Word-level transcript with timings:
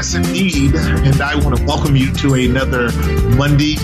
Yes, 0.00 0.14
indeed. 0.14 0.74
And 0.76 1.20
I 1.20 1.34
want 1.34 1.58
to 1.58 1.64
welcome 1.66 1.94
you 1.94 2.10
to 2.14 2.32
another 2.32 2.90
Monday 3.36 3.74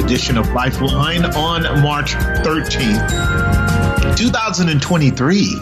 edition 0.00 0.38
of 0.38 0.48
Lifeline 0.52 1.24
on 1.24 1.64
March 1.82 2.12
13th, 2.12 4.16
2023. 4.16 5.60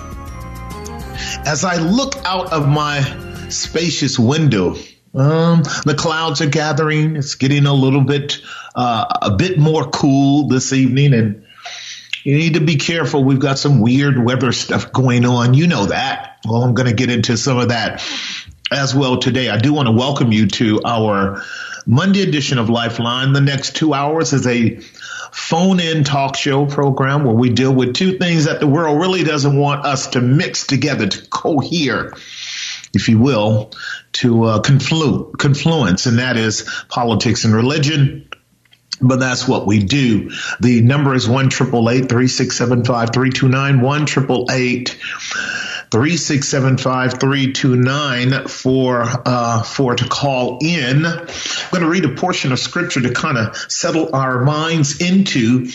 As 1.47 1.65
I 1.65 1.77
look 1.77 2.17
out 2.27 2.53
of 2.53 2.69
my 2.69 3.01
spacious 3.49 4.19
window, 4.19 4.77
um, 5.15 5.63
the 5.87 5.95
clouds 5.97 6.43
are 6.43 6.51
gathering. 6.51 7.17
It's 7.17 7.37
getting 7.37 7.65
a 7.65 7.73
little 7.73 8.05
bit, 8.05 8.43
uh, 8.75 9.07
a 9.23 9.37
bit 9.37 9.59
more 9.59 9.89
cool 9.89 10.49
this 10.49 10.75
evening, 10.75 11.15
and 11.15 11.47
you 12.25 12.37
need 12.37 12.55
to 12.55 12.61
be 12.61 12.77
careful. 12.77 13.25
We've 13.25 13.41
got 13.41 13.59
some 13.59 13.81
weird 13.81 14.23
weather 14.23 14.53
stuff 14.53 14.93
going 14.93 15.25
on. 15.25 15.55
You 15.55 15.67
know 15.67 15.87
that. 15.87 16.41
Well, 16.45 16.63
I'm 16.63 16.75
going 16.75 16.89
to 16.89 16.95
get 16.95 17.09
into 17.09 17.39
some 17.39 17.57
of 17.57 17.71
that 17.71 18.03
as 18.71 18.95
well 18.95 19.19
today. 19.19 19.49
I 19.49 19.59
do 19.59 19.73
want 19.73 19.87
to 19.87 19.93
welcome 19.93 20.33
you 20.33 20.47
to 20.47 20.81
our 20.85 21.43
Monday 21.87 22.23
edition 22.23 22.59
of 22.59 22.69
Lifeline. 22.69 23.33
The 23.33 23.41
next 23.41 23.77
two 23.77 23.95
hours 23.95 24.33
is 24.33 24.47
a 24.47 24.81
phone 25.33 25.81
in 25.81 26.05
talk 26.05 26.37
show 26.37 26.67
program 26.67 27.25
where 27.25 27.35
we 27.35 27.51
deal 27.51 27.75
with 27.75 27.95
two 27.95 28.19
things 28.19 28.45
that 28.45 28.61
the 28.61 28.67
world 28.67 29.01
really 29.01 29.25
doesn't 29.25 29.57
want 29.57 29.85
us 29.87 30.09
to 30.09 30.21
mix 30.21 30.67
together, 30.67 31.07
to 31.07 31.29
cohere, 31.29 32.13
if 32.95 33.09
you 33.09 33.19
will, 33.19 33.73
to 34.13 34.45
uh, 34.45 34.63
conflu- 34.63 35.37
confluence, 35.39 36.07
and 36.07 36.19
that 36.19 36.37
is 36.37 36.69
politics 36.89 37.45
and 37.45 37.55
religion. 37.55 38.29
But 39.01 39.21
that's 39.21 39.47
what 39.47 39.67
we 39.67 39.85
do. 39.85 40.31
The 40.61 40.81
number 40.81 41.15
is 41.15 41.29
1 41.29 41.51
3675 41.51 43.11
329 43.13 43.81
1 43.81 44.07
3675329 45.91 48.51
for 48.51 49.05
uh, 49.25 49.63
for 49.63 49.95
to 49.95 50.07
call 50.09 50.59
in. 50.61 51.07
I'm 51.07 51.27
going 51.71 51.83
to 51.83 51.89
read 51.89 52.05
a 52.05 52.15
portion 52.15 52.53
of 52.53 52.59
scripture 52.59 53.01
to 53.01 53.11
kind 53.13 53.39
of 53.39 53.57
settle 53.57 54.15
our 54.15 54.45
minds 54.45 55.01
into 55.01 55.71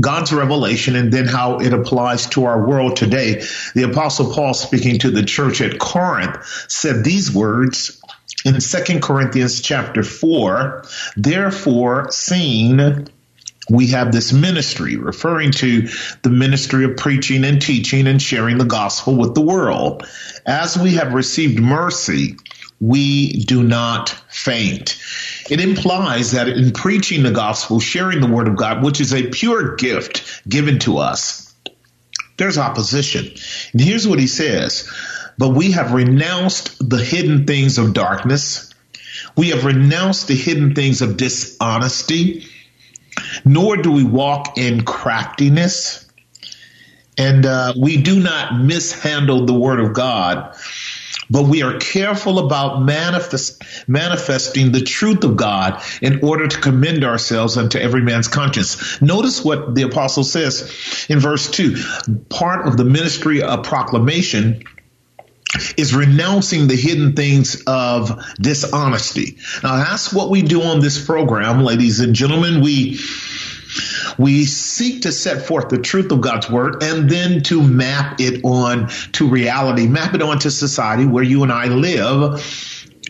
God's 0.00 0.32
revelation 0.32 0.96
and 0.96 1.12
then 1.12 1.26
how 1.26 1.60
it 1.60 1.72
applies 1.72 2.26
to 2.30 2.46
our 2.46 2.66
world 2.66 2.96
today. 2.96 3.44
The 3.74 3.84
apostle 3.84 4.32
Paul 4.32 4.54
speaking 4.54 4.98
to 5.00 5.10
the 5.10 5.22
church 5.22 5.60
at 5.60 5.78
Corinth 5.78 6.44
said 6.68 7.04
these 7.04 7.32
words 7.32 8.00
in 8.44 8.58
2 8.58 9.00
Corinthians 9.00 9.60
chapter 9.60 10.02
4, 10.02 10.84
therefore 11.16 12.10
seeing 12.10 13.08
we 13.70 13.88
have 13.88 14.12
this 14.12 14.32
ministry 14.32 14.96
referring 14.96 15.52
to 15.52 15.88
the 16.22 16.30
ministry 16.30 16.84
of 16.84 16.96
preaching 16.96 17.44
and 17.44 17.60
teaching 17.60 18.06
and 18.06 18.20
sharing 18.20 18.58
the 18.58 18.64
gospel 18.64 19.16
with 19.16 19.34
the 19.34 19.40
world. 19.40 20.06
As 20.44 20.76
we 20.76 20.94
have 20.94 21.14
received 21.14 21.58
mercy, 21.58 22.36
we 22.80 23.44
do 23.44 23.62
not 23.62 24.10
faint. 24.28 25.00
It 25.48 25.60
implies 25.60 26.32
that 26.32 26.48
in 26.48 26.72
preaching 26.72 27.22
the 27.22 27.30
gospel, 27.30 27.80
sharing 27.80 28.20
the 28.20 28.30
word 28.30 28.48
of 28.48 28.56
God, 28.56 28.84
which 28.84 29.00
is 29.00 29.14
a 29.14 29.30
pure 29.30 29.76
gift 29.76 30.46
given 30.48 30.78
to 30.80 30.98
us, 30.98 31.54
there's 32.36 32.58
opposition. 32.58 33.32
And 33.72 33.80
here's 33.80 34.06
what 34.06 34.18
he 34.18 34.26
says. 34.26 34.90
But 35.38 35.50
we 35.50 35.72
have 35.72 35.92
renounced 35.92 36.88
the 36.88 37.02
hidden 37.02 37.46
things 37.46 37.78
of 37.78 37.94
darkness. 37.94 38.72
We 39.36 39.50
have 39.50 39.64
renounced 39.64 40.28
the 40.28 40.36
hidden 40.36 40.74
things 40.74 41.00
of 41.00 41.16
dishonesty 41.16 42.46
nor 43.44 43.76
do 43.76 43.92
we 43.92 44.04
walk 44.04 44.58
in 44.58 44.84
craftiness. 44.84 46.08
And 47.16 47.46
uh, 47.46 47.74
we 47.78 48.02
do 48.02 48.18
not 48.18 48.58
mishandle 48.60 49.46
the 49.46 49.54
word 49.54 49.78
of 49.78 49.92
God, 49.92 50.56
but 51.30 51.44
we 51.44 51.62
are 51.62 51.78
careful 51.78 52.40
about 52.40 52.82
manifest, 52.82 53.62
manifesting 53.86 54.72
the 54.72 54.80
truth 54.80 55.22
of 55.22 55.36
God 55.36 55.80
in 56.02 56.24
order 56.24 56.48
to 56.48 56.60
commend 56.60 57.04
ourselves 57.04 57.56
unto 57.56 57.78
every 57.78 58.02
man's 58.02 58.26
conscience. 58.26 59.00
Notice 59.00 59.44
what 59.44 59.76
the 59.76 59.82
apostle 59.82 60.24
says 60.24 61.06
in 61.08 61.20
verse 61.20 61.48
2 61.50 61.76
part 62.30 62.66
of 62.66 62.76
the 62.76 62.84
ministry 62.84 63.42
of 63.42 63.62
proclamation 63.62 64.64
is 65.76 65.94
renouncing 65.94 66.66
the 66.68 66.76
hidden 66.76 67.14
things 67.14 67.62
of 67.66 68.22
dishonesty. 68.36 69.36
Now 69.62 69.76
that's 69.76 70.12
what 70.12 70.30
we 70.30 70.42
do 70.42 70.62
on 70.62 70.80
this 70.80 71.04
program, 71.04 71.62
ladies 71.62 72.00
and 72.00 72.14
gentlemen. 72.14 72.60
We 72.60 73.00
we 74.18 74.44
seek 74.44 75.02
to 75.02 75.12
set 75.12 75.46
forth 75.46 75.68
the 75.68 75.78
truth 75.78 76.12
of 76.12 76.20
God's 76.20 76.48
word 76.48 76.82
and 76.82 77.10
then 77.10 77.42
to 77.44 77.62
map 77.62 78.20
it 78.20 78.44
on 78.44 78.88
to 79.12 79.28
reality, 79.28 79.88
map 79.88 80.14
it 80.14 80.22
onto 80.22 80.50
society 80.50 81.06
where 81.06 81.24
you 81.24 81.42
and 81.42 81.52
I 81.52 81.66
live 81.66 82.40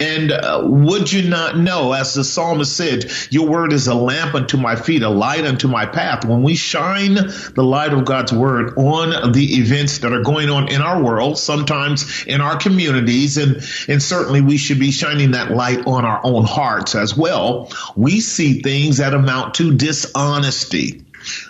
and 0.00 0.32
uh, 0.32 0.62
would 0.64 1.12
you 1.12 1.28
not 1.28 1.56
know, 1.56 1.92
as 1.92 2.14
the 2.14 2.24
psalmist 2.24 2.76
said, 2.76 3.10
your 3.30 3.48
word 3.48 3.72
is 3.72 3.86
a 3.86 3.94
lamp 3.94 4.34
unto 4.34 4.56
my 4.56 4.74
feet, 4.76 5.02
a 5.02 5.08
light 5.08 5.44
unto 5.44 5.68
my 5.68 5.86
path. 5.86 6.24
When 6.24 6.42
we 6.42 6.56
shine 6.56 7.14
the 7.14 7.62
light 7.62 7.92
of 7.92 8.04
God's 8.04 8.32
word 8.32 8.76
on 8.76 9.32
the 9.32 9.56
events 9.56 9.98
that 9.98 10.12
are 10.12 10.22
going 10.22 10.50
on 10.50 10.68
in 10.68 10.80
our 10.80 11.02
world, 11.02 11.38
sometimes 11.38 12.24
in 12.26 12.40
our 12.40 12.56
communities, 12.56 13.36
and, 13.36 13.56
and 13.88 14.02
certainly 14.02 14.40
we 14.40 14.56
should 14.56 14.80
be 14.80 14.90
shining 14.90 15.32
that 15.32 15.52
light 15.52 15.86
on 15.86 16.04
our 16.04 16.20
own 16.24 16.44
hearts 16.44 16.94
as 16.94 17.16
well, 17.16 17.70
we 17.96 18.20
see 18.20 18.62
things 18.62 18.96
that 18.96 19.14
amount 19.14 19.54
to 19.54 19.74
dishonesty. 19.74 21.04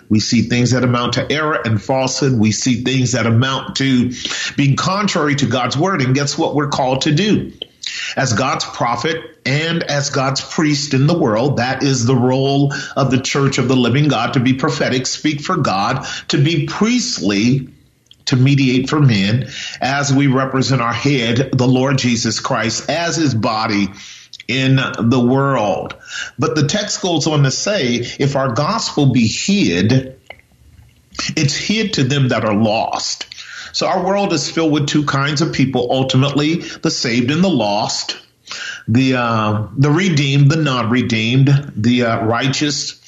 We 0.07 0.19
see 0.19 0.43
things 0.43 0.71
that 0.71 0.83
amount 0.83 1.13
to 1.13 1.29
error 1.31 1.59
and 1.65 1.81
falsehood. 1.81 2.39
We 2.39 2.51
see 2.51 2.83
things 2.83 3.11
that 3.11 3.25
amount 3.25 3.75
to 3.77 4.11
being 4.55 4.75
contrary 4.75 5.35
to 5.35 5.47
God's 5.47 5.77
word. 5.77 6.01
And 6.01 6.15
guess 6.15 6.37
what 6.37 6.55
we're 6.55 6.69
called 6.69 7.01
to 7.01 7.13
do? 7.13 7.51
As 8.15 8.33
God's 8.33 8.65
prophet 8.65 9.39
and 9.45 9.83
as 9.83 10.09
God's 10.09 10.41
priest 10.41 10.93
in 10.93 11.07
the 11.07 11.17
world, 11.17 11.57
that 11.57 11.83
is 11.83 12.05
the 12.05 12.15
role 12.15 12.73
of 12.95 13.11
the 13.11 13.19
church 13.19 13.57
of 13.57 13.67
the 13.67 13.75
living 13.75 14.07
God 14.07 14.33
to 14.33 14.39
be 14.39 14.53
prophetic, 14.53 15.05
speak 15.05 15.41
for 15.41 15.57
God, 15.57 16.05
to 16.29 16.43
be 16.43 16.65
priestly, 16.65 17.69
to 18.25 18.35
mediate 18.35 18.89
for 18.89 18.99
men 18.99 19.49
as 19.81 20.13
we 20.13 20.27
represent 20.27 20.81
our 20.81 20.93
head, 20.93 21.51
the 21.53 21.67
Lord 21.67 21.97
Jesus 21.97 22.39
Christ, 22.39 22.89
as 22.89 23.15
his 23.15 23.35
body 23.35 23.87
in 24.47 24.75
the 24.75 25.19
world. 25.19 25.95
But 26.37 26.55
the 26.55 26.67
text 26.67 27.01
goes 27.01 27.27
on 27.27 27.43
to 27.43 27.51
say, 27.51 27.95
if 28.19 28.35
our 28.35 28.53
gospel 28.53 29.11
be 29.11 29.27
hid, 29.27 30.19
it's 31.35 31.55
hid 31.55 31.93
to 31.93 32.03
them 32.03 32.29
that 32.29 32.45
are 32.45 32.55
lost. 32.55 33.27
So 33.75 33.87
our 33.87 34.05
world 34.05 34.31
is 34.31 34.49
filled 34.49 34.71
with 34.71 34.87
two 34.87 35.03
kinds 35.03 35.41
of 35.41 35.51
people, 35.51 35.89
ultimately 35.91 36.59
the 36.59 36.89
saved 36.89 37.29
and 37.29 37.43
the 37.43 37.49
lost, 37.49 38.17
the 38.87 39.15
uh, 39.15 39.67
the 39.75 39.91
redeemed, 39.91 40.49
the 40.49 40.55
non-redeemed, 40.55 41.73
the 41.75 42.03
uh, 42.03 42.25
righteous 42.25 43.01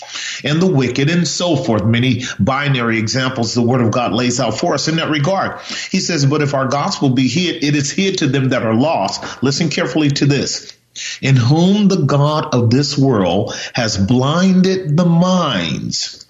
and 0.43 0.61
the 0.61 0.67
wicked 0.67 1.09
and 1.09 1.25
so 1.25 1.55
forth. 1.55 1.85
Many 1.85 2.23
binary 2.37 2.99
examples 2.99 3.53
the 3.53 3.61
word 3.61 3.79
of 3.79 3.91
God 3.91 4.11
lays 4.11 4.41
out 4.41 4.59
for 4.59 4.73
us 4.73 4.89
in 4.89 4.97
that 4.97 5.09
regard. 5.09 5.61
He 5.89 6.01
says, 6.01 6.25
but 6.25 6.41
if 6.41 6.53
our 6.53 6.67
gospel 6.67 7.11
be 7.11 7.29
hid, 7.29 7.63
it 7.63 7.73
is 7.73 7.89
hid 7.89 8.17
to 8.17 8.27
them 8.27 8.49
that 8.49 8.63
are 8.63 8.75
lost. 8.75 9.41
Listen 9.41 9.69
carefully 9.69 10.09
to 10.09 10.25
this. 10.25 10.77
In 11.21 11.37
whom 11.37 11.87
the 11.87 12.03
God 12.03 12.53
of 12.53 12.71
this 12.71 12.97
world 12.97 13.55
has 13.73 13.97
blinded 13.97 14.97
the 14.97 15.05
minds 15.05 16.25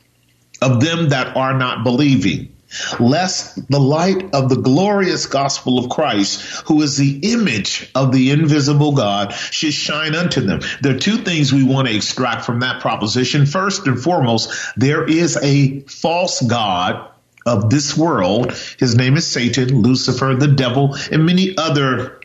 of 0.61 0.79
them 0.79 1.09
that 1.09 1.35
are 1.35 1.57
not 1.57 1.83
believing 1.83 2.53
lest 2.99 3.69
the 3.69 3.79
light 3.79 4.33
of 4.33 4.49
the 4.49 4.61
glorious 4.61 5.25
gospel 5.25 5.79
of 5.79 5.89
Christ, 5.89 6.41
who 6.67 6.81
is 6.81 6.97
the 6.97 7.19
image 7.33 7.89
of 7.95 8.11
the 8.11 8.31
invisible 8.31 8.93
God, 8.93 9.33
should 9.33 9.73
shine 9.73 10.15
unto 10.15 10.41
them. 10.41 10.61
There 10.81 10.95
are 10.95 10.99
two 10.99 11.17
things 11.17 11.53
we 11.53 11.63
want 11.63 11.87
to 11.87 11.95
extract 11.95 12.45
from 12.45 12.59
that 12.61 12.81
proposition. 12.81 13.45
First 13.45 13.87
and 13.87 13.99
foremost, 13.99 14.51
there 14.75 15.07
is 15.07 15.37
a 15.37 15.81
false 15.81 16.41
God 16.41 17.11
of 17.45 17.69
this 17.69 17.95
world. 17.97 18.51
His 18.77 18.95
name 18.95 19.15
is 19.15 19.25
Satan, 19.25 19.81
Lucifer, 19.81 20.35
the 20.35 20.49
devil, 20.49 20.95
and 21.11 21.25
many 21.25 21.57
other 21.57 22.16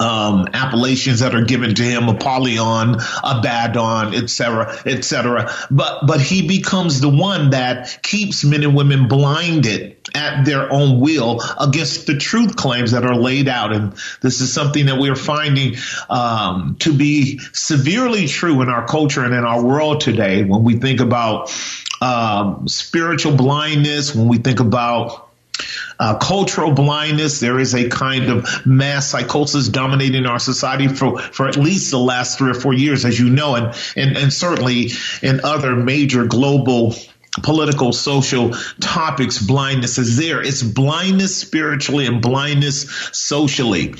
um, 0.00 0.48
appellations 0.52 1.20
that 1.20 1.34
are 1.34 1.44
given 1.44 1.74
to 1.74 1.82
him, 1.82 2.08
Apollyon, 2.08 2.96
Abaddon, 3.22 4.14
etc., 4.14 4.76
etc. 4.84 5.52
But 5.70 6.06
but 6.06 6.20
he 6.20 6.46
becomes 6.46 7.00
the 7.00 7.08
one 7.08 7.50
that 7.50 8.00
keeps 8.02 8.44
men 8.44 8.62
and 8.62 8.74
women 8.74 9.08
blinded 9.08 9.96
at 10.14 10.44
their 10.44 10.72
own 10.72 11.00
will 11.00 11.42
against 11.60 12.06
the 12.06 12.16
truth 12.16 12.56
claims 12.56 12.92
that 12.92 13.04
are 13.04 13.16
laid 13.16 13.48
out, 13.48 13.72
and 13.72 13.92
this 14.20 14.40
is 14.40 14.52
something 14.52 14.86
that 14.86 14.98
we're 14.98 15.16
finding 15.16 15.76
um, 16.08 16.76
to 16.80 16.92
be 16.92 17.38
severely 17.52 18.26
true 18.26 18.62
in 18.62 18.68
our 18.68 18.86
culture 18.86 19.24
and 19.24 19.34
in 19.34 19.44
our 19.44 19.64
world 19.64 20.00
today. 20.00 20.44
When 20.44 20.64
we 20.64 20.76
think 20.78 21.00
about 21.00 21.52
um, 22.00 22.68
spiritual 22.68 23.36
blindness, 23.36 24.14
when 24.14 24.28
we 24.28 24.38
think 24.38 24.60
about 24.60 25.25
uh, 25.98 26.18
cultural 26.18 26.72
blindness. 26.72 27.40
There 27.40 27.58
is 27.58 27.74
a 27.74 27.88
kind 27.88 28.30
of 28.30 28.66
mass 28.66 29.08
psychosis 29.10 29.68
dominating 29.68 30.26
our 30.26 30.38
society 30.38 30.88
for, 30.88 31.18
for 31.18 31.48
at 31.48 31.56
least 31.56 31.90
the 31.90 31.98
last 31.98 32.38
three 32.38 32.50
or 32.50 32.54
four 32.54 32.74
years, 32.74 33.04
as 33.04 33.18
you 33.18 33.30
know, 33.30 33.54
and, 33.54 33.74
and, 33.96 34.16
and 34.16 34.32
certainly 34.32 34.90
in 35.22 35.40
other 35.44 35.76
major 35.76 36.24
global 36.26 36.94
political, 37.42 37.92
social 37.92 38.54
topics, 38.80 39.38
blindness 39.38 39.98
is 39.98 40.16
there. 40.16 40.42
It's 40.42 40.62
blindness 40.62 41.36
spiritually 41.36 42.06
and 42.06 42.22
blindness 42.22 42.90
socially. 43.12 43.94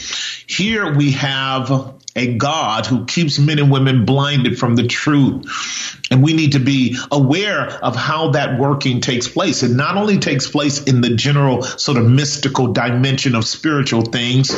Here 0.46 0.94
we 0.94 1.12
have 1.12 1.95
a 2.16 2.34
God 2.34 2.86
who 2.86 3.04
keeps 3.04 3.38
men 3.38 3.58
and 3.58 3.70
women 3.70 4.04
blinded 4.04 4.58
from 4.58 4.74
the 4.74 4.86
truth. 4.86 6.00
And 6.10 6.22
we 6.22 6.32
need 6.32 6.52
to 6.52 6.58
be 6.58 6.96
aware 7.12 7.68
of 7.84 7.94
how 7.94 8.30
that 8.30 8.58
working 8.58 9.00
takes 9.00 9.28
place. 9.28 9.62
It 9.62 9.70
not 9.70 9.96
only 9.96 10.18
takes 10.18 10.48
place 10.48 10.82
in 10.84 11.02
the 11.02 11.14
general 11.14 11.62
sort 11.62 11.98
of 11.98 12.08
mystical 12.08 12.72
dimension 12.72 13.34
of 13.34 13.44
spiritual 13.44 14.02
things, 14.02 14.50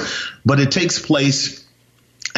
but 0.44 0.60
it 0.60 0.70
takes 0.70 0.98
place 0.98 1.64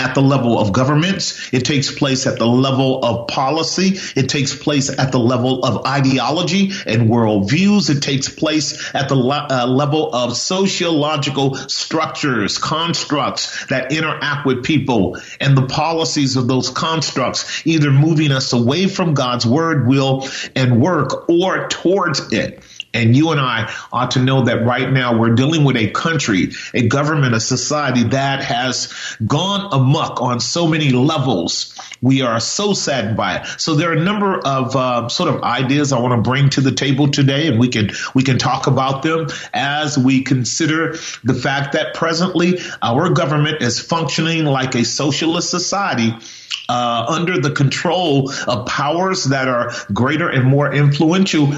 at 0.01 0.15
the 0.15 0.23
level 0.23 0.59
of 0.59 0.73
governments. 0.73 1.53
It 1.53 1.65
takes 1.65 1.93
place 1.93 2.27
at 2.27 2.39
the 2.39 2.47
level 2.47 3.05
of 3.05 3.29
policy. 3.29 3.99
It 4.17 4.29
takes 4.29 4.55
place 4.57 4.89
at 4.89 5.13
the 5.13 5.19
level 5.19 5.63
of 5.63 5.87
ideology 5.87 6.73
and 6.87 7.09
worldviews. 7.09 7.95
It 7.95 8.01
takes 8.01 8.29
place 8.29 8.91
at 8.95 9.09
the 9.09 9.15
le- 9.15 9.47
uh, 9.51 9.67
level 9.67 10.13
of 10.15 10.37
sociological 10.37 11.55
structures, 11.55 12.57
constructs 12.57 13.67
that 13.67 13.93
interact 13.93 14.47
with 14.47 14.65
people 14.65 15.19
and 15.39 15.57
the 15.57 15.67
policies 15.67 16.37
of 16.37 16.49
those 16.49 16.71
constructs, 16.71 17.67
either 17.67 17.91
moving 17.91 18.33
us 18.33 18.55
away 18.55 18.87
from 18.87 19.13
God's 19.13 19.45
word, 19.45 19.87
will, 19.87 20.27
and 20.57 20.81
work 20.81 21.29
or 21.29 21.69
towards 21.69 22.33
it. 22.33 22.63
And 22.93 23.17
you 23.17 23.31
and 23.31 23.41
I 23.41 23.73
ought 23.93 24.13
to 24.13 24.23
know 24.23 24.45
that 24.47 24.65
right 24.65 24.91
now 24.91 25.19
we're 25.19 25.35
dealing 25.35 25.65
with 25.65 25.77
a 25.77 25.91
country, 25.91 26.51
a 26.75 26.89
government, 26.89 27.35
a 27.35 27.41
society 27.41 28.03
that 28.05 28.43
has 28.43 28.93
gone 29.25 29.73
amuck 29.73 30.21
on 30.21 30.41
so 30.41 30.67
many 30.67 30.91
levels. 30.91 31.79
We 32.03 32.23
are 32.23 32.41
so 32.41 32.73
saddened 32.73 33.17
by 33.17 33.39
it. 33.39 33.47
So 33.61 33.77
there 33.77 33.91
are 33.91 33.97
a 33.97 34.03
number 34.03 34.39
of 34.39 34.75
uh, 34.75 35.09
sort 35.09 35.33
of 35.33 35.43
ideas 35.43 35.93
I 35.93 36.01
want 36.01 36.25
to 36.25 36.29
bring 36.29 36.51
to 36.51 36.61
the 36.61 36.73
table 36.73 37.09
today, 37.09 37.47
and 37.47 37.61
we 37.61 37.69
can 37.69 37.91
we 38.15 38.25
can 38.25 38.39
talk 38.39 38.67
about 38.67 39.03
them 39.03 39.29
as 39.55 39.97
we 39.97 40.23
consider 40.23 40.97
the 41.23 41.35
fact 41.35 41.75
that 41.75 41.95
presently 41.95 42.59
our 42.83 43.11
government 43.11 43.63
is 43.63 43.79
functioning 43.79 44.47
like 44.47 44.75
a 44.75 44.85
socialist 44.85 45.51
society. 45.51 46.15
Uh, 46.69 47.05
under 47.09 47.41
the 47.41 47.51
control 47.51 48.31
of 48.47 48.65
powers 48.65 49.25
that 49.25 49.49
are 49.49 49.73
greater 49.93 50.29
and 50.29 50.45
more 50.47 50.73
influential 50.73 51.53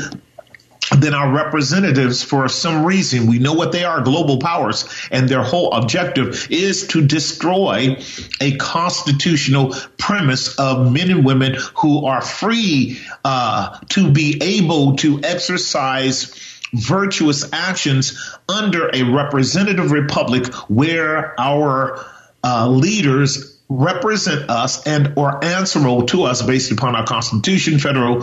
than 0.90 1.14
our 1.14 1.32
representatives 1.32 2.23
for 2.23 2.49
some 2.49 2.84
reason. 2.84 3.26
We 3.26 3.38
know 3.38 3.52
what 3.55 3.73
they 3.73 3.84
are 3.84 4.00
global 4.02 4.38
powers, 4.38 4.84
and 5.11 5.29
their 5.29 5.43
whole 5.43 5.73
objective 5.73 6.49
is 6.50 6.88
to 6.88 7.06
destroy 7.06 7.96
a 8.40 8.56
constitutional 8.56 9.75
premise 9.96 10.58
of 10.58 10.93
men 10.93 11.11
and 11.11 11.25
women 11.25 11.56
who 11.76 12.05
are 12.06 12.20
free 12.20 13.00
uh, 13.25 13.79
to 13.90 14.11
be 14.11 14.38
able 14.43 14.96
to 14.96 15.20
exercise 15.23 16.34
virtuous 16.75 17.52
actions 17.52 18.37
under 18.49 18.90
a 18.93 19.02
representative 19.02 19.93
republic 19.93 20.46
where 20.69 21.38
our 21.38 22.05
uh, 22.43 22.67
leaders 22.69 23.51
represent 23.78 24.50
us 24.50 24.86
and 24.86 25.14
or 25.16 25.44
answerable 25.44 26.06
to 26.06 26.24
us 26.24 26.42
based 26.42 26.70
upon 26.72 26.94
our 26.94 27.04
constitution, 27.04 27.78
federal, 27.78 28.22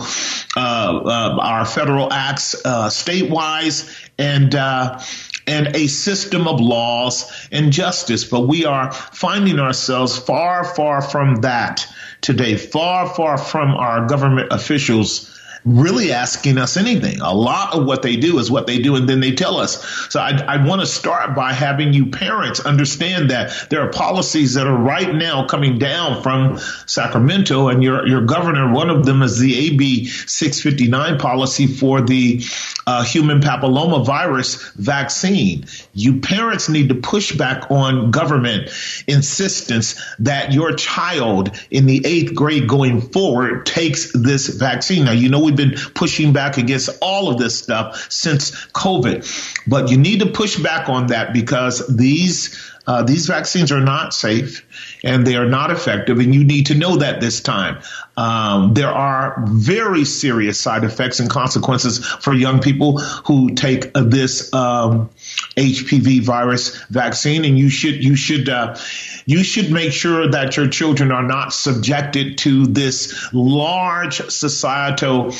uh, 0.56 1.38
our 1.40 1.64
federal 1.64 2.12
acts, 2.12 2.54
uh, 2.64 2.88
state-wise, 2.88 3.94
and 4.18 4.54
uh, 4.54 5.00
and 5.46 5.74
a 5.74 5.86
system 5.88 6.46
of 6.46 6.60
laws 6.60 7.48
and 7.50 7.72
justice. 7.72 8.24
But 8.24 8.42
we 8.42 8.66
are 8.66 8.92
finding 8.92 9.58
ourselves 9.58 10.16
far, 10.16 10.64
far 10.64 11.02
from 11.02 11.36
that 11.36 11.86
today, 12.20 12.56
far, 12.56 13.08
far 13.08 13.36
from 13.38 13.70
our 13.70 14.06
government 14.06 14.52
officials 14.52 15.29
really 15.64 16.12
asking 16.12 16.58
us 16.58 16.76
anything. 16.76 17.20
A 17.20 17.34
lot 17.34 17.74
of 17.74 17.86
what 17.86 18.02
they 18.02 18.16
do 18.16 18.38
is 18.38 18.50
what 18.50 18.66
they 18.66 18.78
do, 18.78 18.96
and 18.96 19.08
then 19.08 19.20
they 19.20 19.32
tell 19.32 19.56
us. 19.56 19.84
So 20.10 20.20
I, 20.20 20.30
I 20.46 20.66
want 20.66 20.80
to 20.80 20.86
start 20.86 21.34
by 21.34 21.52
having 21.52 21.92
you 21.92 22.06
parents 22.06 22.60
understand 22.60 23.30
that 23.30 23.68
there 23.70 23.80
are 23.82 23.90
policies 23.90 24.54
that 24.54 24.66
are 24.66 24.76
right 24.76 25.14
now 25.14 25.46
coming 25.46 25.78
down 25.78 26.22
from 26.22 26.58
Sacramento, 26.86 27.68
and 27.68 27.82
your 27.82 28.06
your 28.06 28.22
governor. 28.22 28.72
One 28.72 28.90
of 28.90 29.06
them 29.06 29.22
is 29.22 29.38
the 29.38 29.66
AB 29.66 30.06
659 30.06 31.18
policy 31.18 31.66
for 31.66 32.00
the 32.00 32.42
uh, 32.86 33.04
human 33.04 33.40
papilloma 33.40 34.04
virus 34.04 34.70
vaccine. 34.72 35.66
You 35.94 36.20
parents 36.20 36.68
need 36.68 36.88
to 36.88 36.94
push 36.94 37.32
back 37.32 37.70
on 37.70 38.10
government 38.10 38.70
insistence 39.06 40.00
that 40.18 40.52
your 40.52 40.72
child 40.72 41.50
in 41.70 41.86
the 41.86 42.04
eighth 42.04 42.34
grade 42.34 42.68
going 42.68 43.00
forward 43.00 43.66
takes 43.66 44.12
this 44.12 44.48
vaccine. 44.48 45.04
Now 45.04 45.12
you 45.12 45.28
know 45.28 45.40
we've 45.50 45.70
been 45.70 45.78
pushing 45.94 46.32
back 46.32 46.56
against 46.56 46.90
all 47.00 47.30
of 47.30 47.38
this 47.38 47.58
stuff 47.58 48.10
since 48.10 48.50
COVID. 48.68 49.66
But 49.66 49.90
you 49.90 49.96
need 49.96 50.20
to 50.20 50.26
push 50.26 50.58
back 50.58 50.88
on 50.88 51.08
that 51.08 51.32
because 51.32 51.86
these 51.94 52.70
uh, 52.86 53.02
these 53.02 53.26
vaccines 53.26 53.70
are 53.70 53.80
not 53.80 54.14
safe 54.14 54.66
and 55.02 55.26
they 55.26 55.36
are 55.36 55.48
not 55.48 55.70
effective, 55.70 56.18
and 56.18 56.34
you 56.34 56.44
need 56.44 56.66
to 56.66 56.74
know 56.74 56.96
that 56.96 57.20
this 57.20 57.40
time. 57.40 57.82
Um, 58.16 58.74
there 58.74 58.90
are 58.90 59.42
very 59.46 60.04
serious 60.04 60.60
side 60.60 60.84
effects 60.84 61.20
and 61.20 61.30
consequences 61.30 62.04
for 62.04 62.34
young 62.34 62.60
people 62.60 62.98
who 62.98 63.54
take 63.54 63.92
this 63.94 64.52
um, 64.52 65.08
HPV 65.56 66.22
virus 66.22 66.76
vaccine, 66.90 67.44
and 67.44 67.58
you 67.58 67.70
should 67.70 68.04
you 68.04 68.16
should 68.16 68.48
uh, 68.48 68.76
you 69.24 69.42
should 69.42 69.70
make 69.70 69.92
sure 69.92 70.30
that 70.30 70.56
your 70.56 70.68
children 70.68 71.12
are 71.12 71.22
not 71.22 71.52
subjected 71.52 72.38
to 72.38 72.66
this 72.66 73.32
large 73.32 74.20
societal 74.28 75.32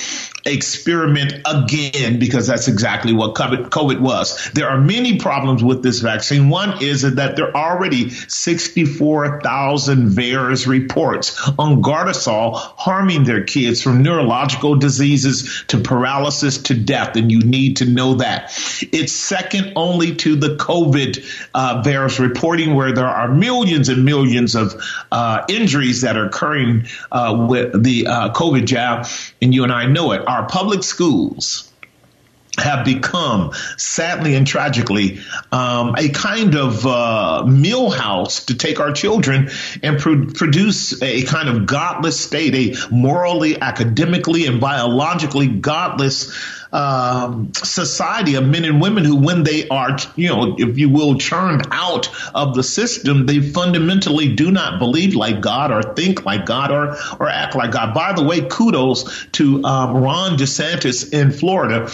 experiment 0.47 1.35
again 1.45 2.19
because 2.19 2.47
that's 2.47 2.69
exactly 2.69 3.12
what 3.12 3.35
COVID 3.35 4.00
was. 4.00 4.50
There 4.53 4.69
are 4.69 4.81
many 4.81 5.19
problems 5.19 5.62
with 5.62 5.83
this 5.83 6.00
vaccine. 6.00 6.49
One 6.49 6.83
is 6.83 7.03
that 7.03 7.37
there 7.37 7.55
are 7.57 7.76
already 7.76 8.11
64,000 9.31 10.09
VAERS 10.11 10.67
reports 10.67 11.49
on 11.59 11.83
Gardasil 11.83 12.55
harming 12.55 13.25
their 13.25 13.45
kids 13.45 13.81
from 13.83 14.03
neurological 14.03 14.77
diseases 14.77 15.65
to 15.69 15.79
paralysis 15.79 16.59
to 16.59 16.75
death. 16.75 17.17
And 17.17 17.31
you 17.31 17.41
need 17.41 17.77
to 17.79 17.85
know 17.85 18.15
that. 18.15 18.53
It's 18.93 19.13
second 19.13 19.73
only 19.77 20.17
to 20.17 20.37
the 20.37 20.57
COVID 20.57 21.49
uh, 21.55 21.83
VAERS 21.83 22.19
reporting 22.19 22.75
where 22.75 22.93
there 22.93 23.07
are 23.07 23.29
millions 23.29 23.89
and 23.89 24.05
millions 24.05 24.55
of 24.55 24.75
uh, 25.13 25.45
injuries 25.49 26.03
that 26.03 26.17
are 26.17 26.27
occurring 26.27 26.87
uh, 27.13 27.47
with 27.49 27.83
the 27.83 28.07
uh, 28.07 28.33
COVID 28.33 28.67
jab. 28.67 29.07
And 29.41 29.55
you 29.55 29.63
and 29.63 29.73
I 29.73 29.87
know 29.87 30.13
it. 30.13 30.27
Our 30.27 30.47
public 30.49 30.83
schools 30.83 31.70
have 32.61 32.85
become, 32.85 33.52
sadly 33.76 34.35
and 34.35 34.47
tragically, 34.47 35.21
um, 35.52 35.95
a 35.97 36.09
kind 36.11 36.55
of 36.55 36.87
uh, 36.87 37.45
millhouse 37.47 38.47
to 38.47 38.55
take 38.55 38.81
our 38.81 38.93
children 38.93 39.50
and 39.83 39.99
pro- 39.99 40.26
produce 40.26 41.00
a 41.02 41.23
kind 41.23 41.49
of 41.49 41.67
godless 41.67 42.21
state, 42.21 42.55
a 42.55 42.95
morally, 42.95 43.61
academically, 43.61 44.47
and 44.47 44.61
biologically 44.61 45.49
godless 45.49 46.33
um, 46.73 47.52
society 47.55 48.35
of 48.37 48.47
men 48.47 48.64
and 48.64 48.81
women 48.81 49.05
who, 49.05 49.17
when 49.17 49.43
they 49.43 49.69
are, 49.69 49.97
you 50.17 50.29
know, 50.29 50.57
if 50.59 50.79
you 50.79 50.88
will, 50.88 51.19
churned 51.19 51.67
out 51.71 52.09
of 52.35 52.55
the 52.55 52.62
system, 52.62 53.26
they 53.26 53.40
fundamentally 53.40 54.35
do 54.35 54.50
not 54.50 54.79
believe 54.79 55.14
like 55.14 55.40
God 55.40 55.73
or 55.73 55.83
think 55.83 56.25
like 56.25 56.47
God 56.47 56.71
or 56.71 56.97
or 57.19 57.29
act 57.29 57.55
like 57.57 57.73
God. 57.73 57.95
By 57.95 58.12
the 58.12 58.23
way, 58.23 58.43
kudos 58.43 59.26
to 59.33 59.64
um, 59.64 59.97
Ron 59.97 60.37
DeSantis 60.37 61.12
in 61.12 61.33
Florida 61.33 61.88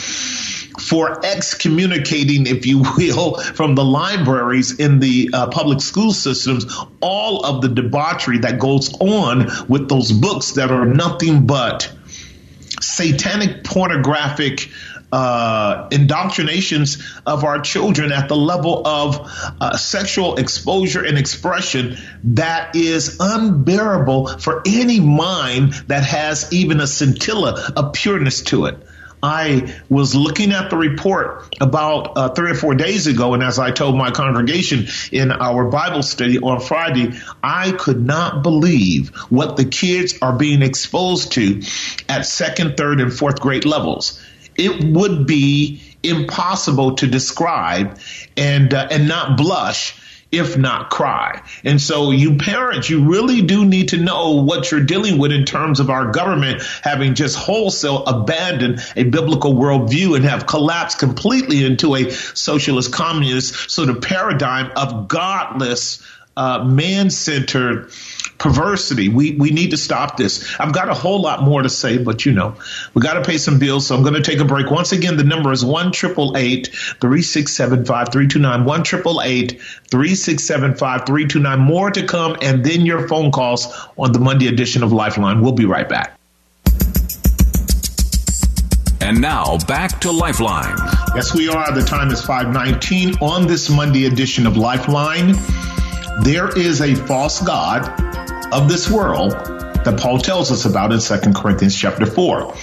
for 0.79 1.25
excommunicating, 1.25 2.47
if 2.47 2.67
you 2.67 2.85
will, 2.97 3.39
from 3.39 3.75
the 3.75 3.85
libraries 3.85 4.79
in 4.79 5.01
the 5.01 5.31
uh, 5.33 5.49
public 5.49 5.81
school 5.81 6.13
systems, 6.13 6.67
all 7.01 7.45
of 7.45 7.63
the 7.63 7.69
debauchery 7.69 8.39
that 8.39 8.59
goes 8.59 8.95
on 9.01 9.49
with 9.69 9.89
those 9.89 10.13
books 10.13 10.53
that 10.53 10.71
are 10.71 10.87
nothing 10.87 11.47
but 11.47 11.93
satanic 12.81 13.65
pornographic 13.65 14.69
uh, 15.13 15.89
indoctrinations 15.93 17.03
of 17.27 17.45
our 17.45 17.61
children 17.61 18.13
at 18.13 18.29
the 18.29 18.37
level 18.37 18.87
of 18.87 19.21
uh, 19.61 19.77
sexual 19.77 20.37
exposure 20.37 21.05
and 21.05 21.17
expression 21.17 21.97
that 22.25 22.75
is 22.75 23.17
unbearable 23.21 24.27
for 24.27 24.63
any 24.67 25.01
mind 25.01 25.73
that 25.87 26.05
has 26.05 26.53
even 26.53 26.81
a 26.81 26.87
scintilla 26.87 27.73
of 27.77 27.93
pureness 27.93 28.43
to 28.43 28.67
it. 28.67 28.79
I 29.27 29.75
was 29.89 30.15
looking 30.15 30.53
at 30.53 30.71
the 30.71 30.77
report 30.77 31.57
about 31.61 32.17
uh, 32.17 32.29
three 32.29 32.53
or 32.53 32.55
four 32.55 32.77
days 32.77 33.09
ago, 33.09 33.35
and 33.35 33.43
as 33.43 33.59
I 33.59 33.73
told 33.73 33.97
my 33.97 34.13
congregation 34.13 34.87
in 35.11 35.33
our 35.33 35.69
Bible 35.69 36.05
study 36.05 36.39
on 36.39 36.61
Friday, 36.61 37.19
I 37.43 37.73
could 37.73 38.07
not 38.07 38.45
believe 38.45 39.09
what 39.29 39.57
the 39.57 39.65
kids 39.65 40.17
are 40.23 40.33
being 40.33 40.63
exposed 40.63 41.33
to 41.33 41.61
at 42.09 42.25
second, 42.25 42.77
third, 42.77 43.01
and 43.01 43.13
fourth 43.13 43.41
grade 43.41 43.65
levels. 43.65 44.23
It 44.55 44.85
would 44.85 45.27
be 45.27 45.83
impossible 46.05 46.95
to 46.97 47.09
describe 47.09 47.99
and 48.37 48.73
uh, 48.73 48.87
and 48.93 49.09
not 49.09 49.37
blush 49.37 50.01
if 50.33 50.59
not 50.59 50.91
cry. 50.91 51.41
And 51.65 51.81
so 51.81 52.11
you 52.11 52.37
parents, 52.37 52.91
you 52.91 53.09
really 53.09 53.43
do 53.43 53.65
need 53.65 53.91
to 53.91 53.97
know 53.97 54.43
what 54.43 54.71
you're 54.71 54.85
dealing 54.85 55.19
with 55.19 55.33
in 55.33 55.45
terms 55.45 55.79
of 55.79 55.89
our 55.89 56.11
government 56.11 56.63
having 56.83 57.15
just 57.15 57.37
wholesale 57.37 58.05
abandoned 58.05 58.81
a 58.97 59.05
biblical 59.05 59.55
worldview 59.55 60.17
and 60.17 60.25
have 60.25 60.47
collapsed 60.47 60.99
completely 60.99 61.65
into 61.65 61.95
a 61.95 62.11
socialist 62.11 62.93
communist 62.93 63.71
sort 63.71 63.89
of 63.89 64.03
paradigm 64.03 64.73
of 64.77 65.09
godless 65.09 66.03
uh, 66.37 66.65
man 66.65 67.09
centered 67.09 67.91
perversity. 68.39 69.09
We, 69.09 69.33
we 69.33 69.51
need 69.51 69.71
to 69.71 69.77
stop 69.77 70.17
this. 70.17 70.55
I've 70.59 70.73
got 70.73 70.89
a 70.89 70.95
whole 70.95 71.21
lot 71.21 71.43
more 71.43 71.63
to 71.63 71.69
say, 71.69 71.99
but 71.99 72.25
you 72.25 72.33
know, 72.33 72.57
we 72.95 73.03
got 73.03 73.15
to 73.15 73.23
pay 73.23 73.39
some 73.39 73.59
bills. 73.59 73.87
So 73.87 73.97
I'm 73.97 74.03
going 74.03 74.15
to 74.15 74.23
take 74.23 74.39
a 74.41 74.45
break. 74.45 74.71
Once 74.71 74.93
again, 74.93 75.17
the 75.17 75.25
number 75.25 75.51
is 75.53 75.65
1 75.65 75.93
3675 75.93 78.13
329. 78.13 78.65
1 78.65 78.85
3675 78.85 81.07
329. 81.07 81.61
More 81.61 81.91
to 81.91 82.07
come, 82.07 82.37
and 82.43 82.65
then 82.65 82.87
your 82.87 83.09
phone 83.09 83.33
calls 83.33 83.67
on 83.97 84.13
the 84.13 84.21
Monday 84.21 84.49
edition 84.49 84.83
of 84.83 84.93
Lifeline. 84.93 85.41
We'll 85.41 85.53
be 85.53 85.67
right 85.67 85.89
back. 85.89 86.13
And 89.01 89.21
now 89.21 89.59
back 89.69 90.01
to 90.01 90.11
Lifeline. 90.11 90.77
Yes, 91.15 91.33
we 91.33 91.49
are. 91.49 91.73
The 91.73 91.83
time 91.83 92.11
is 92.11 92.25
519 92.25 93.19
on 93.21 93.47
this 93.47 93.71
Monday 93.71 94.07
edition 94.07 94.45
of 94.47 94.57
Lifeline 94.57 95.37
there 96.23 96.49
is 96.57 96.81
a 96.81 96.95
false 96.95 97.43
God 97.43 98.06
of 98.53 98.69
this 98.69 98.91
world 98.91 99.33
that 99.33 99.99
Paul 99.99 100.19
tells 100.19 100.51
us 100.51 100.65
about 100.65 100.93
in 100.93 101.01
2 101.01 101.33
Corinthians 101.33 101.77
chapter 101.77 102.07
4. 102.07 102.55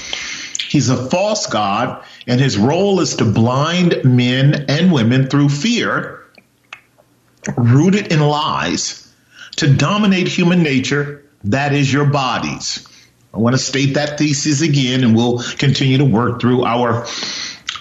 He's 0.69 0.89
a 0.89 1.09
false 1.09 1.47
God, 1.47 2.03
and 2.25 2.39
his 2.39 2.57
role 2.57 2.99
is 2.99 3.17
to 3.17 3.25
blind 3.25 4.03
men 4.03 4.65
and 4.69 4.91
women 4.91 5.27
through 5.27 5.49
fear, 5.49 6.25
rooted 7.57 8.11
in 8.11 8.19
lies, 8.21 9.13
to 9.57 9.73
dominate 9.73 10.27
human 10.27 10.63
nature, 10.63 11.25
that 11.43 11.73
is 11.73 11.91
your 11.91 12.05
bodies. 12.05 12.87
I 13.33 13.37
want 13.37 13.53
to 13.53 13.59
state 13.59 13.95
that 13.95 14.17
thesis 14.17 14.61
again, 14.61 15.03
and 15.03 15.15
we'll 15.15 15.39
continue 15.57 15.97
to 15.97 16.05
work 16.05 16.39
through 16.39 16.63
our 16.63 17.05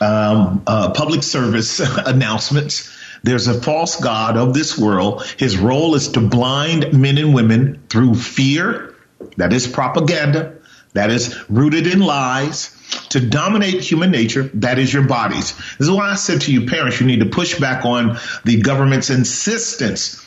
um, 0.00 0.62
uh, 0.66 0.92
public 0.92 1.22
service 1.22 1.80
announcements. 2.06 2.90
There's 3.22 3.46
a 3.46 3.60
false 3.60 4.00
God 4.00 4.36
of 4.36 4.54
this 4.54 4.76
world. 4.76 5.24
His 5.38 5.56
role 5.56 5.94
is 5.94 6.08
to 6.08 6.20
blind 6.20 6.92
men 6.92 7.18
and 7.18 7.34
women 7.34 7.82
through 7.88 8.14
fear, 8.14 8.94
that 9.36 9.52
is 9.52 9.66
propaganda, 9.66 10.56
that 10.94 11.10
is 11.10 11.38
rooted 11.48 11.86
in 11.86 12.00
lies, 12.00 12.76
to 13.10 13.20
dominate 13.20 13.80
human 13.80 14.10
nature, 14.10 14.50
that 14.54 14.78
is 14.78 14.92
your 14.92 15.04
bodies. 15.04 15.56
This 15.78 15.88
is 15.88 15.90
why 15.90 16.10
I 16.10 16.14
said 16.16 16.42
to 16.42 16.52
you, 16.52 16.66
parents, 16.66 17.00
you 17.00 17.06
need 17.06 17.20
to 17.20 17.26
push 17.26 17.58
back 17.58 17.84
on 17.84 18.18
the 18.44 18.60
government's 18.60 19.08
insistence 19.08 20.24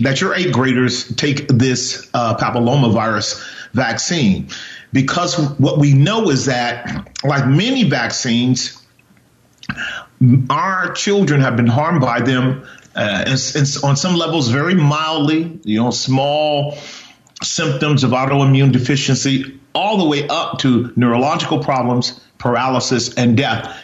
that 0.00 0.20
your 0.20 0.34
eighth 0.34 0.52
graders 0.52 1.14
take 1.16 1.48
this 1.48 2.08
uh, 2.14 2.36
papillomavirus 2.36 3.42
vaccine. 3.72 4.48
Because 4.92 5.38
what 5.58 5.78
we 5.78 5.92
know 5.94 6.30
is 6.30 6.46
that, 6.46 7.08
like 7.24 7.46
many 7.46 7.84
vaccines, 7.84 8.80
our 10.50 10.92
children 10.92 11.40
have 11.40 11.56
been 11.56 11.66
harmed 11.66 12.00
by 12.00 12.20
them 12.20 12.66
uh, 12.94 13.36
on 13.82 13.96
some 13.96 14.14
levels 14.14 14.48
very 14.48 14.74
mildly, 14.74 15.58
you 15.64 15.82
know, 15.82 15.90
small 15.90 16.76
symptoms 17.42 18.04
of 18.04 18.12
autoimmune 18.12 18.72
deficiency, 18.72 19.60
all 19.74 19.98
the 19.98 20.04
way 20.04 20.28
up 20.28 20.58
to 20.60 20.92
neurological 20.96 21.58
problems, 21.58 22.20
paralysis, 22.38 23.14
and 23.14 23.36
death. 23.36 23.76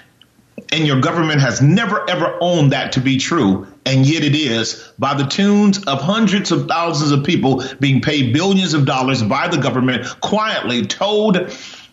And 0.73 0.87
your 0.87 1.01
government 1.01 1.41
has 1.41 1.61
never 1.61 2.09
ever 2.09 2.39
owned 2.41 2.73
that 2.73 2.93
to 2.93 3.01
be 3.01 3.19
true. 3.19 3.67
And 3.85 4.07
yet 4.07 4.23
it 4.23 4.37
is 4.37 4.93
by 4.99 5.15
the 5.15 5.25
tunes 5.25 5.83
of 5.85 6.01
hundreds 6.01 6.53
of 6.53 6.69
thousands 6.69 7.11
of 7.11 7.25
people 7.25 7.65
being 7.81 8.03
paid 8.03 8.33
billions 8.33 8.75
of 8.75 8.85
dollars 8.85 9.23
by 9.23 9.49
the 9.49 9.57
government, 9.57 10.07
quietly 10.21 10.87
told 10.87 11.51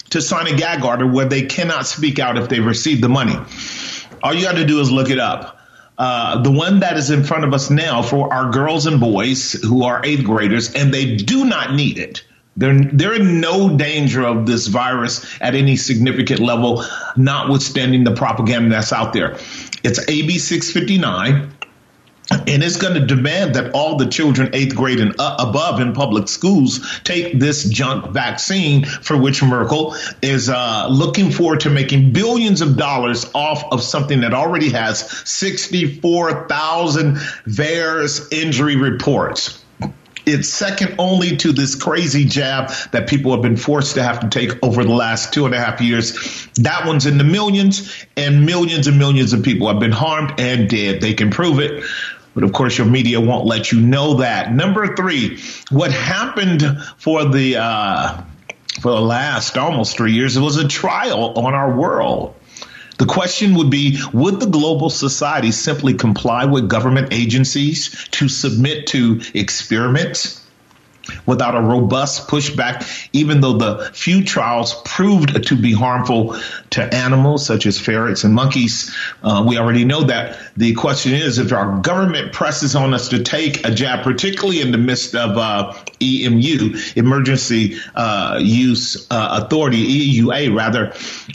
to 0.10 0.22
sign 0.22 0.48
a 0.48 0.56
gag 0.56 0.84
order 0.84 1.08
where 1.08 1.26
they 1.26 1.46
cannot 1.46 1.88
speak 1.88 2.20
out 2.20 2.38
if 2.38 2.50
they 2.50 2.60
receive 2.60 3.02
the 3.02 3.10
money. 3.10 3.36
All 4.24 4.34
you 4.34 4.44
got 4.44 4.56
to 4.56 4.66
do 4.66 4.80
is 4.80 4.92
look 4.92 5.10
it 5.10 5.20
up. 5.20 5.60
Uh, 5.98 6.42
the 6.44 6.52
one 6.52 6.82
that 6.82 6.96
is 6.98 7.10
in 7.10 7.24
front 7.24 7.44
of 7.44 7.54
us 7.54 7.70
now 7.70 8.02
for 8.02 8.32
our 8.32 8.52
girls 8.52 8.86
and 8.86 9.00
boys 9.00 9.54
who 9.54 9.84
are 9.84 10.02
eighth 10.06 10.24
graders, 10.24 10.74
and 10.74 10.94
they 10.94 11.16
do 11.16 11.46
not 11.46 11.74
need 11.74 11.98
it. 11.98 12.24
They're, 12.56 12.80
they're 12.80 13.14
in 13.14 13.40
no 13.40 13.78
danger 13.78 14.24
of 14.24 14.48
this 14.48 14.68
virus 14.68 15.26
at 15.40 15.54
any 15.54 15.76
significant 15.76 16.40
level, 16.40 16.84
notwithstanding 17.16 18.04
the 18.04 18.14
propaganda 18.14 18.70
that's 18.70 18.92
out 18.92 19.14
there. 19.14 19.38
It's 19.84 20.00
AB 20.08 20.40
659 20.40 21.57
and 22.32 22.64
it's 22.64 22.78
going 22.78 22.94
to 22.94 23.06
demand 23.06 23.56
that 23.56 23.72
all 23.74 23.96
the 23.98 24.06
children 24.06 24.50
eighth 24.54 24.76
grade 24.76 25.00
and 25.00 25.16
above 25.18 25.80
in 25.80 25.94
public 25.94 26.28
schools 26.28 27.00
take 27.04 27.40
this 27.40 27.70
junk 27.70 28.12
vaccine 28.12 28.84
for 28.86 29.18
which 29.18 29.42
Merkel 29.44 29.96
is 30.22 30.50
uh, 30.50 30.88
looking 30.90 31.32
forward 31.32 31.62
to 31.62 31.70
making 31.70 32.12
billions 32.12 32.62
of 32.62 32.76
dollars 32.78 33.30
off 33.34 33.64
of 33.72 33.82
something 33.82 34.22
that 34.22 34.34
already 34.34 34.70
has 34.70 35.10
64,000 35.30 37.16
VAERS 37.16 38.34
injury 38.34 38.76
reports. 38.76 39.64
It's 40.26 40.50
second 40.50 40.96
only 41.00 41.38
to 41.38 41.54
this 41.54 41.74
crazy 41.74 42.26
jab 42.26 42.70
that 42.92 43.08
people 43.08 43.32
have 43.32 43.42
been 43.42 43.56
forced 43.56 43.96
to 43.96 44.04
have 44.04 44.20
to 44.20 44.28
take 44.28 44.62
over 44.62 44.84
the 44.84 44.92
last 44.92 45.34
two 45.34 45.46
and 45.46 45.56
a 45.56 45.58
half 45.58 45.80
years. 45.80 46.50
That 46.56 46.86
one's 46.86 47.06
in 47.06 47.18
the 47.18 47.24
millions, 47.24 48.06
and 48.18 48.46
millions 48.46 48.88
and 48.88 49.00
millions 49.00 49.32
of 49.32 49.42
people 49.42 49.70
have 49.70 49.80
been 49.80 49.94
harmed 49.94 50.38
and 50.38 50.70
dead. 50.70 51.00
They 51.00 51.14
can 51.14 51.32
prove 51.32 51.62
it. 51.62 51.86
But 52.38 52.44
of 52.44 52.54
course, 52.54 52.78
your 52.78 52.86
media 52.86 53.20
won't 53.20 53.48
let 53.48 53.72
you 53.72 53.82
know 53.82 54.18
that. 54.18 54.54
Number 54.54 54.96
three, 54.96 55.40
what 55.72 55.92
happened 55.92 56.62
for 57.00 57.26
the 57.26 57.58
uh, 57.58 58.22
for 58.80 58.92
the 58.92 59.02
last 59.02 59.58
almost 59.58 59.98
three 59.98 60.12
years, 60.14 60.38
it 60.38 60.42
was 60.42 60.58
a 60.58 60.68
trial 60.68 61.34
on 61.36 61.56
our 61.56 61.76
world. 61.76 62.36
The 63.00 63.08
question 63.08 63.56
would 63.56 63.72
be 63.72 64.00
Would 64.14 64.40
the 64.40 64.46
global 64.46 64.92
society 64.92 65.52
simply 65.52 65.96
comply 65.96 66.46
with 66.46 66.70
government 66.70 67.08
agencies 67.12 68.08
to 68.12 68.30
submit 68.30 68.86
to 68.90 69.20
experiments? 69.34 70.47
Without 71.28 71.56
a 71.56 71.62
robust 71.62 72.28
pushback, 72.28 73.08
even 73.14 73.42
though 73.42 73.54
the 73.54 73.92
few 73.94 74.24
trials 74.24 74.82
proved 74.84 75.46
to 75.48 75.56
be 75.56 75.74
harmful 75.74 76.36
to 76.72 76.82
animals 76.96 77.46
such 77.46 77.66
as 77.66 77.80
ferrets 77.80 78.24
and 78.24 78.34
monkeys. 78.34 78.96
Uh, 79.22 79.46
we 79.48 79.58
already 79.58 79.86
know 79.86 80.04
that. 80.04 80.40
The 80.58 80.74
question 80.74 81.14
is 81.14 81.38
if 81.38 81.52
our 81.54 81.80
government 81.82 82.34
presses 82.34 82.76
on 82.76 82.94
us 82.94 83.10
to 83.10 83.22
take 83.22 83.68
a 83.68 83.72
jab, 83.72 84.04
particularly 84.04 84.62
in 84.62 84.72
the 84.72 84.78
midst 84.78 85.14
of 85.14 85.38
uh, 85.38 85.74
EMU, 86.02 86.78
Emergency 86.96 87.78
uh, 87.94 88.40
Use 88.42 89.08
uh, 89.12 89.44
Authority, 89.44 90.22
EUA 90.22 90.56
rather, 90.56 90.94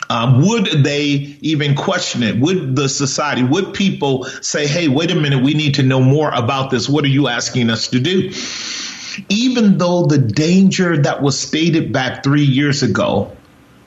um, 0.08 0.46
would 0.46 0.66
they 0.66 1.36
even 1.40 1.74
question 1.74 2.22
it? 2.22 2.36
Would 2.38 2.74
the 2.76 2.88
society, 2.88 3.42
would 3.42 3.74
people 3.74 4.24
say, 4.24 4.66
hey, 4.66 4.88
wait 4.88 5.10
a 5.10 5.14
minute, 5.14 5.42
we 5.42 5.54
need 5.54 5.74
to 5.74 5.82
know 5.82 6.00
more 6.00 6.30
about 6.30 6.70
this? 6.70 6.88
What 6.88 7.04
are 7.04 7.08
you 7.08 7.28
asking 7.28 7.70
us 7.70 7.88
to 7.88 8.00
do? 8.00 8.32
Even 9.28 9.78
though 9.78 10.06
the 10.06 10.18
danger 10.18 11.02
that 11.02 11.22
was 11.22 11.38
stated 11.38 11.92
back 11.92 12.22
three 12.22 12.44
years 12.44 12.82
ago 12.82 13.36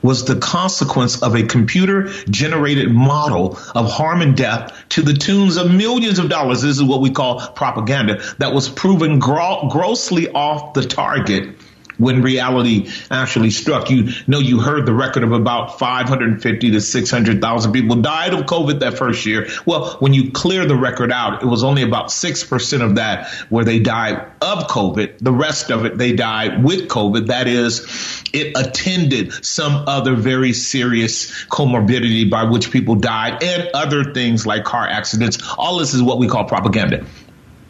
was 0.01 0.25
the 0.25 0.35
consequence 0.35 1.23
of 1.23 1.35
a 1.35 1.43
computer 1.43 2.09
generated 2.29 2.91
model 2.91 3.57
of 3.73 3.91
harm 3.91 4.21
and 4.21 4.37
death 4.37 4.71
to 4.89 5.01
the 5.01 5.13
tunes 5.13 5.57
of 5.57 5.71
millions 5.71 6.19
of 6.19 6.29
dollars. 6.29 6.61
This 6.61 6.77
is 6.77 6.83
what 6.83 7.01
we 7.01 7.09
call 7.09 7.39
propaganda 7.47 8.21
that 8.37 8.53
was 8.53 8.69
proven 8.69 9.17
gro- 9.17 9.67
grossly 9.71 10.29
off 10.29 10.75
the 10.75 10.83
target 10.83 11.55
when 11.97 12.21
reality 12.21 12.89
actually 13.11 13.51
struck. 13.51 13.89
You 13.89 14.09
know, 14.27 14.39
you 14.39 14.59
heard 14.59 14.85
the 14.85 14.93
record 14.93 15.23
of 15.23 15.31
about 15.31 15.79
550 15.79 16.71
to 16.71 16.81
600,000 16.81 17.71
people 17.71 17.95
died 17.97 18.33
of 18.33 18.45
COVID 18.45 18.79
that 18.79 18.97
first 18.97 19.25
year. 19.25 19.47
Well, 19.65 19.97
when 19.99 20.13
you 20.13 20.31
clear 20.31 20.65
the 20.65 20.75
record 20.75 21.11
out, 21.11 21.43
it 21.43 21.45
was 21.45 21.63
only 21.63 21.83
about 21.83 22.07
6% 22.07 22.81
of 22.81 22.95
that 22.95 23.29
where 23.49 23.65
they 23.65 23.79
died 23.79 24.15
of 24.41 24.67
COVID. 24.67 25.19
The 25.19 25.31
rest 25.31 25.71
of 25.71 25.85
it, 25.85 25.97
they 25.97 26.13
died 26.13 26.63
with 26.63 26.87
COVID. 26.87 27.27
That 27.27 27.47
is, 27.47 28.23
it 28.33 28.57
attended 28.57 29.45
some 29.45 29.85
other 29.87 30.15
very 30.15 30.53
serious 30.53 31.45
comorbidity 31.45 32.29
by 32.29 32.43
which 32.43 32.71
people 32.71 32.95
died 32.95 33.43
and 33.43 33.69
other 33.73 34.13
things 34.13 34.45
like 34.45 34.63
car 34.63 34.87
accidents. 34.87 35.37
All 35.57 35.77
this 35.77 35.93
is 35.93 36.01
what 36.01 36.19
we 36.19 36.27
call 36.27 36.45
propaganda. 36.45 37.05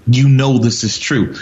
You 0.07 0.29
know 0.29 0.59
this 0.59 0.83
is 0.83 0.99
true. 0.99 1.35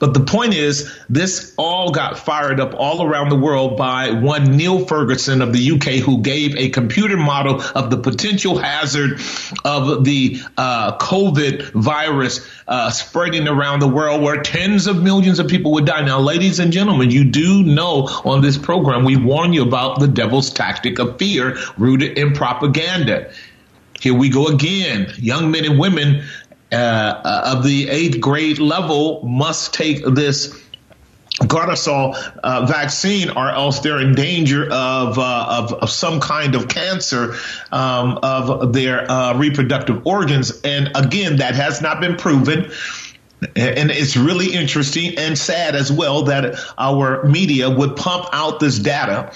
But 0.00 0.14
the 0.14 0.20
point 0.20 0.54
is, 0.54 0.90
this 1.10 1.54
all 1.58 1.92
got 1.92 2.18
fired 2.18 2.58
up 2.58 2.74
all 2.74 3.06
around 3.06 3.28
the 3.28 3.36
world 3.36 3.76
by 3.76 4.10
one 4.10 4.56
Neil 4.56 4.86
Ferguson 4.86 5.42
of 5.42 5.52
the 5.52 5.72
UK, 5.72 6.02
who 6.02 6.22
gave 6.22 6.56
a 6.56 6.70
computer 6.70 7.18
model 7.18 7.62
of 7.74 7.90
the 7.90 7.98
potential 7.98 8.56
hazard 8.56 9.20
of 9.62 10.04
the 10.04 10.40
uh, 10.56 10.96
COVID 10.96 11.70
virus 11.72 12.48
uh, 12.66 12.90
spreading 12.90 13.46
around 13.46 13.80
the 13.80 13.88
world, 13.88 14.22
where 14.22 14.42
tens 14.42 14.86
of 14.86 15.02
millions 15.02 15.38
of 15.38 15.48
people 15.48 15.72
would 15.72 15.84
die. 15.84 16.00
Now, 16.00 16.18
ladies 16.18 16.58
and 16.58 16.72
gentlemen, 16.72 17.10
you 17.10 17.24
do 17.24 17.62
know 17.62 18.08
on 18.24 18.40
this 18.40 18.56
program, 18.56 19.04
we 19.04 19.16
warn 19.16 19.52
you 19.52 19.62
about 19.62 20.00
the 20.00 20.08
devil's 20.08 20.48
tactic 20.50 20.98
of 20.98 21.18
fear 21.18 21.58
rooted 21.76 22.16
in 22.16 22.32
propaganda. 22.32 23.30
Here 24.00 24.14
we 24.14 24.30
go 24.30 24.46
again. 24.46 25.12
Young 25.18 25.50
men 25.50 25.66
and 25.66 25.78
women 25.78 26.24
uh, 26.72 27.52
of 27.56 27.64
the 27.64 27.88
eighth 27.88 28.20
grade 28.20 28.58
level 28.58 29.22
must 29.24 29.74
take 29.74 30.04
this 30.04 30.54
Gardasil 31.40 32.14
uh, 32.42 32.66
vaccine, 32.66 33.30
or 33.30 33.48
else 33.48 33.80
they're 33.80 34.00
in 34.00 34.14
danger 34.14 34.64
of, 34.64 35.18
uh, 35.18 35.46
of, 35.48 35.72
of 35.72 35.90
some 35.90 36.20
kind 36.20 36.54
of 36.54 36.68
cancer 36.68 37.34
um, 37.72 38.18
of 38.22 38.72
their 38.72 39.10
uh, 39.10 39.38
reproductive 39.38 40.06
organs. 40.06 40.60
And 40.62 40.90
again, 40.94 41.36
that 41.36 41.54
has 41.54 41.80
not 41.80 42.00
been 42.00 42.16
proven. 42.16 42.70
And 43.56 43.90
it's 43.90 44.18
really 44.18 44.52
interesting 44.52 45.16
and 45.16 45.38
sad 45.38 45.74
as 45.74 45.90
well 45.90 46.24
that 46.24 46.60
our 46.76 47.24
media 47.24 47.70
would 47.70 47.96
pump 47.96 48.26
out 48.34 48.60
this 48.60 48.78
data 48.78 49.32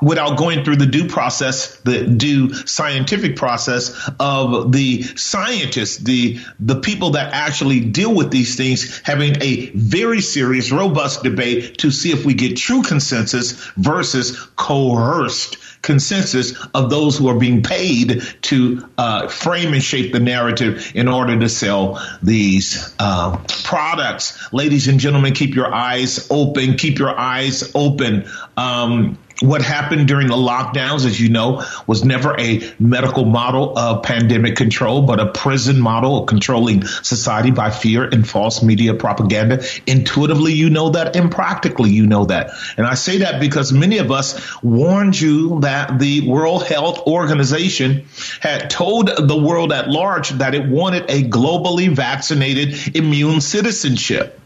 without 0.00 0.36
going 0.36 0.64
through 0.64 0.76
the 0.76 0.86
due 0.86 1.08
process, 1.08 1.76
the 1.80 2.06
due 2.06 2.52
scientific 2.52 3.36
process 3.36 4.10
of 4.20 4.72
the 4.72 5.02
scientists, 5.02 5.98
the 5.98 6.38
the 6.60 6.80
people 6.80 7.10
that 7.10 7.32
actually 7.32 7.80
deal 7.80 8.14
with 8.14 8.30
these 8.30 8.56
things, 8.56 9.00
having 9.04 9.36
a 9.42 9.70
very 9.70 10.20
serious, 10.20 10.70
robust 10.70 11.22
debate 11.22 11.78
to 11.78 11.90
see 11.90 12.12
if 12.12 12.24
we 12.24 12.34
get 12.34 12.56
true 12.56 12.82
consensus 12.82 13.52
versus 13.76 14.38
coerced 14.56 15.56
consensus 15.82 16.54
of 16.74 16.90
those 16.90 17.16
who 17.16 17.28
are 17.28 17.38
being 17.38 17.62
paid 17.62 18.22
to 18.42 18.86
uh, 18.98 19.28
frame 19.28 19.72
and 19.72 19.82
shape 19.82 20.12
the 20.12 20.20
narrative 20.20 20.92
in 20.94 21.08
order 21.08 21.38
to 21.38 21.48
sell 21.48 22.04
these 22.22 22.94
uh, 22.98 23.36
products. 23.64 24.52
Ladies 24.52 24.88
and 24.88 24.98
gentlemen, 25.00 25.34
keep 25.34 25.54
your 25.54 25.72
eyes 25.72 26.26
open. 26.30 26.74
Keep 26.76 26.98
your 26.98 27.18
eyes 27.18 27.72
open. 27.74 28.28
Um, 28.56 29.18
what 29.40 29.62
happened 29.62 30.08
during 30.08 30.28
the 30.28 30.34
lockdowns, 30.34 31.06
as 31.06 31.20
you 31.20 31.28
know, 31.28 31.64
was 31.86 32.04
never 32.04 32.38
a 32.38 32.60
medical 32.78 33.24
model 33.24 33.78
of 33.78 34.02
pandemic 34.02 34.56
control, 34.56 35.02
but 35.02 35.20
a 35.20 35.26
prison 35.26 35.80
model 35.80 36.20
of 36.20 36.26
controlling 36.26 36.84
society 36.84 37.50
by 37.50 37.70
fear 37.70 38.04
and 38.04 38.28
false 38.28 38.62
media 38.62 38.94
propaganda. 38.94 39.62
Intuitively, 39.86 40.52
you 40.54 40.70
know 40.70 40.90
that, 40.90 41.14
and 41.14 41.30
practically, 41.30 41.90
you 41.90 42.06
know 42.06 42.24
that. 42.24 42.50
And 42.76 42.86
I 42.86 42.94
say 42.94 43.18
that 43.18 43.40
because 43.40 43.72
many 43.72 43.98
of 43.98 44.10
us 44.10 44.62
warned 44.62 45.18
you 45.20 45.60
that 45.60 45.98
the 45.98 46.28
World 46.28 46.66
Health 46.66 47.06
Organization 47.06 48.06
had 48.40 48.70
told 48.70 49.08
the 49.08 49.36
world 49.36 49.72
at 49.72 49.88
large 49.88 50.30
that 50.30 50.54
it 50.54 50.66
wanted 50.68 51.04
a 51.08 51.22
globally 51.22 51.88
vaccinated 51.88 52.96
immune 52.96 53.40
citizenship. 53.40 54.37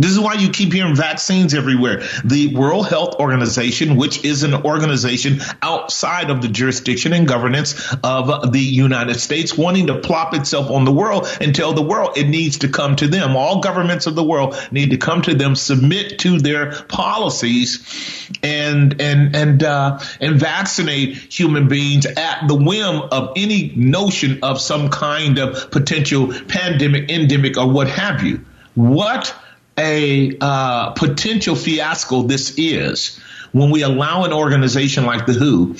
This 0.00 0.12
is 0.12 0.18
why 0.18 0.32
you 0.34 0.48
keep 0.48 0.72
hearing 0.72 0.96
vaccines 0.96 1.52
everywhere. 1.52 2.02
The 2.24 2.54
World 2.56 2.88
Health 2.88 3.16
Organization, 3.16 3.96
which 3.96 4.24
is 4.24 4.42
an 4.44 4.54
organization 4.54 5.40
outside 5.60 6.30
of 6.30 6.40
the 6.40 6.48
jurisdiction 6.48 7.12
and 7.12 7.28
governance 7.28 7.94
of 8.02 8.50
the 8.50 8.60
United 8.60 9.20
States, 9.20 9.58
wanting 9.58 9.88
to 9.88 9.98
plop 9.98 10.32
itself 10.32 10.70
on 10.70 10.86
the 10.86 10.92
world 10.92 11.28
and 11.42 11.54
tell 11.54 11.74
the 11.74 11.82
world 11.82 12.16
it 12.16 12.28
needs 12.28 12.58
to 12.58 12.68
come 12.68 12.96
to 12.96 13.08
them. 13.08 13.36
All 13.36 13.60
governments 13.60 14.06
of 14.06 14.14
the 14.14 14.24
world 14.24 14.56
need 14.70 14.90
to 14.92 14.96
come 14.96 15.20
to 15.22 15.34
them, 15.34 15.54
submit 15.54 16.18
to 16.20 16.38
their 16.38 16.72
policies, 16.84 18.30
and 18.42 18.98
and 19.02 19.36
and 19.36 19.62
uh, 19.62 19.98
and 20.18 20.40
vaccinate 20.40 21.14
human 21.30 21.68
beings 21.68 22.06
at 22.06 22.48
the 22.48 22.54
whim 22.54 23.02
of 23.12 23.34
any 23.36 23.74
notion 23.76 24.38
of 24.42 24.62
some 24.62 24.88
kind 24.88 25.38
of 25.38 25.70
potential 25.70 26.32
pandemic, 26.48 27.10
endemic, 27.10 27.58
or 27.58 27.68
what 27.70 27.86
have 27.86 28.22
you. 28.22 28.42
What 28.74 29.34
a 29.80 30.36
uh, 30.40 30.90
potential 30.90 31.56
fiasco 31.56 32.22
this 32.22 32.54
is 32.58 33.18
when 33.52 33.70
we 33.70 33.82
allow 33.82 34.24
an 34.24 34.32
organization 34.32 35.06
like 35.06 35.26
the 35.26 35.32
WHO 35.32 35.74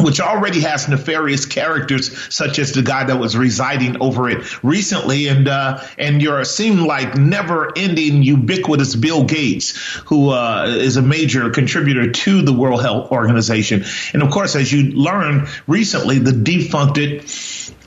which 0.00 0.20
already 0.20 0.60
has 0.60 0.88
nefarious 0.88 1.44
characters, 1.44 2.16
such 2.32 2.58
as 2.58 2.72
the 2.72 2.82
guy 2.82 3.04
that 3.04 3.18
was 3.18 3.36
residing 3.36 4.00
over 4.00 4.30
it 4.30 4.62
recently, 4.62 5.26
and 5.26 5.48
uh, 5.48 5.82
and 5.98 6.22
you're 6.22 6.44
seem 6.44 6.86
like 6.86 7.16
never-ending, 7.16 8.22
ubiquitous 8.22 8.94
Bill 8.94 9.24
Gates, 9.24 9.76
who 10.06 10.30
uh, 10.30 10.66
is 10.68 10.96
a 10.96 11.02
major 11.02 11.50
contributor 11.50 12.12
to 12.12 12.42
the 12.42 12.52
World 12.52 12.80
Health 12.80 13.10
Organization, 13.10 13.84
and 14.12 14.22
of 14.22 14.30
course, 14.30 14.54
as 14.54 14.72
you 14.72 14.92
learned 14.92 15.48
recently, 15.66 16.18
the 16.18 16.32
defunct 16.32 16.98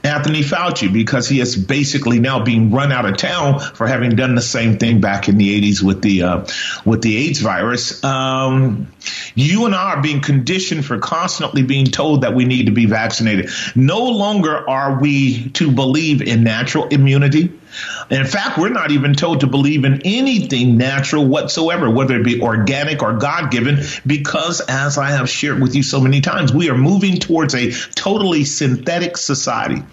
Anthony 0.04 0.42
Fauci 0.42 0.92
because 0.92 1.30
he 1.30 1.40
is 1.40 1.56
basically 1.56 2.20
now 2.20 2.44
being 2.44 2.72
run 2.72 2.92
out 2.92 3.06
of 3.06 3.18
town 3.18 3.60
for 3.60 3.88
having 3.88 4.16
done 4.16 4.36
the 4.36 4.42
same 4.42 4.78
thing 4.78 5.00
back 5.00 5.30
in 5.30 5.38
the 5.38 5.62
80s 5.62 5.84
with 5.84 6.02
the 6.02 6.24
uh, 6.24 6.46
with 6.86 7.02
the 7.02 7.18
AIDS 7.18 7.40
virus. 7.40 8.04
Um, 8.04 8.92
you 9.36 9.66
and 9.66 9.76
I 9.76 9.96
are 9.96 10.02
being 10.02 10.22
conditioned 10.22 10.86
for 10.86 11.00
constantly 11.00 11.64
being 11.64 11.86
told 11.86 12.22
that 12.22 12.36
we 12.36 12.46
need 12.46 12.68
to 12.68 12.72
be 12.72 12.86
vaccinated. 12.86 13.50
No 13.76 14.04
longer 14.04 14.70
are 14.70 15.00
we 15.00 15.50
to 15.52 15.72
believe 15.72 16.22
in 16.22 16.44
natural 16.44 16.88
immunity. 16.88 17.52
In 18.10 18.26
fact, 18.26 18.58
we're 18.58 18.70
not 18.70 18.92
even 18.92 19.14
told 19.14 19.40
to 19.42 19.48
believe 19.48 19.86
in 19.86 20.02
anything 20.04 20.78
natural 20.78 21.26
whatsoever, 21.26 21.90
whether 21.90 22.20
it 22.20 22.26
be 22.26 22.42
organic 22.42 23.02
or 23.02 23.14
God 23.14 23.50
given, 23.50 23.80
because 24.06 24.60
as 24.62 24.98
I 24.98 25.12
have 25.12 25.30
shared 25.30 25.62
with 25.62 25.76
you 25.76 25.84
so 25.84 26.02
many 26.02 26.20
times, 26.20 26.54
we 26.54 26.70
are 26.70 26.78
moving 26.78 27.18
towards 27.18 27.56
a 27.56 27.72
totally 27.96 28.44
synthetic 28.44 29.16
society, 29.16 29.84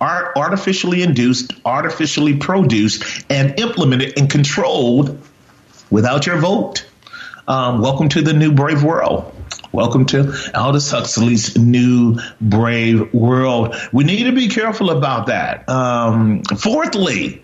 art, 0.00 0.32
artificially 0.36 1.02
induced, 1.02 1.52
artificially 1.64 2.36
produced, 2.36 3.04
and 3.30 3.58
implemented 3.60 4.18
and 4.18 4.28
controlled 4.28 5.20
without 5.90 6.26
your 6.26 6.38
vote. 6.38 6.87
Um, 7.48 7.80
welcome 7.80 8.10
to 8.10 8.20
the 8.20 8.34
new 8.34 8.52
brave 8.52 8.84
world. 8.84 9.34
Welcome 9.72 10.04
to 10.06 10.34
Aldous 10.54 10.90
Huxley's 10.90 11.56
New 11.56 12.18
Brave 12.42 13.14
World. 13.14 13.74
We 13.90 14.04
need 14.04 14.24
to 14.24 14.32
be 14.32 14.48
careful 14.48 14.90
about 14.90 15.28
that. 15.28 15.66
Um, 15.66 16.42
fourthly, 16.42 17.42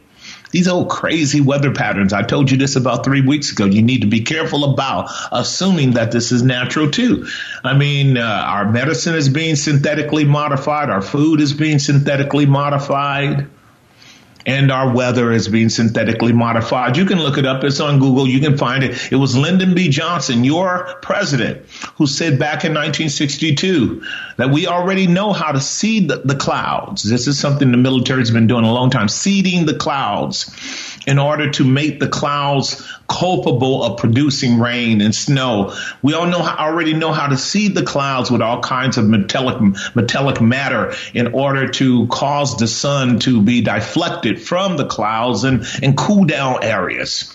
these 0.51 0.69
old 0.69 0.91
crazy 0.91 1.41
weather 1.41 1.73
patterns. 1.73 2.13
I 2.13 2.21
told 2.21 2.51
you 2.51 2.59
this 2.59 2.77
about 2.77 3.03
three 3.03 3.23
weeks 3.23 3.51
ago. 3.51 3.65
You 3.65 3.81
need 3.81 4.03
to 4.03 4.07
be 4.07 4.21
careful 4.21 4.75
about 4.75 5.09
assuming 5.33 5.93
that 5.93 6.13
this 6.13 6.33
is 6.33 6.43
natural 6.43 6.91
too. 6.91 7.27
I 7.65 7.75
mean, 7.75 8.19
uh, 8.19 8.45
our 8.47 8.71
medicine 8.71 9.15
is 9.15 9.31
being 9.31 9.57
synthetically 9.57 10.27
modified. 10.27 10.91
Our 10.91 11.01
food 11.01 11.41
is 11.41 11.55
being 11.55 11.79
synthetically 11.79 12.45
modified 12.45 13.49
and 14.47 14.71
our 14.71 14.93
weather 14.95 15.33
is 15.33 15.49
being 15.49 15.69
synthetically 15.69 16.33
modified. 16.33 16.97
You 16.97 17.07
can 17.07 17.19
look 17.19 17.39
it 17.39 17.47
up. 17.47 17.65
It's 17.65 17.81
on 17.81 17.99
Google. 17.99 18.27
You 18.27 18.41
can 18.41 18.59
find 18.59 18.85
it. 18.85 19.13
It 19.13 19.17
was 19.17 19.37
Lyndon 19.37 19.75
B. 19.75 19.89
Johnson, 19.89 20.45
your 20.45 20.95
president, 21.03 21.67
who 21.97 22.07
said 22.07 22.39
back 22.39 22.65
in 22.65 22.73
1962 22.73 24.03
that 24.37 24.51
we 24.51 24.67
already 24.67 25.07
know 25.07 25.33
how 25.33 25.53
to 25.53 25.61
seed 25.61 26.09
the, 26.09 26.17
the 26.19 26.35
clouds. 26.35 27.03
This 27.03 27.27
is 27.27 27.39
something 27.39 27.71
the 27.71 27.77
military's 27.77 28.31
been 28.31 28.47
doing 28.47 28.65
a 28.65 28.73
long 28.73 28.91
time, 28.91 29.09
seeding 29.09 29.67
the 29.67 29.75
clouds 29.75 30.51
in 31.07 31.19
order 31.19 31.51
to 31.51 31.65
make 31.65 32.01
the 32.01 32.09
clouds 32.09 32.87
culpable 33.09 33.83
of 33.85 33.99
producing 33.99 34.59
rain 34.59 35.01
and 35.01 35.15
snow. 35.15 35.75
We 36.03 36.15
all 36.15 36.27
know 36.27 36.41
already 36.41 36.95
know 36.95 37.13
how 37.13 37.27
to 37.29 37.37
seed 37.37 37.75
the 37.75 37.83
clouds 37.83 38.31
with 38.31 38.41
all 38.43 38.61
kinds 38.61 38.97
of 38.97 39.07
metallic 39.07 39.61
metallic 39.95 40.41
matter 40.41 40.95
in 41.13 41.29
order 41.35 41.69
to 41.69 42.07
cause 42.09 42.57
the 42.57 42.67
sun 42.67 43.19
to 43.21 43.43
be 43.43 43.61
deflected 43.61 44.41
from 44.41 44.77
the 44.77 44.87
clouds 44.87 45.45
and, 45.45 45.67
and 45.83 45.97
cool 45.97 46.25
down 46.25 46.63
areas. 46.65 47.33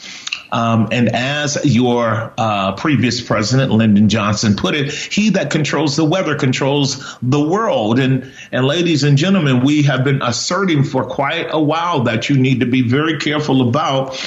Um, 0.52 0.90
and 0.92 1.10
as 1.16 1.64
your 1.64 2.34
uh, 2.38 2.74
previous 2.74 3.22
president, 3.22 3.72
Lyndon 3.72 4.10
Johnson, 4.10 4.56
put 4.56 4.76
it, 4.76 4.92
he 4.92 5.30
that 5.32 5.52
controls 5.52 5.96
the 5.96 6.06
weather 6.06 6.36
controls 6.36 7.18
the 7.22 7.40
world. 7.40 8.00
And, 8.00 8.32
and 8.52 8.66
ladies 8.66 9.04
and 9.04 9.18
gentlemen, 9.18 9.64
we 9.64 9.84
have 9.84 10.04
been 10.04 10.22
asserting 10.22 10.84
for 10.84 11.06
quite 11.06 11.48
a 11.52 11.62
while 11.62 12.04
that 12.04 12.30
you 12.30 12.38
need 12.38 12.62
to 12.62 12.66
be 12.66 12.82
very 12.82 13.20
careful 13.20 13.68
about 13.70 14.18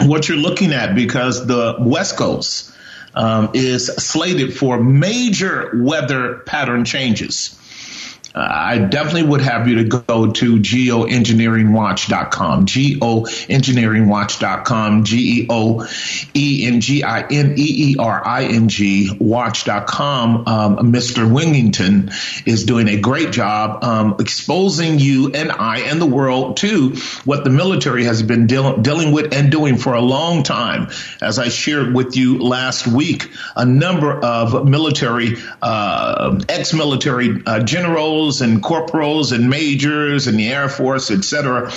what 0.00 0.28
you're 0.28 0.38
looking 0.38 0.72
at 0.72 0.94
because 0.94 1.46
the 1.46 1.76
West 1.80 2.16
Coast 2.16 2.72
um, 3.14 3.50
is 3.54 3.86
slated 3.86 4.56
for 4.56 4.82
major 4.82 5.72
weather 5.74 6.38
pattern 6.46 6.84
changes. 6.84 7.58
I 8.38 8.76
definitely 8.78 9.22
would 9.24 9.40
have 9.40 9.66
you 9.66 9.76
to 9.76 9.84
go 9.84 10.30
to 10.30 10.58
geoengineeringwatch.com, 10.58 12.66
geoengineeringwatch.com, 12.66 15.04
G 15.04 15.40
E 15.40 15.46
O 15.48 15.88
E 16.34 16.66
N 16.66 16.82
G 16.82 17.02
I 17.02 17.22
N 17.22 17.54
E 17.56 17.92
E 17.92 17.96
R 17.98 18.22
I 18.26 18.44
N 18.44 18.68
G 18.68 19.08
watch.com. 19.18 20.46
Um, 20.46 20.92
Mr. 20.92 21.26
Wigington 21.26 22.12
is 22.46 22.64
doing 22.64 22.88
a 22.88 23.00
great 23.00 23.32
job 23.32 23.82
um, 23.82 24.16
exposing 24.20 24.98
you 24.98 25.32
and 25.32 25.50
I 25.50 25.78
and 25.80 25.98
the 26.00 26.06
world 26.06 26.58
to 26.58 26.94
what 27.24 27.44
the 27.44 27.50
military 27.50 28.04
has 28.04 28.22
been 28.22 28.46
deal- 28.46 28.76
dealing 28.76 29.12
with 29.12 29.32
and 29.32 29.50
doing 29.50 29.78
for 29.78 29.94
a 29.94 30.02
long 30.02 30.42
time. 30.42 30.90
As 31.22 31.38
I 31.38 31.48
shared 31.48 31.94
with 31.94 32.16
you 32.16 32.36
last 32.38 32.86
week, 32.86 33.30
a 33.54 33.64
number 33.64 34.12
of 34.12 34.68
military, 34.68 35.36
uh, 35.62 36.40
ex 36.48 36.74
military 36.74 37.40
uh, 37.46 37.60
generals, 37.60 38.25
colonels 38.26 38.40
and 38.40 38.62
corporals 38.62 39.32
and 39.32 39.48
majors 39.48 40.26
and 40.26 40.38
the 40.38 40.48
Air 40.48 40.68
Force, 40.68 41.10
et 41.10 41.24
cetera, 41.24 41.70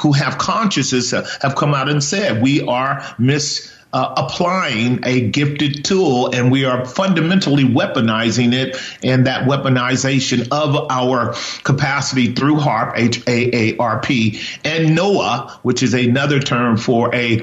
who 0.00 0.12
have 0.12 0.38
consciences 0.38 1.10
have 1.10 1.54
come 1.56 1.74
out 1.74 1.88
and 1.88 2.02
said 2.02 2.42
we 2.42 2.62
are 2.62 3.02
mis. 3.18 3.72
Uh, 3.92 4.12
applying 4.18 4.98
a 5.06 5.30
gifted 5.30 5.82
tool 5.82 6.28
and 6.34 6.52
we 6.52 6.66
are 6.66 6.84
fundamentally 6.84 7.64
weaponizing 7.64 8.52
it 8.52 8.76
and 9.02 9.26
that 9.26 9.48
weaponization 9.48 10.48
of 10.50 10.90
our 10.90 11.34
capacity 11.62 12.34
through 12.34 12.56
HAARP 12.56 12.92
H-A-A-R-P, 12.96 14.40
and 14.64 14.98
NOAA, 14.98 15.50
which 15.62 15.82
is 15.82 15.94
another 15.94 16.40
term 16.40 16.76
for 16.76 17.14
a 17.14 17.42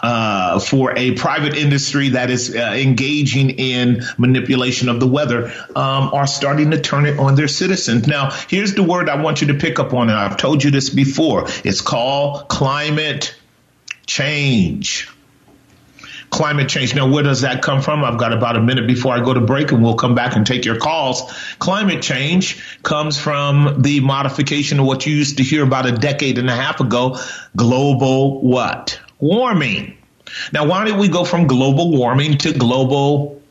uh, 0.00 0.60
for 0.60 0.96
a 0.96 1.12
private 1.12 1.56
industry 1.56 2.10
that 2.10 2.30
is 2.30 2.54
uh, 2.54 2.58
engaging 2.76 3.50
in 3.50 4.02
manipulation 4.16 4.88
of 4.88 5.00
the 5.00 5.06
weather 5.06 5.52
um, 5.74 6.10
are 6.14 6.26
starting 6.26 6.70
to 6.70 6.80
turn 6.80 7.06
it 7.06 7.18
on 7.18 7.34
their 7.34 7.48
citizens. 7.48 8.06
Now, 8.06 8.30
here's 8.48 8.74
the 8.74 8.82
word 8.82 9.08
I 9.08 9.20
want 9.20 9.40
you 9.40 9.48
to 9.48 9.54
pick 9.54 9.78
up 9.78 9.92
on, 9.94 10.08
and 10.08 10.18
I've 10.18 10.36
told 10.36 10.62
you 10.62 10.70
this 10.70 10.90
before. 10.90 11.46
It's 11.64 11.80
called 11.80 12.48
climate 12.48 13.34
change. 14.06 15.08
Climate 16.30 16.68
change. 16.68 16.94
Now, 16.94 17.10
where 17.10 17.22
does 17.22 17.40
that 17.40 17.62
come 17.62 17.80
from? 17.80 18.04
I've 18.04 18.18
got 18.18 18.34
about 18.34 18.56
a 18.56 18.60
minute 18.60 18.86
before 18.86 19.14
I 19.14 19.24
go 19.24 19.32
to 19.32 19.40
break, 19.40 19.72
and 19.72 19.82
we'll 19.82 19.96
come 19.96 20.14
back 20.14 20.36
and 20.36 20.46
take 20.46 20.64
your 20.64 20.76
calls. 20.78 21.22
Climate 21.58 22.02
change 22.02 22.62
comes 22.82 23.18
from 23.18 23.80
the 23.82 24.00
modification 24.00 24.78
of 24.78 24.86
what 24.86 25.06
you 25.06 25.16
used 25.16 25.38
to 25.38 25.42
hear 25.42 25.64
about 25.64 25.86
a 25.86 25.92
decade 25.92 26.38
and 26.38 26.50
a 26.50 26.54
half 26.54 26.80
ago 26.80 27.18
global 27.56 28.42
what? 28.42 29.00
Warming. 29.20 29.96
Now, 30.52 30.66
why 30.66 30.84
did 30.84 30.96
we 30.96 31.08
go 31.08 31.24
from 31.24 31.46
global 31.46 31.96
warming 31.96 32.38
to 32.38 32.52
global 32.52 33.42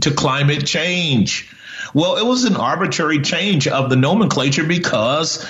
to 0.00 0.10
climate 0.10 0.66
change? 0.66 1.52
Well, 1.94 2.16
it 2.16 2.26
was 2.26 2.44
an 2.44 2.56
arbitrary 2.56 3.20
change 3.20 3.68
of 3.68 3.90
the 3.90 3.96
nomenclature 3.96 4.64
because 4.64 5.46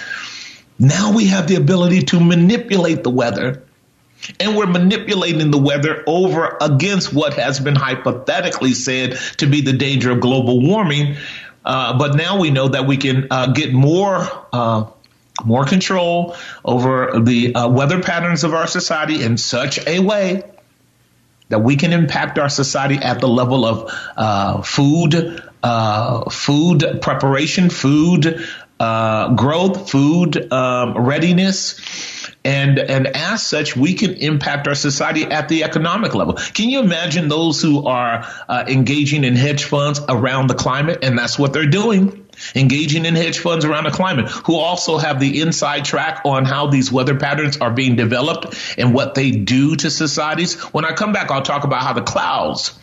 now 0.78 1.12
we 1.12 1.26
have 1.26 1.48
the 1.48 1.56
ability 1.56 2.02
to 2.02 2.20
manipulate 2.20 3.02
the 3.02 3.10
weather. 3.10 3.62
And 4.40 4.56
we're 4.56 4.66
manipulating 4.66 5.50
the 5.50 5.58
weather 5.58 6.02
over 6.06 6.56
against 6.60 7.12
what 7.12 7.34
has 7.34 7.60
been 7.60 7.76
hypothetically 7.76 8.72
said 8.72 9.18
to 9.38 9.46
be 9.46 9.60
the 9.60 9.74
danger 9.74 10.10
of 10.10 10.20
global 10.20 10.60
warming. 10.60 11.16
Uh, 11.64 11.98
but 11.98 12.14
now 12.14 12.38
we 12.38 12.50
know 12.50 12.68
that 12.68 12.86
we 12.86 12.96
can 12.96 13.26
uh, 13.30 13.48
get 13.48 13.72
more 13.72 14.26
uh, 14.52 14.86
more 15.44 15.64
control 15.64 16.36
over 16.64 17.20
the 17.20 17.54
uh, 17.54 17.68
weather 17.68 18.02
patterns 18.02 18.44
of 18.44 18.54
our 18.54 18.66
society 18.66 19.22
in 19.22 19.36
such 19.36 19.84
a 19.86 19.98
way 19.98 20.42
that 21.48 21.60
we 21.60 21.76
can 21.76 21.92
impact 21.92 22.38
our 22.38 22.48
society 22.48 22.96
at 22.96 23.20
the 23.20 23.28
level 23.28 23.64
of 23.64 23.92
uh, 24.16 24.62
food, 24.62 25.42
uh, 25.62 26.28
food 26.30 26.98
preparation, 27.00 27.70
food 27.70 28.44
uh, 28.80 29.34
growth, 29.34 29.90
food 29.90 30.52
um, 30.52 30.98
readiness. 30.98 31.80
And, 32.44 32.78
and 32.78 33.08
as 33.08 33.44
such, 33.44 33.76
we 33.76 33.94
can 33.94 34.12
impact 34.14 34.68
our 34.68 34.74
society 34.74 35.24
at 35.24 35.48
the 35.48 35.64
economic 35.64 36.14
level. 36.14 36.34
Can 36.34 36.68
you 36.68 36.80
imagine 36.80 37.28
those 37.28 37.60
who 37.60 37.86
are 37.86 38.26
uh, 38.48 38.64
engaging 38.68 39.24
in 39.24 39.34
hedge 39.34 39.64
funds 39.64 40.00
around 40.08 40.48
the 40.48 40.54
climate? 40.54 41.00
And 41.02 41.18
that's 41.18 41.38
what 41.38 41.52
they're 41.52 41.66
doing 41.66 42.25
engaging 42.54 43.04
in 43.04 43.14
hedge 43.14 43.38
funds 43.38 43.64
around 43.64 43.84
the 43.84 43.90
climate, 43.90 44.28
who 44.28 44.56
also 44.56 44.98
have 44.98 45.20
the 45.20 45.40
inside 45.40 45.84
track 45.84 46.22
on 46.24 46.44
how 46.44 46.68
these 46.68 46.90
weather 46.90 47.16
patterns 47.16 47.56
are 47.58 47.70
being 47.70 47.96
developed 47.96 48.56
and 48.78 48.94
what 48.94 49.14
they 49.14 49.30
do 49.30 49.76
to 49.76 49.90
societies. 49.90 50.54
When 50.72 50.84
I 50.84 50.92
come 50.92 51.12
back, 51.12 51.30
I'll 51.30 51.42
talk 51.42 51.64
about 51.64 51.82
how 51.82 51.92
the 51.92 52.02
clouds 52.02 52.78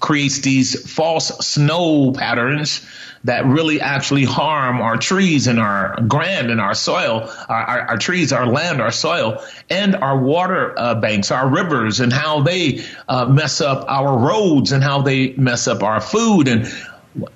creates 0.00 0.40
these 0.40 0.90
false 0.90 1.28
snow 1.46 2.12
patterns 2.12 2.86
that 3.24 3.46
really 3.46 3.80
actually 3.80 4.24
harm 4.24 4.82
our 4.82 4.98
trees 4.98 5.46
and 5.46 5.58
our 5.58 5.98
ground 6.02 6.50
and 6.50 6.60
our 6.60 6.74
soil, 6.74 7.30
our, 7.48 7.62
our, 7.62 7.80
our 7.88 7.96
trees, 7.96 8.32
our 8.32 8.44
land, 8.44 8.82
our 8.82 8.90
soil, 8.90 9.42
and 9.70 9.96
our 9.96 10.18
water 10.18 10.78
uh, 10.78 10.94
banks, 10.94 11.30
our 11.30 11.48
rivers, 11.48 12.00
and 12.00 12.12
how 12.12 12.42
they 12.42 12.84
uh, 13.08 13.24
mess 13.24 13.62
up 13.62 13.86
our 13.88 14.18
roads 14.18 14.72
and 14.72 14.84
how 14.84 15.00
they 15.00 15.32
mess 15.32 15.66
up 15.66 15.82
our 15.82 16.02
food 16.02 16.48
and 16.48 16.70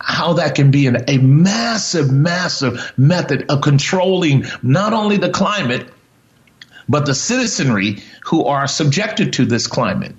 how 0.00 0.34
that 0.34 0.54
can 0.54 0.70
be 0.70 0.86
an, 0.86 1.04
a 1.08 1.18
massive, 1.18 2.10
massive 2.10 2.92
method 2.96 3.46
of 3.50 3.60
controlling 3.60 4.44
not 4.62 4.92
only 4.92 5.16
the 5.16 5.30
climate, 5.30 5.86
but 6.88 7.06
the 7.06 7.14
citizenry 7.14 8.02
who 8.24 8.44
are 8.46 8.66
subjected 8.66 9.34
to 9.34 9.44
this 9.44 9.66
climate. 9.66 10.14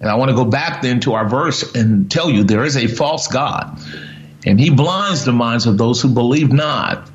And 0.00 0.08
I 0.08 0.14
want 0.16 0.30
to 0.30 0.36
go 0.36 0.44
back 0.44 0.82
then 0.82 1.00
to 1.00 1.14
our 1.14 1.28
verse 1.28 1.74
and 1.74 2.10
tell 2.10 2.30
you 2.30 2.44
there 2.44 2.64
is 2.64 2.76
a 2.76 2.86
false 2.86 3.28
God, 3.28 3.80
and 4.46 4.60
he 4.60 4.70
blinds 4.70 5.24
the 5.24 5.32
minds 5.32 5.66
of 5.66 5.78
those 5.78 6.00
who 6.00 6.08
believe 6.08 6.52
not. 6.52 7.10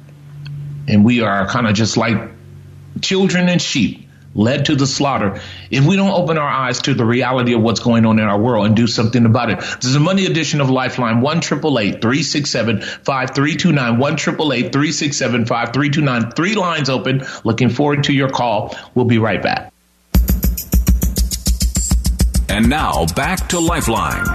And 0.87 1.05
we 1.05 1.21
are 1.21 1.47
kind 1.47 1.67
of 1.67 1.75
just 1.75 1.97
like 1.97 2.17
children 3.01 3.47
and 3.47 3.61
sheep 3.61 4.08
led 4.35 4.65
to 4.65 4.75
the 4.75 4.87
slaughter 4.87 5.41
if 5.71 5.85
we 5.85 5.95
don't 5.95 6.11
open 6.11 6.37
our 6.37 6.47
eyes 6.47 6.81
to 6.83 6.93
the 6.93 7.05
reality 7.05 7.53
of 7.53 7.61
what's 7.61 7.79
going 7.79 8.05
on 8.05 8.19
in 8.19 8.25
our 8.25 8.39
world 8.39 8.65
and 8.65 8.75
do 8.75 8.87
something 8.87 9.25
about 9.25 9.49
it. 9.49 9.59
This 9.59 9.85
is 9.85 9.95
a 9.95 9.99
Monday 9.99 10.25
edition 10.25 10.61
of 10.61 10.69
Lifeline, 10.69 11.21
1 11.21 11.41
367 11.41 12.81
5329, 12.81 13.97
1 13.97 14.17
367 14.17 15.45
5329. 15.45 16.31
Three 16.31 16.55
lines 16.55 16.89
open. 16.89 17.23
Looking 17.43 17.69
forward 17.69 18.05
to 18.05 18.13
your 18.13 18.29
call. 18.29 18.75
We'll 18.95 19.05
be 19.05 19.17
right 19.17 19.41
back. 19.41 19.73
And 22.49 22.69
now 22.69 23.05
back 23.15 23.47
to 23.49 23.59
Lifeline. 23.59 24.25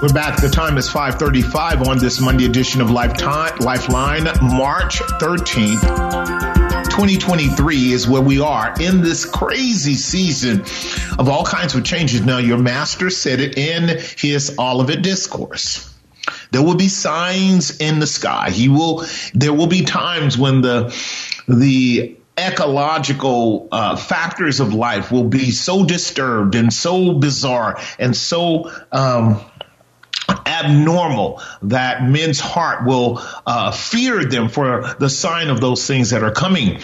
We're 0.00 0.12
back. 0.12 0.40
The 0.40 0.48
time 0.48 0.78
is 0.78 0.88
5:35 0.88 1.88
on 1.88 1.98
this 1.98 2.20
Monday 2.20 2.44
edition 2.44 2.80
of 2.80 2.90
Lifetime 2.90 3.58
Lifeline, 3.58 4.24
March 4.40 5.00
13th. 5.20 6.37
2023 6.98 7.92
is 7.92 8.08
where 8.08 8.20
we 8.20 8.40
are 8.40 8.74
in 8.80 9.02
this 9.02 9.24
crazy 9.24 9.94
season 9.94 10.62
of 11.16 11.28
all 11.28 11.44
kinds 11.44 11.76
of 11.76 11.84
changes. 11.84 12.22
Now, 12.22 12.38
your 12.38 12.58
master 12.58 13.08
said 13.08 13.38
it 13.38 13.56
in 13.56 14.00
his 14.16 14.58
Olivet 14.58 15.00
discourse. 15.00 15.94
There 16.50 16.60
will 16.60 16.74
be 16.74 16.88
signs 16.88 17.78
in 17.78 18.00
the 18.00 18.06
sky. 18.08 18.50
He 18.50 18.68
will. 18.68 19.04
There 19.32 19.52
will 19.52 19.68
be 19.68 19.84
times 19.84 20.36
when 20.36 20.60
the 20.60 20.92
the 21.46 22.16
ecological 22.36 23.68
uh, 23.70 23.94
factors 23.94 24.58
of 24.58 24.74
life 24.74 25.12
will 25.12 25.28
be 25.28 25.52
so 25.52 25.84
disturbed 25.84 26.56
and 26.56 26.72
so 26.72 27.12
bizarre 27.12 27.80
and 28.00 28.16
so 28.16 28.72
um, 28.90 29.40
abnormal 30.64 31.40
that 31.62 32.02
men's 32.02 32.40
heart 32.40 32.86
will 32.86 33.20
uh, 33.46 33.70
fear 33.70 34.24
them 34.24 34.48
for 34.48 34.94
the 34.98 35.08
sign 35.08 35.48
of 35.48 35.60
those 35.60 35.86
things 35.86 36.10
that 36.10 36.22
are 36.22 36.32
coming. 36.32 36.80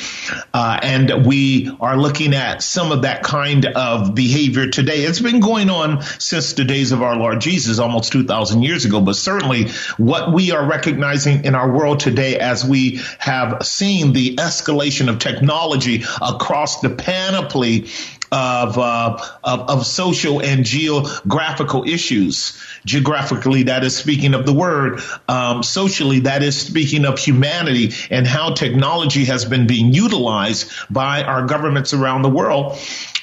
Uh, 0.52 0.78
and 0.82 1.26
we 1.26 1.76
are 1.80 1.96
looking 1.96 2.34
at 2.34 2.62
some 2.62 2.92
of 2.92 3.02
that 3.02 3.22
kind 3.22 3.66
of 3.66 4.14
behavior 4.14 4.68
today. 4.68 5.04
It's 5.04 5.20
been 5.20 5.40
going 5.40 5.70
on 5.70 6.02
since 6.18 6.52
the 6.54 6.64
days 6.64 6.92
of 6.92 7.02
our 7.02 7.16
Lord 7.16 7.40
Jesus, 7.40 7.78
almost 7.78 8.12
2,000 8.12 8.62
years 8.62 8.84
ago, 8.84 9.00
but 9.00 9.16
certainly 9.16 9.68
what 9.96 10.32
we 10.32 10.52
are 10.52 10.66
recognizing 10.66 11.44
in 11.44 11.54
our 11.54 11.70
world 11.70 12.00
today 12.00 12.38
as 12.38 12.64
we 12.64 13.00
have 13.18 13.66
seen 13.66 14.12
the 14.12 14.36
escalation 14.36 15.08
of 15.08 15.18
technology 15.18 16.04
across 16.20 16.80
the 16.80 16.90
panoply 16.90 17.86
of, 18.34 18.78
uh, 18.78 19.16
of, 19.44 19.60
of 19.70 19.86
social 19.86 20.42
and 20.42 20.64
geographical 20.64 21.84
issues. 21.84 22.58
Geographically, 22.84 23.64
that 23.64 23.84
is 23.84 23.96
speaking 23.96 24.34
of 24.34 24.46
the 24.46 24.52
word. 24.52 25.00
Um, 25.28 25.62
socially, 25.62 26.20
that 26.20 26.42
is 26.42 26.60
speaking 26.60 27.04
of 27.04 27.18
humanity 27.18 27.92
and 28.10 28.26
how 28.26 28.54
technology 28.54 29.24
has 29.24 29.44
been 29.44 29.66
being 29.66 29.92
utilized 29.92 30.70
by 30.90 31.22
our 31.22 31.46
governments 31.46 31.94
around 31.94 32.22
the 32.22 32.30
world 32.30 32.78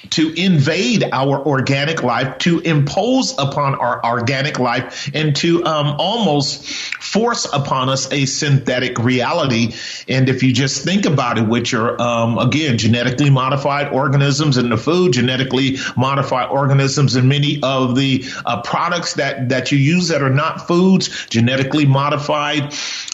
to 0.10 0.34
invade 0.34 1.04
our 1.12 1.46
organic 1.46 2.04
life, 2.04 2.38
to 2.40 2.60
impose 2.60 3.34
upon 3.38 3.76
our 3.76 4.04
organic 4.04 4.60
life, 4.60 5.10
and 5.14 5.36
to 5.38 5.64
um, 5.64 5.96
almost 6.00 6.68
force 6.68 7.48
upon 7.54 7.90
us 7.90 8.12
a 8.12 8.26
synthetic 8.26 8.98
reality. 8.98 9.74
And 10.08 10.28
if 10.28 10.44
you 10.44 10.54
just 10.54 10.84
think 10.84 11.06
about 11.06 11.38
it, 11.38 11.48
which 11.48 11.74
are, 11.74 12.02
um, 12.02 12.38
again 12.40 12.78
genetically 12.78 13.30
modified 13.30 13.94
organisms 13.94 14.58
in 14.58 14.70
the 14.70 14.78
food 14.78 15.14
genetically 15.14 15.78
modified 15.96 16.50
organisms 16.50 17.16
in 17.16 17.28
many 17.28 17.60
of 17.62 17.96
the 17.96 18.26
uh, 18.46 18.62
products 18.62 19.16
that, 19.16 19.50
that 19.52 19.72
you 19.72 19.78
use 19.78 20.10
that 20.10 20.22
are 20.22 20.30
not 20.30 20.68
foods, 20.68 21.28
genetically 21.28 21.86
modified 21.86 22.74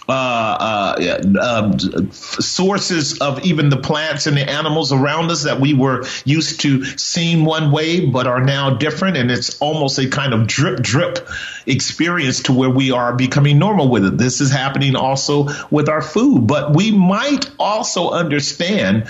uh, 0.09 0.95
uh, 0.97 1.21
um, 1.41 2.11
sources 2.11 3.19
of 3.19 3.43
even 3.43 3.67
the 3.67 3.77
plants 3.77 4.25
and 4.25 4.37
the 4.37 4.49
animals 4.49 4.93
around 4.93 5.29
us 5.29 5.43
that 5.43 5.59
we 5.59 5.73
were 5.73 6.05
used 6.23 6.61
to 6.61 6.85
seeing 6.97 7.43
one 7.43 7.71
way 7.71 8.05
but 8.05 8.25
are 8.25 8.41
now 8.41 8.77
different. 8.77 9.17
And 9.17 9.29
it's 9.29 9.59
almost 9.59 9.99
a 9.99 10.07
kind 10.07 10.33
of 10.33 10.47
drip 10.47 10.81
drip 10.81 11.27
experience 11.65 12.43
to 12.43 12.53
where 12.53 12.69
we 12.69 12.91
are 12.91 13.13
becoming 13.13 13.59
normal 13.59 13.89
with 13.89 14.05
it. 14.05 14.17
This 14.17 14.39
is 14.39 14.49
happening 14.49 14.95
also 14.95 15.49
with 15.69 15.89
our 15.89 16.01
food, 16.01 16.47
but 16.47 16.73
we 16.73 16.91
might 16.91 17.49
also 17.59 18.11
understand 18.11 19.07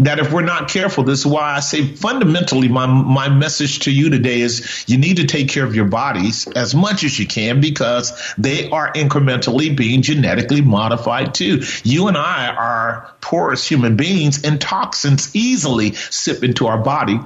that 0.00 0.18
if 0.18 0.32
we're 0.32 0.42
not 0.42 0.68
careful, 0.68 1.04
this 1.04 1.20
is 1.20 1.26
why 1.26 1.54
I 1.56 1.60
say 1.60 1.84
fundamentally 1.86 2.68
my 2.68 2.86
my 2.86 3.28
message 3.28 3.80
to 3.80 3.90
you 3.90 4.10
today 4.10 4.40
is 4.40 4.84
you 4.86 4.98
need 4.98 5.16
to 5.16 5.26
take 5.26 5.48
care 5.48 5.64
of 5.64 5.74
your 5.74 5.86
bodies 5.86 6.46
as 6.48 6.74
much 6.74 7.04
as 7.04 7.18
you 7.18 7.26
can 7.26 7.60
because 7.60 8.34
they 8.38 8.70
are 8.70 8.92
incrementally 8.92 9.76
being 9.76 10.02
genetically 10.02 10.60
modified 10.60 11.34
too. 11.34 11.62
You 11.82 12.08
and 12.08 12.16
I 12.16 12.48
are 12.48 13.12
porous 13.20 13.68
human 13.68 13.96
beings 13.96 14.44
and 14.44 14.60
toxins 14.60 15.34
easily 15.34 15.92
sip 15.92 16.44
into 16.44 16.66
our 16.66 16.78
body. 16.78 17.20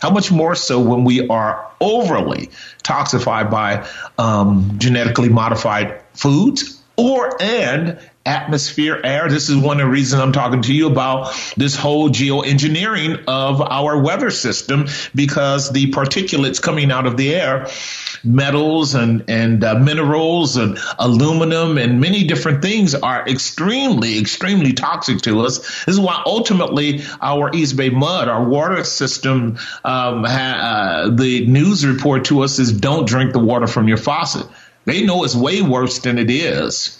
How 0.00 0.10
much 0.10 0.30
more 0.30 0.54
so 0.54 0.80
when 0.80 1.04
we 1.04 1.26
are 1.28 1.70
overly 1.80 2.50
toxified 2.82 3.50
by 3.50 3.88
um, 4.18 4.78
genetically 4.78 5.28
modified 5.28 6.02
foods 6.12 6.82
or 6.96 7.40
and 7.40 7.98
atmosphere, 8.26 9.00
air. 9.02 9.28
This 9.28 9.48
is 9.48 9.56
one 9.56 9.80
of 9.80 9.86
the 9.86 9.90
reasons 9.90 10.20
I'm 10.20 10.32
talking 10.32 10.62
to 10.62 10.74
you 10.74 10.88
about 10.88 11.34
this 11.56 11.76
whole 11.76 12.10
geoengineering 12.10 13.24
of 13.28 13.62
our 13.62 13.98
weather 14.02 14.30
system 14.30 14.86
because 15.14 15.72
the 15.72 15.90
particulates 15.92 16.60
coming 16.60 16.90
out 16.90 17.06
of 17.06 17.16
the 17.16 17.34
air, 17.34 17.68
metals 18.24 18.94
and, 18.94 19.24
and 19.28 19.62
uh, 19.62 19.76
minerals 19.78 20.56
and 20.56 20.78
aluminum 20.98 21.78
and 21.78 22.00
many 22.00 22.24
different 22.24 22.62
things 22.62 22.94
are 22.94 23.26
extremely, 23.28 24.18
extremely 24.18 24.72
toxic 24.72 25.22
to 25.22 25.40
us. 25.40 25.58
This 25.86 25.94
is 25.94 26.00
why 26.00 26.22
ultimately 26.26 27.02
our 27.22 27.54
East 27.54 27.76
Bay 27.76 27.90
mud, 27.90 28.28
our 28.28 28.44
water 28.44 28.82
system, 28.84 29.58
um, 29.84 30.24
ha- 30.24 31.06
uh, 31.06 31.10
the 31.10 31.46
news 31.46 31.86
report 31.86 32.26
to 32.26 32.42
us 32.42 32.58
is 32.58 32.72
don't 32.72 33.06
drink 33.06 33.32
the 33.32 33.38
water 33.38 33.66
from 33.66 33.86
your 33.86 33.96
faucet. 33.96 34.46
They 34.84 35.04
know 35.04 35.24
it's 35.24 35.34
way 35.34 35.62
worse 35.62 36.00
than 36.00 36.18
it 36.18 36.30
is 36.30 36.98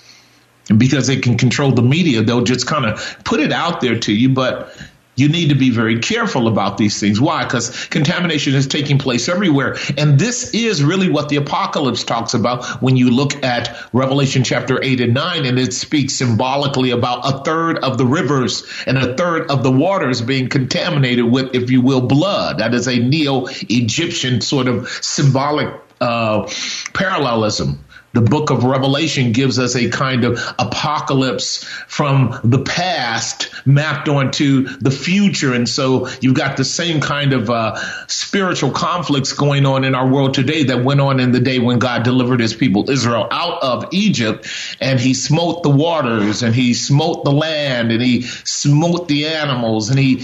because 0.76 1.07
they 1.07 1.16
can 1.16 1.37
control 1.37 1.72
the 1.72 1.83
media, 1.83 2.22
they'll 2.22 2.42
just 2.44 2.66
kind 2.66 2.87
of 2.87 3.18
put 3.24 3.40
it 3.40 3.52
out 3.52 3.81
there 3.81 3.98
to 3.98 4.12
you. 4.12 4.29
But 4.29 4.76
you 5.16 5.29
need 5.31 5.48
to 5.48 5.55
be 5.55 5.70
very 5.70 5.98
careful 5.98 6.46
about 6.46 6.76
these 6.76 7.00
things. 7.00 7.20
Why? 7.20 7.44
Because 7.44 7.87
contamination 7.87 8.55
is 8.55 8.66
taking 8.66 8.98
place 8.98 9.29
everywhere. 9.29 9.76
And 9.96 10.18
this 10.18 10.52
is 10.55 10.85
really 10.85 11.09
what 11.09 11.31
the 11.31 11.37
apocalypse 11.37 12.05
talks 12.05 12.35
about 12.35 12.83
when 12.83 12.96
you 12.96 13.11
look 13.11 13.42
at 13.42 13.76
Revelation 13.92 14.44
chapter 14.44 14.83
8 14.83 15.00
and 15.00 15.14
9, 15.14 15.46
and 15.46 15.59
it 15.59 15.72
speaks 15.72 16.14
symbolically 16.14 16.90
about 16.90 17.20
a 17.24 17.42
third 17.44 17.79
of 17.79 17.96
the 17.96 18.05
rivers 18.05 18.64
and 18.87 18.98
a 18.98 19.16
third 19.16 19.50
of 19.50 19.62
the 19.62 19.72
waters 19.72 20.20
being 20.20 20.48
contaminated 20.48 21.24
with, 21.24 21.55
if 21.55 21.70
you 21.70 21.81
will, 21.81 22.02
blood. 22.02 22.59
That 22.59 22.74
is 22.74 22.87
a 22.87 22.98
neo 22.98 23.46
Egyptian 23.70 24.42
sort 24.42 24.68
of 24.68 24.88
symbolic 24.88 25.74
uh, 26.00 26.46
parallelism 26.92 27.83
the 28.16 28.22
book 28.22 28.48
of 28.48 28.64
Revelation 28.64 29.33
gives 29.33 29.59
us 29.59 29.76
a 29.76 29.90
kind 29.90 30.24
of 30.24 30.40
apocalypse 30.59 31.62
from 31.87 32.40
the 32.44 32.62
past 32.64 33.50
mapped 33.66 34.09
onto 34.09 34.62
the 34.79 34.90
future. 34.90 35.52
And 35.52 35.68
so 35.68 36.09
you've 36.22 36.35
got 36.35 36.57
the 36.57 36.64
same 36.64 37.02
kind 37.02 37.35
of 37.35 37.50
uh, 37.50 37.76
spiritual 38.07 38.70
conflicts 38.70 39.35
going 39.35 39.66
on 39.66 39.85
in 39.85 39.94
our 39.94 40.09
world 40.09 40.33
today 40.33 40.64
that 40.64 40.83
went 40.83 41.02
on 41.02 41.20
in 41.20 41.33
the 41.33 41.40
day 41.40 41.59
when 41.59 41.79
God 41.79 42.05
delivered 42.05 42.40
his 42.40 42.55
people 42.55 42.88
Israel 42.88 43.29
out 43.31 43.62
of 43.62 43.88
Egypt 43.92 44.48
and 44.81 44.98
he 44.98 45.12
smote 45.12 45.62
the 45.62 45.68
waters 45.68 46.42
and 46.42 46.55
he 46.55 46.72
smote 46.72 47.22
the 47.24 47.33
land 47.33 47.92
and 47.92 48.00
he 48.00 48.22
smote 48.22 49.09
the 49.09 49.26
animals 49.26 49.90
and 49.90 49.98
he 49.98 50.20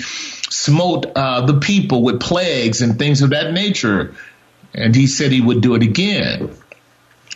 smote 0.49 1.05
uh, 1.15 1.45
the 1.45 1.61
people 1.61 2.03
with 2.03 2.21
plagues 2.21 2.81
and 2.81 2.99
things 2.99 3.21
of 3.21 3.31
that 3.31 3.53
nature. 3.53 4.15
And 4.73 4.97
he 4.97 5.07
said 5.07 5.31
he 5.31 5.43
would 5.43 5.61
do 5.61 5.75
it 5.75 5.83
again 5.83 6.57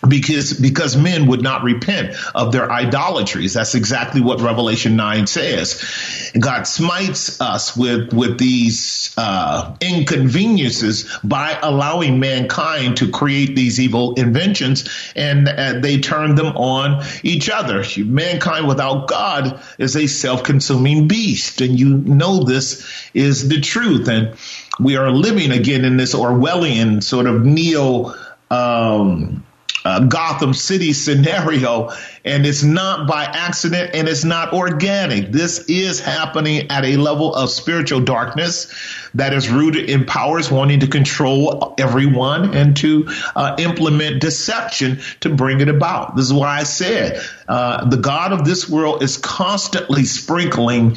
because 0.06 0.52
because 0.52 0.96
men 0.96 1.26
would 1.26 1.42
not 1.42 1.62
repent 1.62 2.16
of 2.34 2.52
their 2.52 2.70
idolatries. 2.70 3.54
That's 3.54 3.74
exactly 3.74 4.20
what 4.20 4.40
revelation 4.40 4.96
9 4.96 5.26
says. 5.26 6.32
God 6.38 6.64
smites 6.64 7.40
us 7.40 7.76
with 7.76 8.12
with 8.12 8.38
these 8.38 9.14
uh, 9.16 9.74
inconveniences 9.80 11.10
by 11.24 11.58
allowing 11.62 12.20
mankind 12.20 12.98
to 12.98 13.10
create 13.10 13.56
these 13.56 13.80
evil 13.80 14.14
inventions 14.14 14.88
and 15.16 15.48
uh, 15.48 15.80
they 15.80 16.00
turn 16.00 16.34
them 16.34 16.56
on 16.56 17.04
each 17.22 17.48
other. 17.48 17.82
Mankind 17.96 18.68
without 18.68 19.08
god 19.08 19.60
is 19.78 19.96
a 19.96 20.06
self-consuming 20.06 21.08
beast 21.08 21.60
and 21.62 21.78
you 21.78 21.96
know 21.96 22.44
this 22.44 22.86
is 23.14 23.48
the 23.48 23.60
truth. 23.60 24.08
And 24.08 24.36
we 24.78 24.96
are 24.96 25.10
living 25.10 25.52
again 25.52 25.86
in 25.86 25.96
this 25.96 26.14
orwellian 26.14 27.02
sort 27.02 27.26
of 27.26 27.44
neo 27.44 28.14
um, 28.50 29.42
uh, 29.86 30.00
Gotham 30.00 30.52
City 30.52 30.92
scenario, 30.92 31.90
and 32.26 32.44
it's 32.44 32.64
not 32.64 33.06
by 33.06 33.24
accident 33.24 33.92
and 33.94 34.08
it's 34.08 34.24
not 34.24 34.52
organic. 34.52 35.30
This 35.30 35.60
is 35.68 36.00
happening 36.00 36.70
at 36.70 36.84
a 36.84 36.96
level 36.96 37.34
of 37.34 37.50
spiritual 37.50 38.00
darkness 38.00 38.72
that 39.14 39.32
is 39.32 39.48
rooted 39.48 39.88
in 39.88 40.04
powers 40.04 40.50
wanting 40.50 40.80
to 40.80 40.88
control 40.88 41.74
everyone 41.78 42.54
and 42.54 42.76
to 42.78 43.08
uh, 43.34 43.56
implement 43.58 44.20
deception 44.20 45.00
to 45.20 45.30
bring 45.30 45.60
it 45.60 45.68
about. 45.68 46.16
This 46.16 46.26
is 46.26 46.32
why 46.32 46.58
I 46.58 46.64
said 46.64 47.22
uh, 47.48 47.88
the 47.88 47.96
God 47.96 48.32
of 48.32 48.44
this 48.44 48.68
world 48.68 49.02
is 49.02 49.16
constantly 49.16 50.04
sprinkling 50.04 50.96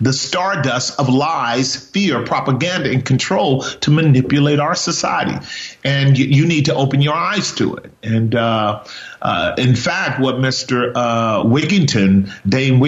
the 0.00 0.12
stardust 0.12 0.98
of 0.98 1.08
lies, 1.08 1.76
fear, 1.76 2.24
propaganda, 2.24 2.90
and 2.90 3.04
control 3.04 3.62
to 3.62 3.90
manipulate 3.90 4.58
our 4.58 4.74
society. 4.74 5.46
And 5.84 6.18
you, 6.18 6.24
you 6.24 6.46
need 6.46 6.66
to 6.66 6.74
open 6.74 7.02
your 7.02 7.14
eyes 7.14 7.52
to 7.56 7.76
it. 7.76 7.92
And 8.02 8.34
uh, 8.34 8.84
uh, 9.20 9.54
in 9.58 9.76
fact, 9.76 10.20
what 10.20 10.36
Mr. 10.36 10.69
Uh, 10.72 11.44
Wigington, 11.44 12.32
Dane 12.48 12.80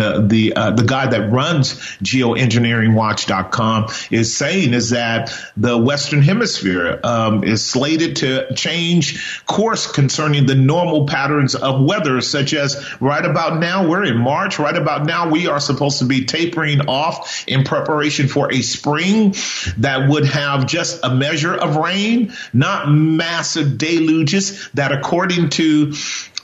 uh, 0.00 0.20
the 0.26 0.52
uh, 0.54 0.70
the 0.72 0.84
guy 0.84 1.06
that 1.06 1.30
runs 1.30 1.74
geoengineeringwatch.com, 2.02 3.92
is 4.10 4.36
saying 4.36 4.74
is 4.74 4.90
that 4.90 5.32
the 5.56 5.76
Western 5.76 6.22
Hemisphere 6.22 7.00
um, 7.04 7.44
is 7.44 7.64
slated 7.64 8.16
to 8.16 8.54
change 8.54 9.44
course 9.46 9.90
concerning 9.90 10.46
the 10.46 10.54
normal 10.54 11.06
patterns 11.06 11.54
of 11.54 11.84
weather, 11.84 12.20
such 12.20 12.54
as 12.54 13.00
right 13.00 13.24
about 13.24 13.60
now 13.60 13.88
we're 13.88 14.04
in 14.04 14.18
March. 14.18 14.58
Right 14.58 14.76
about 14.76 15.06
now 15.06 15.30
we 15.30 15.46
are 15.46 15.60
supposed 15.60 15.98
to 16.00 16.04
be 16.04 16.24
tapering 16.24 16.82
off 16.88 17.44
in 17.46 17.64
preparation 17.64 18.28
for 18.28 18.52
a 18.52 18.62
spring 18.62 19.34
that 19.78 20.08
would 20.08 20.24
have 20.24 20.66
just 20.66 21.00
a 21.02 21.14
measure 21.14 21.54
of 21.54 21.76
rain, 21.76 22.32
not 22.52 22.90
massive 22.90 23.78
deluges 23.78 24.68
that, 24.74 24.92
according 24.92 25.50
to 25.50 25.92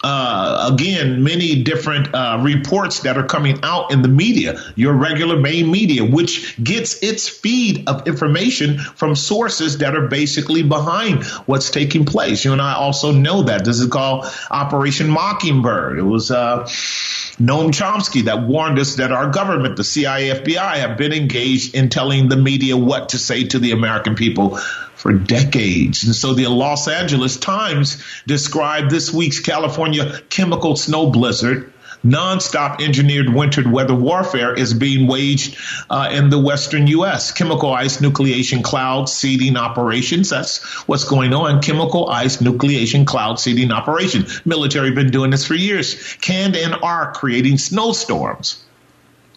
uh, 0.05 0.69
again, 0.71 1.25
many 1.25 1.63
different 1.63 2.15
uh, 2.15 2.39
reports 2.43 3.01
that 3.01 3.17
are 3.17 3.25
coming 3.25 3.61
out 3.63 3.91
in 3.91 4.03
the 4.03 4.09
media, 4.09 4.61
your 4.77 4.93
regular 4.93 5.41
main 5.41 5.71
media, 5.71 6.05
which 6.05 6.63
gets 6.63 7.03
its 7.03 7.27
feed 7.27 7.89
of 7.89 8.07
information 8.07 8.79
from 8.79 9.17
sources 9.17 9.79
that 9.79 9.97
are 9.97 10.07
basically 10.07 10.63
behind 10.63 11.25
what's 11.47 11.71
taking 11.71 12.05
place. 12.05 12.45
You 12.45 12.53
and 12.53 12.61
I 12.61 12.75
also 12.75 13.13
know 13.13 13.45
that. 13.45 13.65
This 13.65 13.81
is 13.81 13.89
called 13.89 14.27
Operation 14.51 15.09
Mockingbird. 15.09 15.99
It 15.99 16.03
was 16.03 16.31
uh, 16.31 16.65
Noam 17.41 17.71
Chomsky 17.71 18.27
that 18.27 18.43
warned 18.43 18.79
us 18.79 18.97
that 18.97 19.11
our 19.11 19.31
government, 19.31 19.77
the 19.77 19.85
CIA, 19.85 20.39
FBI, 20.39 20.75
have 20.77 20.99
been 20.99 21.15
engaged 21.15 21.75
in 21.75 21.89
telling 21.89 22.29
the 22.29 22.37
media 22.37 22.77
what 22.77 23.09
to 23.11 23.19
say 23.19 23.45
to 23.45 23.59
the 23.59 23.73
American 23.73 24.17
people 24.17 24.59
for 25.05 25.13
decades. 25.13 26.05
And 26.05 26.15
so 26.15 26.33
the 26.33 26.47
Los 26.47 26.89
Angeles 26.89 27.37
Times 27.37 28.03
described 28.27 28.91
this 28.91 29.13
week's 29.13 29.39
California 29.39 30.19
chemical 30.31 30.77
snow 30.77 31.11
blizzard 31.11 31.71
nonstop 32.03 32.81
engineered 32.83 33.29
wintered 33.29 33.71
weather 33.71 33.95
warfare 33.95 34.55
is 34.55 34.73
being 34.73 35.07
waged 35.07 35.59
uh, 35.91 36.09
in 36.11 36.31
the 36.31 36.39
western 36.39 36.87
U.S. 36.87 37.33
Chemical 37.33 37.71
ice 37.71 37.99
nucleation 37.99 38.65
cloud 38.65 39.11
seeding 39.11 39.59
operations. 39.59 40.31
That's 40.31 40.65
what's 40.89 41.05
going 41.05 41.35
on. 41.35 41.61
Chemical 41.61 42.09
ice 42.09 42.39
nucleation 42.39 43.07
cloud 43.07 43.39
seeding 43.39 43.73
operation. 43.73 44.25
Military 44.47 44.93
been 44.93 45.11
doing 45.11 45.31
this 45.31 45.47
for 45.47 45.55
years. 45.55 46.15
Can 46.23 46.57
and 46.57 46.75
are 46.83 47.13
creating 47.13 47.59
snowstorms 47.59 48.65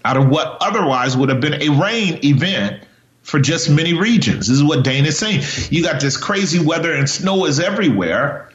out 0.06 0.15
of 0.15 0.30
what 0.30 0.60
otherwise 0.62 1.17
would 1.17 1.27
have 1.27 1.41
been 1.41 1.62
a 1.62 1.67
rain 1.77 2.21
event 2.23 2.87
for 3.27 3.41
just 3.41 3.69
many 3.69 3.93
regions. 3.93 4.47
This 4.47 4.55
is 4.55 4.63
what 4.63 4.85
Dane 4.85 5.05
is 5.05 5.19
saying. 5.19 5.43
You 5.69 5.83
got 5.83 5.99
this 5.99 6.15
crazy 6.15 6.59
weather 6.59 6.93
and 6.93 7.09
snow 7.09 7.45
is 7.45 7.59
everywhere. 7.59 8.49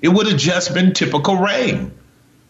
It 0.00 0.08
would 0.08 0.26
have 0.26 0.38
just 0.38 0.72
been 0.72 0.94
typical 0.94 1.36
rain. 1.36 1.92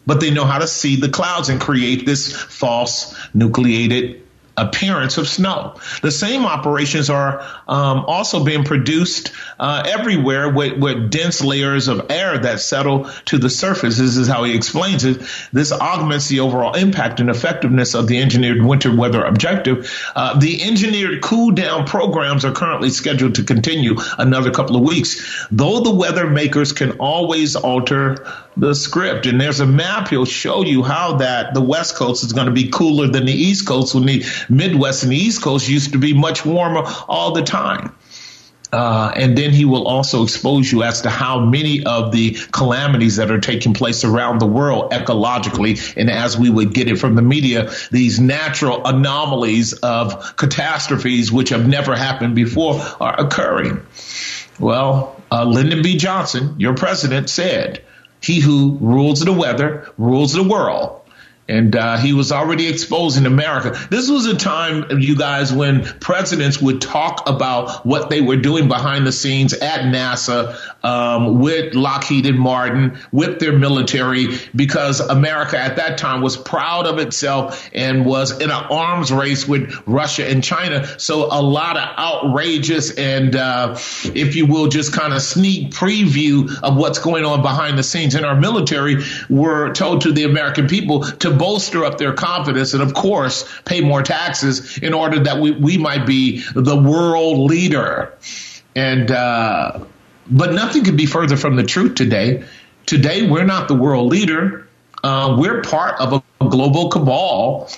But 0.06 0.20
they 0.20 0.30
know 0.30 0.44
how 0.44 0.58
to 0.58 0.68
see 0.68 0.94
the 0.94 1.08
clouds 1.08 1.48
and 1.48 1.60
create 1.60 2.06
this 2.06 2.32
false 2.32 3.12
nucleated 3.34 4.22
appearance 4.56 5.18
of 5.18 5.26
snow. 5.26 5.74
The 6.00 6.12
same 6.12 6.46
operations 6.46 7.10
are 7.10 7.40
um, 7.66 8.04
also 8.06 8.44
being 8.44 8.62
produced 8.62 9.32
uh, 9.58 9.82
everywhere 9.86 10.48
with, 10.48 10.78
with, 10.78 11.10
dense 11.10 11.42
layers 11.42 11.88
of 11.88 12.10
air 12.10 12.38
that 12.38 12.60
settle 12.60 13.10
to 13.24 13.38
the 13.38 13.50
surface. 13.50 13.98
This 13.98 14.16
is 14.16 14.28
how 14.28 14.44
he 14.44 14.54
explains 14.54 15.04
it. 15.04 15.22
This 15.52 15.72
augments 15.72 16.28
the 16.28 16.40
overall 16.40 16.74
impact 16.74 17.20
and 17.20 17.30
effectiveness 17.30 17.94
of 17.94 18.06
the 18.06 18.20
engineered 18.20 18.62
winter 18.62 18.94
weather 18.94 19.24
objective. 19.24 19.90
Uh, 20.14 20.38
the 20.38 20.62
engineered 20.62 21.22
cool 21.22 21.50
down 21.50 21.86
programs 21.86 22.44
are 22.44 22.52
currently 22.52 22.90
scheduled 22.90 23.36
to 23.36 23.42
continue 23.42 23.96
another 24.18 24.50
couple 24.50 24.76
of 24.76 24.82
weeks, 24.82 25.46
though 25.50 25.80
the 25.80 25.94
weather 25.94 26.28
makers 26.28 26.72
can 26.72 26.92
always 26.98 27.56
alter 27.56 28.26
the 28.56 28.74
script. 28.74 29.26
And 29.26 29.40
there's 29.40 29.60
a 29.60 29.66
map 29.66 30.08
he'll 30.08 30.24
show 30.24 30.62
you 30.62 30.82
how 30.82 31.16
that 31.18 31.54
the 31.54 31.62
West 31.62 31.96
Coast 31.96 32.24
is 32.24 32.32
going 32.32 32.46
to 32.46 32.52
be 32.52 32.68
cooler 32.68 33.06
than 33.06 33.26
the 33.26 33.32
East 33.32 33.66
Coast 33.66 33.94
when 33.94 34.04
the 34.04 34.24
Midwest 34.48 35.04
and 35.04 35.12
the 35.12 35.16
East 35.16 35.42
Coast 35.42 35.68
used 35.68 35.92
to 35.92 35.98
be 35.98 36.12
much 36.12 36.44
warmer 36.44 36.82
all 37.08 37.32
the 37.32 37.42
time. 37.42 37.94
Uh, 38.72 39.12
and 39.16 39.36
then 39.36 39.50
he 39.50 39.64
will 39.64 39.86
also 39.86 40.22
expose 40.22 40.70
you 40.70 40.82
as 40.82 41.02
to 41.02 41.10
how 41.10 41.40
many 41.40 41.84
of 41.84 42.12
the 42.12 42.36
calamities 42.52 43.16
that 43.16 43.30
are 43.30 43.40
taking 43.40 43.72
place 43.72 44.04
around 44.04 44.40
the 44.40 44.46
world 44.46 44.92
ecologically, 44.92 45.94
and 45.96 46.10
as 46.10 46.38
we 46.38 46.50
would 46.50 46.74
get 46.74 46.88
it 46.88 46.96
from 46.96 47.14
the 47.14 47.22
media, 47.22 47.70
these 47.90 48.20
natural 48.20 48.86
anomalies 48.86 49.72
of 49.72 50.36
catastrophes 50.36 51.32
which 51.32 51.48
have 51.48 51.66
never 51.66 51.96
happened 51.96 52.34
before 52.34 52.74
are 53.00 53.18
occurring. 53.18 53.80
Well, 54.58 55.20
uh, 55.30 55.44
Lyndon 55.44 55.82
B. 55.82 55.96
Johnson, 55.96 56.56
your 56.58 56.74
president, 56.74 57.30
said 57.30 57.82
he 58.20 58.40
who 58.40 58.76
rules 58.80 59.20
the 59.20 59.32
weather 59.32 59.90
rules 59.96 60.32
the 60.32 60.42
world. 60.42 61.00
And 61.48 61.74
uh, 61.74 61.96
he 61.96 62.12
was 62.12 62.30
already 62.30 62.66
exposing 62.66 63.24
America. 63.24 63.78
This 63.90 64.10
was 64.10 64.26
a 64.26 64.36
time, 64.36 65.00
you 65.00 65.16
guys, 65.16 65.50
when 65.50 65.82
presidents 65.82 66.60
would 66.60 66.82
talk 66.82 67.26
about 67.26 67.86
what 67.86 68.10
they 68.10 68.20
were 68.20 68.36
doing 68.36 68.68
behind 68.68 69.06
the 69.06 69.12
scenes 69.12 69.54
at 69.54 69.80
NASA 69.80 70.58
um, 70.84 71.40
with 71.40 71.74
Lockheed 71.74 72.26
and 72.26 72.38
Martin, 72.38 72.98
with 73.12 73.40
their 73.40 73.56
military, 73.56 74.38
because 74.54 75.00
America 75.00 75.58
at 75.58 75.76
that 75.76 75.96
time 75.96 76.20
was 76.20 76.36
proud 76.36 76.86
of 76.86 76.98
itself 76.98 77.70
and 77.72 78.04
was 78.04 78.38
in 78.40 78.50
an 78.50 78.64
arms 78.70 79.10
race 79.10 79.48
with 79.48 79.74
Russia 79.86 80.28
and 80.28 80.44
China. 80.44 80.86
So 80.98 81.28
a 81.32 81.40
lot 81.40 81.78
of 81.78 81.98
outrageous 81.98 82.94
and, 82.96 83.34
uh, 83.34 83.78
if 84.14 84.36
you 84.36 84.44
will, 84.44 84.68
just 84.68 84.92
kind 84.92 85.14
of 85.14 85.22
sneak 85.22 85.72
preview 85.72 86.50
of 86.62 86.76
what's 86.76 86.98
going 86.98 87.24
on 87.24 87.40
behind 87.40 87.78
the 87.78 87.82
scenes 87.82 88.14
in 88.14 88.24
our 88.24 88.36
military 88.36 89.02
were 89.30 89.72
told 89.72 90.02
to 90.02 90.12
the 90.12 90.24
American 90.24 90.68
people 90.68 91.04
to 91.04 91.37
bolster 91.38 91.84
up 91.84 91.98
their 91.98 92.12
confidence 92.12 92.74
and, 92.74 92.82
of 92.82 92.94
course, 92.94 93.48
pay 93.64 93.80
more 93.80 94.02
taxes 94.02 94.78
in 94.78 94.92
order 94.92 95.20
that 95.20 95.40
we, 95.40 95.52
we 95.52 95.78
might 95.78 96.06
be 96.06 96.42
the 96.54 96.76
world 96.76 97.38
leader. 97.50 98.12
And, 98.74 99.10
uh, 99.10 99.84
but 100.30 100.52
nothing 100.52 100.84
could 100.84 100.96
be 100.96 101.06
further 101.06 101.36
from 101.36 101.56
the 101.56 101.64
truth 101.64 101.94
today. 101.94 102.44
Today, 102.86 103.28
we're 103.28 103.44
not 103.44 103.68
the 103.68 103.74
world 103.74 104.10
leader. 104.10 104.68
Uh, 105.02 105.36
we're 105.38 105.62
part 105.62 106.00
of 106.00 106.12
a 106.12 106.48
global 106.48 106.90
cabal 106.90 107.70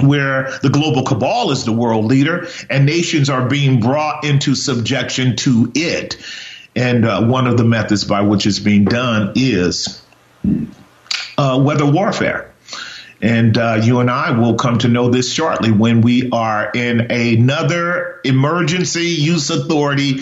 where 0.00 0.58
the 0.62 0.68
global 0.68 1.04
cabal 1.04 1.50
is 1.50 1.64
the 1.64 1.72
world 1.72 2.04
leader 2.04 2.48
and 2.68 2.84
nations 2.84 3.30
are 3.30 3.48
being 3.48 3.80
brought 3.80 4.24
into 4.24 4.54
subjection 4.54 5.36
to 5.36 5.72
it. 5.74 6.16
And 6.74 7.06
uh, 7.06 7.26
one 7.26 7.46
of 7.46 7.56
the 7.56 7.64
methods 7.64 8.04
by 8.04 8.20
which 8.20 8.46
it's 8.46 8.58
being 8.58 8.84
done 8.84 9.32
is 9.34 10.02
uh, 11.38 11.60
weather 11.64 11.90
warfare. 11.90 12.52
And 13.20 13.56
uh, 13.56 13.80
you 13.82 14.00
and 14.00 14.10
I 14.10 14.38
will 14.38 14.54
come 14.54 14.78
to 14.78 14.88
know 14.88 15.08
this 15.08 15.32
shortly 15.32 15.70
when 15.70 16.02
we 16.02 16.30
are 16.30 16.70
in 16.74 17.10
another 17.10 18.20
emergency 18.24 19.06
use 19.06 19.50
authority 19.50 20.20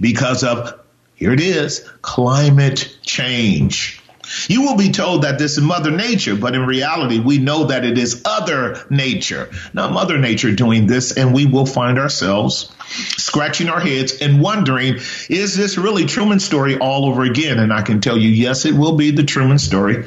because 0.00 0.44
of, 0.44 0.78
here 1.16 1.32
it 1.32 1.40
is, 1.40 1.88
climate 2.02 2.96
change. 3.02 4.00
You 4.46 4.62
will 4.62 4.76
be 4.76 4.90
told 4.90 5.22
that 5.22 5.38
this 5.38 5.56
is 5.56 5.64
Mother 5.64 5.90
Nature, 5.90 6.36
but 6.36 6.54
in 6.54 6.66
reality, 6.66 7.18
we 7.18 7.38
know 7.38 7.64
that 7.64 7.84
it 7.84 7.96
is 7.96 8.22
other 8.26 8.84
nature, 8.90 9.50
not 9.72 9.92
Mother 9.92 10.18
Nature 10.18 10.54
doing 10.54 10.86
this, 10.86 11.16
and 11.16 11.34
we 11.34 11.46
will 11.46 11.64
find 11.64 11.98
ourselves 11.98 12.70
scratching 13.16 13.68
our 13.70 13.80
heads 13.80 14.18
and 14.20 14.42
wondering, 14.42 14.96
is 15.30 15.56
this 15.56 15.78
really 15.78 16.04
Truman 16.04 16.40
story 16.40 16.78
all 16.78 17.06
over 17.06 17.22
again? 17.22 17.58
And 17.58 17.72
I 17.72 17.80
can 17.80 18.02
tell 18.02 18.18
you, 18.18 18.28
yes, 18.28 18.66
it 18.66 18.74
will 18.74 18.96
be 18.96 19.10
the 19.10 19.24
Truman 19.24 19.58
story 19.58 20.04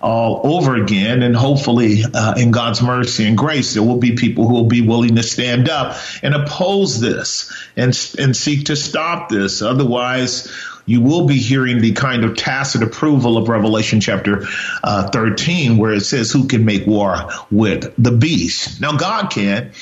all 0.00 0.40
over 0.44 0.76
again. 0.76 1.22
And 1.22 1.34
hopefully, 1.34 2.02
uh, 2.14 2.34
in 2.36 2.50
God's 2.50 2.82
mercy 2.82 3.26
and 3.26 3.36
grace, 3.36 3.74
there 3.74 3.82
will 3.82 3.98
be 3.98 4.14
people 4.14 4.46
who 4.46 4.54
will 4.54 4.64
be 4.66 4.80
willing 4.80 5.16
to 5.16 5.22
stand 5.22 5.68
up 5.68 5.96
and 6.22 6.34
oppose 6.34 7.00
this 7.00 7.52
and, 7.76 7.88
and 8.18 8.36
seek 8.36 8.66
to 8.66 8.76
stop 8.76 9.28
this. 9.28 9.62
Otherwise, 9.62 10.52
you 10.86 11.02
will 11.02 11.26
be 11.26 11.36
hearing 11.36 11.80
the 11.80 11.92
kind 11.92 12.24
of 12.24 12.36
tacit 12.36 12.82
approval 12.82 13.36
of 13.36 13.48
Revelation 13.48 14.00
chapter 14.00 14.44
uh, 14.82 15.10
13, 15.10 15.76
where 15.76 15.92
it 15.92 16.00
says, 16.00 16.32
Who 16.32 16.46
can 16.46 16.64
make 16.64 16.86
war 16.86 17.28
with 17.50 17.92
the 17.98 18.12
beast? 18.12 18.80
Now, 18.80 18.96
God 18.96 19.30
can. 19.30 19.72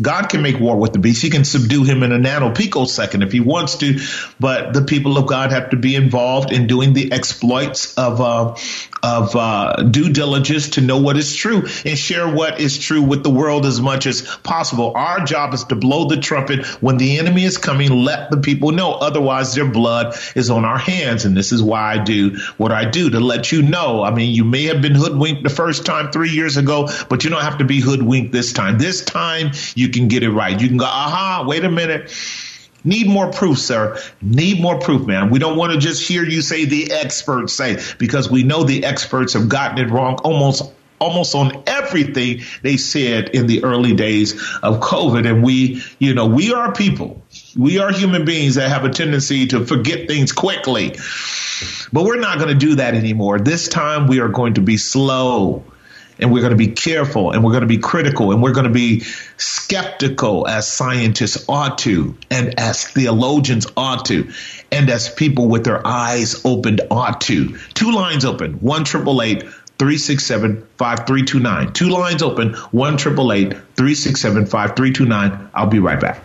God 0.00 0.28
can 0.28 0.42
make 0.42 0.58
war 0.60 0.76
with 0.76 0.92
the 0.92 0.98
beast. 0.98 1.22
He 1.22 1.30
can 1.30 1.44
subdue 1.44 1.84
him 1.84 2.02
in 2.02 2.12
a 2.12 2.18
nanosecond 2.18 3.24
if 3.24 3.32
he 3.32 3.40
wants 3.40 3.76
to, 3.76 3.98
but 4.38 4.72
the 4.74 4.82
people 4.82 5.16
of 5.18 5.26
God 5.26 5.52
have 5.52 5.70
to 5.70 5.76
be 5.76 5.94
involved 5.94 6.52
in 6.52 6.66
doing 6.66 6.92
the 6.92 7.12
exploits 7.12 7.96
of 7.96 8.20
uh, 8.20 8.56
of 9.02 9.36
uh, 9.36 9.82
due 9.82 10.10
diligence 10.10 10.70
to 10.70 10.80
know 10.80 10.98
what 10.98 11.16
is 11.16 11.34
true 11.34 11.66
and 11.84 11.98
share 11.98 12.28
what 12.28 12.60
is 12.60 12.78
true 12.78 13.02
with 13.02 13.22
the 13.22 13.30
world 13.30 13.64
as 13.64 13.80
much 13.80 14.06
as 14.06 14.22
possible. 14.22 14.92
Our 14.94 15.24
job 15.24 15.54
is 15.54 15.64
to 15.64 15.76
blow 15.76 16.08
the 16.08 16.16
trumpet 16.16 16.66
when 16.82 16.96
the 16.96 17.18
enemy 17.18 17.44
is 17.44 17.56
coming. 17.56 17.90
Let 17.90 18.30
the 18.30 18.38
people 18.38 18.72
know. 18.72 18.92
Otherwise, 18.92 19.54
their 19.54 19.70
blood 19.70 20.16
is 20.34 20.50
on 20.50 20.64
our 20.64 20.78
hands, 20.78 21.24
and 21.24 21.36
this 21.36 21.52
is 21.52 21.62
why 21.62 21.94
I 21.94 21.98
do 22.02 22.36
what 22.56 22.72
I 22.72 22.84
do 22.84 23.10
to 23.10 23.20
let 23.20 23.52
you 23.52 23.62
know. 23.62 24.02
I 24.02 24.12
mean, 24.12 24.34
you 24.34 24.44
may 24.44 24.64
have 24.64 24.82
been 24.82 24.94
hoodwinked 24.94 25.42
the 25.42 25.50
first 25.50 25.86
time 25.86 26.10
three 26.10 26.30
years 26.30 26.56
ago, 26.56 26.88
but 27.08 27.24
you 27.24 27.30
don't 27.30 27.42
have 27.42 27.58
to 27.58 27.64
be 27.64 27.80
hoodwinked 27.80 28.32
this 28.32 28.52
time. 28.52 28.78
This 28.78 29.04
time, 29.04 29.52
you 29.74 29.85
you 29.86 29.92
can 29.92 30.08
get 30.08 30.22
it 30.22 30.30
right. 30.30 30.60
You 30.60 30.68
can 30.68 30.76
go, 30.76 30.84
aha, 30.84 31.44
wait 31.46 31.64
a 31.64 31.70
minute. 31.70 32.12
Need 32.84 33.08
more 33.08 33.32
proof, 33.32 33.58
sir. 33.58 34.00
Need 34.22 34.60
more 34.60 34.78
proof, 34.78 35.06
man. 35.06 35.30
We 35.30 35.38
don't 35.38 35.56
want 35.56 35.72
to 35.72 35.78
just 35.78 36.06
hear 36.06 36.24
you 36.24 36.42
say 36.42 36.64
the 36.64 36.92
experts 36.92 37.52
say 37.52 37.82
because 37.98 38.30
we 38.30 38.42
know 38.42 38.62
the 38.62 38.84
experts 38.84 39.32
have 39.32 39.48
gotten 39.48 39.78
it 39.78 39.90
wrong 39.90 40.16
almost 40.22 40.72
almost 40.98 41.34
on 41.34 41.62
everything 41.66 42.40
they 42.62 42.76
said 42.78 43.28
in 43.30 43.46
the 43.46 43.64
early 43.64 43.94
days 43.94 44.32
of 44.62 44.80
COVID. 44.80 45.28
And 45.28 45.42
we, 45.42 45.82
you 45.98 46.14
know, 46.14 46.26
we 46.26 46.54
are 46.54 46.72
people. 46.72 47.22
We 47.56 47.78
are 47.78 47.92
human 47.92 48.24
beings 48.24 48.54
that 48.54 48.70
have 48.70 48.84
a 48.84 48.90
tendency 48.90 49.46
to 49.48 49.66
forget 49.66 50.08
things 50.08 50.32
quickly. 50.32 50.96
But 51.92 52.04
we're 52.04 52.20
not 52.20 52.38
going 52.38 52.48
to 52.48 52.54
do 52.54 52.76
that 52.76 52.94
anymore. 52.94 53.38
This 53.38 53.68
time 53.68 54.06
we 54.06 54.20
are 54.20 54.28
going 54.28 54.54
to 54.54 54.62
be 54.62 54.78
slow 54.78 55.64
and 56.18 56.32
we're 56.32 56.40
going 56.40 56.50
to 56.50 56.56
be 56.56 56.68
careful 56.68 57.30
and 57.30 57.44
we're 57.44 57.52
going 57.52 57.62
to 57.62 57.66
be 57.66 57.78
critical 57.78 58.32
and 58.32 58.42
we're 58.42 58.52
going 58.52 58.66
to 58.66 58.72
be 58.72 59.00
skeptical 59.36 60.46
as 60.46 60.70
scientists 60.70 61.44
ought 61.48 61.78
to 61.78 62.16
and 62.30 62.58
as 62.58 62.84
theologians 62.84 63.66
ought 63.76 64.06
to 64.06 64.30
and 64.72 64.88
as 64.90 65.08
people 65.08 65.48
with 65.48 65.64
their 65.64 65.86
eyes 65.86 66.44
opened 66.44 66.80
ought 66.90 67.20
to. 67.22 67.56
Two 67.74 67.92
lines 67.92 68.24
open, 68.24 68.54
one 68.54 68.84
triple 68.84 69.22
eight. 69.22 69.44
367 69.78 70.66
5329. 70.78 71.72
Two 71.74 71.90
lines 71.90 72.22
open, 72.22 72.54
1 72.54 72.96
367 72.96 74.46
5329. 74.46 75.50
I'll 75.52 75.66
be 75.66 75.80
right 75.80 76.00
back. 76.00 76.22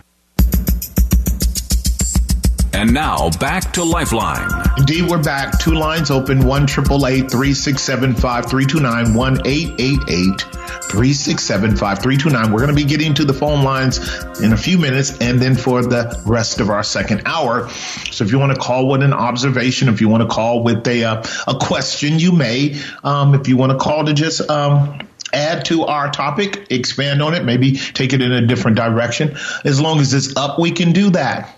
And 2.74 2.94
now 2.94 3.30
back 3.32 3.74
to 3.74 3.84
Lifeline. 3.84 4.50
Indeed, 4.78 5.10
we're 5.10 5.22
back. 5.22 5.60
Two 5.60 5.74
lines 5.74 6.10
open, 6.10 6.46
1 6.46 6.68
367 6.68 8.16
5329 8.16 9.14
1 9.14 9.36
367 9.36 11.72
5329. 11.72 12.52
We're 12.52 12.60
going 12.60 12.70
to 12.70 12.76
be 12.76 12.86
getting 12.86 13.14
to 13.16 13.26
the 13.26 13.34
phone 13.34 13.64
lines 13.64 13.98
in 14.40 14.54
a 14.54 14.58
few 14.58 14.78
minutes 14.78 15.18
and 15.20 15.38
then 15.40 15.56
for 15.56 15.82
the 15.82 16.18
rest 16.26 16.62
of 16.62 16.70
our 16.70 16.84
second 16.84 17.24
hour. 17.26 17.68
So 17.70 18.24
if 18.24 18.32
you 18.32 18.40
want 18.40 18.56
to 18.56 18.60
call 18.60 18.88
with 18.88 19.04
an 19.04 19.12
observation, 19.14 19.90
if 19.90 20.00
you 20.00 20.08
want 20.08 20.24
to 20.24 20.30
call 20.30 20.64
with 20.64 20.88
a, 20.88 21.04
uh, 21.04 21.24
a 21.48 21.56
question, 21.60 22.20
you 22.20 22.32
may. 22.32 22.80
Um, 23.04 23.36
if 23.36 23.50
you 23.50 23.58
want 23.58 23.74
to 23.74 23.78
call 23.78 24.06
to 24.06 24.14
just, 24.14 24.50
um, 24.50 25.02
add 25.34 25.66
to 25.66 25.84
our 25.84 26.12
topic, 26.12 26.68
expand 26.70 27.22
on 27.22 27.34
it, 27.34 27.44
maybe 27.44 27.78
take 27.78 28.13
it 28.13 28.22
in 28.22 28.32
a 28.32 28.46
different 28.46 28.78
direction. 28.78 29.38
As 29.63 29.80
long 29.80 30.00
as 30.00 30.13
it's 30.13 30.36
up, 30.36 30.60
we 30.60 30.72
can 30.72 30.92
do 30.92 31.12
that. 31.12 31.58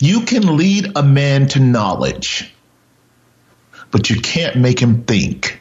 You 0.00 0.22
can 0.22 0.56
lead 0.56 0.92
a 0.96 1.02
man 1.02 1.48
to 1.48 1.60
knowledge, 1.60 2.52
but 3.90 4.10
you 4.10 4.20
can't 4.20 4.56
make 4.56 4.80
him 4.80 5.04
think. 5.04 5.60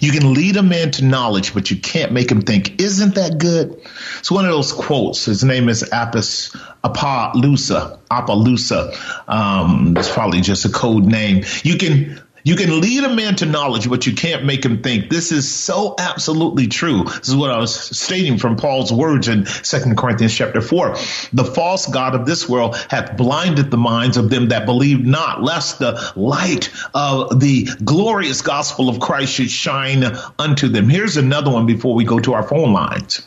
You 0.00 0.12
can 0.12 0.32
lead 0.32 0.56
a 0.56 0.62
man 0.62 0.92
to 0.92 1.04
knowledge, 1.04 1.52
but 1.52 1.70
you 1.70 1.76
can't 1.76 2.12
make 2.12 2.30
him 2.30 2.40
think. 2.42 2.80
Isn't 2.80 3.16
that 3.16 3.38
good? 3.38 3.80
It's 4.18 4.30
one 4.30 4.44
of 4.44 4.50
those 4.50 4.72
quotes. 4.72 5.24
His 5.24 5.42
name 5.42 5.68
is 5.68 5.82
Apis 5.92 6.54
Appaloosa. 6.84 7.98
Appaloosa. 8.10 9.28
Um, 9.28 9.96
it's 9.96 10.10
probably 10.10 10.40
just 10.40 10.64
a 10.64 10.68
code 10.68 11.04
name. 11.04 11.44
You 11.64 11.78
can 11.78 12.22
You 12.46 12.54
can 12.54 12.80
lead 12.80 13.02
a 13.02 13.12
man 13.12 13.34
to 13.36 13.44
knowledge, 13.44 13.90
but 13.90 14.06
you 14.06 14.14
can't 14.14 14.44
make 14.44 14.64
him 14.64 14.80
think. 14.80 15.10
This 15.10 15.32
is 15.32 15.52
so 15.52 15.96
absolutely 15.98 16.68
true. 16.68 17.02
This 17.02 17.28
is 17.28 17.34
what 17.34 17.50
I 17.50 17.58
was 17.58 17.74
stating 17.74 18.38
from 18.38 18.54
Paul's 18.54 18.92
words 18.92 19.26
in 19.26 19.46
Second 19.46 19.96
Corinthians 19.96 20.32
chapter 20.32 20.60
4. 20.60 20.90
The 21.32 21.44
false 21.44 21.86
God 21.86 22.14
of 22.14 22.24
this 22.24 22.48
world 22.48 22.76
hath 22.88 23.16
blinded 23.16 23.72
the 23.72 23.76
minds 23.76 24.16
of 24.16 24.30
them 24.30 24.50
that 24.50 24.64
believe 24.64 25.04
not, 25.04 25.42
lest 25.42 25.80
the 25.80 26.12
light 26.14 26.70
of 26.94 27.40
the 27.40 27.64
glorious 27.84 28.42
gospel 28.42 28.88
of 28.88 29.00
Christ 29.00 29.32
should 29.32 29.50
shine 29.50 30.04
unto 30.38 30.68
them. 30.68 30.88
Here's 30.88 31.16
another 31.16 31.50
one 31.50 31.66
before 31.66 31.96
we 31.96 32.04
go 32.04 32.20
to 32.20 32.34
our 32.34 32.44
phone 32.44 32.72
lines. 32.72 33.26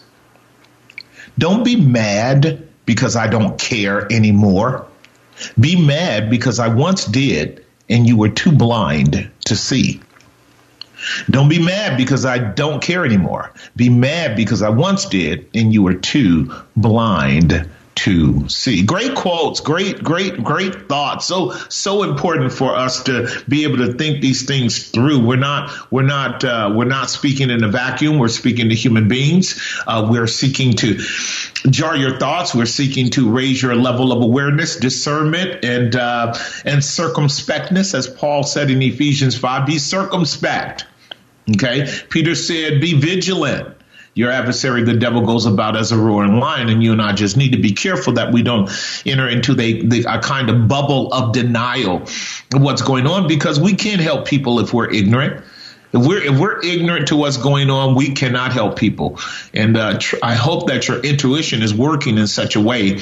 Don't 1.38 1.66
be 1.66 1.76
mad 1.76 2.70
because 2.86 3.18
I 3.18 3.28
don't 3.28 3.60
care 3.60 4.10
anymore. 4.10 4.88
Be 5.60 5.76
mad 5.76 6.30
because 6.30 6.60
I 6.60 6.70
once 6.70 7.04
did 7.04 7.66
and 7.90 8.08
you 8.08 8.16
were 8.18 8.30
too 8.30 8.52
blind 8.52 9.30
to 9.46 9.56
see. 9.56 10.02
Don't 11.30 11.50
be 11.50 11.64
mad 11.64 11.98
because 11.98 12.26
I 12.26 12.38
don't 12.38 12.82
care 12.82 13.06
anymore. 13.06 13.54
Be 13.76 13.90
mad 13.90 14.36
because 14.36 14.62
I 14.62 14.70
once 14.70 15.06
did 15.06 15.50
and 15.54 15.74
you 15.74 15.82
were 15.84 15.94
too 15.94 16.54
blind 16.76 17.70
to 18.04 18.48
see. 18.50 18.84
Great 18.84 19.16
quotes, 19.16 19.60
great, 19.60 20.04
great, 20.04 20.44
great 20.44 20.88
thoughts. 20.88 21.26
So, 21.26 21.52
so 21.70 22.04
important 22.04 22.54
for 22.54 22.76
us 22.76 23.04
to 23.04 23.28
be 23.48 23.64
able 23.64 23.78
to 23.78 23.94
think 23.94 24.22
these 24.22 24.46
things 24.46 24.90
through. 24.90 25.26
We're 25.26 25.36
not, 25.36 25.92
we're 25.92 26.04
not, 26.04 26.44
uh, 26.44 26.72
we're 26.74 26.86
not 26.86 27.10
speaking 27.10 27.50
in 27.50 27.64
a 27.64 27.68
vacuum. 27.68 28.20
We're 28.20 28.28
speaking 28.30 28.70
to 28.70 28.76
human 28.76 29.08
beings. 29.08 29.60
Uh, 29.88 30.08
we're 30.10 30.28
seeking 30.28 30.74
to 30.74 31.00
jar 31.70 31.98
your 31.98 32.18
thoughts. 32.20 32.56
We're 32.56 32.66
seeking 32.66 33.10
to 33.12 33.30
raise 33.30 33.62
your 33.62 33.76
level 33.76 34.12
of 34.12 34.22
awareness, 34.22 34.78
discernment, 34.78 35.66
and 35.66 35.96
uh, 35.96 36.38
and 36.66 36.82
circumspectness, 36.82 37.94
as 37.94 38.08
Paul 38.08 38.44
said 38.44 38.70
in 38.70 38.82
Ephesians 38.82 39.38
five. 39.38 39.68
Be 39.68 39.78
circumspect. 39.78 40.86
Okay, 41.52 41.92
Peter 42.10 42.36
said, 42.36 42.80
"Be 42.80 42.94
vigilant." 42.94 43.76
Your 44.20 44.32
adversary, 44.32 44.84
the 44.84 44.96
devil, 44.96 45.22
goes 45.22 45.46
about 45.46 45.78
as 45.78 45.94
a 45.94 45.98
roaring 45.98 46.42
lion, 46.42 46.68
and 46.68 46.84
you 46.84 46.92
and 46.92 47.02
I 47.02 47.14
just 47.14 47.38
need 47.38 47.54
to 47.54 47.58
be 47.58 47.72
careful 47.72 48.12
that 48.16 48.34
we 48.34 48.44
don't 48.44 48.70
enter 49.06 49.30
into 49.30 49.54
the, 49.54 49.88
the 49.88 50.14
a 50.14 50.20
kind 50.20 50.50
of 50.50 50.68
bubble 50.68 51.14
of 51.14 51.32
denial 51.32 52.02
of 52.02 52.62
what's 52.62 52.82
going 52.82 53.08
on 53.08 53.30
because 53.30 53.62
we 53.62 53.76
can't 53.76 54.02
help 54.02 54.28
people 54.28 54.60
if 54.60 54.74
we're 54.74 54.92
ignorant. 54.92 55.46
If 55.94 56.06
we're 56.06 56.22
if 56.22 56.38
we're 56.38 56.60
ignorant 56.62 57.08
to 57.08 57.16
what's 57.16 57.38
going 57.38 57.70
on, 57.70 57.96
we 57.96 58.10
cannot 58.10 58.52
help 58.52 58.78
people. 58.78 59.22
And 59.54 59.78
uh, 59.78 60.00
tr- 60.00 60.18
I 60.22 60.34
hope 60.36 60.68
that 60.68 60.90
your 60.90 61.00
intuition 61.00 61.62
is 61.62 61.74
working 61.74 62.18
in 62.18 62.28
such 62.28 62.58
a 62.58 62.60
way 62.60 63.00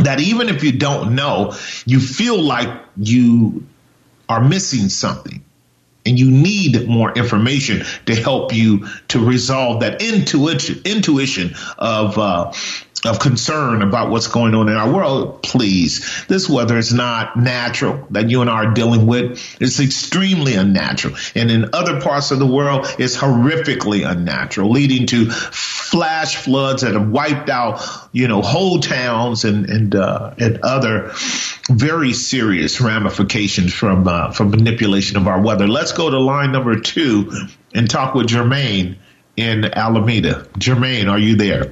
that 0.00 0.18
even 0.18 0.48
if 0.48 0.64
you 0.64 0.72
don't 0.72 1.14
know, 1.14 1.54
you 1.84 2.00
feel 2.00 2.42
like 2.42 2.68
you 2.96 3.64
are 4.28 4.42
missing 4.42 4.88
something 4.88 5.44
and 6.06 6.18
you 6.18 6.30
need 6.30 6.88
more 6.88 7.12
information 7.12 7.84
to 8.06 8.14
help 8.14 8.54
you 8.54 8.86
to 9.08 9.18
resolve 9.24 9.80
that 9.80 10.00
intuition 10.02 10.80
intuition 10.84 11.54
of 11.78 12.18
uh, 12.18 12.52
of 13.04 13.20
concern 13.20 13.82
about 13.82 14.10
what's 14.10 14.26
going 14.26 14.54
on 14.54 14.68
in 14.68 14.74
our 14.74 14.92
world, 14.92 15.42
please. 15.42 16.24
This 16.28 16.48
weather 16.48 16.78
is 16.78 16.92
not 16.92 17.36
natural 17.36 18.06
that 18.10 18.30
you 18.30 18.40
and 18.40 18.48
I 18.48 18.64
are 18.64 18.72
dealing 18.72 19.06
with. 19.06 19.56
It's 19.60 19.80
extremely 19.80 20.54
unnatural. 20.54 21.14
And 21.34 21.50
in 21.50 21.70
other 21.74 22.00
parts 22.00 22.30
of 22.30 22.38
the 22.38 22.46
world, 22.46 22.86
it's 22.98 23.16
horrifically 23.16 24.08
unnatural, 24.08 24.70
leading 24.70 25.06
to 25.08 25.30
flash 25.30 26.36
floods 26.36 26.82
that 26.82 26.94
have 26.94 27.08
wiped 27.08 27.50
out, 27.50 27.82
you 28.12 28.28
know, 28.28 28.40
whole 28.40 28.80
towns 28.80 29.44
and, 29.44 29.68
and, 29.68 29.94
uh, 29.94 30.34
and 30.38 30.60
other 30.62 31.12
very 31.70 32.12
serious 32.12 32.80
ramifications 32.80 33.74
from, 33.74 34.08
uh, 34.08 34.32
from 34.32 34.50
manipulation 34.50 35.16
of 35.16 35.28
our 35.28 35.40
weather. 35.40 35.68
Let's 35.68 35.92
go 35.92 36.08
to 36.08 36.18
line 36.18 36.50
number 36.50 36.80
two 36.80 37.30
and 37.74 37.88
talk 37.88 38.14
with 38.14 38.26
Jermaine 38.26 38.96
in 39.36 39.64
Alameda. 39.66 40.48
Jermaine, 40.58 41.10
are 41.10 41.18
you 41.18 41.36
there? 41.36 41.70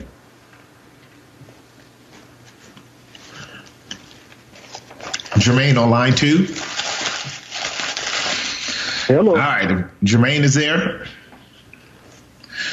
Jermaine 5.34 5.80
on 5.80 5.90
line 5.90 6.14
two. 6.14 6.46
Hello. 9.06 9.32
All 9.32 9.36
right. 9.36 9.68
Jermaine 10.02 10.40
is 10.40 10.54
there. 10.54 11.06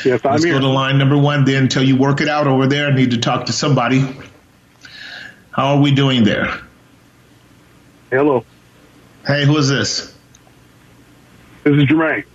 Yes, 0.06 0.22
I'm 0.24 0.32
Let's 0.32 0.44
here. 0.44 0.54
go 0.54 0.60
to 0.60 0.68
line 0.68 0.98
number 0.98 1.18
one 1.18 1.44
then 1.44 1.64
until 1.64 1.84
you 1.84 1.96
work 1.98 2.22
it 2.22 2.30
out 2.30 2.48
over 2.48 2.68
there. 2.68 2.88
I 2.88 2.96
need 2.96 3.12
to 3.12 3.18
talk 3.18 3.48
to 3.48 3.54
somebody. 3.54 4.08
How 5.52 5.76
are 5.76 5.82
we 5.82 5.92
doing 5.92 6.24
there? 6.24 6.62
Hello. 8.10 8.46
Hey, 9.28 9.46
who 9.46 9.58
is 9.58 9.68
this? 9.68 10.18
This 11.64 11.76
is 11.76 11.84
Jermaine. 11.84 12.26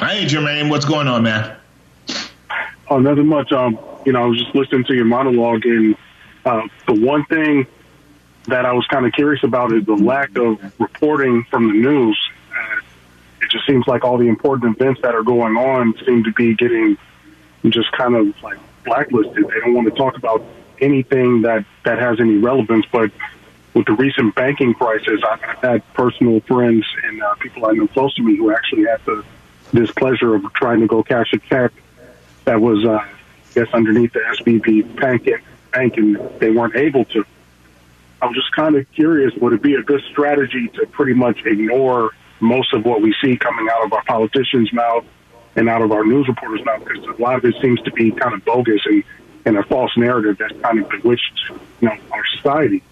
Hey, 0.00 0.24
Jermaine, 0.24 0.70
what's 0.70 0.84
going 0.84 1.08
on, 1.08 1.22
man? 1.24 1.56
Oh, 2.88 2.98
nothing 2.98 3.26
much. 3.26 3.52
Um, 3.52 3.78
you 4.06 4.12
know, 4.12 4.22
I 4.22 4.26
was 4.26 4.38
just 4.38 4.54
listening 4.54 4.84
to 4.84 4.94
your 4.94 5.04
monologue, 5.04 5.64
and 5.64 5.96
uh, 6.44 6.62
the 6.86 6.94
one 6.94 7.24
thing 7.26 7.66
that 8.46 8.66
I 8.66 8.72
was 8.72 8.86
kind 8.86 9.06
of 9.06 9.12
curious 9.12 9.42
about 9.44 9.72
is 9.72 9.84
the 9.86 9.94
lack 9.94 10.36
of 10.36 10.58
reporting 10.80 11.44
from 11.50 11.68
the 11.68 11.74
news. 11.74 12.18
Uh, 12.50 12.80
it 13.40 13.50
just 13.50 13.66
seems 13.66 13.86
like 13.86 14.04
all 14.04 14.18
the 14.18 14.28
important 14.28 14.76
events 14.76 15.00
that 15.02 15.14
are 15.14 15.22
going 15.22 15.56
on 15.56 15.94
seem 16.04 16.24
to 16.24 16.32
be 16.32 16.54
getting 16.54 16.96
just 17.70 17.92
kind 17.92 18.16
of 18.16 18.34
like 18.42 18.58
blacklisted. 18.84 19.44
They 19.48 19.60
don't 19.60 19.74
want 19.74 19.88
to 19.88 19.94
talk 19.94 20.16
about 20.16 20.42
anything 20.80 21.42
that 21.42 21.64
that 21.84 21.98
has 21.98 22.20
any 22.20 22.36
relevance. 22.38 22.86
But 22.90 23.12
with 23.74 23.86
the 23.86 23.92
recent 23.92 24.34
banking 24.34 24.74
crisis, 24.74 25.20
I've 25.28 25.40
had 25.40 25.94
personal 25.94 26.40
friends 26.40 26.84
and 27.04 27.22
uh, 27.22 27.34
people 27.36 27.66
I 27.66 27.72
know 27.72 27.86
close 27.86 28.14
to 28.16 28.22
me 28.22 28.36
who 28.36 28.52
actually 28.52 28.84
had 28.84 29.04
the 29.04 29.24
displeasure 29.72 30.34
of 30.34 30.52
trying 30.54 30.80
to 30.80 30.86
go 30.86 31.02
cash 31.02 31.32
a 31.32 31.38
check 31.38 31.72
that 32.44 32.60
was, 32.60 32.84
uh, 32.84 32.98
I 32.98 33.08
guess, 33.54 33.68
underneath 33.72 34.12
the 34.12 34.20
SVB 34.20 35.00
bank, 35.00 35.28
bank, 35.72 35.96
and 35.96 36.18
they 36.38 36.50
weren't 36.50 36.76
able 36.76 37.04
to. 37.06 37.24
I'm 38.22 38.34
just 38.34 38.52
kind 38.52 38.76
of 38.76 38.90
curious, 38.92 39.34
would 39.34 39.52
it 39.52 39.62
be 39.62 39.74
a 39.74 39.82
good 39.82 40.00
strategy 40.10 40.68
to 40.74 40.86
pretty 40.86 41.12
much 41.12 41.44
ignore 41.44 42.12
most 42.38 42.72
of 42.72 42.84
what 42.84 43.02
we 43.02 43.14
see 43.20 43.36
coming 43.36 43.68
out 43.68 43.84
of 43.84 43.92
our 43.92 44.04
politicians' 44.04 44.72
mouth 44.72 45.04
and 45.56 45.68
out 45.68 45.82
of 45.82 45.90
our 45.90 46.04
news 46.04 46.28
reporters' 46.28 46.64
mouth? 46.64 46.84
Because 46.84 47.04
a 47.04 47.20
lot 47.20 47.36
of 47.36 47.44
it 47.44 47.56
seems 47.60 47.82
to 47.82 47.90
be 47.90 48.12
kind 48.12 48.32
of 48.32 48.44
bogus 48.44 48.80
and, 48.86 49.02
and 49.44 49.58
a 49.58 49.64
false 49.64 49.90
narrative 49.96 50.38
that's 50.38 50.58
kind 50.60 50.78
of 50.78 50.88
bewitched 50.88 51.50
you 51.80 51.88
know, 51.88 51.96
our 52.12 52.24
society. 52.36 52.84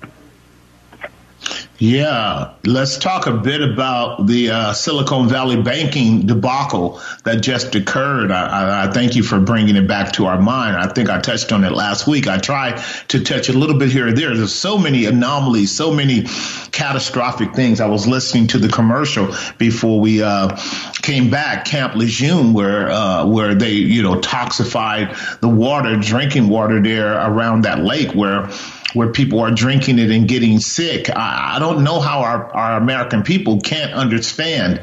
Yeah, 1.83 2.53
let's 2.67 2.99
talk 2.99 3.27
a 3.27 3.33
bit 3.33 3.63
about 3.63 4.27
the 4.27 4.51
uh, 4.51 4.73
Silicon 4.75 5.31
Valley 5.31 5.63
banking 5.63 6.27
debacle 6.27 7.01
that 7.25 7.41
just 7.41 7.75
occurred. 7.75 8.31
I, 8.31 8.45
I, 8.45 8.85
I, 8.85 8.93
thank 8.93 9.17
you 9.17 9.23
for 9.23 9.41
bringing 9.41 9.77
it 9.77 9.89
back 9.89 10.13
to 10.13 10.27
our 10.27 10.39
mind. 10.39 10.77
I 10.77 10.89
think 10.93 11.09
I 11.09 11.21
touched 11.21 11.53
on 11.53 11.65
it 11.65 11.73
last 11.73 12.07
week. 12.07 12.29
I 12.29 12.37
try 12.37 12.73
to 13.09 13.25
touch 13.25 13.49
a 13.49 13.55
little 13.55 13.79
bit 13.79 13.91
here 13.91 14.09
and 14.09 14.15
there. 14.15 14.37
There's 14.37 14.55
so 14.55 14.77
many 14.77 15.07
anomalies, 15.07 15.75
so 15.75 15.91
many 15.91 16.25
catastrophic 16.71 17.55
things. 17.55 17.81
I 17.81 17.87
was 17.87 18.07
listening 18.07 18.49
to 18.49 18.59
the 18.59 18.69
commercial 18.69 19.35
before 19.57 20.01
we 20.01 20.23
uh, 20.23 20.55
came 21.01 21.31
back, 21.31 21.65
Camp 21.65 21.95
Lejeune, 21.95 22.53
where 22.53 22.91
uh, 22.91 23.25
where 23.25 23.55
they 23.55 23.73
you 23.73 24.03
know 24.03 24.17
toxified 24.17 25.41
the 25.41 25.49
water, 25.49 25.97
drinking 25.97 26.51
water 26.51 26.83
there 26.83 27.15
around 27.15 27.63
that 27.63 27.79
lake 27.79 28.15
where 28.15 28.51
where 28.95 29.13
people 29.13 29.41
are 29.41 29.51
drinking 29.51 29.99
it 29.99 30.11
and 30.11 30.29
getting 30.29 30.61
sick. 30.61 31.11
I, 31.11 31.57
I 31.57 31.59
don't 31.59 31.85
know 31.85 32.01
how 32.01 32.21
our, 32.21 32.53
our 32.53 32.77
American 32.77 33.23
people 33.23 33.61
can't 33.61 33.93
understand. 33.93 34.81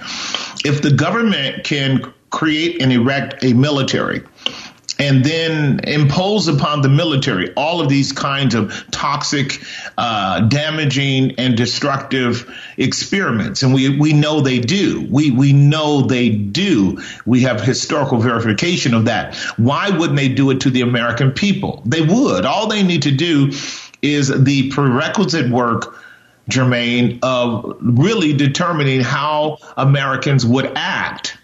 If 0.65 0.81
the 0.81 0.91
government 0.91 1.63
can 1.63 2.13
create 2.29 2.81
and 2.81 2.91
erect 2.91 3.43
a 3.43 3.53
military, 3.53 4.23
and 4.99 5.23
then 5.23 5.79
impose 5.83 6.47
upon 6.47 6.81
the 6.81 6.89
military 6.89 7.53
all 7.53 7.81
of 7.81 7.89
these 7.89 8.11
kinds 8.11 8.55
of 8.55 8.85
toxic, 8.91 9.61
uh, 9.97 10.41
damaging, 10.41 11.35
and 11.37 11.55
destructive 11.55 12.51
experiments. 12.77 13.63
And 13.63 13.73
we, 13.73 13.97
we 13.97 14.13
know 14.13 14.41
they 14.41 14.59
do. 14.59 15.05
We, 15.09 15.31
we 15.31 15.53
know 15.53 16.01
they 16.01 16.29
do. 16.29 17.01
We 17.25 17.41
have 17.43 17.61
historical 17.61 18.19
verification 18.19 18.93
of 18.93 19.05
that. 19.05 19.35
Why 19.57 19.89
wouldn't 19.89 20.17
they 20.17 20.29
do 20.29 20.49
it 20.51 20.61
to 20.61 20.69
the 20.69 20.81
American 20.81 21.31
people? 21.31 21.83
They 21.85 22.01
would. 22.01 22.45
All 22.45 22.67
they 22.67 22.83
need 22.83 23.03
to 23.03 23.11
do 23.11 23.51
is 24.01 24.27
the 24.43 24.69
prerequisite 24.71 25.49
work, 25.49 25.99
Jermaine, 26.49 27.19
of 27.23 27.77
really 27.81 28.33
determining 28.33 29.01
how 29.01 29.57
Americans 29.75 30.45
would 30.45 30.71
act, 30.75 31.37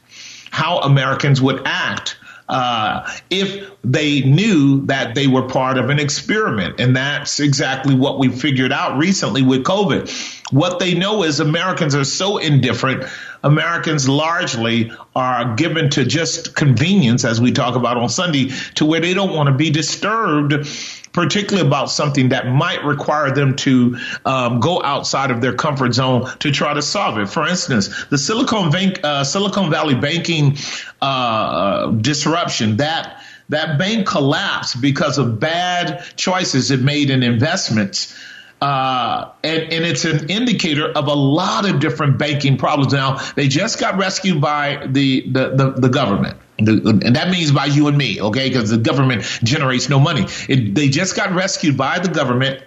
how 0.52 0.80
Americans 0.80 1.42
would 1.42 1.62
act. 1.66 2.18
Uh, 2.50 3.10
if 3.30 3.72
they 3.84 4.22
knew 4.22 4.86
that 4.86 5.16
they 5.16 5.28
were 5.28 5.42
part 5.42 5.78
of 5.78 5.90
an 5.90 6.00
experiment. 6.00 6.80
And 6.80 6.96
that's 6.96 7.40
exactly 7.40 7.96
what 7.96 8.20
we 8.20 8.30
figured 8.30 8.72
out 8.72 8.98
recently 8.98 9.42
with 9.42 9.64
COVID. 9.64 10.10
What 10.52 10.80
they 10.80 10.94
know 10.94 11.24
is 11.24 11.40
Americans 11.40 11.96
are 11.96 12.04
so 12.04 12.38
indifferent. 12.38 13.06
Americans 13.44 14.08
largely 14.08 14.92
are 15.16 15.56
given 15.56 15.90
to 15.92 16.06
just 16.06 16.56
convenience, 16.56 17.26
as 17.26 17.42
we 17.42 17.52
talk 17.52 17.76
about 17.76 17.98
on 17.98 18.10
Sunday, 18.10 18.52
to 18.76 18.86
where 18.86 19.00
they 19.00 19.14
don't 19.14 19.34
want 19.34 19.48
to 19.48 19.56
be 19.56 19.70
disturbed 19.70 20.68
particularly 21.14 21.66
about 21.66 21.90
something 21.92 22.30
that 22.30 22.48
might 22.48 22.84
require 22.84 23.32
them 23.32 23.56
to 23.56 23.98
um, 24.26 24.60
go 24.60 24.82
outside 24.84 25.32
of 25.32 25.42
their 25.42 25.54
comfort 25.54 25.94
zone 25.94 26.28
to 26.40 26.52
try 26.52 26.74
to 26.74 26.82
solve 26.82 27.18
it. 27.20 27.30
For 27.30 27.48
instance, 27.48 28.06
the 28.06 28.18
Silicon, 28.18 28.72
Bank, 28.72 29.00
uh, 29.04 29.24
Silicon 29.24 29.70
Valley 29.70 29.96
banking 29.96 30.58
uh, 31.02 31.92
disruption 31.92 32.78
that 32.78 33.24
that 33.50 33.78
bank 33.78 34.08
collapsed 34.08 34.82
because 34.82 35.18
of 35.18 35.40
bad 35.40 36.04
choices 36.16 36.72
it 36.72 36.82
made 36.82 37.10
in 37.10 37.24
investments. 37.24 38.18
Uh, 38.64 39.34
and, 39.44 39.74
and, 39.74 39.84
it's 39.84 40.06
an 40.06 40.30
indicator 40.30 40.90
of 40.90 41.08
a 41.08 41.14
lot 41.14 41.70
of 41.70 41.82
different 41.82 42.18
banking 42.18 42.56
problems. 42.56 42.94
Now, 42.94 43.18
they 43.36 43.50
just 43.50 43.78
got 43.78 43.98
rescued 43.98 44.40
by 44.40 44.88
the, 44.88 45.30
the, 45.30 45.50
the, 45.50 45.72
the 45.72 45.90
government. 45.90 46.38
And 46.58 47.14
that 47.18 47.30
means 47.30 47.52
by 47.52 47.66
you 47.66 47.90
and 47.90 47.98
me, 47.98 48.22
okay? 48.22 48.48
Because 48.48 48.70
the 48.70 48.78
government 48.78 49.24
generates 49.44 49.90
no 49.90 50.00
money. 50.00 50.28
It, 50.48 50.76
they 50.76 50.88
just 50.88 51.14
got 51.14 51.34
rescued 51.34 51.76
by 51.76 52.00
the 52.00 52.08
government 52.08 52.64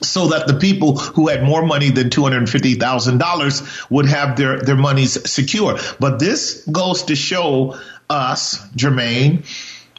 so 0.00 0.28
that 0.28 0.46
the 0.46 0.54
people 0.54 0.96
who 0.96 1.26
had 1.26 1.42
more 1.42 1.66
money 1.66 1.90
than 1.90 2.10
$250,000 2.10 3.90
would 3.90 4.06
have 4.06 4.36
their, 4.36 4.60
their 4.60 4.76
monies 4.76 5.28
secure. 5.28 5.80
But 5.98 6.20
this 6.20 6.64
goes 6.64 7.02
to 7.04 7.16
show 7.16 7.76
us, 8.08 8.64
Jermaine, 8.76 9.44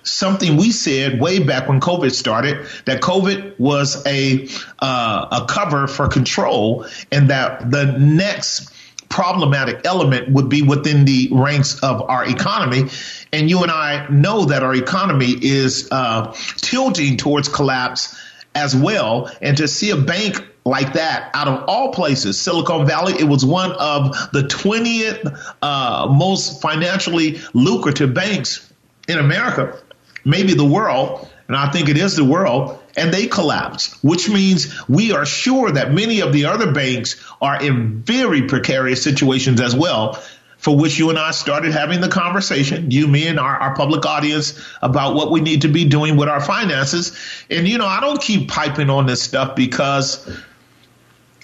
something 0.10 0.58
we 0.58 0.72
said 0.72 1.20
way 1.20 1.40
back 1.40 1.68
when 1.68 1.80
COVID 1.80 2.12
started 2.12 2.66
that 2.86 3.02
COVID 3.02 3.60
was 3.60 4.06
a 4.06 4.48
uh, 4.80 5.42
a 5.42 5.46
cover 5.48 5.88
for 5.88 6.08
control, 6.08 6.86
and 7.12 7.30
that 7.30 7.72
the 7.72 7.86
next 7.86 8.72
problematic 9.10 9.86
element 9.86 10.30
would 10.30 10.50
be 10.50 10.62
within 10.62 11.06
the 11.06 11.30
ranks 11.32 11.80
of 11.80 12.02
our 12.04 12.26
economy. 12.26 12.90
And 13.34 13.50
you 13.50 13.64
and 13.64 13.72
I 13.72 14.08
know 14.08 14.46
that 14.46 14.64
our 14.64 14.76
economy 14.76 15.34
is 15.42 15.90
uh, 15.92 16.34
tilting 16.58 17.18
towards 17.18 17.50
collapse 17.50 18.16
as 18.56 18.76
well. 18.76 19.32
And 19.42 19.58
to 19.58 19.68
see 19.68 19.90
a 19.90 19.98
bank 19.98 20.46
like 20.64 20.94
that 20.94 21.32
out 21.34 21.48
of 21.48 21.64
all 21.68 21.92
places, 21.92 22.40
Silicon 22.40 22.86
Valley, 22.86 23.14
it 23.20 23.24
was 23.24 23.44
one 23.44 23.72
of 23.72 24.12
the 24.32 24.44
20th 24.44 25.56
uh, 25.62 26.08
most 26.12 26.62
financially 26.62 27.40
lucrative 27.54 28.14
banks 28.14 28.72
in 29.08 29.18
America 29.18 29.80
maybe 30.26 30.54
the 30.54 30.66
world, 30.66 31.28
and 31.48 31.58
I 31.58 31.72
think 31.72 31.90
it 31.90 31.98
is 31.98 32.16
the 32.16 32.26
world, 32.26 32.80
and 32.96 33.14
they 33.14 33.28
collapse, 33.28 34.02
which 34.04 34.30
means 34.30 34.88
we 34.88 35.12
are 35.12 35.26
sure 35.26 35.72
that 35.72 35.92
many 35.94 36.22
of 36.22 36.34
the 36.34 36.46
other 36.46 36.72
banks 36.72 37.24
are 37.42 37.62
in 37.62 38.02
very 38.02 38.44
precarious 38.44 39.04
situations 39.04 39.62
as 39.62 39.76
well. 39.76 40.22
For 40.58 40.76
which 40.76 41.00
you 41.00 41.10
and 41.10 41.18
I 41.18 41.32
started 41.32 41.72
having 41.72 42.02
the 42.02 42.10
conversation, 42.10 42.92
you, 42.92 43.08
me, 43.08 43.28
and 43.28 43.40
our, 43.40 43.56
our 43.56 43.76
public 43.76 44.06
audience 44.06 44.62
about 44.82 45.16
what 45.16 45.32
we 45.32 45.40
need 45.40 45.62
to 45.62 45.70
be 45.70 45.86
doing 45.86 46.18
with 46.18 46.28
our 46.28 46.42
finances. 46.42 47.18
And, 47.50 47.66
you 47.66 47.78
know, 47.78 47.86
I 47.86 48.02
don't 48.02 48.22
keep 48.22 48.50
piping 48.50 48.90
on 48.90 49.06
this 49.06 49.22
stuff 49.22 49.56
because 49.56 50.30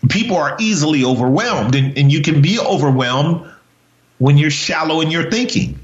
people 0.09 0.35
are 0.35 0.57
easily 0.59 1.05
overwhelmed, 1.05 1.75
and, 1.75 1.97
and 1.97 2.11
you 2.11 2.21
can 2.23 2.41
be 2.41 2.59
overwhelmed 2.59 3.49
when 4.17 4.37
you're 4.37 4.51
shallow 4.51 4.99
in 4.99 5.11
your 5.11 5.31
thinking. 5.31 5.79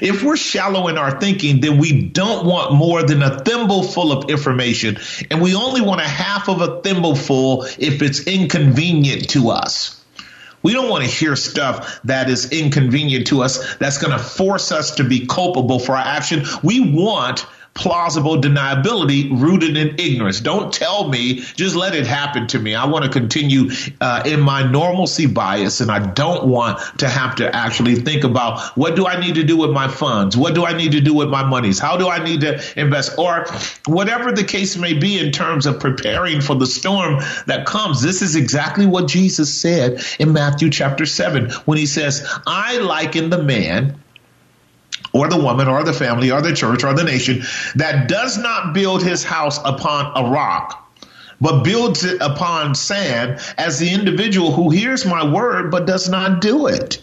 If 0.00 0.22
we're 0.22 0.36
shallow 0.36 0.88
in 0.88 0.98
our 0.98 1.20
thinking, 1.20 1.60
then 1.60 1.78
we 1.78 2.02
don't 2.02 2.46
want 2.46 2.74
more 2.74 3.02
than 3.02 3.22
a 3.22 3.40
thimble 3.40 3.82
full 3.82 4.12
of 4.12 4.30
information. 4.30 4.98
And 5.30 5.40
we 5.40 5.54
only 5.54 5.80
want 5.80 6.00
a 6.00 6.08
half 6.08 6.48
of 6.48 6.60
a 6.60 6.80
thimble 6.82 7.16
full 7.16 7.64
if 7.78 8.02
it's 8.02 8.26
inconvenient 8.26 9.30
to 9.30 9.50
us. 9.50 10.00
We 10.62 10.72
don't 10.72 10.88
want 10.88 11.04
to 11.04 11.10
hear 11.10 11.36
stuff 11.36 12.00
that 12.04 12.28
is 12.28 12.50
inconvenient 12.50 13.28
to 13.28 13.42
us, 13.42 13.76
that's 13.76 13.98
going 13.98 14.16
to 14.16 14.18
force 14.18 14.72
us 14.72 14.96
to 14.96 15.04
be 15.04 15.26
culpable 15.26 15.78
for 15.78 15.92
our 15.92 16.04
action. 16.04 16.44
We 16.62 16.92
want 16.92 17.46
plausible 17.76 18.40
deniability 18.40 19.30
rooted 19.30 19.76
in 19.76 20.00
ignorance. 20.00 20.40
Don't 20.40 20.72
tell 20.72 21.08
me, 21.08 21.40
just 21.54 21.76
let 21.76 21.94
it 21.94 22.06
happen 22.06 22.46
to 22.48 22.58
me. 22.58 22.74
I 22.74 22.86
want 22.86 23.04
to 23.04 23.10
continue 23.10 23.70
uh, 24.00 24.22
in 24.24 24.40
my 24.40 24.68
normalcy 24.68 25.26
bias, 25.26 25.80
and 25.80 25.90
I 25.90 26.04
don't 26.12 26.48
want 26.48 26.78
to 26.98 27.08
have 27.08 27.36
to 27.36 27.54
actually 27.54 27.96
think 27.96 28.24
about 28.24 28.76
what 28.76 28.96
do 28.96 29.06
I 29.06 29.20
need 29.20 29.36
to 29.36 29.44
do 29.44 29.56
with 29.56 29.70
my 29.70 29.88
funds? 29.88 30.36
What 30.36 30.54
do 30.54 30.64
I 30.64 30.76
need 30.76 30.92
to 30.92 31.00
do 31.00 31.14
with 31.14 31.28
my 31.28 31.44
monies? 31.44 31.78
How 31.78 31.96
do 31.96 32.08
I 32.08 32.22
need 32.22 32.40
to 32.40 32.80
invest? 32.80 33.18
Or 33.18 33.46
whatever 33.86 34.32
the 34.32 34.44
case 34.44 34.76
may 34.76 34.94
be 34.94 35.18
in 35.18 35.30
terms 35.30 35.66
of 35.66 35.78
preparing 35.78 36.40
for 36.40 36.54
the 36.54 36.66
storm 36.66 37.20
that 37.46 37.66
comes. 37.66 38.02
This 38.02 38.22
is 38.22 38.36
exactly 38.36 38.86
what 38.86 39.06
Jesus 39.06 39.52
said 39.52 40.02
in 40.18 40.32
Matthew 40.32 40.70
chapter 40.70 41.06
7 41.06 41.50
when 41.66 41.78
he 41.78 41.86
says, 41.86 42.26
I 42.46 42.78
liken 42.78 43.30
the 43.30 43.42
man 43.42 44.00
or 45.16 45.28
the 45.28 45.36
woman 45.38 45.68
or 45.68 45.82
the 45.82 45.92
family 45.92 46.30
or 46.30 46.42
the 46.42 46.54
church 46.54 46.84
or 46.84 46.92
the 46.92 47.04
nation 47.04 47.42
that 47.74 48.08
does 48.08 48.36
not 48.36 48.74
build 48.74 49.02
his 49.02 49.24
house 49.24 49.58
upon 49.64 50.12
a 50.16 50.30
rock 50.30 50.82
but 51.40 51.62
builds 51.62 52.04
it 52.04 52.20
upon 52.20 52.74
sand 52.74 53.40
as 53.58 53.78
the 53.78 53.92
individual 53.92 54.52
who 54.52 54.70
hears 54.70 55.04
my 55.04 55.30
word 55.30 55.70
but 55.70 55.86
does 55.86 56.08
not 56.08 56.40
do 56.40 56.66
it. 56.66 57.02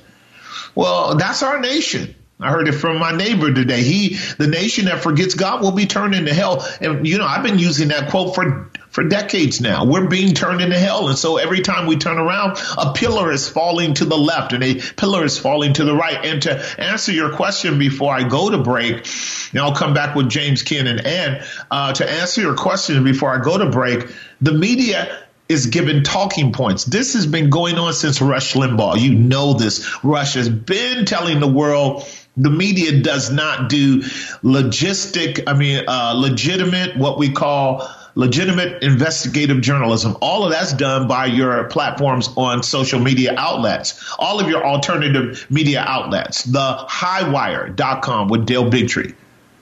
Well, 0.76 1.16
that's 1.16 1.44
our 1.44 1.60
nation. 1.60 2.16
I 2.40 2.50
heard 2.50 2.68
it 2.68 2.74
from 2.74 3.00
my 3.00 3.16
neighbor 3.16 3.54
today. 3.54 3.84
He, 3.84 4.18
the 4.38 4.48
nation 4.48 4.86
that 4.86 5.02
forgets 5.02 5.36
God 5.36 5.62
will 5.62 5.72
be 5.72 5.86
turned 5.86 6.16
into 6.16 6.34
hell. 6.34 6.68
And, 6.82 7.08
you 7.08 7.18
know, 7.18 7.26
I've 7.26 7.44
been 7.44 7.60
using 7.60 7.90
that 7.90 8.10
quote 8.10 8.36
for 8.36 8.70
for 8.94 9.04
decades 9.04 9.60
now. 9.60 9.86
We're 9.86 10.08
being 10.08 10.36
turned 10.36 10.62
into 10.62 10.78
hell. 10.78 11.08
And 11.08 11.18
so 11.18 11.38
every 11.38 11.62
time 11.62 11.88
we 11.88 11.98
turn 11.98 12.20
around, 12.20 12.60
a 12.78 12.94
pillar 12.94 13.32
is 13.32 13.50
falling 13.50 13.96
to 13.96 14.06
the 14.06 14.18
left 14.18 14.54
and 14.54 14.64
a 14.64 14.76
pillar 14.76 15.26
is 15.26 15.36
falling 15.36 15.74
to 15.74 15.84
the 15.84 15.96
right. 15.96 16.24
And 16.24 16.44
to 16.44 16.64
answer 16.80 17.12
your 17.12 17.34
question 17.34 17.80
before 17.80 18.14
I 18.14 18.22
go 18.22 18.52
to 18.52 18.60
break, 18.60 19.08
and 19.52 19.60
I'll 19.60 19.76
come 19.76 19.96
back 19.96 20.16
with 20.16 20.30
James 20.30 20.62
Ken 20.62 20.86
and 20.86 21.04
Ann, 21.08 21.44
uh, 21.72 21.94
to 21.94 22.08
answer 22.08 22.42
your 22.42 22.56
question 22.56 23.04
before 23.04 23.34
I 23.34 23.42
go 23.42 23.58
to 23.58 23.72
break, 23.72 24.14
the 24.42 24.54
media 24.54 25.24
is 25.50 25.66
given 25.68 26.04
talking 26.04 26.54
points. 26.54 26.86
This 26.86 27.14
has 27.16 27.26
been 27.26 27.50
going 27.50 27.80
on 27.80 27.94
since 27.94 28.22
Rush 28.22 28.54
Limbaugh. 28.54 29.00
You 29.00 29.16
know 29.16 29.54
this. 29.54 30.04
Rush 30.04 30.36
has 30.36 30.50
been 30.50 31.06
telling 31.06 31.40
the 31.40 31.48
world 31.48 32.08
the 32.36 32.50
media 32.50 33.02
does 33.02 33.32
not 33.32 33.70
do 33.70 34.02
logistic, 34.42 35.44
I 35.46 35.54
mean, 35.54 35.84
uh, 35.88 36.14
legitimate, 36.16 36.98
what 36.98 37.18
we 37.18 37.32
call 37.32 37.88
legitimate 38.16 38.84
investigative 38.84 39.62
journalism. 39.62 40.18
All 40.22 40.44
of 40.44 40.52
that's 40.52 40.74
done 40.74 41.08
by 41.08 41.28
your 41.28 41.64
platforms 41.66 42.30
on 42.36 42.64
social 42.64 43.00
media 43.00 43.36
outlets, 43.38 44.16
all 44.20 44.40
of 44.40 44.48
your 44.48 44.66
alternative 44.66 45.46
media 45.50 45.84
outlets, 45.88 46.44
the 46.44 46.86
highwire.com 46.90 48.30
with 48.30 48.46
Del 48.46 48.70
Bigtree, 48.70 49.16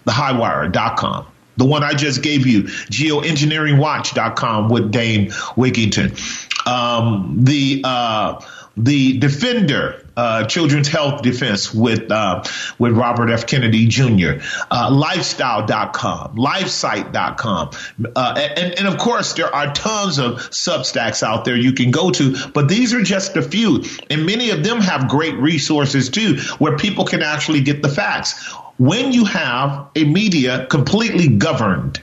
the 0.05 0.11
highwire.com. 0.11 1.27
The 1.57 1.65
one 1.65 1.83
I 1.83 1.93
just 1.93 2.23
gave 2.23 2.47
you, 2.47 2.63
geoengineeringwatch.com 2.63 4.69
with 4.69 4.91
Dane 4.91 5.29
Wigington. 5.29 6.67
Um, 6.67 7.43
the, 7.43 7.81
uh, 7.83 8.41
the 8.77 9.19
Defender, 9.19 10.05
uh, 10.17 10.45
Children's 10.45 10.87
Health 10.87 11.21
Defense 11.21 11.73
with 11.73 12.11
uh, 12.11 12.43
with 12.79 12.93
Robert 12.93 13.29
F. 13.29 13.47
Kennedy 13.47 13.87
Jr., 13.87 14.43
uh, 14.69 14.89
lifestyle.com, 14.91 16.35
lifesite.com. 16.35 17.71
Uh, 18.15 18.49
and, 18.57 18.77
and 18.79 18.87
of 18.87 18.97
course, 18.97 19.33
there 19.33 19.53
are 19.53 19.73
tons 19.73 20.17
of 20.17 20.35
Substacks 20.49 21.23
out 21.23 21.45
there 21.45 21.55
you 21.55 21.73
can 21.73 21.91
go 21.91 22.11
to, 22.11 22.35
but 22.53 22.67
these 22.67 22.93
are 22.93 23.01
just 23.01 23.35
a 23.37 23.41
few. 23.41 23.83
And 24.09 24.25
many 24.25 24.49
of 24.49 24.63
them 24.63 24.81
have 24.81 25.07
great 25.07 25.35
resources 25.35 26.09
too, 26.09 26.37
where 26.59 26.77
people 26.77 27.05
can 27.05 27.21
actually 27.21 27.61
get 27.61 27.81
the 27.81 27.89
facts. 27.89 28.53
When 28.77 29.11
you 29.11 29.25
have 29.25 29.87
a 29.95 30.05
media 30.05 30.65
completely 30.67 31.27
governed 31.27 32.01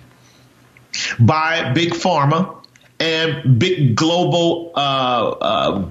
by 1.18 1.72
big 1.72 1.90
pharma, 1.90 2.57
and 3.00 3.58
big 3.58 3.94
global 3.94 4.72
uh, 4.74 5.28
uh, 5.40 5.88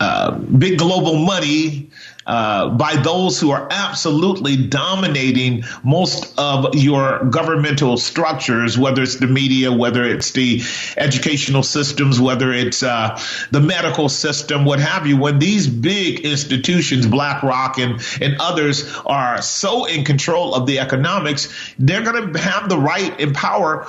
uh, 0.00 0.30
big 0.32 0.78
global 0.78 1.16
money 1.16 1.90
uh, 2.26 2.68
by 2.70 2.94
those 2.96 3.40
who 3.40 3.50
are 3.50 3.66
absolutely 3.70 4.56
dominating 4.56 5.64
most 5.82 6.38
of 6.38 6.74
your 6.74 7.24
governmental 7.24 7.96
structures, 7.96 8.78
whether 8.78 9.02
it's 9.02 9.16
the 9.16 9.26
media, 9.26 9.72
whether 9.72 10.04
it's 10.04 10.30
the 10.32 10.62
educational 10.96 11.62
systems, 11.62 12.20
whether 12.20 12.52
it's 12.52 12.82
uh, 12.82 13.20
the 13.50 13.60
medical 13.60 14.08
system, 14.08 14.64
what 14.64 14.78
have 14.78 15.06
you. 15.06 15.16
When 15.16 15.38
these 15.38 15.66
big 15.66 16.20
institutions, 16.20 17.06
BlackRock 17.06 17.78
and, 17.78 18.00
and 18.20 18.36
others, 18.40 18.88
are 19.04 19.42
so 19.42 19.86
in 19.86 20.04
control 20.04 20.54
of 20.54 20.66
the 20.66 20.78
economics, 20.78 21.52
they're 21.78 22.02
going 22.02 22.32
to 22.32 22.38
have 22.38 22.68
the 22.68 22.78
right 22.78 23.20
and 23.20 23.34
power 23.34 23.86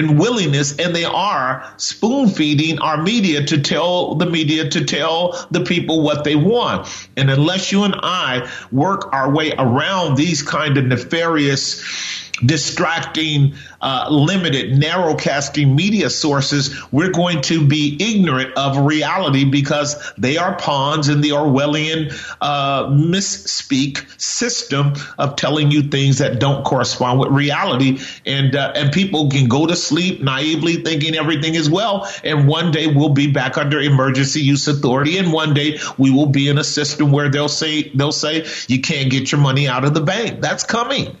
and 0.00 0.18
willingness, 0.18 0.76
and 0.78 0.94
they 0.96 1.04
are 1.04 1.72
spoon 1.76 2.28
feeding 2.28 2.80
our 2.80 3.00
media 3.00 3.44
to 3.44 3.60
tell 3.60 4.16
the 4.16 4.26
media 4.26 4.68
to 4.70 4.84
tell 4.84 5.46
the 5.50 5.60
people 5.60 6.02
what 6.02 6.24
they 6.24 6.34
want. 6.34 6.88
And 7.16 7.30
unless 7.30 7.70
you 7.70 7.84
and 7.84 7.94
I 7.94 8.50
work 8.72 9.12
our 9.12 9.32
way 9.32 9.52
around 9.56 10.16
these 10.16 10.42
kind 10.42 10.76
of 10.76 10.86
nefarious 10.86 12.29
distracting, 12.44 13.54
uh, 13.80 14.08
limited, 14.10 14.76
narrow 14.78 15.14
casting 15.14 15.74
media 15.74 16.10
sources, 16.10 16.74
we're 16.92 17.10
going 17.10 17.40
to 17.42 17.66
be 17.66 17.96
ignorant 18.00 18.56
of 18.56 18.78
reality 18.78 19.44
because 19.44 20.12
they 20.16 20.36
are 20.36 20.56
pawns 20.56 21.08
in 21.08 21.20
the 21.20 21.30
Orwellian 21.30 22.12
uh, 22.40 22.86
misspeak 22.86 24.20
system 24.20 24.94
of 25.18 25.36
telling 25.36 25.70
you 25.70 25.82
things 25.82 26.18
that 26.18 26.38
don't 26.38 26.64
correspond 26.64 27.20
with 27.20 27.30
reality. 27.30 28.00
And, 28.26 28.54
uh, 28.54 28.72
and 28.74 28.92
people 28.92 29.30
can 29.30 29.48
go 29.48 29.66
to 29.66 29.76
sleep 29.76 30.20
naively 30.22 30.76
thinking 30.76 31.14
everything 31.14 31.54
is 31.54 31.68
well. 31.68 32.08
And 32.24 32.48
one 32.48 32.70
day 32.70 32.86
we'll 32.86 33.10
be 33.10 33.30
back 33.30 33.58
under 33.58 33.80
emergency 33.80 34.40
use 34.40 34.66
authority. 34.68 35.18
And 35.18 35.32
one 35.32 35.54
day 35.54 35.78
we 35.98 36.10
will 36.10 36.26
be 36.26 36.48
in 36.48 36.58
a 36.58 36.64
system 36.64 37.12
where 37.12 37.28
they'll 37.28 37.48
say, 37.48 37.90
they'll 37.90 38.12
say, 38.12 38.46
you 38.68 38.80
can't 38.80 39.10
get 39.10 39.32
your 39.32 39.40
money 39.40 39.68
out 39.68 39.84
of 39.84 39.94
the 39.94 40.00
bank. 40.00 40.40
That's 40.40 40.64
coming 40.64 41.16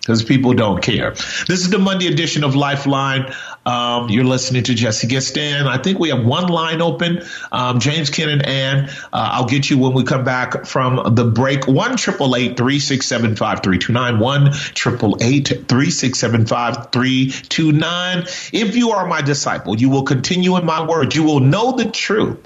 because 0.00 0.24
people 0.24 0.54
don't 0.54 0.82
care. 0.82 1.10
This 1.12 1.60
is 1.60 1.70
the 1.70 1.78
Monday 1.78 2.06
edition 2.06 2.42
of 2.42 2.56
Lifeline. 2.56 3.32
Um, 3.66 4.08
you're 4.08 4.24
listening 4.24 4.62
to 4.64 4.74
Jesse 4.74 5.06
Gistand. 5.06 5.66
I 5.66 5.76
think 5.78 5.98
we 5.98 6.08
have 6.08 6.24
one 6.24 6.48
line 6.48 6.80
open. 6.80 7.22
Um, 7.52 7.78
James, 7.78 8.08
Ken, 8.08 8.30
and 8.30 8.44
Ann. 8.44 8.88
Uh, 8.88 8.90
I'll 9.12 9.46
get 9.46 9.68
you 9.68 9.78
when 9.78 9.92
we 9.92 10.04
come 10.04 10.24
back 10.24 10.64
from 10.64 11.14
the 11.14 11.24
break. 11.24 11.68
One 11.68 11.96
triple 11.96 12.34
eight 12.34 12.56
three 12.56 12.80
six 12.80 13.06
seven 13.06 13.36
five 13.36 13.62
three 13.62 13.78
two 13.78 13.92
nine. 13.92 14.18
One 14.18 14.52
triple 14.52 15.18
eight 15.20 15.68
three 15.68 15.90
six 15.90 16.18
seven 16.18 16.46
five 16.46 16.90
three 16.90 17.30
two 17.30 17.72
nine. 17.72 18.24
If 18.52 18.76
you 18.76 18.92
are 18.92 19.06
my 19.06 19.20
disciple, 19.20 19.78
you 19.78 19.90
will 19.90 20.04
continue 20.04 20.56
in 20.56 20.64
my 20.64 20.86
word. 20.86 21.14
You 21.14 21.24
will 21.24 21.40
know 21.40 21.72
the 21.72 21.90
truth. 21.90 22.38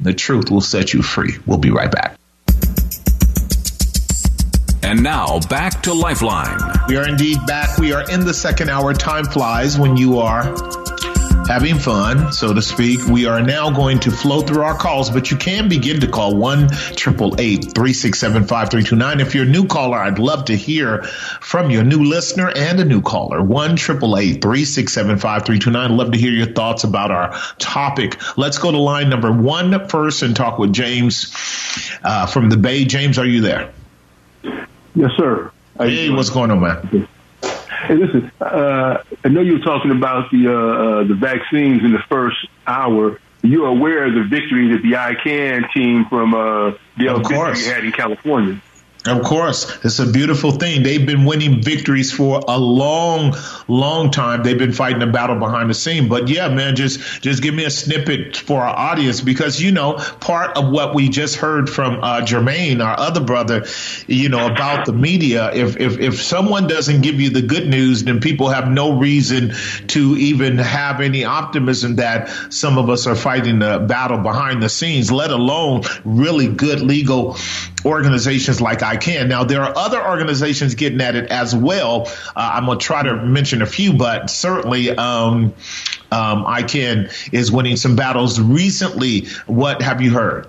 The 0.00 0.14
truth 0.14 0.50
will 0.50 0.60
set 0.60 0.94
you 0.94 1.02
free. 1.02 1.36
We'll 1.46 1.58
be 1.58 1.70
right 1.70 1.90
back. 1.90 2.18
And 4.86 5.02
now 5.02 5.40
back 5.48 5.82
to 5.82 5.92
Lifeline. 5.92 6.60
We 6.86 6.96
are 6.96 7.08
indeed 7.08 7.38
back. 7.44 7.76
We 7.76 7.92
are 7.92 8.08
in 8.08 8.20
the 8.20 8.32
second 8.32 8.70
hour. 8.70 8.94
Time 8.94 9.24
flies 9.24 9.76
when 9.76 9.96
you 9.96 10.20
are 10.20 10.44
having 11.48 11.76
fun, 11.76 12.32
so 12.32 12.54
to 12.54 12.62
speak. 12.62 13.04
We 13.06 13.26
are 13.26 13.42
now 13.42 13.68
going 13.70 13.98
to 14.00 14.12
flow 14.12 14.42
through 14.42 14.62
our 14.62 14.78
calls, 14.78 15.10
but 15.10 15.28
you 15.28 15.38
can 15.38 15.68
begin 15.68 15.98
to 16.02 16.06
call 16.06 16.36
1 16.36 16.68
367 16.68 18.42
5329. 18.44 19.20
If 19.20 19.34
you're 19.34 19.44
a 19.44 19.48
new 19.48 19.66
caller, 19.66 19.98
I'd 19.98 20.20
love 20.20 20.44
to 20.44 20.56
hear 20.56 21.02
from 21.02 21.68
you, 21.68 21.80
a 21.80 21.84
new 21.84 22.04
listener 22.04 22.52
and 22.54 22.78
a 22.78 22.84
new 22.84 23.02
caller. 23.02 23.42
1 23.42 23.76
367 23.76 25.18
5329. 25.18 25.96
Love 25.96 26.12
to 26.12 26.18
hear 26.18 26.30
your 26.30 26.52
thoughts 26.52 26.84
about 26.84 27.10
our 27.10 27.36
topic. 27.58 28.20
Let's 28.38 28.58
go 28.58 28.70
to 28.70 28.78
line 28.78 29.10
number 29.10 29.32
one 29.32 29.88
first 29.88 30.22
and 30.22 30.36
talk 30.36 30.60
with 30.60 30.72
James 30.72 31.34
uh, 32.04 32.26
from 32.26 32.50
the 32.50 32.56
Bay. 32.56 32.84
James, 32.84 33.18
are 33.18 33.26
you 33.26 33.40
there? 33.40 33.72
Yes, 34.96 35.10
sir. 35.16 35.52
Hey, 35.76 36.08
what's 36.08 36.30
going 36.30 36.50
on, 36.50 36.60
man? 36.60 37.06
Hey, 37.42 37.94
listen. 37.94 38.32
Uh, 38.40 39.02
I 39.22 39.28
know 39.28 39.42
you 39.42 39.58
were 39.58 39.64
talking 39.64 39.90
about 39.90 40.30
the 40.30 40.48
uh, 40.48 40.52
uh, 40.52 41.04
the 41.04 41.14
vaccines 41.14 41.84
in 41.84 41.92
the 41.92 42.02
first 42.08 42.48
hour. 42.66 43.20
You're 43.42 43.68
aware 43.68 44.06
of 44.06 44.14
the 44.14 44.24
victory 44.24 44.72
that 44.72 44.82
the 44.82 44.92
ICAN 44.92 45.70
team 45.72 46.06
from 46.06 46.34
uh, 46.34 46.72
Victory 46.96 47.64
had 47.64 47.84
in 47.84 47.92
California. 47.92 48.60
Of 49.06 49.22
course, 49.22 49.84
it's 49.84 49.98
a 49.98 50.06
beautiful 50.06 50.50
thing. 50.50 50.82
They've 50.82 51.04
been 51.04 51.24
winning 51.24 51.62
victories 51.62 52.12
for 52.12 52.40
a 52.48 52.58
long, 52.58 53.34
long 53.68 54.10
time. 54.10 54.42
They've 54.42 54.58
been 54.58 54.72
fighting 54.72 55.02
a 55.02 55.06
battle 55.06 55.38
behind 55.38 55.70
the 55.70 55.74
scene. 55.74 56.08
But 56.08 56.28
yeah, 56.28 56.48
man, 56.48 56.74
just 56.74 57.22
just 57.22 57.42
give 57.42 57.54
me 57.54 57.64
a 57.64 57.70
snippet 57.70 58.36
for 58.36 58.60
our 58.60 58.76
audience 58.76 59.20
because 59.20 59.60
you 59.60 59.70
know 59.70 59.94
part 60.20 60.56
of 60.56 60.70
what 60.70 60.94
we 60.94 61.08
just 61.08 61.36
heard 61.36 61.70
from 61.70 62.02
uh, 62.02 62.22
Jermaine, 62.22 62.84
our 62.84 62.98
other 62.98 63.20
brother, 63.20 63.66
you 64.08 64.28
know 64.28 64.46
about 64.46 64.86
the 64.86 64.92
media. 64.92 65.52
If 65.52 65.76
if 65.76 65.98
if 66.00 66.20
someone 66.22 66.66
doesn't 66.66 67.02
give 67.02 67.20
you 67.20 67.30
the 67.30 67.42
good 67.42 67.68
news, 67.68 68.04
then 68.04 68.20
people 68.20 68.48
have 68.48 68.68
no 68.68 68.98
reason 68.98 69.52
to 69.88 70.16
even 70.16 70.58
have 70.58 71.00
any 71.00 71.24
optimism 71.24 71.96
that 71.96 72.28
some 72.52 72.78
of 72.78 72.90
us 72.90 73.06
are 73.06 73.16
fighting 73.16 73.60
the 73.60 73.78
battle 73.78 74.18
behind 74.18 74.62
the 74.62 74.68
scenes. 74.68 75.12
Let 75.12 75.30
alone 75.30 75.82
really 76.04 76.48
good 76.48 76.80
legal 76.80 77.36
organizations 77.86 78.60
like 78.60 78.80
ICAN. 78.80 79.28
Now, 79.28 79.44
there 79.44 79.62
are 79.62 79.72
other 79.76 80.04
organizations 80.04 80.74
getting 80.74 81.00
at 81.00 81.14
it 81.14 81.30
as 81.30 81.54
well. 81.54 82.08
Uh, 82.34 82.50
I'm 82.54 82.66
going 82.66 82.78
to 82.78 82.84
try 82.84 83.02
to 83.04 83.16
mention 83.16 83.62
a 83.62 83.66
few, 83.66 83.92
but 83.92 84.28
certainly 84.28 84.90
um, 84.90 85.54
um, 86.10 86.44
ICAN 86.44 87.32
is 87.32 87.52
winning 87.52 87.76
some 87.76 87.96
battles 87.96 88.40
recently. 88.40 89.26
What 89.46 89.82
have 89.82 90.02
you 90.02 90.10
heard? 90.10 90.48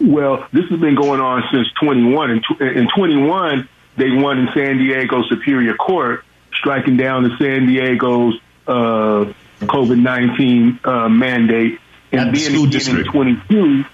Well, 0.00 0.46
this 0.52 0.68
has 0.70 0.80
been 0.80 0.94
going 0.94 1.20
on 1.20 1.42
since 1.52 1.68
21. 1.80 2.30
In, 2.30 2.42
in 2.60 2.88
21, 2.94 3.68
they 3.96 4.10
won 4.10 4.38
in 4.38 4.48
San 4.54 4.78
Diego 4.78 5.22
Superior 5.28 5.74
Court, 5.74 6.24
striking 6.52 6.96
down 6.96 7.22
the 7.22 7.36
San 7.38 7.66
Diego's 7.66 8.38
uh, 8.66 9.32
COVID 9.60 10.00
19 10.00 10.80
uh, 10.84 11.08
mandate. 11.08 11.80
And 12.12 12.34
then 12.34 12.54
again 12.54 12.70
district. 12.70 13.06
in 13.06 13.12
22, 13.12 13.84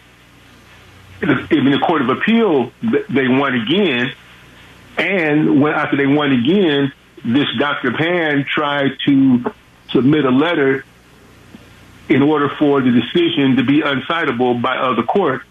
in 1.23 1.71
the 1.71 1.81
Court 1.87 2.03
of 2.03 2.09
Appeal, 2.09 2.73
they 3.09 3.29
won 3.29 3.55
again. 3.55 4.13
And 4.97 5.61
when, 5.61 5.73
after 5.73 5.97
they 5.97 6.07
won 6.07 6.33
again, 6.33 6.93
this 7.25 7.47
Dr. 7.59 7.93
Pan 7.93 8.45
tried 8.45 8.93
to 9.07 9.53
submit 9.91 10.25
a 10.25 10.31
letter 10.31 10.85
in 12.09 12.23
order 12.23 12.49
for 12.59 12.81
the 12.81 12.91
decision 12.91 13.57
to 13.57 13.65
be 13.65 13.81
uncitable 13.81 14.61
by 14.61 14.77
other 14.77 15.03
court. 15.03 15.43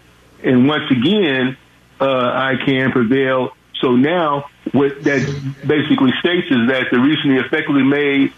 And 0.42 0.68
once 0.68 0.90
again, 0.90 1.56
uh, 2.00 2.04
ICAN 2.04 2.92
prevail. 2.92 3.56
So 3.80 3.96
now 3.96 4.50
what 4.72 5.02
that 5.04 5.20
basically 5.66 6.12
states 6.20 6.46
is 6.50 6.68
that 6.68 6.88
the 6.90 6.98
recently 6.98 7.36
effectively 7.36 7.82
made 7.82 8.32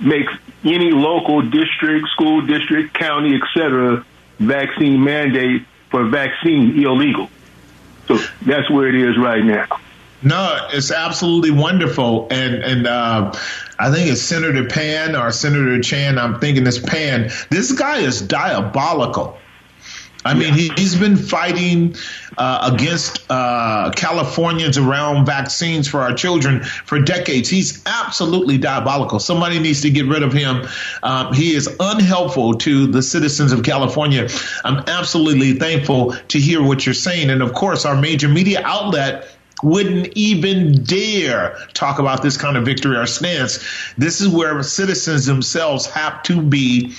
makes 0.00 0.32
any 0.64 0.90
local 0.90 1.42
district, 1.42 2.08
school 2.08 2.42
district, 2.42 2.94
county, 2.94 3.40
etc., 3.40 4.04
vaccine 4.38 5.02
mandate 5.02 5.64
for 5.90 6.04
vaccine 6.08 6.82
illegal. 6.82 7.28
So 8.06 8.18
that's 8.46 8.70
where 8.70 8.88
it 8.88 8.94
is 8.94 9.18
right 9.18 9.44
now. 9.44 9.66
No, 10.22 10.66
it's 10.72 10.90
absolutely 10.90 11.52
wonderful, 11.52 12.26
and 12.30 12.56
and 12.56 12.86
uh, 12.88 13.32
I 13.78 13.92
think 13.92 14.10
it's 14.10 14.20
Senator 14.20 14.64
Pan 14.64 15.14
or 15.14 15.30
Senator 15.30 15.80
Chan. 15.80 16.18
I'm 16.18 16.40
thinking 16.40 16.66
it's 16.66 16.80
Pan. 16.80 17.30
This 17.50 17.70
guy 17.70 17.98
is 17.98 18.20
diabolical. 18.20 19.38
I 20.24 20.34
mean, 20.34 20.52
he, 20.52 20.68
has 20.68 20.96
been 20.96 21.16
fighting 21.16 21.94
uh, 22.36 22.70
against 22.72 23.24
uh, 23.30 23.90
Californians 23.94 24.76
around 24.76 25.26
vaccines 25.26 25.86
for 25.86 26.00
our 26.00 26.12
children 26.12 26.64
for 26.64 26.98
decades. 26.98 27.48
He's 27.48 27.82
absolutely 27.86 28.58
diabolical. 28.58 29.20
Somebody 29.20 29.60
needs 29.60 29.80
to 29.82 29.90
get 29.90 30.06
rid 30.06 30.22
of 30.22 30.32
him. 30.32 30.66
Um, 31.02 31.32
he 31.32 31.54
is 31.54 31.68
unhelpful 31.78 32.54
to 32.54 32.86
the 32.88 33.02
citizens 33.02 33.52
of 33.52 33.62
California. 33.62 34.28
I'm 34.64 34.78
absolutely 34.88 35.54
thankful 35.54 36.12
to 36.12 36.38
hear 36.38 36.62
what 36.62 36.84
you're 36.84 36.94
saying. 36.94 37.30
And 37.30 37.40
of 37.40 37.52
course, 37.54 37.84
our 37.84 37.96
major 37.96 38.28
media 38.28 38.60
outlet 38.64 39.28
wouldn't 39.62 40.08
even 40.16 40.84
dare 40.84 41.56
talk 41.74 41.98
about 41.98 42.22
this 42.22 42.36
kind 42.36 42.56
of 42.56 42.64
victory 42.64 42.96
or 42.96 43.06
stance. 43.06 43.58
This 43.96 44.20
is 44.20 44.28
where 44.28 44.62
citizens 44.62 45.26
themselves 45.26 45.86
have 45.86 46.22
to 46.24 46.40
be 46.40 46.94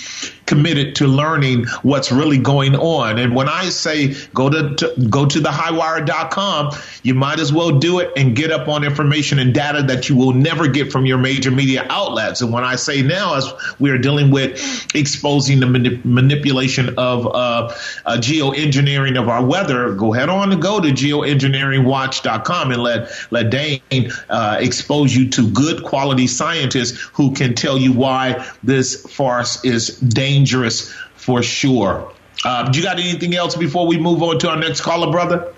committed 0.49 0.95
to 0.95 1.05
learning 1.05 1.65
what's 1.83 2.11
really 2.11 2.39
going 2.39 2.75
on. 2.75 3.19
And 3.19 3.35
when 3.35 3.47
I 3.47 3.69
say 3.69 4.15
go 4.33 4.49
to, 4.49 4.75
to 4.77 5.07
go 5.07 5.27
to 5.27 5.39
the 5.39 5.49
highwire.com, 5.49 6.71
you 7.03 7.13
might 7.13 7.39
as 7.39 7.53
well 7.53 7.77
do 7.77 7.99
it 7.99 8.11
and 8.17 8.35
get 8.35 8.51
up 8.51 8.67
on 8.67 8.83
information 8.83 9.37
and 9.37 9.53
data 9.53 9.83
that 9.83 10.09
you 10.09 10.15
will 10.17 10.33
never 10.33 10.67
get 10.67 10.91
from 10.91 11.05
your 11.05 11.19
major 11.19 11.51
media 11.51 11.85
outlets. 11.87 12.41
And 12.41 12.51
when 12.51 12.63
I 12.63 12.77
say 12.77 13.03
now, 13.03 13.35
as 13.35 13.53
we 13.77 13.91
are 13.91 13.99
dealing 13.99 14.31
with 14.31 14.87
exposing 14.95 15.59
the 15.59 15.67
manip- 15.67 16.03
manipulation 16.03 16.95
of 16.97 17.27
uh, 17.27 17.29
uh, 17.29 18.17
geoengineering 18.17 19.21
of 19.21 19.29
our 19.29 19.45
weather, 19.45 19.93
go 19.93 20.15
ahead 20.15 20.29
on 20.29 20.51
and 20.51 20.59
go 20.59 20.79
to 20.79 20.87
geoengineeringwatch.com 20.87 22.71
and 22.71 22.81
let 22.81 23.11
let 23.29 23.51
Dane 23.51 24.11
uh, 24.29 24.57
expose 24.59 25.15
you 25.15 25.29
to 25.29 25.47
good 25.51 25.83
quality 25.83 26.25
scientists 26.25 26.99
who 27.13 27.35
can 27.35 27.53
tell 27.53 27.77
you 27.77 27.93
why 27.93 28.49
this 28.63 29.05
farce 29.05 29.63
is 29.63 29.99
dangerous 29.99 30.38
dangerous 30.39 30.91
for 31.15 31.43
sure. 31.43 32.11
Uh, 32.43 32.69
do 32.69 32.79
you 32.79 32.85
got 32.85 32.99
anything 32.99 33.35
else 33.35 33.55
before 33.55 33.85
we 33.85 33.97
move 33.97 34.23
on 34.23 34.39
to 34.39 34.49
our 34.49 34.57
next 34.57 34.81
caller, 34.81 35.11
brother? 35.11 35.53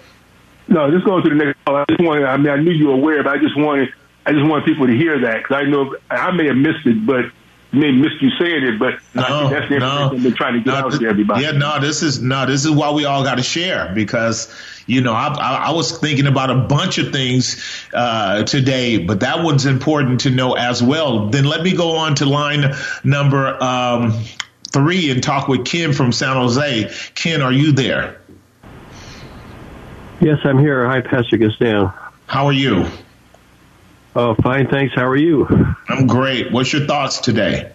No, 0.67 0.89
just 0.89 1.05
going 1.05 1.23
to 1.23 1.29
the 1.29 1.35
next 1.35 1.63
caller. 1.65 1.81
I 1.81 1.85
just 1.87 2.01
wanted, 2.01 2.25
I 2.25 2.37
mean, 2.37 2.49
I 2.49 2.55
knew 2.57 2.71
you 2.71 2.87
were 2.87 2.95
aware, 2.95 3.23
but 3.23 3.33
I 3.33 3.37
just 3.37 3.57
wanted, 3.57 3.89
I 4.25 4.31
just 4.31 4.45
want 4.45 4.65
people 4.65 4.87
to 4.87 4.93
hear 4.93 5.19
that 5.21 5.43
because 5.43 5.55
I 5.55 5.63
know 5.63 5.95
I 6.09 6.31
may 6.31 6.47
have 6.47 6.55
missed 6.55 6.85
it, 6.85 7.05
but 7.05 7.25
may 7.73 7.91
missed 7.91 8.21
you 8.21 8.29
saying 8.31 8.63
it, 8.63 8.79
but 8.79 8.95
no, 9.13 9.49
that's 9.49 9.69
the 9.69 9.75
information 9.75 9.79
no, 9.79 10.11
I've 10.11 10.23
been 10.23 10.33
trying 10.33 10.53
to 10.53 10.59
get 10.59 10.67
no, 10.67 10.75
out 10.75 10.91
to 10.93 11.07
everybody. 11.07 11.43
Yeah, 11.43 11.51
no, 11.51 11.79
this 11.79 12.03
is 12.03 12.21
no, 12.21 12.45
this 12.45 12.65
is 12.65 12.71
why 12.71 12.91
we 12.91 13.05
all 13.05 13.23
got 13.23 13.35
to 13.35 13.43
share 13.43 13.91
because 13.93 14.53
you 14.87 15.01
know 15.01 15.13
I, 15.13 15.27
I, 15.27 15.55
I, 15.67 15.71
was 15.71 15.97
thinking 15.97 16.27
about 16.27 16.49
a 16.49 16.55
bunch 16.55 16.97
of 16.97 17.13
things 17.13 17.63
uh, 17.93 18.43
today, 18.43 18.97
but 18.97 19.21
that 19.21 19.43
one's 19.43 19.65
important 19.65 20.21
to 20.21 20.31
know 20.31 20.53
as 20.53 20.83
well. 20.83 21.29
Then 21.29 21.45
let 21.45 21.63
me 21.63 21.75
go 21.75 21.97
on 21.97 22.15
to 22.15 22.25
line 22.25 22.75
number 23.05 23.63
um, 23.63 24.21
three 24.71 25.11
and 25.11 25.21
talk 25.21 25.47
with 25.47 25.65
Ken 25.65 25.93
from 25.93 26.11
San 26.11 26.35
Jose. 26.35 26.91
Ken, 27.15 27.41
are 27.41 27.51
you 27.51 27.71
there? 27.71 28.21
Yes, 30.19 30.39
I'm 30.43 30.59
here. 30.59 30.85
Hi, 30.87 31.01
Pastor 31.01 31.37
Gaston. 31.37 31.91
How 32.27 32.45
are 32.45 32.53
you? 32.53 32.85
Oh, 34.15 34.35
fine, 34.35 34.67
thanks. 34.67 34.93
How 34.93 35.07
are 35.07 35.15
you? 35.15 35.47
I'm 35.87 36.07
great. 36.07 36.51
What's 36.51 36.73
your 36.73 36.85
thoughts 36.85 37.19
today? 37.19 37.71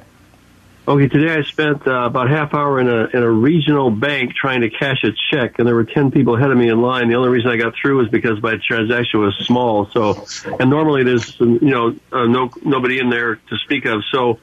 Okay, 0.89 1.09
today 1.09 1.35
I 1.35 1.43
spent 1.43 1.85
uh, 1.89 2.05
about 2.05 2.31
half 2.31 2.55
hour 2.55 2.79
in 2.79 2.89
a 2.89 3.07
in 3.07 3.21
a 3.21 3.31
regional 3.31 3.91
bank 3.91 4.37
trying 4.37 4.61
to 4.61 4.71
cash 4.71 5.03
a 5.03 5.11
check, 5.33 5.59
and 5.59 5.67
there 5.67 5.75
were 5.75 5.83
ten 5.85 6.13
people 6.13 6.37
ahead 6.37 6.53
of 6.53 6.57
me 6.57 6.69
in 6.69 6.81
line. 6.81 7.09
The 7.09 7.17
only 7.17 7.31
reason 7.31 7.51
I 7.51 7.57
got 7.57 7.75
through 7.75 7.97
was 7.97 8.09
because 8.09 8.41
my 8.41 8.57
transaction 8.65 9.19
was 9.19 9.35
small. 9.39 9.91
So, 9.91 10.25
and 10.61 10.71
normally 10.71 11.03
there's 11.03 11.41
you 11.41 11.59
know 11.61 11.97
uh, 12.13 12.27
no 12.27 12.53
nobody 12.63 13.01
in 13.01 13.11
there 13.11 13.35
to 13.35 13.59
speak 13.65 13.85
of. 13.87 14.05
So, 14.13 14.39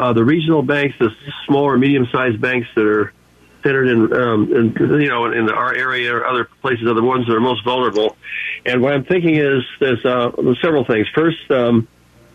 uh, 0.00 0.14
the 0.14 0.24
regional 0.24 0.62
banks, 0.62 0.96
the 0.98 1.10
smaller 1.46 1.76
medium 1.76 2.08
sized 2.10 2.40
banks 2.40 2.66
that 2.74 2.86
are 2.86 3.12
centered 3.62 3.88
in, 3.88 4.12
um, 4.14 4.50
in 4.50 5.00
you 5.02 5.08
know 5.08 5.26
in 5.26 5.50
our 5.50 5.74
area 5.74 6.16
or 6.16 6.26
other 6.26 6.48
places 6.62 6.86
are 6.86 6.94
the 6.94 7.02
ones 7.02 7.26
that 7.26 7.34
are 7.34 7.40
most 7.40 7.62
vulnerable. 7.64 8.16
And 8.64 8.80
what 8.80 8.94
I'm 8.94 9.04
thinking 9.04 9.36
is 9.36 9.62
there's 9.78 10.04
uh, 10.04 10.32
several 10.62 10.84
things. 10.84 11.06
First. 11.14 11.50
Um, 11.50 11.86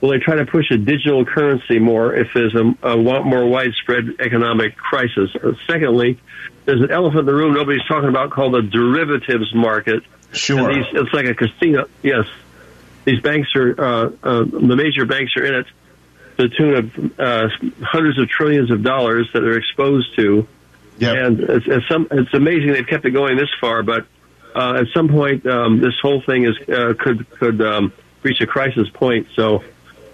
will 0.01 0.09
they 0.09 0.19
try 0.19 0.35
to 0.35 0.45
push 0.45 0.69
a 0.69 0.77
digital 0.77 1.25
currency 1.25 1.79
more 1.79 2.13
if 2.13 2.27
there's 2.35 2.53
a, 2.53 2.87
a 2.87 2.97
more 2.97 3.47
widespread 3.47 4.03
economic 4.19 4.75
crisis? 4.75 5.31
Uh, 5.33 5.53
secondly, 5.65 6.19
there's 6.65 6.81
an 6.81 6.91
elephant 6.91 7.21
in 7.21 7.25
the 7.25 7.33
room 7.33 7.55
nobody's 7.55 7.85
talking 7.87 8.09
about 8.09 8.29
called 8.29 8.53
the 8.53 8.61
derivatives 8.61 9.55
market. 9.55 10.03
Sure. 10.31 10.71
These, 10.71 10.85
it's 10.91 11.13
like 11.13 11.25
a 11.25 11.33
casino. 11.33 11.85
Yes. 12.03 12.25
These 13.05 13.21
banks 13.21 13.55
are, 13.55 13.81
uh, 13.81 14.11
uh, 14.21 14.43
the 14.43 14.75
major 14.75 15.05
banks 15.05 15.35
are 15.37 15.45
in 15.45 15.55
it 15.55 15.65
to 16.37 16.47
the 16.47 16.49
tune 16.49 16.75
of 16.75 17.19
uh, 17.19 17.49
hundreds 17.83 18.19
of 18.19 18.29
trillions 18.29 18.71
of 18.71 18.83
dollars 18.83 19.29
that 19.33 19.41
they're 19.41 19.57
exposed 19.57 20.15
to. 20.15 20.47
Yep. 20.97 21.17
And 21.17 21.39
it's, 21.41 21.65
it's, 21.67 21.87
some, 21.87 22.07
it's 22.11 22.33
amazing 22.33 22.71
they've 22.71 22.87
kept 22.87 23.05
it 23.05 23.11
going 23.11 23.37
this 23.37 23.49
far, 23.59 23.83
but 23.83 24.07
uh, 24.55 24.75
at 24.79 24.87
some 24.93 25.09
point, 25.09 25.45
um, 25.45 25.81
this 25.81 25.93
whole 26.01 26.21
thing 26.21 26.45
is 26.45 26.55
uh, 26.69 26.93
could 26.97 27.29
could 27.31 27.61
um, 27.61 27.91
reach 28.23 28.39
a 28.39 28.47
crisis 28.47 28.89
point. 28.89 29.27
So 29.35 29.61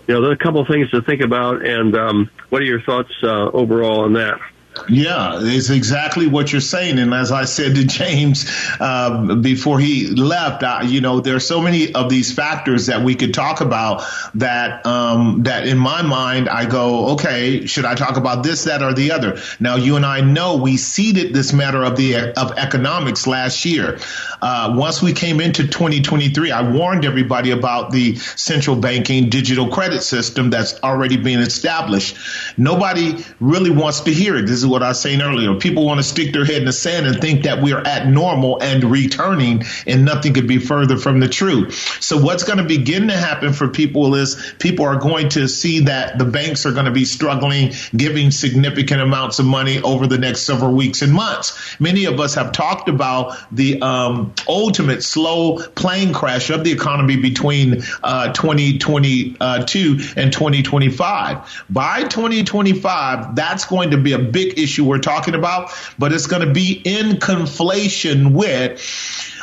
you 0.07 0.15
know, 0.15 0.21
there 0.21 0.31
are 0.31 0.33
a 0.33 0.37
couple 0.37 0.61
of 0.61 0.67
things 0.67 0.89
to 0.91 1.01
think 1.01 1.21
about. 1.21 1.65
And 1.65 1.95
um, 1.95 2.29
what 2.49 2.61
are 2.61 2.65
your 2.65 2.81
thoughts 2.81 3.11
uh, 3.23 3.49
overall 3.51 4.01
on 4.01 4.13
that? 4.13 4.39
Yeah, 4.87 5.39
it's 5.41 5.69
exactly 5.69 6.27
what 6.27 6.51
you're 6.51 6.61
saying. 6.61 6.97
And 6.97 7.13
as 7.13 7.31
I 7.31 7.43
said 7.43 7.75
to 7.75 7.85
James 7.85 8.45
uh, 8.79 9.35
before 9.35 9.79
he 9.79 10.07
left, 10.07 10.63
uh, 10.63 10.81
you 10.85 11.01
know, 11.01 11.19
there 11.19 11.35
are 11.35 11.41
so 11.41 11.61
many 11.61 11.93
of 11.93 12.09
these 12.09 12.31
factors 12.33 12.85
that 12.85 13.03
we 13.03 13.15
could 13.15 13.33
talk 13.33 13.59
about 13.59 14.03
that 14.35 14.85
um, 14.85 15.43
that 15.43 15.67
in 15.67 15.77
my 15.77 16.01
mind 16.01 16.47
I 16.47 16.65
go, 16.65 17.09
okay, 17.11 17.65
should 17.65 17.83
I 17.83 17.95
talk 17.95 18.15
about 18.15 18.43
this, 18.43 18.63
that, 18.63 18.81
or 18.81 18.93
the 18.93 19.11
other? 19.11 19.39
Now, 19.59 19.75
you 19.75 19.97
and 19.97 20.05
I 20.05 20.21
know 20.21 20.55
we 20.55 20.77
seeded 20.77 21.33
this 21.33 21.51
matter 21.51 21.83
of 21.83 21.97
the 21.97 22.33
of 22.39 22.57
economics 22.57 23.27
last 23.27 23.65
year. 23.65 23.99
Uh, 24.41 24.73
once 24.75 25.01
we 25.01 25.11
came 25.11 25.41
into 25.41 25.67
2023, 25.67 26.49
I 26.49 26.71
warned 26.71 27.03
everybody 27.03 27.51
about 27.51 27.91
the 27.91 28.15
central 28.15 28.77
banking 28.77 29.29
digital 29.29 29.67
credit 29.67 30.01
system 30.01 30.49
that's 30.49 30.81
already 30.81 31.17
being 31.17 31.39
established. 31.39 32.17
Nobody 32.57 33.23
really 33.39 33.69
wants 33.69 34.01
to 34.01 34.13
hear 34.13 34.37
it. 34.37 34.47
This 34.47 34.60
is 34.61 34.67
what 34.67 34.83
I 34.83 34.89
was 34.89 35.01
saying 35.01 35.21
earlier. 35.21 35.55
People 35.55 35.85
want 35.85 35.99
to 35.99 36.03
stick 36.03 36.33
their 36.33 36.45
head 36.45 36.57
in 36.57 36.65
the 36.65 36.73
sand 36.73 37.07
and 37.07 37.19
think 37.19 37.43
that 37.43 37.61
we're 37.61 37.79
at 37.79 38.07
normal 38.07 38.61
and 38.61 38.83
returning, 38.83 39.63
and 39.85 40.05
nothing 40.05 40.33
could 40.33 40.47
be 40.47 40.57
further 40.57 40.97
from 40.97 41.19
the 41.19 41.27
truth. 41.27 41.73
So, 42.01 42.17
what's 42.21 42.43
going 42.43 42.57
to 42.57 42.63
begin 42.63 43.07
to 43.07 43.17
happen 43.17 43.53
for 43.53 43.67
people 43.67 44.15
is 44.15 44.53
people 44.59 44.85
are 44.85 44.97
going 44.97 45.29
to 45.29 45.47
see 45.47 45.81
that 45.81 46.17
the 46.17 46.25
banks 46.25 46.65
are 46.65 46.71
going 46.71 46.85
to 46.85 46.91
be 46.91 47.05
struggling, 47.05 47.73
giving 47.95 48.31
significant 48.31 49.01
amounts 49.01 49.39
of 49.39 49.45
money 49.45 49.81
over 49.81 50.07
the 50.07 50.17
next 50.17 50.41
several 50.41 50.73
weeks 50.73 51.01
and 51.01 51.13
months. 51.13 51.79
Many 51.79 52.05
of 52.05 52.19
us 52.19 52.35
have 52.35 52.51
talked 52.51 52.89
about 52.89 53.37
the 53.51 53.81
um, 53.81 54.33
ultimate 54.47 55.03
slow 55.03 55.57
plane 55.75 56.13
crash 56.13 56.49
of 56.49 56.63
the 56.63 56.71
economy 56.71 57.17
between 57.17 57.83
uh, 58.03 58.31
2022 58.33 59.99
and 60.15 60.33
2025. 60.33 61.65
By 61.69 62.03
2025, 62.03 63.35
that's 63.35 63.65
going 63.65 63.91
to 63.91 63.97
be 63.97 64.13
a 64.13 64.19
big 64.19 64.50
issue 64.59 64.85
we're 64.85 64.99
talking 64.99 65.35
about, 65.35 65.71
but 65.97 66.13
it's 66.13 66.27
going 66.27 66.45
to 66.45 66.53
be 66.53 66.81
in 66.83 67.17
conflation 67.17 68.31
with 68.33 68.79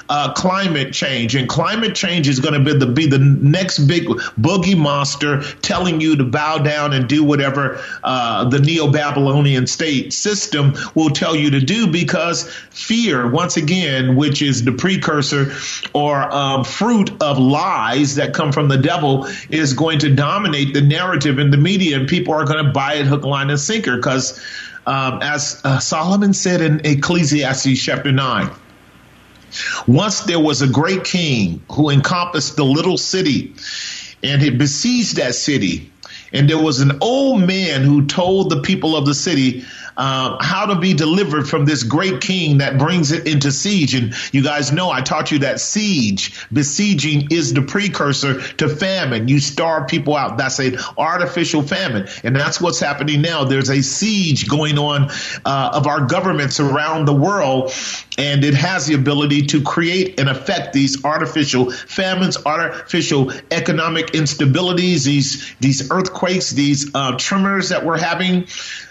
uh, 0.09 0.32
climate 0.32 0.92
change, 0.92 1.34
and 1.34 1.48
climate 1.48 1.94
change 1.94 2.28
is 2.28 2.40
going 2.40 2.54
to 2.54 2.61
be 2.61 2.78
the 2.78 2.86
be 2.86 3.06
the 3.06 3.18
next 3.18 3.80
big 3.80 4.04
boogie 4.40 4.76
monster 4.76 5.42
telling 5.61 6.00
you 6.00 6.16
to 6.16 6.24
bow 6.24 6.59
down 6.59 6.92
and 6.92 7.09
do 7.09 7.22
whatever 7.22 7.82
uh, 8.02 8.48
the 8.48 8.59
neo 8.59 8.90
Babylonian 8.90 9.66
state 9.66 10.12
system 10.12 10.74
will 10.94 11.11
tell 11.11 11.36
you 11.36 11.50
to 11.50 11.61
do 11.61 11.86
because 11.86 12.50
fear, 12.70 13.30
once 13.30 13.56
again, 13.56 14.16
which 14.16 14.40
is 14.40 14.64
the 14.64 14.72
precursor 14.72 15.52
or 15.92 16.16
um, 16.34 16.64
fruit 16.64 17.11
of 17.22 17.38
lies 17.38 18.14
that 18.14 18.32
come 18.32 18.52
from 18.52 18.68
the 18.68 18.78
devil, 18.78 19.26
is 19.50 19.74
going 19.74 19.98
to 19.98 20.14
dominate 20.14 20.72
the 20.72 20.80
narrative 20.82 21.38
in 21.38 21.50
the 21.50 21.59
media, 21.59 21.98
and 21.98 22.09
people 22.09 22.32
are 22.32 22.44
going 22.44 22.64
to 22.64 22.72
buy 22.72 22.94
it 22.94 23.06
hook, 23.06 23.24
line, 23.24 23.50
and 23.50 23.61
sinker 23.61 23.96
because. 23.96 24.42
Um, 24.89 25.20
as 25.20 25.61
uh, 25.64 25.78
Solomon 25.80 26.32
said 26.32 26.62
in 26.62 26.80
Ecclesiastes 26.82 27.78
chapter 27.78 28.11
9, 28.11 28.51
once 29.86 30.20
there 30.20 30.41
was 30.41 30.62
a 30.62 30.66
great 30.66 31.05
king 31.05 31.62
who 31.70 31.91
encompassed 31.91 32.57
the 32.57 32.64
little 32.64 32.97
city 32.97 33.55
and 34.22 34.41
he 34.41 34.49
besieged 34.49 35.16
that 35.16 35.34
city. 35.34 35.93
And 36.32 36.49
there 36.49 36.59
was 36.59 36.80
an 36.80 36.97
old 37.03 37.47
man 37.47 37.82
who 37.82 38.07
told 38.07 38.49
the 38.49 38.62
people 38.62 38.97
of 38.97 39.05
the 39.05 39.14
city, 39.14 39.62
uh, 39.99 40.36
how 40.40 40.66
to 40.66 40.78
be 40.78 40.94
delivered 40.94 41.49
from 41.49 41.64
this 41.64 41.82
great 41.82 42.20
king 42.20 42.59
that 42.59 42.78
brings 42.78 43.11
it 43.11 43.26
into 43.26 43.51
siege. 43.51 43.94
And 43.94 44.14
you 44.32 44.42
guys 44.44 44.70
know 44.72 44.90
I 44.90 45.01
taught 45.01 45.32
you 45.32 45.40
that 45.40 45.61
siege, 45.61 46.46
besieging 46.53 47.28
is 47.32 47.53
the 47.53 47.62
precursor 47.62 48.40
to 48.40 48.68
famine. 48.68 49.26
You 49.26 49.40
starve 49.40 49.88
people 49.88 50.16
out. 50.16 50.38
That's 50.38 50.61
an 50.61 50.78
artificial 50.96 51.62
famine. 51.62 52.07
And 52.22 52.34
that's 52.34 52.61
what's 52.61 52.78
happening 52.78 53.22
now. 53.22 53.44
There's 53.44 53.70
a 53.70 53.82
siege 53.82 54.49
going 54.49 54.78
on 54.78 55.11
uh, 55.44 55.70
of 55.74 55.88
our 55.88 56.07
governments 56.07 56.61
around 56.61 57.07
the 57.07 57.14
world. 57.14 57.72
And 58.16 58.44
it 58.44 58.55
has 58.55 58.86
the 58.86 58.94
ability 58.94 59.46
to 59.46 59.62
create 59.62 60.18
and 60.20 60.28
affect 60.28 60.72
these 60.72 61.05
artificial 61.05 61.70
famines, 61.70 62.36
artificial 62.46 63.32
economic 63.51 64.07
instabilities, 64.09 65.05
these 65.05 65.55
these 65.61 65.90
earthquakes, 65.90 66.51
these 66.51 66.94
uh, 66.94 67.16
tremors 67.16 67.68
that 67.70 67.84
we're 67.84 67.99
having. 67.99 68.46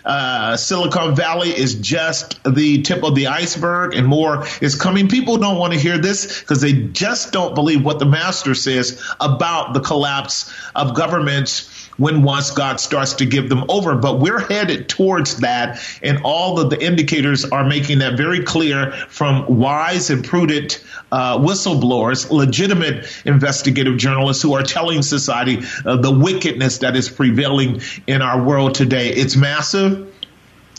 Uh, 0.06 0.56
Silicon 0.98 1.16
Valley 1.16 1.50
is 1.50 1.76
just 1.76 2.44
the 2.44 2.82
tip 2.82 3.04
of 3.04 3.14
the 3.14 3.28
iceberg, 3.28 3.94
and 3.94 4.08
more 4.08 4.48
is 4.62 4.74
coming. 4.74 5.08
People 5.08 5.38
don't 5.38 5.60
want 5.60 5.74
to 5.74 5.80
hear 5.80 6.00
this 6.00 6.40
because 6.40 6.60
they 6.60 6.74
just 6.74 7.32
don't 7.32 7.54
believe 7.54 7.86
what 7.86 8.00
the 8.00 8.06
master 8.06 8.56
says 8.56 9.00
about 9.20 9.76
the 9.76 9.80
collapse 9.80 10.52
of 10.76 10.96
governments 10.96 11.88
when 11.98 12.24
once 12.24 12.50
God 12.50 12.80
starts 12.80 13.14
to 13.16 13.28
give 13.28 13.48
them 13.48 13.66
over. 13.70 13.96
But 13.96 14.20
we're 14.20 14.40
headed 14.40 14.90
towards 14.90 15.38
that, 15.42 15.80
and 16.02 16.22
all 16.24 16.60
of 16.60 16.72
the 16.72 16.84
indicators 16.84 17.46
are 17.46 17.64
making 17.64 18.00
that 18.00 18.18
very 18.18 18.44
clear 18.44 18.92
from 18.92 19.46
wise 19.60 20.10
and 20.10 20.24
prudent 20.24 20.84
uh, 21.12 21.38
whistleblowers, 21.38 22.32
legitimate 22.32 23.06
investigative 23.24 23.98
journalists 23.98 24.42
who 24.42 24.54
are 24.54 24.64
telling 24.64 25.04
society 25.04 25.60
uh, 25.86 25.98
the 25.98 26.12
wickedness 26.12 26.80
that 26.80 26.96
is 26.96 27.08
prevailing 27.08 27.82
in 28.08 28.24
our 28.24 28.42
world 28.42 28.74
today. 28.74 29.10
It's 29.10 29.36
massive, 29.36 30.12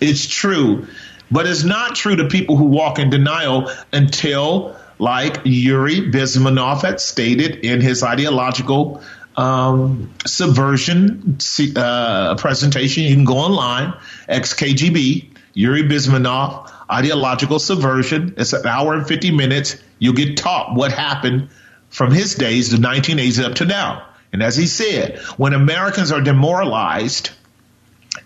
it's 0.00 0.26
true, 0.26 0.86
but 1.30 1.46
it's 1.46 1.64
not 1.64 1.94
true 1.94 2.16
to 2.16 2.28
people 2.28 2.56
who 2.56 2.64
walk 2.64 2.98
in 2.98 3.10
denial 3.10 3.70
until. 3.92 4.76
Like 5.00 5.42
Yuri 5.44 6.10
Bezmenov 6.10 6.82
had 6.82 7.00
stated 7.00 7.64
in 7.64 7.80
his 7.80 8.02
ideological 8.02 9.00
um, 9.38 10.12
subversion 10.26 11.38
uh, 11.76 12.34
presentation. 12.34 13.04
You 13.04 13.14
can 13.14 13.24
go 13.24 13.36
online, 13.36 13.94
XKGB, 14.28 15.30
Yuri 15.54 15.84
Bezmenov, 15.84 16.70
ideological 16.90 17.60
subversion. 17.60 18.34
It's 18.36 18.52
an 18.52 18.66
hour 18.66 18.94
and 18.94 19.06
50 19.06 19.30
minutes. 19.30 19.76
You'll 20.00 20.14
get 20.14 20.36
taught 20.36 20.74
what 20.74 20.92
happened 20.92 21.50
from 21.88 22.10
his 22.12 22.34
days, 22.34 22.70
the 22.70 22.78
1980s 22.78 23.42
up 23.42 23.54
to 23.56 23.64
now. 23.64 24.04
And 24.32 24.42
as 24.42 24.56
he 24.56 24.66
said, 24.66 25.18
when 25.36 25.54
Americans 25.54 26.12
are 26.12 26.20
demoralized 26.20 27.30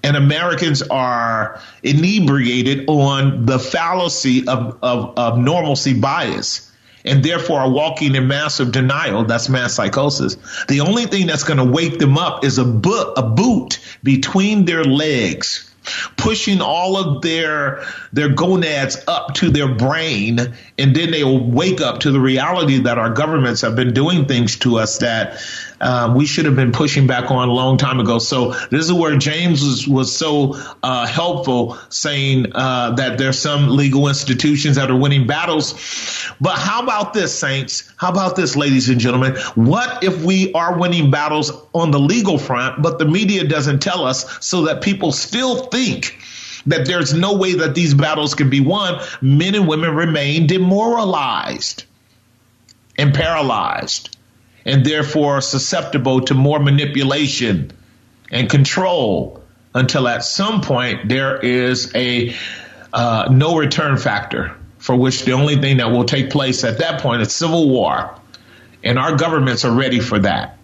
and 0.03 0.17
Americans 0.17 0.83
are 0.83 1.61
inebriated 1.83 2.89
on 2.89 3.47
the 3.47 3.59
fallacy 3.59 4.47
of, 4.49 4.79
of, 4.83 5.17
of 5.17 5.39
normalcy 5.39 5.95
bias, 5.95 6.71
and 7.05 7.25
therefore 7.25 7.61
are 7.61 7.71
walking 7.71 8.15
in 8.15 8.27
massive 8.29 8.73
denial. 8.73 9.25
That's 9.25 9.49
mass 9.49 9.75
psychosis. 9.75 10.37
The 10.69 10.81
only 10.81 11.07
thing 11.07 11.27
that's 11.27 11.45
going 11.45 11.59
to 11.59 11.65
wake 11.65 11.99
them 11.99 12.19
up 12.19 12.45
is 12.45 12.59
a, 12.59 12.65
boot, 12.65 13.15
a 13.17 13.23
boot 13.23 13.81
between 14.03 14.65
their 14.65 14.85
legs 14.85 15.69
pushing 16.17 16.61
all 16.61 16.97
of 16.97 17.23
their 17.23 17.85
their 18.13 18.29
gonads 18.29 18.97
up 19.09 19.35
to 19.35 19.51
their 19.51 19.67
brain 19.67 20.39
and 20.79 20.95
then 20.95 21.11
they 21.11 21.25
will 21.25 21.45
wake 21.45 21.81
up 21.81 22.01
to 22.01 22.11
the 22.11 22.21
reality 22.21 22.79
that 22.79 22.99
our 22.99 23.11
governments 23.11 23.63
have 23.63 23.75
been 23.75 23.93
doing 23.93 24.27
things 24.27 24.57
to 24.57 24.79
us 24.79 24.99
that 24.99 25.41
um, 25.83 26.15
we 26.15 26.27
should 26.27 26.45
have 26.45 26.55
been 26.55 26.73
pushing 26.73 27.07
back 27.07 27.31
on 27.31 27.49
a 27.49 27.53
long 27.53 27.77
time 27.77 27.99
ago. 27.99 28.19
So 28.19 28.53
this 28.71 28.85
is 28.85 28.93
where 28.93 29.17
James 29.17 29.63
was, 29.63 29.89
was 29.89 30.17
so 30.17 30.55
uh, 30.83 31.07
helpful 31.07 31.77
saying 31.89 32.53
uh, 32.55 32.93
that 32.93 33.19
there's 33.19 33.39
some 33.39 33.69
legal 33.69 34.09
institutions 34.09 34.77
that 34.77 34.91
are 34.91 34.97
winning 34.97 35.27
battles. 35.27 35.75
But 36.41 36.57
how 36.57 36.83
about 36.83 37.13
this, 37.13 37.37
Saints? 37.37 37.93
How 37.97 38.11
about 38.11 38.37
this, 38.37 38.55
ladies 38.55 38.89
and 38.89 39.01
gentlemen? 39.01 39.37
What 39.57 40.05
if 40.05 40.23
we 40.23 40.53
are 40.53 40.79
winning 40.79 41.11
battles 41.11 41.51
on 41.73 41.91
the 41.91 42.01
legal 42.01 42.39
front, 42.39 42.81
but 42.81 42.99
the 42.99 43.05
media 43.05 43.45
doesn't 43.45 43.81
tell 43.81 44.05
us 44.05 44.45
so 44.45 44.67
that 44.67 44.83
people 44.83 45.11
still 45.11 45.67
think 45.67 46.19
that 46.67 46.87
there's 46.87 47.13
no 47.13 47.37
way 47.37 47.55
that 47.55 47.75
these 47.75 47.93
battles 47.93 48.37
can 48.37 48.51
be 48.51 48.61
won? 48.61 49.01
Men 49.21 49.57
and 49.57 49.67
women 49.67 49.97
remain 49.97 50.47
demoralized 50.47 51.85
and 52.97 53.13
paralyzed 53.13 54.17
and 54.65 54.85
therefore 54.85 55.41
susceptible 55.41 56.23
to 56.23 56.35
more 56.35 56.59
manipulation 56.59 57.73
and 58.31 58.49
control 58.49 59.43
until 59.75 60.09
at 60.09 60.25
some 60.25 60.61
point 60.61 61.09
there 61.09 61.39
is 61.39 61.93
a 61.95 62.35
uh, 62.93 63.29
no 63.31 63.57
return 63.57 63.97
factor 63.97 64.57
for 64.79 64.97
which 64.97 65.25
the 65.25 65.33
only 65.33 65.57
thing 65.57 65.77
that 65.77 65.91
will 65.91 66.05
take 66.05 66.31
place 66.31 66.65
at 66.65 66.79
that 66.79 67.01
point 67.01 67.23
is 67.23 67.33
civil 67.33 67.69
war. 67.69 68.15
And 68.83 68.99
our 68.99 69.17
governments 69.17 69.65
are 69.65 69.73
ready 69.73 70.01
for 70.01 70.19
that. 70.19 70.59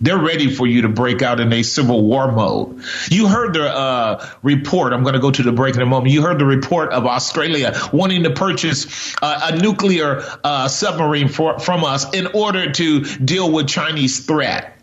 They're 0.00 0.18
ready 0.18 0.54
for 0.54 0.66
you 0.66 0.82
to 0.82 0.88
break 0.88 1.20
out 1.20 1.40
in 1.40 1.52
a 1.52 1.62
civil 1.62 2.02
war 2.02 2.32
mode. 2.32 2.82
You 3.10 3.28
heard 3.28 3.54
the 3.54 3.64
uh, 3.64 4.26
report. 4.42 4.94
I'm 4.94 5.02
going 5.02 5.14
to 5.14 5.20
go 5.20 5.30
to 5.30 5.42
the 5.42 5.52
break 5.52 5.74
in 5.74 5.82
a 5.82 5.86
moment. 5.86 6.12
You 6.12 6.22
heard 6.22 6.38
the 6.38 6.46
report 6.46 6.90
of 6.92 7.04
Australia 7.06 7.78
wanting 7.92 8.22
to 8.22 8.30
purchase 8.30 9.14
uh, 9.20 9.50
a 9.52 9.56
nuclear 9.58 10.22
uh, 10.42 10.68
submarine 10.68 11.28
for, 11.28 11.58
from 11.58 11.84
us 11.84 12.10
in 12.14 12.28
order 12.28 12.72
to 12.72 13.04
deal 13.18 13.52
with 13.52 13.68
Chinese 13.68 14.24
threat. 14.24 14.74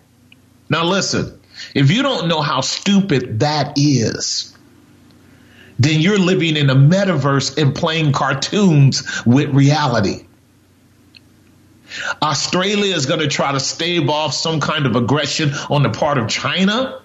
Now 0.70 0.84
listen, 0.84 1.40
if 1.74 1.90
you 1.90 2.04
don't 2.04 2.28
know 2.28 2.42
how 2.42 2.62
stupid 2.62 3.40
that 3.40 3.74
is, 3.76 4.56
then 5.80 6.00
you're 6.00 6.20
living 6.20 6.56
in 6.56 6.70
a 6.70 6.76
metaverse 6.76 7.60
and 7.60 7.74
playing 7.74 8.12
cartoons 8.12 9.04
with 9.26 9.50
reality. 9.50 10.27
Australia 12.22 12.96
is 12.96 13.06
going 13.06 13.20
to 13.20 13.28
try 13.28 13.52
to 13.52 13.60
stave 13.60 14.10
off 14.10 14.34
some 14.34 14.60
kind 14.60 14.86
of 14.86 14.96
aggression 14.96 15.54
on 15.70 15.84
the 15.84 15.90
part 15.90 16.18
of 16.18 16.28
China. 16.28 17.02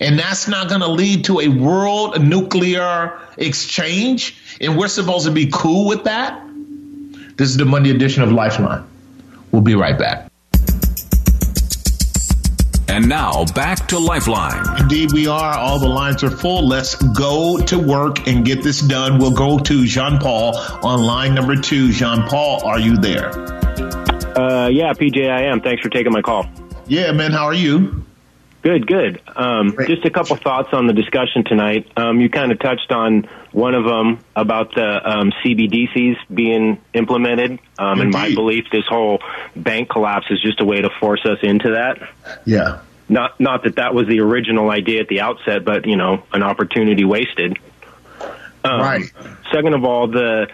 And 0.00 0.18
that's 0.18 0.46
not 0.46 0.68
going 0.68 0.80
to 0.80 0.88
lead 0.88 1.24
to 1.24 1.40
a 1.40 1.48
world 1.48 2.22
nuclear 2.22 3.18
exchange. 3.36 4.36
And 4.60 4.78
we're 4.78 4.88
supposed 4.88 5.26
to 5.26 5.32
be 5.32 5.50
cool 5.52 5.88
with 5.88 6.04
that. 6.04 6.42
This 7.36 7.50
is 7.50 7.56
the 7.56 7.64
Monday 7.64 7.90
edition 7.90 8.22
of 8.22 8.32
Lifeline. 8.32 8.84
We'll 9.50 9.62
be 9.62 9.74
right 9.74 9.98
back. 9.98 10.30
And 12.88 13.08
now 13.08 13.44
back 13.54 13.86
to 13.88 13.98
Lifeline. 13.98 14.80
Indeed, 14.80 15.12
we 15.12 15.26
are. 15.26 15.56
All 15.56 15.78
the 15.78 15.88
lines 15.88 16.24
are 16.24 16.30
full. 16.30 16.66
Let's 16.66 16.94
go 16.94 17.58
to 17.58 17.78
work 17.78 18.26
and 18.26 18.44
get 18.44 18.62
this 18.62 18.80
done. 18.80 19.18
We'll 19.18 19.36
go 19.36 19.58
to 19.58 19.86
Jean 19.86 20.18
Paul 20.18 20.56
on 20.56 21.02
line 21.02 21.34
number 21.34 21.54
two. 21.54 21.92
Jean 21.92 22.22
Paul, 22.28 22.64
are 22.64 22.78
you 22.78 22.96
there? 22.96 23.57
Uh, 24.38 24.68
yeah, 24.68 24.92
PJ, 24.92 25.28
I 25.28 25.46
am. 25.46 25.60
Thanks 25.60 25.82
for 25.82 25.88
taking 25.88 26.12
my 26.12 26.22
call. 26.22 26.46
Yeah, 26.86 27.10
man. 27.10 27.32
How 27.32 27.46
are 27.46 27.54
you? 27.54 28.04
Good, 28.62 28.86
good. 28.86 29.20
Um, 29.34 29.76
just 29.88 30.04
a 30.04 30.10
couple 30.10 30.36
thoughts 30.36 30.68
on 30.72 30.86
the 30.86 30.92
discussion 30.92 31.42
tonight. 31.42 31.90
Um, 31.96 32.20
you 32.20 32.30
kind 32.30 32.52
of 32.52 32.60
touched 32.60 32.92
on 32.92 33.28
one 33.50 33.74
of 33.74 33.84
them 33.84 34.20
about 34.36 34.74
the 34.76 35.10
um, 35.10 35.32
CBDCs 35.42 36.16
being 36.32 36.80
implemented. 36.94 37.58
Um, 37.78 38.00
in 38.00 38.10
my 38.10 38.32
belief, 38.32 38.66
this 38.70 38.84
whole 38.86 39.20
bank 39.56 39.90
collapse 39.90 40.26
is 40.30 40.40
just 40.40 40.60
a 40.60 40.64
way 40.64 40.82
to 40.82 40.90
force 41.00 41.24
us 41.24 41.38
into 41.42 41.72
that. 41.72 41.98
Yeah. 42.44 42.82
Not 43.08 43.40
not 43.40 43.64
that 43.64 43.76
that 43.76 43.92
was 43.92 44.06
the 44.06 44.20
original 44.20 44.70
idea 44.70 45.00
at 45.00 45.08
the 45.08 45.20
outset, 45.20 45.64
but 45.64 45.84
you 45.86 45.96
know, 45.96 46.22
an 46.32 46.44
opportunity 46.44 47.04
wasted. 47.04 47.58
Um, 48.64 48.80
right. 48.80 49.12
Second 49.52 49.74
of 49.74 49.84
all, 49.84 50.08
the 50.08 50.48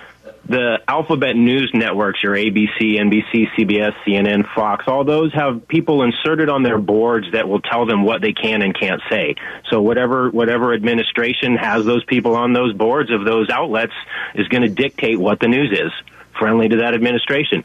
the 0.47 0.79
alphabet 0.87 1.37
news 1.37 1.71
networks, 1.73 2.23
your 2.23 2.35
ABC, 2.35 2.99
NBC, 2.99 3.47
CBS, 3.57 3.95
CNN, 4.07 4.45
Fox, 4.55 4.85
all 4.87 5.05
those 5.05 5.33
have 5.33 5.67
people 5.69 6.03
inserted 6.03 6.49
on 6.49 6.63
their 6.63 6.79
boards 6.79 7.33
that 7.33 7.49
will 7.49 7.61
tell 7.61 7.87
them 7.87 8.05
what 8.05 8.21
they 8.21 8.33
can 8.33 8.61
and 8.61 8.79
can't 8.79 9.01
say. 9.11 9.37
So 9.71 9.81
whatever 9.81 10.31
whatever 10.31 10.75
administration 10.75 11.57
has 11.57 11.85
those 11.85 12.05
people 12.05 12.37
on 12.37 12.53
those 12.53 12.75
boards 12.75 13.11
of 13.11 13.25
those 13.25 13.49
outlets 13.49 13.95
is 14.35 14.47
going 14.49 14.63
to 14.63 14.69
dictate 14.69 15.19
what 15.19 15.41
the 15.41 15.49
news 15.49 15.73
is, 15.73 15.93
friendly 16.39 16.69
to 16.69 16.77
that 16.79 16.95
administration. 16.95 17.63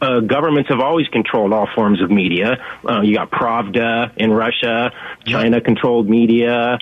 Uh, 0.00 0.20
governments 0.20 0.68
have 0.68 0.80
always 0.80 1.08
controlled 1.08 1.52
all 1.52 1.68
forms 1.74 2.00
of 2.02 2.10
media. 2.10 2.62
Uh, 2.86 3.00
you 3.00 3.14
got 3.14 3.30
Pravda 3.30 4.16
in 4.16 4.32
Russia, 4.32 4.92
China 5.24 5.60
controlled 5.60 6.08
media, 6.08 6.78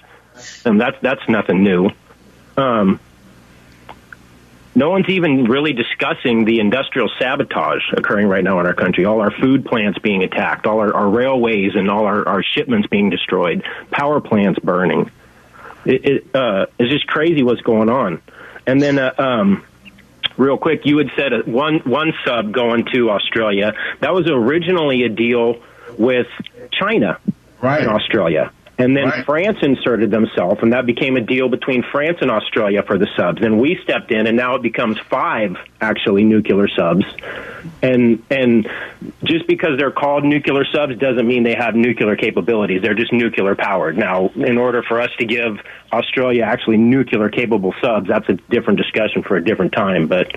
and 0.64 0.80
that's 0.80 0.96
that's 1.00 1.26
nothing 1.28 1.62
new. 1.62 1.90
Um, 2.56 3.00
no 4.74 4.90
one's 4.90 5.08
even 5.08 5.44
really 5.44 5.72
discussing 5.72 6.44
the 6.44 6.60
industrial 6.60 7.10
sabotage 7.18 7.82
occurring 7.92 8.26
right 8.26 8.42
now 8.42 8.58
in 8.60 8.66
our 8.66 8.74
country. 8.74 9.04
All 9.04 9.20
our 9.20 9.30
food 9.30 9.66
plants 9.66 9.98
being 9.98 10.22
attacked, 10.22 10.66
all 10.66 10.80
our, 10.80 10.94
our 10.94 11.08
railways 11.08 11.74
and 11.74 11.90
all 11.90 12.06
our, 12.06 12.26
our, 12.26 12.42
shipments 12.42 12.88
being 12.88 13.10
destroyed, 13.10 13.64
power 13.90 14.20
plants 14.20 14.58
burning. 14.60 15.10
It, 15.84 16.04
it 16.04 16.34
uh, 16.34 16.66
it's 16.78 16.90
just 16.90 17.06
crazy 17.06 17.42
what's 17.42 17.60
going 17.60 17.88
on. 17.88 18.22
And 18.66 18.80
then, 18.80 18.98
uh, 18.98 19.12
um, 19.18 19.64
real 20.36 20.56
quick, 20.56 20.86
you 20.86 20.98
had 20.98 21.10
said 21.16 21.46
one 21.46 21.80
one 21.80 22.14
sub 22.24 22.52
going 22.52 22.86
to 22.92 23.10
Australia. 23.10 23.74
That 24.00 24.14
was 24.14 24.28
originally 24.28 25.02
a 25.02 25.08
deal 25.08 25.60
with 25.98 26.28
China 26.70 27.18
right. 27.60 27.82
in 27.82 27.88
Australia. 27.88 28.52
And 28.78 28.96
then 28.96 29.10
Right. 29.10 29.24
France 29.24 29.58
inserted 29.62 30.10
themselves, 30.10 30.62
and 30.62 30.72
that 30.72 30.86
became 30.86 31.16
a 31.16 31.20
deal 31.20 31.48
between 31.48 31.82
France 31.82 32.18
and 32.22 32.30
Australia 32.30 32.82
for 32.82 32.96
the 32.96 33.06
subs. 33.16 33.42
And 33.42 33.60
we 33.60 33.78
stepped 33.82 34.10
in, 34.10 34.26
and 34.26 34.36
now 34.36 34.54
it 34.54 34.62
becomes 34.62 34.98
five 35.10 35.56
actually 35.80 36.24
nuclear 36.24 36.68
subs. 36.68 37.04
And 37.82 38.22
and 38.30 38.68
just 39.24 39.46
because 39.46 39.78
they're 39.78 39.90
called 39.90 40.24
nuclear 40.24 40.64
subs 40.64 40.96
doesn't 40.96 41.26
mean 41.26 41.42
they 41.42 41.54
have 41.54 41.74
nuclear 41.74 42.16
capabilities. 42.16 42.80
They're 42.82 42.94
just 42.94 43.12
nuclear 43.12 43.54
powered. 43.54 43.98
Now, 43.98 44.30
in 44.34 44.56
order 44.56 44.82
for 44.82 45.00
us 45.00 45.10
to 45.18 45.26
give 45.26 45.60
Australia 45.92 46.44
actually 46.44 46.78
nuclear 46.78 47.28
capable 47.28 47.74
subs, 47.80 48.08
that's 48.08 48.28
a 48.28 48.34
different 48.34 48.78
discussion 48.78 49.22
for 49.22 49.36
a 49.36 49.44
different 49.44 49.72
time. 49.72 50.06
But 50.06 50.32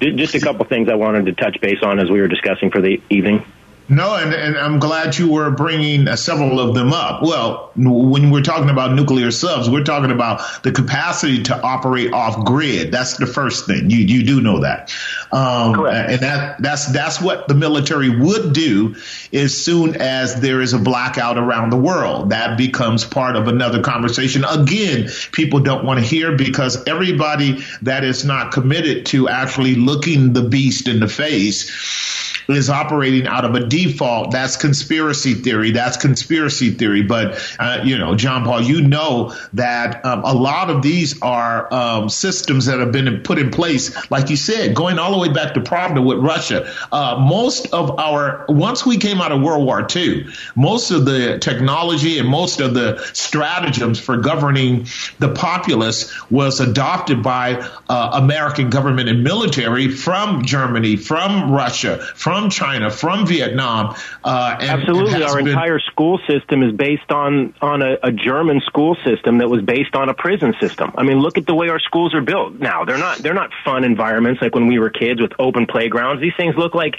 just 0.00 0.34
a 0.34 0.40
couple 0.40 0.64
things 0.64 0.88
I 0.88 0.94
wanted 0.96 1.26
to 1.26 1.32
touch 1.32 1.60
base 1.60 1.82
on 1.82 2.00
as 2.00 2.10
we 2.10 2.20
were 2.20 2.28
discussing 2.28 2.70
for 2.70 2.80
the 2.80 3.00
evening. 3.08 3.44
No, 3.90 4.14
and, 4.14 4.32
and 4.32 4.56
I'm 4.56 4.78
glad 4.78 5.18
you 5.18 5.32
were 5.32 5.50
bringing 5.50 6.06
uh, 6.06 6.14
several 6.14 6.60
of 6.60 6.76
them 6.76 6.92
up. 6.92 7.22
Well, 7.22 7.72
n- 7.76 8.10
when 8.10 8.30
we're 8.30 8.42
talking 8.42 8.70
about 8.70 8.94
nuclear 8.94 9.32
subs, 9.32 9.68
we're 9.68 9.82
talking 9.82 10.12
about 10.12 10.62
the 10.62 10.70
capacity 10.70 11.42
to 11.44 11.60
operate 11.60 12.12
off 12.12 12.44
grid. 12.44 12.92
That's 12.92 13.16
the 13.16 13.26
first 13.26 13.66
thing. 13.66 13.90
You 13.90 13.98
you 13.98 14.22
do 14.22 14.40
know 14.40 14.60
that, 14.60 14.94
um, 15.32 15.74
Correct. 15.74 16.10
and 16.12 16.20
that 16.20 16.62
that's 16.62 16.86
that's 16.92 17.20
what 17.20 17.48
the 17.48 17.54
military 17.54 18.10
would 18.16 18.52
do 18.52 18.94
as 19.32 19.60
soon 19.60 19.96
as 19.96 20.40
there 20.40 20.60
is 20.60 20.72
a 20.72 20.78
blackout 20.78 21.36
around 21.36 21.70
the 21.70 21.76
world. 21.76 22.30
That 22.30 22.56
becomes 22.56 23.04
part 23.04 23.34
of 23.34 23.48
another 23.48 23.82
conversation. 23.82 24.44
Again, 24.44 25.08
people 25.32 25.58
don't 25.58 25.84
want 25.84 25.98
to 25.98 26.06
hear 26.06 26.36
because 26.36 26.86
everybody 26.86 27.64
that 27.82 28.04
is 28.04 28.24
not 28.24 28.52
committed 28.52 29.06
to 29.06 29.28
actually 29.28 29.74
looking 29.74 30.32
the 30.32 30.42
beast 30.42 30.86
in 30.86 31.00
the 31.00 31.08
face 31.08 32.29
is 32.48 32.70
operating 32.70 33.26
out 33.26 33.44
of 33.44 33.54
a 33.54 33.66
default. 33.66 34.30
That's 34.30 34.56
conspiracy 34.56 35.34
theory. 35.34 35.70
That's 35.70 35.96
conspiracy 35.96 36.70
theory. 36.70 37.02
But, 37.02 37.40
uh, 37.58 37.80
you 37.84 37.98
know, 37.98 38.14
John 38.14 38.44
Paul, 38.44 38.62
you 38.62 38.82
know 38.82 39.34
that 39.54 40.04
um, 40.04 40.22
a 40.24 40.34
lot 40.34 40.70
of 40.70 40.82
these 40.82 41.20
are 41.22 41.72
um, 41.72 42.08
systems 42.08 42.66
that 42.66 42.80
have 42.80 42.92
been 42.92 43.20
put 43.22 43.38
in 43.38 43.50
place, 43.50 44.10
like 44.10 44.30
you 44.30 44.36
said, 44.36 44.74
going 44.74 44.98
all 44.98 45.12
the 45.12 45.18
way 45.18 45.32
back 45.32 45.54
to 45.54 45.60
Pravda 45.60 46.04
with 46.04 46.18
Russia. 46.18 46.72
Uh, 46.92 47.18
most 47.18 47.72
of 47.72 47.98
our, 47.98 48.44
once 48.48 48.86
we 48.86 48.96
came 48.96 49.20
out 49.20 49.32
of 49.32 49.42
World 49.42 49.64
War 49.64 49.86
II, 49.94 50.26
most 50.56 50.90
of 50.90 51.04
the 51.04 51.38
technology 51.38 52.18
and 52.18 52.28
most 52.28 52.60
of 52.60 52.74
the 52.74 52.98
stratagems 53.12 53.98
for 53.98 54.16
governing 54.16 54.86
the 55.18 55.28
populace 55.28 56.12
was 56.30 56.60
adopted 56.60 57.22
by 57.22 57.54
uh, 57.88 58.10
American 58.14 58.70
government 58.70 59.08
and 59.08 59.22
military 59.22 59.88
from 59.88 60.44
Germany, 60.44 60.96
from 60.96 61.50
Russia, 61.50 61.98
from 62.14 62.39
China, 62.48 62.90
from 62.90 63.26
Vietnam. 63.26 63.94
Uh, 64.24 64.56
and, 64.58 64.70
Absolutely, 64.70 65.14
and 65.14 65.24
our 65.24 65.36
been- 65.36 65.48
entire 65.48 65.80
school 65.80 66.18
system 66.26 66.62
is 66.62 66.72
based 66.72 67.10
on 67.10 67.52
on 67.60 67.82
a, 67.82 67.98
a 68.02 68.12
German 68.12 68.60
school 68.60 68.96
system 69.04 69.38
that 69.38 69.50
was 69.50 69.62
based 69.62 69.94
on 69.94 70.08
a 70.08 70.14
prison 70.14 70.54
system. 70.60 70.92
I 70.96 71.02
mean, 71.02 71.18
look 71.18 71.36
at 71.36 71.46
the 71.46 71.54
way 71.54 71.68
our 71.68 71.80
schools 71.80 72.14
are 72.14 72.22
built 72.22 72.54
now. 72.54 72.84
They're 72.84 72.98
not 72.98 73.18
they're 73.18 73.34
not 73.34 73.50
fun 73.64 73.84
environments 73.84 74.40
like 74.40 74.54
when 74.54 74.68
we 74.68 74.78
were 74.78 74.90
kids 74.90 75.20
with 75.20 75.32
open 75.38 75.66
playgrounds. 75.66 76.22
These 76.22 76.36
things 76.36 76.56
look 76.56 76.74
like 76.74 76.96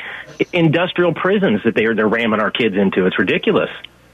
industrial 0.53 1.13
prisons 1.13 1.61
that 1.63 1.73
they're 1.73 1.95
they're 1.95 2.07
ramming 2.07 2.41
our 2.41 2.51
kids 2.51 2.75
into. 2.75 3.05
It's 3.05 3.17
ridiculous. 3.17 3.69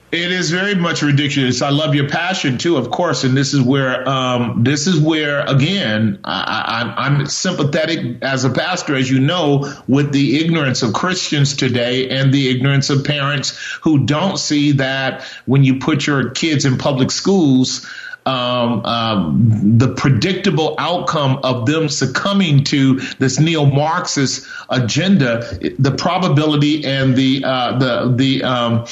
It 0.10 0.32
is 0.32 0.52
very 0.52 0.74
much 0.74 1.02
ridiculous. 1.02 1.62
I 1.62 1.70
love 1.70 1.94
your 1.94 2.08
passion 2.08 2.58
too, 2.58 2.78
of 2.78 2.92
course, 2.92 3.26
and 3.26 3.36
this 3.36 3.54
is 3.54 3.62
where 3.62 4.08
um, 4.08 4.64
this 4.64 4.88
is 4.88 4.98
where 4.98 5.42
again 5.42 6.20
I, 6.24 6.94
am 6.98 7.26
sympathetic 7.26 8.24
as 8.24 8.46
a 8.46 8.50
pastor, 8.50 8.96
as 8.96 9.12
you 9.12 9.20
know, 9.20 9.74
with 9.90 10.14
the 10.14 10.40
ignorance 10.40 10.82
of 10.82 10.94
Christians 10.94 11.58
today 11.58 12.10
and 12.10 12.34
the 12.34 12.48
ignorance 12.50 12.90
of 12.90 13.04
parents 13.04 13.58
who 13.82 14.06
don't 14.06 14.40
see 14.40 14.72
that 14.74 15.26
when 15.46 15.66
you 15.66 15.80
put 15.80 16.08
your 16.08 16.30
kids 16.30 16.64
in 16.64 16.78
public 16.78 17.12
schools 17.12 17.86
um, 18.28 18.86
um, 18.86 19.78
the 19.78 19.94
predictable 19.94 20.76
outcome 20.78 21.40
of 21.44 21.66
them 21.66 21.88
succumbing 21.88 22.66
to 22.66 23.00
this 23.20 23.40
neo-Marxist 23.40 24.46
agenda, 24.70 25.48
the 25.80 25.96
probability 25.98 26.86
and 26.86 27.16
the 27.16 27.44
uh, 27.46 27.78
the 27.78 28.14
the 28.16 28.44
um, 28.44 28.86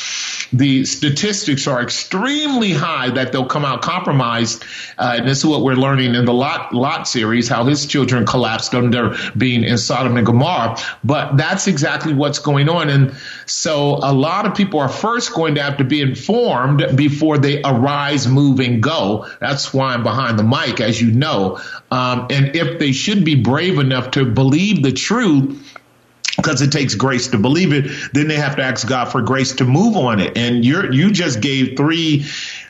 the 0.54 0.86
statistics 0.86 1.68
are 1.68 1.82
extremely 1.82 2.72
high 2.72 3.10
that 3.10 3.34
they'll 3.34 3.46
come 3.46 3.66
out 3.66 3.82
compromised. 3.82 4.64
Uh, 4.98 5.16
and 5.18 5.28
this 5.28 5.40
is 5.40 5.46
what 5.46 5.64
we're 5.64 5.76
learning 5.76 6.16
in 6.16 6.24
the 6.24 6.34
Lot 6.34 6.74
Lot 6.74 7.06
series, 7.06 7.50
how 7.50 7.66
his 7.66 7.86
children 7.86 8.26
collapsed 8.26 8.74
under 8.74 9.18
being 9.38 9.66
in 9.66 9.78
Sodom 9.78 10.16
and 10.16 10.26
Gomorrah. 10.26 10.78
But 11.04 11.36
that's 11.36 11.68
exactly 11.68 12.14
what's 12.14 12.40
going 12.40 12.70
on, 12.70 12.90
and 12.90 13.14
so 13.46 14.00
a 14.02 14.14
lot 14.14 14.46
of 14.46 14.56
people 14.56 14.80
are 14.80 14.88
first 14.88 15.34
going 15.34 15.56
to 15.56 15.62
have 15.62 15.78
to 15.78 15.84
be 15.84 16.00
informed 16.00 16.96
before 16.96 17.38
they 17.38 17.62
arise, 17.64 18.28
move, 18.28 18.62
and 18.62 18.82
go 18.82 19.25
that's 19.40 19.74
why 19.74 19.94
I'm 19.94 20.04
behind 20.04 20.40
the 20.40 20.44
mic, 20.44 20.82
as 20.82 21.02
you 21.02 21.12
know. 21.12 21.60
Um, 21.92 22.28
and 22.30 22.56
if 22.56 22.80
they 22.80 22.92
should 22.92 23.24
be 23.26 23.36
brave 23.36 23.80
enough 23.80 24.12
to 24.12 24.26
believe 24.26 24.84
the 24.84 24.92
truth, 24.92 25.62
because 26.38 26.62
it 26.62 26.72
takes 26.72 26.96
grace 26.96 27.28
to 27.28 27.38
believe 27.38 27.72
it, 27.72 27.90
then 28.14 28.28
they 28.28 28.36
have 28.36 28.58
to 28.58 28.64
ask 28.64 28.88
God 28.88 29.06
for 29.06 29.22
grace 29.22 29.54
to 29.56 29.66
move 29.66 29.96
on 29.96 30.20
it. 30.20 30.38
And 30.38 30.66
you 30.66 30.92
you 30.92 31.12
just 31.12 31.42
gave 31.42 31.78
three 31.78 32.26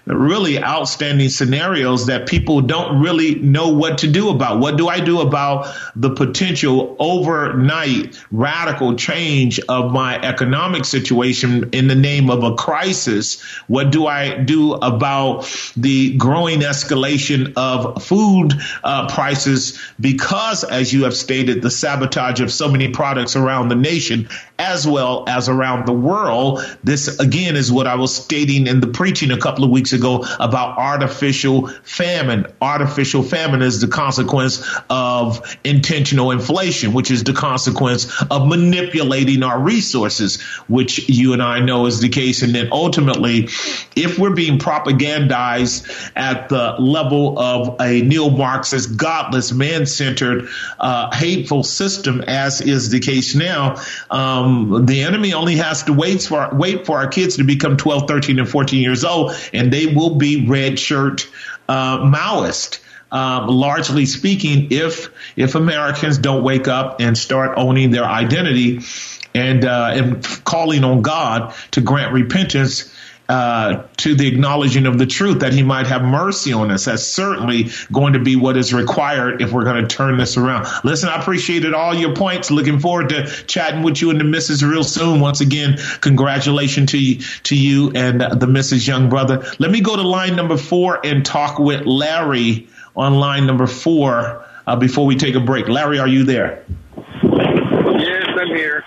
really 0.05 0.63
outstanding 0.63 1.29
scenarios 1.29 2.05
that 2.07 2.27
people 2.27 2.61
don't 2.61 3.01
really 3.01 3.35
know 3.35 3.69
what 3.69 3.99
to 3.99 4.07
do 4.07 4.29
about. 4.29 4.59
What 4.59 4.77
do 4.77 4.87
I 4.87 4.99
do 4.99 5.21
about 5.21 5.73
the 5.95 6.11
potential 6.11 6.95
overnight 6.99 8.17
radical 8.31 8.95
change 8.95 9.59
of 9.67 9.91
my 9.91 10.19
economic 10.21 10.85
situation 10.85 11.69
in 11.71 11.87
the 11.87 11.95
name 11.95 12.29
of 12.29 12.43
a 12.43 12.55
crisis? 12.55 13.41
What 13.67 13.91
do 13.91 14.05
I 14.05 14.37
do 14.37 14.73
about 14.73 15.49
the 15.75 16.15
growing 16.17 16.59
escalation 16.59 17.53
of 17.55 18.03
food 18.03 18.53
uh, 18.83 19.07
prices 19.09 19.79
because, 19.99 20.63
as 20.63 20.93
you 20.93 21.05
have 21.05 21.15
stated, 21.15 21.61
the 21.61 21.71
sabotage 21.71 22.41
of 22.41 22.51
so 22.51 22.69
many 22.69 22.89
products 22.89 23.35
around 23.35 23.69
the 23.69 23.75
nation 23.75 24.29
as 24.59 24.87
well 24.87 25.25
as 25.27 25.49
around 25.49 25.87
the 25.87 25.93
world? 25.93 26.63
This 26.83 27.19
again 27.19 27.55
is 27.55 27.71
what 27.71 27.87
I 27.87 27.95
was 27.95 28.15
stating 28.15 28.67
in 28.67 28.81
the 28.81 28.87
preaching 28.87 29.31
a 29.31 29.37
couple 29.37 29.63
of 29.63 29.71
weeks 29.71 29.93
ago 29.95 30.23
about 30.39 30.77
artificial 30.77 31.67
famine. 31.83 32.45
Artificial 32.61 33.23
famine 33.23 33.63
is 33.63 33.81
the 33.81 33.87
consequence 33.87 34.63
of 34.89 35.57
intentional 35.63 36.29
inflation, 36.29 36.93
which 36.93 37.09
is 37.09 37.23
the 37.23 37.33
consequence 37.33 38.21
of 38.29 38.47
manipulating 38.47 39.41
our 39.41 39.59
resources, 39.59 40.41
which 40.67 41.09
you 41.09 41.33
and 41.33 41.41
I 41.41 41.59
know 41.59 41.87
is 41.87 41.99
the 41.99 42.09
case. 42.09 42.43
And 42.43 42.53
then 42.53 42.69
ultimately, 42.71 43.49
if 43.95 44.19
we're 44.19 44.35
being 44.35 44.59
propagandized 44.59 46.11
at 46.15 46.49
the 46.49 46.75
level 46.77 47.39
of 47.39 47.81
a 47.81 48.01
neo-Marxist, 48.01 48.97
godless, 48.97 49.51
man-centered, 49.51 50.49
uh, 50.79 51.15
hateful 51.15 51.63
system, 51.63 52.21
as 52.21 52.61
is 52.61 52.89
the 52.89 52.99
case 52.99 53.35
now, 53.35 53.81
um, 54.11 54.85
the 54.85 55.01
enemy 55.01 55.33
only 55.33 55.55
has 55.55 55.83
to 55.83 55.93
wait 55.93 56.21
for 56.21 56.49
wait 56.53 56.85
for 56.85 56.97
our 56.97 57.07
kids 57.07 57.37
to 57.37 57.43
become 57.43 57.77
12, 57.77 58.07
13, 58.07 58.39
and 58.39 58.49
14 58.49 58.81
years 58.81 59.03
old, 59.03 59.33
and 59.53 59.71
they 59.71 59.84
will 59.93 60.15
be 60.15 60.47
red 60.47 60.79
shirt 60.79 61.27
uh, 61.67 61.99
Maoist. 61.99 62.79
Um, 63.11 63.47
largely 63.47 64.05
speaking, 64.05 64.69
if 64.71 65.09
if 65.35 65.55
Americans 65.55 66.17
don't 66.17 66.43
wake 66.43 66.67
up 66.67 66.99
and 66.99 67.17
start 67.17 67.57
owning 67.57 67.91
their 67.91 68.03
identity 68.03 68.81
and 69.33 69.63
uh, 69.63 69.91
and 69.93 70.23
calling 70.43 70.83
on 70.83 71.01
God 71.01 71.53
to 71.71 71.81
grant 71.81 72.13
repentance, 72.13 72.93
uh, 73.27 73.83
to 73.97 74.15
the 74.15 74.27
acknowledging 74.27 74.85
of 74.85 74.97
the 74.97 75.05
truth 75.05 75.39
that 75.39 75.53
he 75.53 75.63
might 75.63 75.87
have 75.87 76.03
mercy 76.03 76.53
on 76.53 76.71
us. 76.71 76.85
That's 76.85 77.03
certainly 77.03 77.69
going 77.91 78.13
to 78.13 78.19
be 78.19 78.35
what 78.35 78.57
is 78.57 78.73
required 78.73 79.41
if 79.41 79.51
we're 79.51 79.63
going 79.63 79.81
to 79.81 79.87
turn 79.87 80.17
this 80.17 80.37
around. 80.37 80.67
Listen, 80.83 81.09
I 81.09 81.19
appreciated 81.19 81.73
all 81.73 81.93
your 81.93 82.15
points. 82.15 82.51
Looking 82.51 82.79
forward 82.79 83.09
to 83.09 83.25
chatting 83.47 83.83
with 83.83 84.01
you 84.01 84.11
and 84.11 84.19
the 84.19 84.25
missus 84.25 84.63
real 84.63 84.83
soon. 84.83 85.19
Once 85.19 85.41
again, 85.41 85.77
congratulations 86.01 86.91
to 86.91 86.99
you, 86.99 87.21
to 87.43 87.55
you 87.55 87.91
and 87.95 88.21
the 88.21 88.47
missus 88.47 88.87
young 88.87 89.09
brother. 89.09 89.43
Let 89.59 89.71
me 89.71 89.81
go 89.81 89.95
to 89.95 90.03
line 90.03 90.35
number 90.35 90.57
four 90.57 91.03
and 91.03 91.25
talk 91.25 91.57
with 91.57 91.85
Larry 91.85 92.67
on 92.95 93.15
line 93.15 93.45
number 93.45 93.67
four 93.67 94.45
uh, 94.67 94.75
before 94.75 95.05
we 95.05 95.15
take 95.15 95.35
a 95.35 95.39
break. 95.39 95.67
Larry, 95.67 95.99
are 95.99 96.07
you 96.07 96.23
there? 96.23 96.63
Yes, 96.95 98.27
I'm 98.39 98.47
here. 98.47 98.83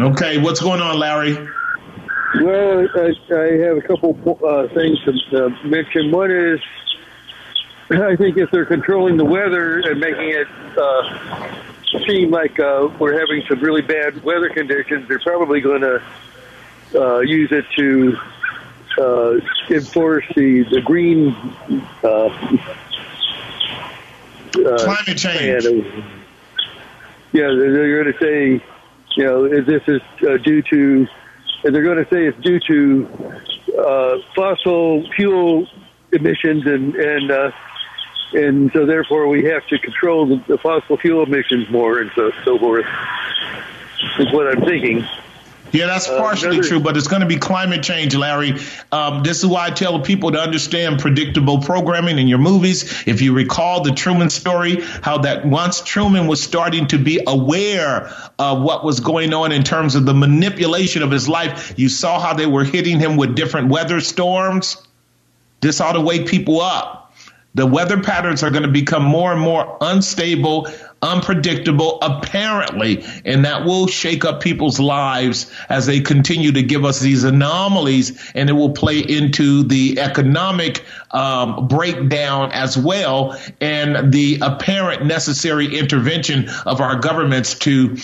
Okay, 0.00 0.38
what's 0.38 0.60
going 0.60 0.80
on, 0.80 0.98
Larry? 0.98 1.36
Well, 2.34 2.86
I, 2.94 3.34
I 3.34 3.52
have 3.64 3.76
a 3.78 3.80
couple 3.80 4.38
uh, 4.46 4.68
things 4.68 4.98
to 5.04 5.46
uh, 5.46 5.48
mention. 5.64 6.10
One 6.10 6.30
is, 6.30 6.60
I 7.90 8.16
think 8.16 8.36
if 8.36 8.50
they're 8.50 8.66
controlling 8.66 9.16
the 9.16 9.24
weather 9.24 9.78
and 9.80 9.98
making 9.98 10.28
it 10.28 10.46
uh, 10.76 11.58
seem 12.06 12.30
like 12.30 12.60
uh, 12.60 12.88
we're 12.98 13.18
having 13.18 13.42
some 13.48 13.60
really 13.60 13.80
bad 13.80 14.22
weather 14.22 14.50
conditions, 14.50 15.08
they're 15.08 15.20
probably 15.20 15.60
going 15.62 15.80
to 15.80 16.02
uh, 16.94 17.20
use 17.20 17.50
it 17.50 17.64
to 17.76 18.18
uh, 18.98 19.40
enforce 19.70 20.26
the 20.36 20.64
the 20.70 20.80
green 20.82 21.34
uh, 22.04 22.26
uh, 24.66 24.84
climate 24.84 25.16
change. 25.16 25.64
Of, 25.64 25.86
yeah, 27.32 27.48
they're, 27.48 27.72
they're 27.72 28.04
going 28.04 28.12
to 28.12 28.18
say, 28.20 28.64
you 29.16 29.24
know, 29.24 29.48
this 29.62 29.82
is 29.86 30.02
uh, 30.28 30.36
due 30.38 30.62
to 30.62 31.06
and 31.68 31.76
they're 31.76 31.82
going 31.82 32.02
to 32.02 32.08
say 32.08 32.24
it's 32.24 32.40
due 32.40 32.58
to 32.60 33.78
uh, 33.78 34.16
fossil 34.34 35.06
fuel 35.12 35.66
emissions, 36.12 36.66
and 36.66 36.94
and 36.96 37.30
uh, 37.30 37.50
and 38.32 38.72
so 38.72 38.86
therefore 38.86 39.28
we 39.28 39.44
have 39.44 39.66
to 39.66 39.78
control 39.78 40.26
the, 40.26 40.42
the 40.48 40.56
fossil 40.56 40.96
fuel 40.96 41.24
emissions 41.24 41.68
more, 41.68 41.98
and 41.98 42.10
so 42.14 42.32
so 42.42 42.58
forth. 42.58 42.86
Is 44.18 44.32
what 44.32 44.48
I'm 44.48 44.64
thinking. 44.64 45.04
Yeah, 45.72 45.86
that's 45.86 46.08
uh, 46.08 46.18
partially 46.18 46.60
uh, 46.60 46.62
true, 46.62 46.80
but 46.80 46.96
it's 46.96 47.08
going 47.08 47.20
to 47.20 47.26
be 47.26 47.36
climate 47.36 47.82
change, 47.82 48.14
Larry. 48.14 48.54
Um, 48.92 49.22
this 49.22 49.38
is 49.38 49.46
why 49.46 49.66
I 49.66 49.70
tell 49.70 50.00
people 50.00 50.32
to 50.32 50.40
understand 50.40 50.98
predictable 50.98 51.60
programming 51.60 52.18
in 52.18 52.28
your 52.28 52.38
movies. 52.38 53.04
If 53.06 53.20
you 53.20 53.34
recall 53.34 53.82
the 53.82 53.92
Truman 53.92 54.30
story, 54.30 54.80
how 55.02 55.18
that 55.18 55.44
once 55.44 55.80
Truman 55.82 56.26
was 56.26 56.42
starting 56.42 56.86
to 56.88 56.98
be 56.98 57.20
aware 57.26 58.10
of 58.38 58.62
what 58.62 58.84
was 58.84 59.00
going 59.00 59.34
on 59.34 59.52
in 59.52 59.62
terms 59.62 59.94
of 59.94 60.06
the 60.06 60.14
manipulation 60.14 61.02
of 61.02 61.10
his 61.10 61.28
life, 61.28 61.74
you 61.76 61.88
saw 61.88 62.18
how 62.18 62.34
they 62.34 62.46
were 62.46 62.64
hitting 62.64 62.98
him 62.98 63.16
with 63.16 63.34
different 63.34 63.68
weather 63.68 64.00
storms. 64.00 64.76
This 65.60 65.80
ought 65.80 65.92
to 65.92 66.00
wake 66.00 66.26
people 66.26 66.60
up. 66.60 67.12
The 67.54 67.66
weather 67.66 68.00
patterns 68.00 68.42
are 68.42 68.50
going 68.50 68.62
to 68.62 68.68
become 68.68 69.02
more 69.02 69.32
and 69.32 69.40
more 69.40 69.76
unstable 69.80 70.68
unpredictable, 71.02 71.98
apparently, 72.02 73.04
and 73.24 73.44
that 73.44 73.64
will 73.64 73.86
shake 73.86 74.24
up 74.24 74.40
people's 74.40 74.80
lives 74.80 75.50
as 75.68 75.86
they 75.86 76.00
continue 76.00 76.52
to 76.52 76.62
give 76.62 76.84
us 76.84 77.00
these 77.00 77.24
anomalies, 77.24 78.32
and 78.34 78.50
it 78.50 78.54
will 78.54 78.72
play 78.72 78.98
into 78.98 79.62
the 79.62 80.00
economic 80.00 80.84
um, 81.10 81.68
breakdown 81.68 82.50
as 82.52 82.76
well, 82.76 83.38
and 83.60 84.12
the 84.12 84.38
apparent 84.42 85.04
necessary 85.04 85.78
intervention 85.78 86.48
of 86.66 86.80
our 86.80 86.96
governments 86.96 87.54
to 87.58 87.96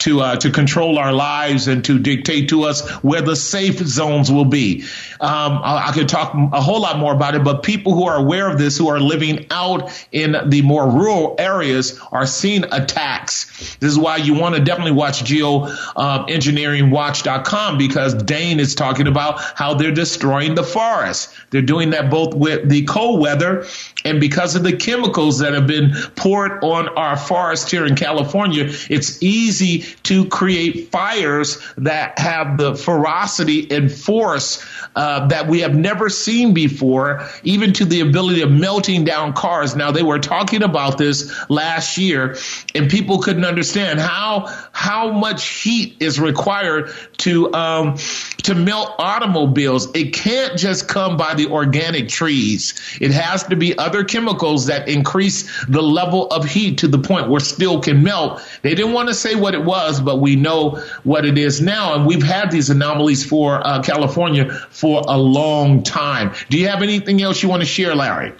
to 0.00 0.20
uh, 0.20 0.36
to 0.36 0.50
control 0.50 0.98
our 0.98 1.12
lives 1.12 1.68
and 1.68 1.84
to 1.84 1.98
dictate 1.98 2.48
to 2.50 2.62
us 2.62 2.88
where 3.02 3.22
the 3.22 3.36
safe 3.36 3.78
zones 3.78 4.30
will 4.30 4.44
be. 4.44 4.82
Um, 5.20 5.60
I, 5.62 5.88
I, 5.88 5.92
could 5.92 6.08
talk 6.08 6.34
a 6.34 6.60
whole 6.60 6.80
lot 6.80 6.98
more 6.98 7.12
about 7.12 7.34
it, 7.34 7.42
but 7.44 7.62
people 7.62 7.94
who 7.94 8.06
are 8.06 8.16
aware 8.16 8.48
of 8.48 8.58
this, 8.58 8.78
who 8.78 8.88
are 8.88 9.00
living 9.00 9.46
out 9.50 9.90
in 10.12 10.36
the 10.46 10.62
more 10.62 10.88
rural 10.88 11.34
areas, 11.38 12.00
are 12.12 12.26
seeing 12.38 12.64
attacks. 12.70 13.76
This 13.76 13.90
is 13.90 13.98
why 13.98 14.16
you 14.16 14.34
want 14.34 14.54
to 14.54 14.62
definitely 14.62 14.92
watch 14.92 15.24
geoengineeringwatch.com 15.24 17.72
um, 17.72 17.78
because 17.78 18.14
Dane 18.14 18.60
is 18.60 18.74
talking 18.74 19.06
about 19.06 19.40
how 19.40 19.74
they're 19.74 19.92
destroying 19.92 20.54
the 20.54 20.62
forest. 20.62 21.34
They're 21.50 21.62
doing 21.62 21.90
that 21.90 22.10
both 22.10 22.34
with 22.34 22.68
the 22.68 22.84
cold 22.84 23.20
weather 23.20 23.66
and 24.04 24.20
because 24.20 24.54
of 24.54 24.62
the 24.62 24.76
chemicals 24.76 25.40
that 25.40 25.54
have 25.54 25.66
been 25.66 25.92
poured 26.16 26.62
on 26.62 26.88
our 26.90 27.16
forest 27.16 27.70
here 27.70 27.86
in 27.86 27.96
California. 27.96 28.70
It's 28.88 29.22
easy 29.22 29.80
to 30.04 30.26
create 30.26 30.90
fires 30.90 31.58
that 31.76 32.18
have 32.18 32.58
the 32.58 32.74
ferocity 32.74 33.70
and 33.70 33.90
force 33.90 34.64
uh, 34.96 35.26
that 35.28 35.48
we 35.48 35.60
have 35.60 35.74
never 35.74 36.08
seen 36.08 36.54
before, 36.54 37.28
even 37.42 37.72
to 37.74 37.84
the 37.84 38.00
ability 38.00 38.42
of 38.42 38.50
melting 38.50 39.04
down 39.04 39.32
cars. 39.32 39.76
Now 39.76 39.90
they 39.90 40.02
were 40.02 40.18
talking 40.18 40.62
about 40.62 40.98
this 40.98 41.32
last 41.48 41.98
year, 41.98 42.27
and 42.74 42.90
people 42.90 43.18
couldn't 43.18 43.44
understand 43.44 44.00
how 44.00 44.46
how 44.72 45.12
much 45.12 45.46
heat 45.46 45.96
is 46.00 46.18
required 46.20 46.90
to 47.18 47.52
um, 47.54 47.96
to 48.44 48.54
melt 48.54 48.94
automobiles. 48.98 49.94
It 49.94 50.12
can't 50.12 50.58
just 50.58 50.88
come 50.88 51.16
by 51.16 51.34
the 51.34 51.46
organic 51.48 52.08
trees. 52.08 52.98
It 53.00 53.10
has 53.10 53.44
to 53.44 53.56
be 53.56 53.76
other 53.78 54.04
chemicals 54.04 54.66
that 54.66 54.88
increase 54.88 55.64
the 55.66 55.82
level 55.82 56.28
of 56.28 56.44
heat 56.44 56.78
to 56.78 56.88
the 56.88 56.98
point 56.98 57.28
where 57.28 57.40
steel 57.40 57.80
can 57.80 58.02
melt. 58.02 58.40
They 58.62 58.74
didn't 58.74 58.92
want 58.92 59.08
to 59.08 59.14
say 59.14 59.34
what 59.34 59.54
it 59.54 59.64
was, 59.64 60.00
but 60.00 60.16
we 60.20 60.36
know 60.36 60.82
what 61.04 61.24
it 61.24 61.38
is 61.38 61.60
now, 61.60 61.94
and 61.94 62.06
we've 62.06 62.22
had 62.22 62.50
these 62.50 62.70
anomalies 62.70 63.24
for 63.24 63.66
uh, 63.66 63.82
California 63.82 64.50
for 64.70 65.02
a 65.06 65.18
long 65.18 65.82
time. 65.82 66.32
Do 66.48 66.58
you 66.58 66.68
have 66.68 66.82
anything 66.82 67.22
else 67.22 67.42
you 67.42 67.48
want 67.48 67.62
to 67.62 67.66
share, 67.66 67.94
Larry? 67.94 68.32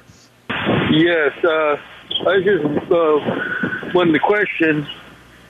Yes, 0.90 1.32
uh, 1.44 1.76
I 2.26 2.40
just 2.40 2.90
uh, 2.90 3.67
wanted 3.94 4.12
to 4.12 4.18
question. 4.18 4.86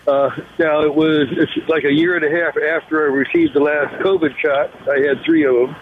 Uh, 0.06 0.30
now 0.58 0.82
it 0.82 0.94
was 0.94 1.28
it's 1.30 1.68
like 1.68 1.84
a 1.84 1.92
year 1.92 2.16
and 2.16 2.24
a 2.24 2.30
half 2.30 2.56
after 2.56 3.02
I 3.02 3.14
received 3.14 3.54
the 3.54 3.60
last 3.60 3.94
COVID 3.96 4.36
shot. 4.38 4.70
I 4.88 5.00
had 5.06 5.22
three 5.24 5.44
of 5.44 5.54
them. 5.54 5.76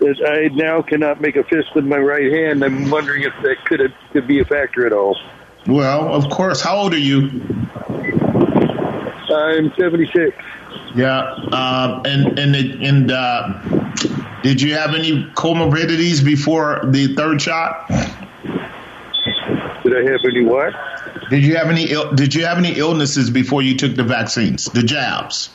That 0.00 0.20
I 0.28 0.54
now 0.54 0.82
cannot 0.82 1.20
make 1.20 1.36
a 1.36 1.42
fist 1.42 1.74
with 1.74 1.84
my 1.84 1.98
right 1.98 2.32
hand. 2.32 2.64
I'm 2.64 2.88
wondering 2.88 3.22
if 3.22 3.32
that 3.42 3.64
could 3.64 3.92
could 4.12 4.26
be 4.26 4.40
a 4.40 4.44
factor 4.44 4.86
at 4.86 4.92
all. 4.92 5.16
Well, 5.66 6.14
of 6.14 6.30
course. 6.30 6.60
How 6.60 6.76
old 6.76 6.94
are 6.94 6.98
you? 6.98 7.30
I'm 9.30 9.72
76. 9.74 10.36
Yeah, 10.94 11.18
uh, 11.52 12.02
and 12.04 12.38
and 12.38 12.56
and 12.56 13.12
uh, 13.12 13.60
did 14.42 14.62
you 14.62 14.74
have 14.74 14.94
any 14.94 15.24
comorbidities 15.34 16.24
before 16.24 16.80
the 16.86 17.14
third 17.14 17.42
shot? 17.42 17.90
Did 19.88 20.06
I 20.06 20.12
have 20.12 20.20
any 20.24 20.44
what? 20.44 20.74
Did 21.30 21.44
you 21.44 21.56
have 21.56 21.68
any 21.68 21.86
Did 22.14 22.34
you 22.34 22.44
have 22.44 22.58
any 22.58 22.78
illnesses 22.78 23.30
before 23.30 23.62
you 23.62 23.76
took 23.76 23.94
the 23.96 24.02
vaccines, 24.02 24.66
the 24.66 24.82
jabs? 24.82 25.50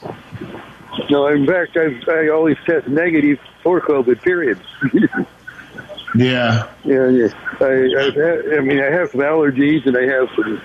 No, 1.10 1.28
in 1.28 1.46
fact, 1.46 1.78
I've, 1.78 2.08
I 2.08 2.30
always 2.30 2.58
test 2.66 2.88
negative 2.88 3.40
for 3.62 3.80
COVID. 3.82 4.22
Period. 4.22 4.60
yeah. 6.16 6.68
Yeah, 6.84 7.10
yeah. 7.10 7.28
I, 7.60 7.90
I've 8.00 8.16
had, 8.16 8.54
I 8.58 8.62
mean, 8.62 8.80
I 8.80 8.90
have 8.90 9.12
some 9.12 9.22
allergies, 9.22 9.86
and 9.86 9.98
I 9.98 10.04
have 10.04 10.30
some. 10.36 10.62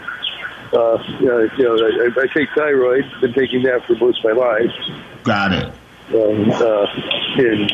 Uh, 0.73 1.03
you 1.21 1.27
know, 1.27 1.77
I, 1.77 2.23
I 2.23 2.27
take 2.27 2.49
thyroid. 2.55 3.05
Been 3.21 3.33
taking 3.33 3.62
that 3.64 3.85
for 3.87 3.97
most 3.97 4.25
of 4.25 4.25
my 4.25 4.33
life. 4.33 4.73
Got 5.25 5.53
it. 5.53 5.73
Um, 6.14 6.51
uh, 6.51 6.87
and 7.37 7.71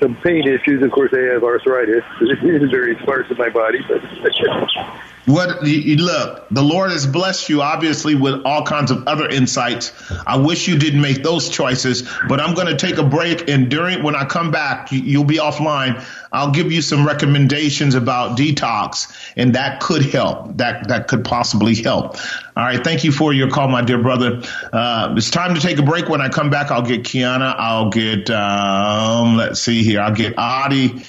some 0.00 0.16
pain 0.16 0.46
issues. 0.48 0.82
Of 0.82 0.90
course, 0.90 1.12
I 1.12 1.32
have 1.32 1.44
arthritis. 1.44 2.04
It's 2.20 2.70
very 2.70 2.96
sparse 3.02 3.30
in 3.30 3.36
my 3.36 3.48
body, 3.48 3.80
but. 3.88 4.02
What 5.26 5.66
you, 5.66 5.96
look, 5.96 6.46
the 6.50 6.62
Lord 6.62 6.90
has 6.90 7.06
blessed 7.06 7.48
you 7.48 7.62
obviously 7.62 8.14
with 8.14 8.42
all 8.44 8.64
kinds 8.64 8.90
of 8.90 9.06
other 9.06 9.26
insights. 9.26 9.92
I 10.26 10.36
wish 10.36 10.68
you 10.68 10.78
didn't 10.78 11.00
make 11.00 11.22
those 11.22 11.48
choices, 11.48 12.06
but 12.28 12.40
I'm 12.40 12.54
going 12.54 12.66
to 12.66 12.76
take 12.76 12.98
a 12.98 13.02
break 13.02 13.48
and 13.48 13.70
during 13.70 14.02
when 14.02 14.14
I 14.14 14.26
come 14.26 14.50
back, 14.50 14.88
you'll 14.92 15.24
be 15.24 15.38
offline. 15.38 16.04
I'll 16.30 16.50
give 16.50 16.72
you 16.72 16.82
some 16.82 17.06
recommendations 17.06 17.94
about 17.94 18.36
detox 18.36 19.16
and 19.34 19.54
that 19.54 19.80
could 19.80 20.04
help. 20.04 20.58
That 20.58 20.88
that 20.88 21.08
could 21.08 21.24
possibly 21.24 21.74
help. 21.74 22.16
All 22.56 22.64
right, 22.64 22.82
thank 22.84 23.04
you 23.04 23.12
for 23.12 23.32
your 23.32 23.50
call, 23.50 23.68
my 23.68 23.82
dear 23.82 23.98
brother. 23.98 24.42
Uh, 24.72 25.14
it's 25.16 25.30
time 25.30 25.54
to 25.54 25.60
take 25.60 25.78
a 25.78 25.82
break. 25.82 26.08
When 26.08 26.20
I 26.20 26.28
come 26.28 26.50
back, 26.50 26.70
I'll 26.70 26.82
get 26.82 27.04
Kiana. 27.04 27.54
I'll 27.56 27.88
get 27.88 28.28
um, 28.28 29.36
let's 29.36 29.60
see 29.60 29.84
here. 29.84 30.00
I'll 30.00 30.14
get 30.14 30.34
Adi 30.36 31.02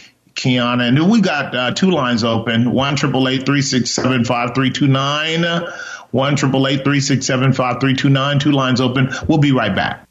Kiana. 0.45 0.87
And 0.87 1.09
we 1.09 1.21
got 1.21 1.55
uh, 1.55 1.71
two 1.71 1.89
lines 1.89 2.23
open 2.23 2.71
one 2.71 2.95
triple 2.95 3.27
eight 3.27 3.45
three 3.45 3.61
six 3.61 3.89
seven 3.91 4.23
five 4.23 4.53
three 4.53 4.69
two 4.69 4.87
nine. 4.87 5.43
One 6.11 6.35
triple 6.35 6.67
eight 6.67 6.83
three 6.83 7.01
six 7.01 7.25
seven 7.25 7.51
five 7.51 7.79
three 7.79 7.95
two 7.95 8.09
nine. 8.09 8.39
Two 8.39 8.51
lines 8.51 8.79
open. 8.79 9.09
We'll 9.27 9.39
be 9.39 9.51
right 9.51 9.75
back. 9.75 10.07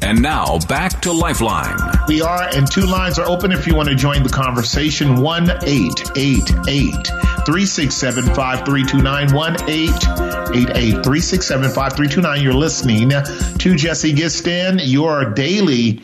And 0.00 0.22
now 0.22 0.58
back 0.68 1.00
to 1.02 1.12
Lifeline. 1.12 1.78
We 2.08 2.20
are, 2.20 2.42
and 2.54 2.70
two 2.70 2.82
lines 2.82 3.18
are 3.18 3.26
open 3.26 3.52
if 3.52 3.66
you 3.66 3.74
want 3.74 3.88
to 3.88 3.94
join 3.94 4.22
the 4.22 4.28
conversation. 4.28 5.22
1 5.22 5.50
888 5.64 7.06
367 7.46 8.24
5329. 8.26 9.34
1 9.34 9.54
888 9.68 10.90
367 10.92 11.70
5329. 11.70 12.42
You're 12.42 12.52
listening 12.52 13.08
to 13.10 13.74
Jesse 13.76 14.12
Gistand, 14.12 14.82
your 14.84 15.30
daily 15.32 16.02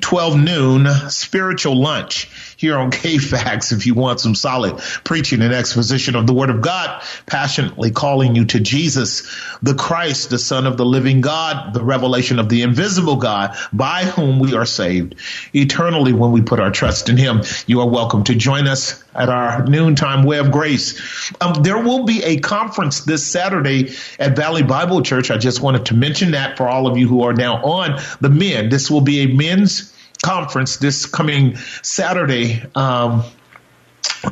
12 0.00 0.38
noon 0.38 0.86
spiritual 1.10 1.80
lunch 1.80 2.28
here 2.56 2.76
on 2.76 2.90
KFAX 2.90 3.72
if 3.72 3.86
you 3.86 3.94
want 3.94 4.20
some 4.20 4.34
solid 4.34 4.78
preaching 5.04 5.42
and 5.42 5.52
exposition 5.52 6.16
of 6.16 6.26
the 6.26 6.32
Word 6.32 6.50
of 6.50 6.60
God, 6.60 7.02
passionately 7.26 7.90
calling 7.90 8.34
you 8.34 8.44
to 8.46 8.60
Jesus, 8.60 9.30
the 9.62 9.74
Christ, 9.74 10.30
the 10.30 10.38
Son 10.38 10.66
of 10.66 10.76
the 10.76 10.86
living 10.86 11.20
God, 11.20 11.74
the 11.74 11.84
revelation 11.84 12.38
of 12.38 12.48
the 12.48 12.62
invisible 12.62 13.16
God, 13.16 13.56
by 13.72 14.04
whom 14.04 14.38
we 14.38 14.54
are 14.54 14.66
saved 14.66 15.16
eternally 15.54 16.12
when 16.12 16.32
we 16.32 16.42
put 16.42 16.60
our 16.60 16.70
trust 16.70 17.08
in 17.08 17.16
Him. 17.16 17.42
You 17.66 17.80
are 17.80 17.88
welcome 17.88 18.24
to 18.24 18.34
join 18.34 18.66
us 18.66 19.03
at 19.14 19.28
our 19.28 19.64
noontime 19.66 20.24
way 20.24 20.38
of 20.38 20.50
grace. 20.50 21.32
Um, 21.40 21.62
there 21.62 21.78
will 21.78 22.04
be 22.04 22.22
a 22.22 22.38
conference 22.40 23.00
this 23.00 23.26
Saturday 23.26 23.94
at 24.18 24.36
Valley 24.36 24.62
Bible 24.62 25.02
Church. 25.02 25.30
I 25.30 25.38
just 25.38 25.60
wanted 25.60 25.86
to 25.86 25.94
mention 25.94 26.32
that 26.32 26.56
for 26.56 26.68
all 26.68 26.86
of 26.86 26.96
you 26.96 27.08
who 27.08 27.22
are 27.22 27.32
now 27.32 27.62
on 27.64 28.00
the 28.20 28.30
men. 28.30 28.68
This 28.68 28.90
will 28.90 29.00
be 29.00 29.20
a 29.20 29.26
men's 29.26 29.92
conference 30.22 30.78
this 30.78 31.06
coming 31.06 31.56
Saturday. 31.82 32.62
Um, 32.74 33.24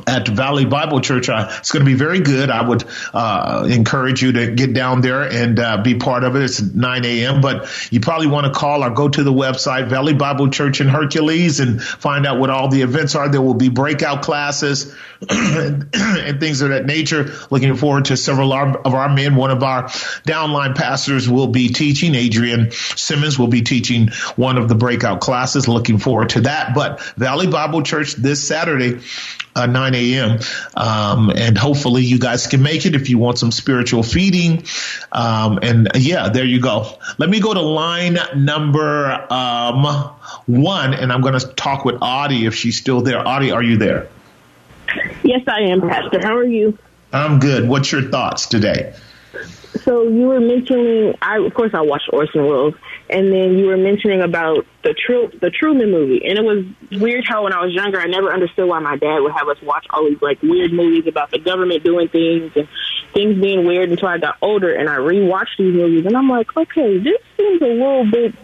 at 0.07 0.27
Valley 0.27 0.65
Bible 0.65 1.01
Church. 1.01 1.29
Uh, 1.29 1.47
it's 1.59 1.71
going 1.71 1.85
to 1.85 1.89
be 1.89 1.97
very 1.97 2.19
good. 2.19 2.49
I 2.49 2.67
would 2.67 2.83
uh, 3.13 3.67
encourage 3.69 4.21
you 4.21 4.31
to 4.33 4.51
get 4.51 4.73
down 4.73 5.01
there 5.01 5.23
and 5.23 5.59
uh, 5.59 5.81
be 5.81 5.95
part 5.95 6.23
of 6.23 6.35
it. 6.35 6.43
It's 6.43 6.61
9 6.61 7.05
a.m., 7.05 7.41
but 7.41 7.69
you 7.91 7.99
probably 7.99 8.27
want 8.27 8.45
to 8.45 8.57
call 8.57 8.83
or 8.83 8.89
go 8.89 9.09
to 9.09 9.23
the 9.23 9.33
website, 9.33 9.87
Valley 9.87 10.13
Bible 10.13 10.49
Church 10.49 10.81
in 10.81 10.87
Hercules, 10.87 11.59
and 11.59 11.81
find 11.81 12.25
out 12.25 12.39
what 12.39 12.49
all 12.49 12.69
the 12.69 12.81
events 12.81 13.15
are. 13.15 13.29
There 13.29 13.41
will 13.41 13.53
be 13.53 13.69
breakout 13.69 14.21
classes 14.21 14.93
and 15.29 16.39
things 16.39 16.61
of 16.61 16.69
that 16.69 16.85
nature. 16.85 17.33
Looking 17.49 17.75
forward 17.75 18.05
to 18.05 18.17
several 18.17 18.53
of 18.53 18.93
our 18.93 19.09
men. 19.09 19.35
One 19.35 19.51
of 19.51 19.63
our 19.63 19.85
downline 19.85 20.75
pastors 20.75 21.29
will 21.29 21.47
be 21.47 21.69
teaching. 21.69 22.15
Adrian 22.15 22.71
Simmons 22.71 23.37
will 23.39 23.47
be 23.47 23.61
teaching 23.61 24.09
one 24.35 24.57
of 24.57 24.67
the 24.67 24.75
breakout 24.75 25.21
classes. 25.21 25.67
Looking 25.67 25.97
forward 25.97 26.29
to 26.29 26.41
that. 26.41 26.73
But 26.75 27.01
Valley 27.15 27.47
Bible 27.47 27.83
Church 27.83 28.13
this 28.13 28.45
Saturday, 28.45 28.99
uh, 29.55 29.65
9 29.65 29.95
a.m. 29.95 30.39
Um, 30.75 31.29
and 31.29 31.57
hopefully 31.57 32.03
you 32.03 32.19
guys 32.19 32.47
can 32.47 32.61
make 32.61 32.85
it 32.85 32.95
if 32.95 33.09
you 33.09 33.17
want 33.17 33.39
some 33.39 33.51
spiritual 33.51 34.03
feeding. 34.03 34.65
Um, 35.11 35.59
and 35.61 35.89
yeah, 35.95 36.29
there 36.29 36.45
you 36.45 36.59
go. 36.59 36.97
Let 37.17 37.29
me 37.29 37.39
go 37.39 37.53
to 37.53 37.61
line 37.61 38.17
number 38.35 39.11
um, 39.31 39.83
one, 40.45 40.93
and 40.93 41.11
I'm 41.11 41.21
going 41.21 41.39
to 41.39 41.47
talk 41.47 41.85
with 41.85 41.97
Audie 42.01 42.45
if 42.45 42.55
she's 42.55 42.77
still 42.77 43.01
there. 43.01 43.25
Audie, 43.27 43.51
are 43.51 43.63
you 43.63 43.77
there? 43.77 44.09
Yes, 45.23 45.41
I 45.47 45.61
am, 45.61 45.81
Pastor. 45.81 46.19
How 46.21 46.35
are 46.35 46.43
you? 46.43 46.77
I'm 47.11 47.39
good. 47.39 47.67
What's 47.67 47.91
your 47.91 48.01
thoughts 48.01 48.47
today? 48.47 48.93
So 49.83 50.07
you 50.07 50.27
were 50.27 50.39
mentioning, 50.39 51.15
I 51.21 51.39
of 51.39 51.53
course 51.53 51.73
I 51.73 51.81
watched 51.81 52.09
Orson 52.13 52.45
Welles, 52.45 52.75
and 53.13 53.31
then 53.31 53.59
you 53.59 53.67
were 53.67 53.77
mentioning 53.77 54.21
about 54.21 54.65
the 54.83 54.93
Tru- 54.93 55.31
the 55.39 55.51
Truman 55.51 55.91
movie, 55.91 56.25
and 56.25 56.37
it 56.37 56.43
was 56.43 56.65
weird 56.99 57.25
how 57.25 57.43
when 57.43 57.53
I 57.53 57.63
was 57.63 57.73
younger 57.73 57.99
I 57.99 58.07
never 58.07 58.33
understood 58.33 58.67
why 58.67 58.79
my 58.79 58.97
dad 58.97 59.19
would 59.19 59.31
have 59.31 59.47
us 59.47 59.61
watch 59.61 59.85
all 59.91 60.09
these 60.09 60.21
like 60.21 60.41
weird 60.41 60.73
movies 60.73 61.05
about 61.07 61.29
the 61.29 61.37
government 61.37 61.83
doing 61.83 62.07
things 62.07 62.51
and 62.55 62.67
things 63.13 63.39
being 63.39 63.65
weird 63.65 63.91
until 63.91 64.07
I 64.07 64.17
got 64.17 64.37
older 64.41 64.73
and 64.73 64.89
I 64.89 64.95
rewatched 64.95 65.57
these 65.59 65.73
movies, 65.73 66.05
and 66.05 66.17
I'm 66.17 66.27
like, 66.27 66.57
okay, 66.57 66.97
this 66.97 67.21
seems 67.37 67.61
a 67.61 67.65
little 67.65 68.09
bit. 68.09 68.35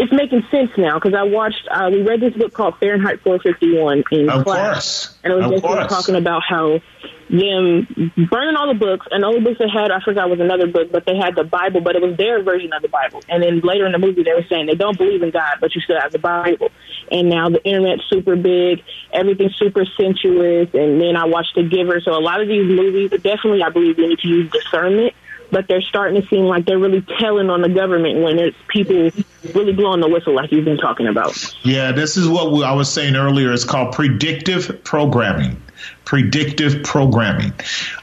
It's 0.00 0.12
making 0.12 0.42
sense 0.50 0.70
now 0.78 0.98
because 0.98 1.12
I 1.12 1.24
watched. 1.24 1.68
Uh, 1.70 1.90
we 1.92 2.00
read 2.00 2.20
this 2.22 2.32
book 2.32 2.54
called 2.54 2.78
Fahrenheit 2.78 3.20
451 3.20 4.04
in 4.10 4.30
of 4.30 4.44
class, 4.44 5.08
course. 5.08 5.18
and 5.22 5.32
it 5.34 5.36
was 5.36 5.44
of 5.44 5.50
just 5.52 5.62
course. 5.62 5.86
talking 5.88 6.14
about 6.14 6.42
how 6.42 6.80
them 7.28 7.86
burning 8.30 8.56
all 8.56 8.66
the 8.66 8.78
books, 8.78 9.06
and 9.10 9.24
all 9.24 9.34
the 9.34 9.40
books 9.40 9.58
they 9.58 9.68
had, 9.68 9.90
I 9.90 10.00
forgot 10.00 10.30
was 10.30 10.40
another 10.40 10.66
book, 10.66 10.90
but 10.90 11.04
they 11.04 11.16
had 11.16 11.36
the 11.36 11.44
Bible, 11.44 11.82
but 11.82 11.96
it 11.96 12.02
was 12.02 12.16
their 12.16 12.42
version 12.42 12.72
of 12.72 12.80
the 12.80 12.88
Bible. 12.88 13.20
And 13.28 13.42
then 13.42 13.60
later 13.60 13.84
in 13.84 13.92
the 13.92 13.98
movie, 13.98 14.22
they 14.22 14.32
were 14.32 14.44
saying 14.48 14.66
they 14.66 14.74
don't 14.74 14.96
believe 14.96 15.22
in 15.22 15.30
God, 15.30 15.58
but 15.60 15.74
you 15.74 15.82
still 15.82 16.00
have 16.00 16.12
the 16.12 16.18
Bible. 16.18 16.70
And 17.12 17.28
now 17.28 17.50
the 17.50 17.62
internet's 17.62 18.02
super 18.08 18.36
big, 18.36 18.82
everything's 19.12 19.54
super 19.56 19.84
sensuous, 19.84 20.70
and 20.72 21.00
then 21.00 21.14
I 21.14 21.26
watched 21.26 21.54
The 21.54 21.62
Giver. 21.62 22.00
So 22.00 22.12
a 22.12 22.24
lot 22.24 22.40
of 22.40 22.48
these 22.48 22.66
movies, 22.66 23.10
definitely, 23.10 23.62
I 23.62 23.68
believe 23.68 23.98
we 23.98 24.08
need 24.08 24.18
to 24.20 24.28
use 24.28 24.50
discernment. 24.50 25.14
But 25.50 25.66
they're 25.68 25.82
starting 25.82 26.20
to 26.20 26.28
seem 26.28 26.44
like 26.44 26.64
they're 26.66 26.78
really 26.78 27.02
telling 27.18 27.50
on 27.50 27.62
the 27.62 27.68
government 27.68 28.22
when 28.22 28.38
it's 28.38 28.56
people 28.68 29.10
really 29.54 29.72
blowing 29.72 30.00
the 30.00 30.08
whistle, 30.08 30.34
like 30.34 30.52
you've 30.52 30.64
been 30.64 30.78
talking 30.78 31.06
about. 31.06 31.36
Yeah, 31.62 31.92
this 31.92 32.16
is 32.16 32.28
what 32.28 32.52
we, 32.52 32.62
I 32.62 32.72
was 32.72 32.92
saying 32.92 33.16
earlier. 33.16 33.52
It's 33.52 33.64
called 33.64 33.94
predictive 33.94 34.84
programming. 34.84 35.60
Predictive 36.04 36.82
programming. 36.82 37.52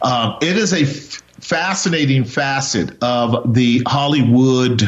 Um, 0.01 0.37
it 0.41 0.57
is 0.57 0.73
a 0.73 0.85
fascinating 1.41 2.25
facet 2.25 3.01
of 3.01 3.53
the 3.53 3.83
Hollywood 3.87 4.83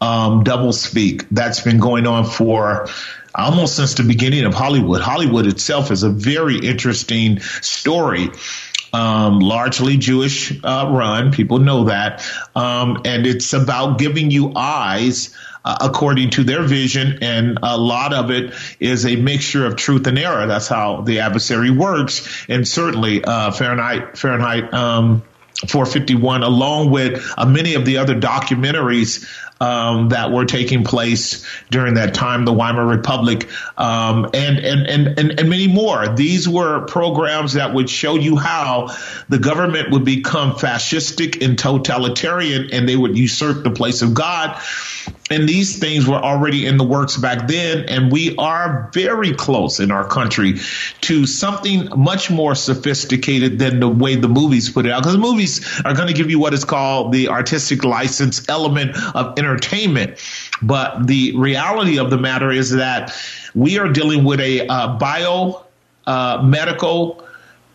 um, 0.00 0.42
doublespeak 0.44 1.26
that's 1.30 1.60
been 1.60 1.78
going 1.78 2.06
on 2.06 2.24
for 2.24 2.88
almost 3.34 3.76
since 3.76 3.94
the 3.94 4.02
beginning 4.02 4.44
of 4.44 4.52
Hollywood. 4.52 5.00
Hollywood 5.00 5.46
itself 5.46 5.90
is 5.90 6.02
a 6.02 6.10
very 6.10 6.58
interesting 6.58 7.40
story. 7.40 8.30
Um, 8.92 9.38
largely 9.38 9.96
Jewish 9.96 10.52
uh, 10.62 10.90
run. 10.92 11.32
People 11.32 11.58
know 11.58 11.84
that. 11.84 12.24
Um, 12.54 13.02
and 13.04 13.26
it's 13.26 13.52
about 13.52 13.98
giving 13.98 14.30
you 14.30 14.52
eyes. 14.54 15.34
Uh, 15.64 15.76
according 15.80 16.28
to 16.28 16.42
their 16.42 16.64
vision, 16.64 17.20
and 17.22 17.56
a 17.62 17.78
lot 17.78 18.12
of 18.12 18.32
it 18.32 18.52
is 18.80 19.06
a 19.06 19.14
mixture 19.14 19.64
of 19.64 19.76
truth 19.76 20.08
and 20.08 20.18
error. 20.18 20.44
That's 20.48 20.66
how 20.66 21.02
the 21.02 21.20
adversary 21.20 21.70
works, 21.70 22.44
and 22.48 22.66
certainly 22.66 23.22
uh, 23.22 23.52
Fahrenheit 23.52 24.18
Fahrenheit 24.18 24.74
um, 24.74 25.22
451, 25.68 26.42
along 26.42 26.90
with 26.90 27.32
uh, 27.36 27.46
many 27.46 27.74
of 27.74 27.84
the 27.84 27.98
other 27.98 28.14
documentaries 28.14 29.24
um, 29.62 30.08
that 30.08 30.32
were 30.32 30.44
taking 30.44 30.82
place 30.82 31.46
during 31.70 31.94
that 31.94 32.14
time, 32.14 32.44
the 32.44 32.52
Weimar 32.52 32.84
Republic, 32.84 33.48
um, 33.78 34.24
and, 34.34 34.58
and, 34.58 34.86
and, 34.88 35.18
and, 35.18 35.38
and 35.38 35.48
many 35.48 35.68
more. 35.68 36.08
These 36.08 36.48
were 36.48 36.84
programs 36.86 37.52
that 37.52 37.72
would 37.72 37.88
show 37.88 38.16
you 38.16 38.36
how 38.36 38.88
the 39.28 39.38
government 39.38 39.92
would 39.92 40.04
become 40.04 40.54
fascistic 40.54 41.44
and 41.44 41.56
totalitarian 41.56 42.70
and 42.72 42.88
they 42.88 42.96
would 42.96 43.16
usurp 43.16 43.62
the 43.62 43.70
place 43.70 44.02
of 44.02 44.14
God. 44.14 44.60
And 45.32 45.48
these 45.48 45.78
things 45.78 46.06
were 46.06 46.16
already 46.16 46.66
in 46.66 46.76
the 46.76 46.84
works 46.84 47.16
back 47.16 47.48
then. 47.48 47.88
And 47.88 48.12
we 48.12 48.36
are 48.36 48.90
very 48.92 49.32
close 49.32 49.80
in 49.80 49.90
our 49.90 50.06
country 50.06 50.60
to 51.02 51.26
something 51.26 51.88
much 51.96 52.30
more 52.30 52.54
sophisticated 52.54 53.58
than 53.58 53.80
the 53.80 53.88
way 53.88 54.16
the 54.16 54.28
movies 54.28 54.70
put 54.70 54.86
it 54.86 54.92
out. 54.92 55.02
Because 55.02 55.14
the 55.14 55.18
movies 55.18 55.80
are 55.84 55.94
going 55.94 56.08
to 56.08 56.14
give 56.14 56.30
you 56.30 56.38
what 56.38 56.54
is 56.54 56.64
called 56.64 57.12
the 57.12 57.28
artistic 57.28 57.84
license 57.84 58.48
element 58.48 58.96
of 59.14 59.38
entertainment. 59.38 60.18
But 60.60 61.06
the 61.06 61.36
reality 61.36 61.98
of 61.98 62.10
the 62.10 62.18
matter 62.18 62.50
is 62.50 62.72
that 62.72 63.14
we 63.54 63.78
are 63.78 63.88
dealing 63.88 64.24
with 64.24 64.40
a 64.40 64.66
uh, 64.66 64.98
bio 64.98 65.64
uh, 66.06 66.42
medical 66.44 67.26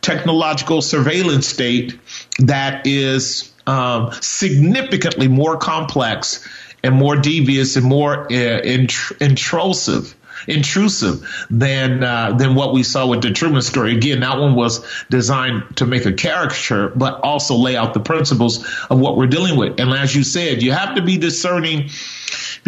technological 0.01 0.81
surveillance 0.81 1.47
state 1.47 1.99
that 2.39 2.85
is 2.85 3.51
um, 3.65 4.11
significantly 4.21 5.27
more 5.27 5.57
complex 5.57 6.47
and 6.83 6.95
more 6.95 7.15
devious 7.15 7.75
and 7.75 7.85
more 7.85 8.31
uh, 8.31 8.35
int- 8.35 9.11
intrusive 9.19 10.15
intrusive 10.47 11.47
than 11.49 12.03
uh, 12.03 12.31
than 12.33 12.55
what 12.55 12.73
we 12.73 12.83
saw 12.83 13.07
with 13.07 13.21
the 13.21 13.31
Truman 13.31 13.61
story. 13.61 13.95
Again, 13.95 14.21
that 14.21 14.37
one 14.37 14.55
was 14.55 14.85
designed 15.09 15.77
to 15.77 15.85
make 15.85 16.05
a 16.05 16.13
caricature, 16.13 16.89
but 16.89 17.21
also 17.21 17.55
lay 17.55 17.75
out 17.75 17.93
the 17.93 17.99
principles 17.99 18.65
of 18.89 18.99
what 18.99 19.17
we're 19.17 19.27
dealing 19.27 19.57
with. 19.57 19.79
And 19.79 19.91
as 19.91 20.15
you 20.15 20.23
said, 20.23 20.61
you 20.61 20.71
have 20.71 20.95
to 20.95 21.01
be 21.01 21.17
discerning 21.17 21.89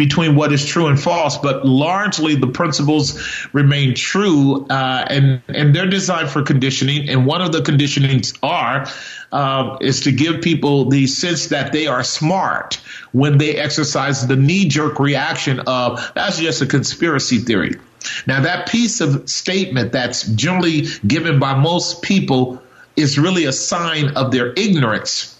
between 0.00 0.34
what 0.34 0.50
is 0.50 0.64
true 0.64 0.86
and 0.86 0.98
false, 0.98 1.36
but 1.36 1.66
largely 1.66 2.34
the 2.34 2.46
principles 2.46 3.20
remain 3.52 3.94
true, 3.94 4.66
uh, 4.70 5.04
and 5.10 5.42
and 5.48 5.76
they're 5.76 5.90
designed 5.90 6.30
for 6.30 6.42
conditioning. 6.42 7.06
And 7.10 7.26
one 7.26 7.42
of 7.42 7.52
the 7.52 7.60
conditionings 7.60 8.36
are 8.42 8.88
uh, 9.30 9.76
is 9.82 10.00
to 10.00 10.10
give 10.10 10.40
people 10.40 10.88
the 10.88 11.06
sense 11.06 11.48
that 11.48 11.72
they 11.72 11.86
are 11.86 12.02
smart 12.02 12.80
when 13.12 13.36
they 13.36 13.56
exercise 13.56 14.26
the 14.26 14.36
knee 14.36 14.66
jerk 14.68 14.98
reaction 14.98 15.60
of 15.66 16.00
that's 16.14 16.38
just 16.38 16.62
a 16.62 16.66
conspiracy 16.66 17.36
theory. 17.36 17.74
Now 18.26 18.40
that 18.40 18.70
piece 18.70 19.02
of 19.02 19.28
statement 19.28 19.92
that's 19.92 20.22
generally 20.28 20.86
given 21.06 21.38
by 21.38 21.52
most 21.60 22.00
people 22.00 22.62
is 22.96 23.18
really 23.18 23.44
a 23.44 23.52
sign 23.52 24.16
of 24.16 24.32
their 24.32 24.54
ignorance 24.56 25.39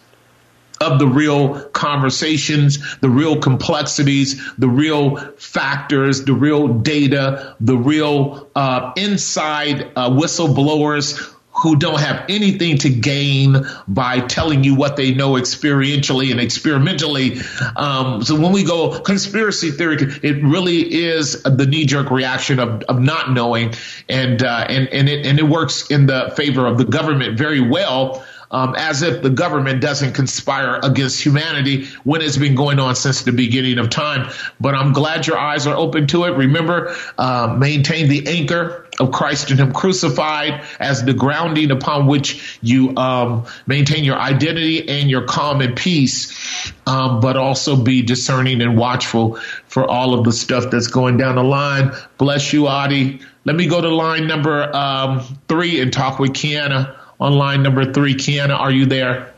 of 0.80 0.98
the 0.98 1.06
real 1.06 1.60
conversations, 1.70 2.96
the 3.00 3.10
real 3.10 3.38
complexities, 3.38 4.42
the 4.56 4.68
real 4.68 5.16
factors, 5.36 6.24
the 6.24 6.32
real 6.32 6.68
data, 6.68 7.54
the 7.60 7.76
real 7.76 8.48
uh, 8.54 8.92
inside 8.96 9.82
uh, 9.94 10.08
whistleblowers 10.08 11.34
who 11.52 11.76
don't 11.76 12.00
have 12.00 12.24
anything 12.30 12.78
to 12.78 12.88
gain 12.88 13.66
by 13.86 14.20
telling 14.20 14.64
you 14.64 14.74
what 14.74 14.96
they 14.96 15.12
know 15.12 15.32
experientially 15.32 16.30
and 16.30 16.40
experimentally. 16.40 17.38
Um, 17.76 18.22
so 18.22 18.40
when 18.40 18.52
we 18.52 18.64
go 18.64 19.00
conspiracy 19.00 19.70
theory, 19.70 19.96
it 20.22 20.42
really 20.42 20.80
is 20.80 21.42
the 21.42 21.66
knee 21.66 21.84
jerk 21.84 22.10
reaction 22.10 22.58
of, 22.58 22.82
of 22.84 23.00
not 23.00 23.32
knowing, 23.32 23.74
and 24.08 24.42
uh, 24.42 24.66
and 24.68 24.88
and 24.88 25.08
it 25.08 25.26
and 25.26 25.38
it 25.38 25.42
works 25.42 25.90
in 25.90 26.06
the 26.06 26.32
favor 26.34 26.66
of 26.66 26.78
the 26.78 26.84
government 26.86 27.36
very 27.36 27.60
well 27.60 28.24
um, 28.50 28.74
as 28.76 29.02
if 29.02 29.22
the 29.22 29.30
government 29.30 29.80
doesn't 29.80 30.12
conspire 30.12 30.80
against 30.82 31.24
humanity 31.24 31.86
when 32.04 32.20
it's 32.20 32.36
been 32.36 32.54
going 32.54 32.78
on 32.78 32.96
since 32.96 33.22
the 33.22 33.32
beginning 33.32 33.78
of 33.78 33.90
time. 33.90 34.30
But 34.58 34.74
I'm 34.74 34.92
glad 34.92 35.26
your 35.26 35.38
eyes 35.38 35.66
are 35.66 35.76
open 35.76 36.06
to 36.08 36.24
it. 36.24 36.36
Remember, 36.36 36.96
uh, 37.16 37.54
maintain 37.58 38.08
the 38.08 38.26
anchor 38.26 38.88
of 38.98 39.12
Christ 39.12 39.50
and 39.50 39.58
Him 39.58 39.72
crucified 39.72 40.64
as 40.78 41.04
the 41.04 41.14
grounding 41.14 41.70
upon 41.70 42.06
which 42.06 42.58
you 42.60 42.96
um, 42.96 43.46
maintain 43.66 44.04
your 44.04 44.18
identity 44.18 44.88
and 44.88 45.08
your 45.08 45.22
calm 45.24 45.60
and 45.60 45.76
peace, 45.76 46.72
um, 46.86 47.20
but 47.20 47.36
also 47.36 47.76
be 47.76 48.02
discerning 48.02 48.60
and 48.60 48.76
watchful 48.76 49.36
for 49.68 49.88
all 49.88 50.12
of 50.18 50.24
the 50.24 50.32
stuff 50.32 50.70
that's 50.70 50.88
going 50.88 51.16
down 51.16 51.36
the 51.36 51.44
line. 51.44 51.92
Bless 52.18 52.52
you, 52.52 52.66
Adi. 52.66 53.20
Let 53.44 53.56
me 53.56 53.68
go 53.68 53.80
to 53.80 53.88
line 53.88 54.26
number 54.26 54.74
um, 54.76 55.22
three 55.48 55.80
and 55.80 55.90
talk 55.90 56.18
with 56.18 56.32
Kiana 56.32 56.99
on 57.20 57.34
line 57.34 57.62
number 57.62 57.92
three. 57.92 58.14
Kiana, 58.14 58.58
are 58.58 58.70
you 58.70 58.86
there? 58.86 59.32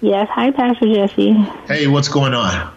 Yes. 0.00 0.28
Hi, 0.30 0.50
Pastor 0.50 0.92
Jesse. 0.92 1.32
Hey, 1.66 1.86
what's 1.86 2.08
going 2.08 2.34
on? 2.34 2.72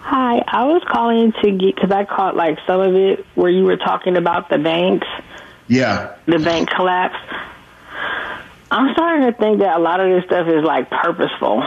Hi, 0.00 0.42
I 0.46 0.64
was 0.64 0.82
calling 0.88 1.32
to 1.42 1.50
get 1.50 1.74
because 1.74 1.90
I 1.90 2.04
caught 2.04 2.34
like 2.34 2.58
some 2.66 2.80
of 2.80 2.94
it 2.94 3.26
where 3.34 3.50
you 3.50 3.64
were 3.64 3.76
talking 3.76 4.16
about 4.16 4.48
the 4.48 4.58
banks. 4.58 5.06
Yeah. 5.66 6.16
The 6.26 6.38
bank 6.38 6.70
collapse. 6.70 7.18
I'm 8.70 8.92
starting 8.94 9.26
to 9.26 9.32
think 9.32 9.58
that 9.58 9.76
a 9.76 9.80
lot 9.80 10.00
of 10.00 10.08
this 10.08 10.24
stuff 10.24 10.48
is 10.48 10.64
like 10.64 10.88
purposeful 10.90 11.62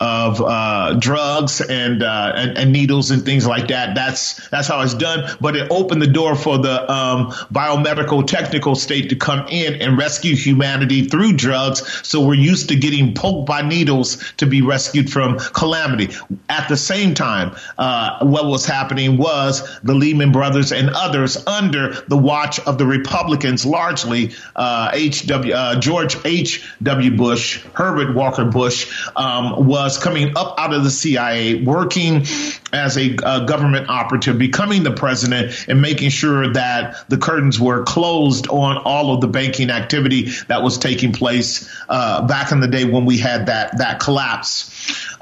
of 0.00 0.40
uh, 0.40 0.94
drugs 0.98 1.60
and, 1.60 2.02
uh, 2.02 2.32
and 2.36 2.58
and 2.58 2.72
needles 2.72 3.10
and 3.10 3.24
things 3.24 3.46
like 3.46 3.68
that. 3.68 3.94
That's 3.94 4.48
that's 4.48 4.68
how 4.68 4.80
it's 4.82 4.94
done. 4.94 5.36
But 5.40 5.56
it 5.56 5.70
opened 5.70 6.02
the 6.02 6.08
door 6.08 6.34
for 6.34 6.58
the 6.58 6.90
um, 6.90 7.30
biomedical 7.52 8.26
technical 8.26 8.74
state 8.74 9.10
to 9.10 9.16
come 9.16 9.46
in 9.48 9.80
and 9.80 9.96
rescue 9.96 10.36
humanity 10.36 11.06
through 11.06 11.34
drugs. 11.34 12.06
So 12.06 12.26
we're 12.26 12.34
used 12.34 12.68
to 12.68 12.76
getting 12.76 13.14
poked 13.14 13.46
by 13.46 13.62
needles 13.62 14.22
to 14.38 14.46
be 14.46 14.62
rescued 14.62 15.10
from 15.10 15.38
calamity. 15.38 16.14
At 16.48 16.68
the 16.68 16.76
same 16.76 17.14
time, 17.14 17.56
uh, 17.78 18.24
what 18.24 18.46
was 18.46 18.66
happening 18.66 19.16
was 19.16 19.62
the 19.80 19.94
Lehman 19.94 20.32
Brothers 20.32 20.72
and 20.72 20.90
others 20.90 21.36
under 21.46 21.92
the 22.08 22.16
watch 22.16 22.60
of 22.60 22.78
the 22.78 22.86
Republicans, 22.86 23.64
largely 23.64 24.32
uh, 24.56 24.90
H.W. 24.92 25.54
Uh, 25.54 25.80
George 25.80 26.16
H.W. 26.24 27.16
Bush, 27.16 27.62
Herbert 27.74 28.14
Walker 28.14 28.44
Bush, 28.44 28.92
um, 29.16 29.66
was 29.66 29.87
was 29.88 29.96
coming 29.96 30.36
up 30.36 30.54
out 30.58 30.74
of 30.74 30.84
the 30.84 30.90
CIA, 30.90 31.62
working 31.62 32.26
as 32.74 32.98
a 32.98 33.14
government 33.14 33.88
operative, 33.88 34.36
becoming 34.36 34.82
the 34.82 34.90
president, 34.90 35.66
and 35.66 35.80
making 35.80 36.10
sure 36.10 36.52
that 36.52 37.08
the 37.08 37.16
curtains 37.16 37.58
were 37.58 37.84
closed 37.84 38.48
on 38.48 38.76
all 38.76 39.14
of 39.14 39.22
the 39.22 39.28
banking 39.28 39.70
activity 39.70 40.28
that 40.48 40.62
was 40.62 40.76
taking 40.76 41.12
place 41.12 41.74
uh, 41.88 42.26
back 42.26 42.52
in 42.52 42.60
the 42.60 42.68
day 42.68 42.84
when 42.84 43.06
we 43.06 43.16
had 43.16 43.46
that 43.46 43.78
that 43.78 43.98
collapse 43.98 44.70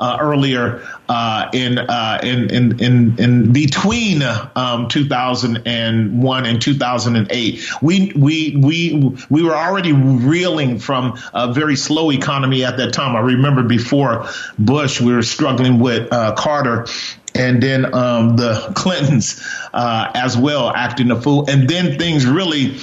uh, 0.01 0.19
earlier 0.21 0.83
uh, 1.09 1.49
in, 1.53 1.79
uh, 1.79 2.21
in, 2.23 2.51
in 2.51 2.81
in 2.81 3.19
in 3.19 3.53
between 3.53 4.23
um, 4.55 4.89
2001 4.89 6.47
and 6.47 6.63
2008. 6.63 7.61
We 7.83 8.13
we 8.15 8.57
we 8.57 9.17
we 9.29 9.43
were 9.43 9.55
already 9.55 9.93
reeling 9.93 10.79
from 10.79 11.19
a 11.33 11.53
very 11.53 11.77
slow 11.77 12.11
economy 12.11 12.65
at 12.65 12.77
that 12.79 12.93
time. 12.93 13.17
I 13.17 13.21
remember 13.21 13.63
before 13.63 14.29
Bush, 14.59 15.01
we 15.01 15.13
were 15.13 15.23
struggling 15.23 15.79
with 15.79 16.13
uh, 16.13 16.35
Carter 16.35 16.87
and 17.35 17.63
then 17.63 17.95
um, 17.95 18.37
the 18.37 18.73
Clintons 18.75 19.43
uh, 19.73 20.11
as 20.15 20.37
well 20.37 20.71
acting 20.71 21.11
a 21.11 21.21
fool, 21.21 21.49
and 21.49 21.69
then 21.69 21.99
things 21.99 22.27
really 22.27 22.79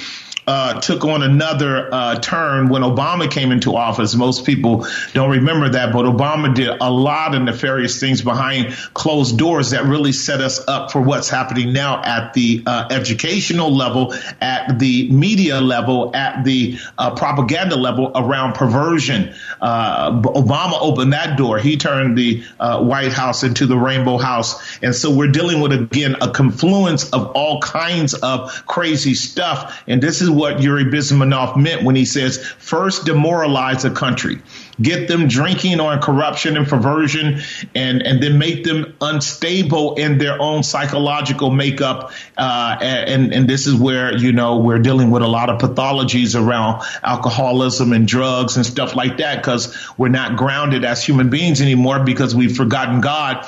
uh, 0.46 0.80
took 0.80 1.04
on 1.04 1.22
another 1.22 1.92
uh, 1.92 2.18
turn 2.18 2.68
when 2.68 2.82
Obama 2.82 3.30
came 3.30 3.52
into 3.52 3.76
office. 3.76 4.14
Most 4.14 4.44
people 4.44 4.86
don't 5.12 5.30
remember 5.30 5.70
that, 5.70 5.92
but 5.92 6.04
Obama 6.04 6.54
did 6.54 6.68
a 6.68 6.90
lot 6.90 7.34
of 7.34 7.42
nefarious 7.42 7.98
things 8.00 8.22
behind 8.22 8.74
closed 8.94 9.38
doors 9.38 9.70
that 9.70 9.84
really 9.84 10.12
set 10.12 10.40
us 10.40 10.66
up 10.68 10.92
for 10.92 11.00
what's 11.00 11.28
happening 11.28 11.72
now 11.72 12.02
at 12.02 12.34
the 12.34 12.62
uh, 12.66 12.88
educational 12.90 13.74
level, 13.74 14.14
at 14.40 14.78
the 14.78 15.10
media 15.10 15.60
level, 15.60 16.14
at 16.14 16.44
the 16.44 16.78
uh, 16.98 17.14
propaganda 17.14 17.76
level 17.76 18.12
around 18.14 18.54
perversion. 18.54 19.34
Uh, 19.60 20.12
Obama 20.22 20.78
opened 20.80 21.12
that 21.12 21.38
door. 21.38 21.58
He 21.58 21.76
turned 21.76 22.18
the 22.18 22.42
White 22.58 23.12
House 23.12 23.42
into 23.42 23.66
the 23.66 23.76
Rainbow 23.76 24.18
House. 24.18 24.78
And 24.82 24.94
so 24.94 25.14
we're 25.14 25.30
dealing 25.30 25.60
with, 25.60 25.72
again, 25.72 26.16
a 26.20 26.30
confluence 26.30 27.10
of 27.10 27.32
all 27.32 27.60
kinds 27.60 28.14
of 28.14 28.66
crazy 28.66 29.14
stuff. 29.14 29.82
And 29.86 30.02
this 30.02 30.20
is 30.20 30.30
what 30.34 30.60
Yuri 30.60 30.84
Bezmenov 30.84 31.56
meant 31.56 31.82
when 31.82 31.96
he 31.96 32.04
says, 32.04 32.38
first 32.58 33.04
demoralize 33.04 33.84
a 33.84 33.90
country, 33.90 34.40
get 34.80 35.08
them 35.08 35.28
drinking 35.28 35.80
on 35.80 36.00
corruption 36.00 36.56
and 36.56 36.66
perversion, 36.66 37.40
and, 37.74 38.02
and 38.02 38.22
then 38.22 38.38
make 38.38 38.64
them 38.64 38.94
unstable 39.00 39.94
in 39.94 40.18
their 40.18 40.40
own 40.40 40.62
psychological 40.62 41.50
makeup. 41.50 42.12
Uh, 42.36 42.76
and, 42.80 43.32
and 43.32 43.48
this 43.48 43.66
is 43.66 43.74
where, 43.74 44.16
you 44.16 44.32
know, 44.32 44.58
we're 44.58 44.78
dealing 44.78 45.10
with 45.10 45.22
a 45.22 45.28
lot 45.28 45.50
of 45.50 45.60
pathologies 45.60 46.38
around 46.38 46.82
alcoholism 47.02 47.92
and 47.92 48.08
drugs 48.08 48.56
and 48.56 48.66
stuff 48.66 48.94
like 48.94 49.18
that 49.18 49.36
because 49.36 49.76
we're 49.96 50.08
not 50.08 50.36
grounded 50.36 50.84
as 50.84 51.04
human 51.04 51.30
beings 51.30 51.60
anymore 51.60 52.00
because 52.00 52.34
we've 52.34 52.56
forgotten 52.56 53.00
God 53.00 53.46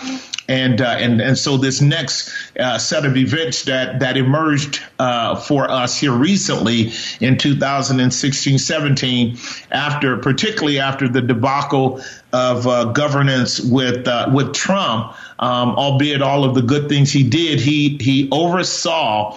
and 0.48 0.80
uh, 0.80 0.96
and 0.98 1.20
and 1.20 1.36
so 1.36 1.56
this 1.56 1.80
next 1.80 2.32
uh, 2.58 2.78
set 2.78 3.04
of 3.04 3.16
events 3.16 3.64
that 3.64 4.00
that 4.00 4.16
emerged 4.16 4.82
uh, 4.98 5.36
for 5.36 5.70
us 5.70 5.98
here 5.98 6.12
recently 6.12 6.92
in 7.20 7.38
2016, 7.38 8.58
17, 8.58 9.38
after 9.70 10.16
particularly 10.18 10.78
after 10.78 11.08
the 11.08 11.20
debacle 11.20 12.00
of 12.32 12.66
uh, 12.66 12.84
governance 12.92 13.60
with 13.60 14.06
uh, 14.06 14.30
with 14.32 14.52
Trump, 14.52 15.14
um, 15.38 15.70
albeit 15.70 16.22
all 16.22 16.44
of 16.44 16.54
the 16.54 16.62
good 16.62 16.88
things 16.88 17.10
he 17.10 17.22
did, 17.22 17.60
he 17.60 17.96
he 18.00 18.28
oversaw 18.30 19.36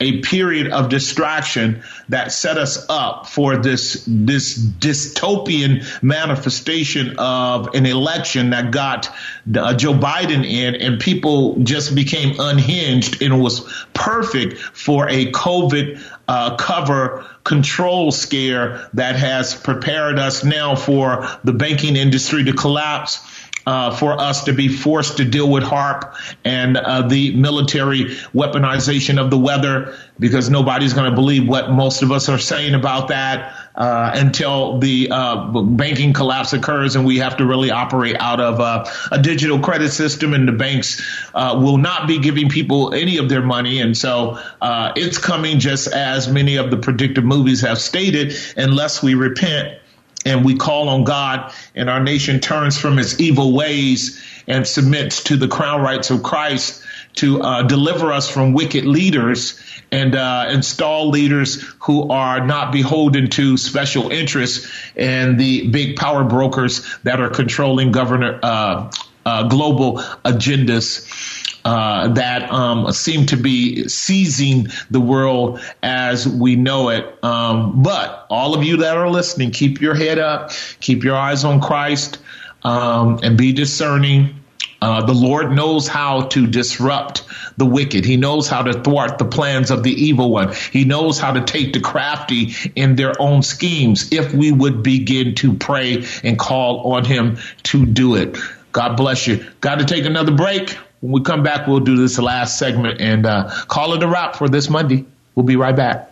a 0.00 0.20
period 0.20 0.72
of 0.72 0.88
distraction 0.88 1.82
that 2.08 2.32
set 2.32 2.58
us 2.58 2.86
up 2.88 3.26
for 3.26 3.56
this 3.56 4.04
this 4.06 4.58
dystopian 4.58 5.84
manifestation 6.02 7.16
of 7.18 7.74
an 7.74 7.86
election 7.86 8.50
that 8.50 8.70
got 8.70 9.08
uh, 9.56 9.74
Joe 9.74 9.94
Biden 9.94 10.44
in, 10.44 10.74
and 10.76 11.00
people 11.00 11.56
just 11.62 11.94
became 11.94 12.38
unhinged, 12.38 13.22
and 13.22 13.34
it 13.34 13.38
was 13.38 13.60
perfect 13.94 14.58
for 14.58 15.08
a 15.08 15.32
COVID 15.32 16.00
uh, 16.28 16.56
cover 16.56 17.26
control 17.44 18.10
scare 18.10 18.88
that 18.94 19.16
has 19.16 19.54
prepared 19.54 20.18
us 20.18 20.44
now 20.44 20.74
for 20.74 21.28
the 21.44 21.52
banking 21.52 21.96
industry 21.96 22.44
to 22.44 22.52
collapse 22.52 23.20
uh, 23.66 23.94
for 23.94 24.18
us 24.20 24.44
to 24.44 24.52
be 24.52 24.68
forced 24.68 25.16
to 25.16 25.24
deal 25.24 25.50
with 25.50 25.64
HAARP 25.64 26.14
and 26.44 26.76
uh, 26.76 27.02
the 27.08 27.34
military 27.34 28.04
weaponization 28.32 29.20
of 29.20 29.30
the 29.30 29.38
weather 29.38 29.96
because 30.18 30.48
nobody's 30.48 30.94
going 30.94 31.10
to 31.10 31.14
believe 31.14 31.48
what 31.48 31.70
most 31.70 32.02
of 32.02 32.12
us 32.12 32.28
are 32.28 32.38
saying 32.38 32.74
about 32.74 33.08
that 33.08 33.54
uh, 33.74 34.12
until 34.14 34.78
the 34.78 35.08
uh, 35.10 35.50
banking 35.62 36.12
collapse 36.12 36.52
occurs 36.52 36.96
and 36.96 37.04
we 37.04 37.18
have 37.18 37.36
to 37.36 37.44
really 37.44 37.70
operate 37.70 38.16
out 38.18 38.40
of 38.40 38.60
uh, 38.60 38.84
a 39.10 39.20
digital 39.20 39.58
credit 39.58 39.90
system 39.90 40.32
and 40.32 40.48
the 40.48 40.52
banks 40.52 41.02
uh, 41.34 41.58
will 41.60 41.76
not 41.76 42.06
be 42.06 42.18
giving 42.18 42.48
people 42.48 42.94
any 42.94 43.18
of 43.18 43.28
their 43.28 43.42
money. 43.42 43.80
And 43.80 43.96
so 43.96 44.38
uh, 44.62 44.92
it's 44.96 45.18
coming 45.18 45.58
just 45.58 45.88
as 45.88 46.28
many 46.28 46.56
of 46.56 46.70
the 46.70 46.76
predictive 46.76 47.24
movies 47.24 47.60
have 47.62 47.78
stated 47.78 48.34
unless 48.56 49.02
we 49.02 49.14
repent 49.14 49.78
and 50.26 50.44
we 50.44 50.56
call 50.56 50.88
on 50.88 51.04
God 51.04 51.52
and 51.74 51.88
our 51.88 52.02
nation 52.02 52.40
turns 52.40 52.76
from 52.76 52.98
its 52.98 53.18
evil 53.20 53.54
ways 53.54 54.22
and 54.46 54.66
submits 54.66 55.22
to 55.24 55.36
the 55.36 55.48
crown 55.48 55.80
rights 55.80 56.10
of 56.10 56.22
Christ 56.22 56.82
to 57.14 57.40
uh, 57.40 57.62
deliver 57.62 58.12
us 58.12 58.28
from 58.28 58.52
wicked 58.52 58.84
leaders 58.84 59.58
and 59.90 60.14
uh, 60.14 60.48
install 60.50 61.08
leaders 61.08 61.62
who 61.80 62.10
are 62.10 62.44
not 62.44 62.72
beholden 62.72 63.30
to 63.30 63.56
special 63.56 64.10
interests 64.10 64.70
and 64.96 65.38
the 65.40 65.68
big 65.68 65.96
power 65.96 66.24
brokers 66.24 66.86
that 67.04 67.20
are 67.20 67.30
controlling 67.30 67.92
governor 67.92 68.38
uh, 68.42 68.90
uh 69.24 69.48
global 69.48 69.98
agendas. 70.24 71.35
Uh, 71.66 72.06
that 72.06 72.48
um, 72.52 72.92
seem 72.92 73.26
to 73.26 73.36
be 73.36 73.88
seizing 73.88 74.68
the 74.88 75.00
world 75.00 75.58
as 75.82 76.24
we 76.24 76.54
know 76.54 76.90
it. 76.90 77.24
Um, 77.24 77.82
but 77.82 78.24
all 78.30 78.54
of 78.54 78.62
you 78.62 78.76
that 78.76 78.96
are 78.96 79.10
listening, 79.10 79.50
keep 79.50 79.80
your 79.80 79.96
head 79.96 80.20
up, 80.20 80.52
keep 80.78 81.02
your 81.02 81.16
eyes 81.16 81.42
on 81.42 81.60
Christ, 81.60 82.18
um, 82.62 83.18
and 83.24 83.36
be 83.36 83.52
discerning. 83.52 84.44
Uh, 84.80 85.04
the 85.06 85.12
Lord 85.12 85.50
knows 85.50 85.88
how 85.88 86.28
to 86.28 86.46
disrupt 86.46 87.24
the 87.56 87.66
wicked. 87.66 88.04
He 88.04 88.16
knows 88.16 88.46
how 88.46 88.62
to 88.62 88.84
thwart 88.84 89.18
the 89.18 89.24
plans 89.24 89.72
of 89.72 89.82
the 89.82 89.90
evil 89.90 90.30
one. 90.30 90.54
He 90.70 90.84
knows 90.84 91.18
how 91.18 91.32
to 91.32 91.40
take 91.40 91.72
the 91.72 91.80
crafty 91.80 92.54
in 92.76 92.94
their 92.94 93.20
own 93.20 93.42
schemes 93.42 94.12
if 94.12 94.32
we 94.32 94.52
would 94.52 94.84
begin 94.84 95.34
to 95.36 95.54
pray 95.54 96.04
and 96.22 96.38
call 96.38 96.92
on 96.92 97.04
Him 97.04 97.38
to 97.64 97.84
do 97.84 98.14
it. 98.14 98.36
God 98.70 98.96
bless 98.96 99.26
you. 99.26 99.44
Got 99.60 99.80
to 99.80 99.84
take 99.84 100.04
another 100.04 100.32
break. 100.32 100.76
When 101.00 101.12
we 101.12 101.20
come 101.20 101.42
back, 101.42 101.66
we'll 101.66 101.80
do 101.80 101.96
this 101.96 102.18
last 102.18 102.58
segment 102.58 103.00
and 103.00 103.26
uh, 103.26 103.50
call 103.68 103.94
it 103.94 104.02
a 104.02 104.08
wrap 104.08 104.36
for 104.36 104.48
this 104.48 104.70
Monday. 104.70 105.04
We'll 105.34 105.46
be 105.46 105.56
right 105.56 105.76
back. 105.76 106.10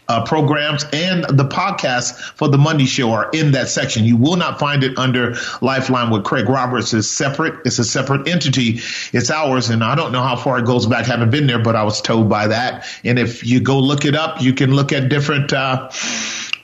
uh, 0.09 0.23
programs 0.23 0.85
and 0.93 1.23
the 1.25 1.45
podcast 1.45 2.15
for 2.35 2.47
the 2.47 2.57
Monday 2.57 2.85
show 2.85 3.11
are 3.11 3.29
in 3.31 3.51
that 3.51 3.69
section. 3.69 4.05
You 4.05 4.17
will 4.17 4.35
not 4.35 4.59
find 4.59 4.83
it 4.83 4.97
under 4.97 5.35
Lifeline 5.61 6.09
with 6.09 6.23
Craig 6.23 6.47
Roberts. 6.47 6.93
It's 6.93 7.09
separate. 7.09 7.65
It's 7.65 7.79
a 7.79 7.83
separate 7.83 8.27
entity. 8.27 8.79
It's 9.13 9.29
ours. 9.29 9.69
And 9.69 9.83
I 9.83 9.95
don't 9.95 10.11
know 10.11 10.21
how 10.21 10.35
far 10.35 10.59
it 10.59 10.65
goes 10.65 10.85
back. 10.85 11.05
Haven't 11.05 11.31
been 11.31 11.47
there, 11.47 11.59
but 11.59 11.75
I 11.75 11.83
was 11.83 12.01
told 12.01 12.29
by 12.29 12.47
that. 12.47 12.85
And 13.03 13.19
if 13.19 13.45
you 13.45 13.59
go 13.59 13.79
look 13.79 14.05
it 14.05 14.15
up, 14.15 14.41
you 14.41 14.53
can 14.53 14.73
look 14.73 14.91
at 14.91 15.09
different, 15.09 15.53
uh, 15.53 15.89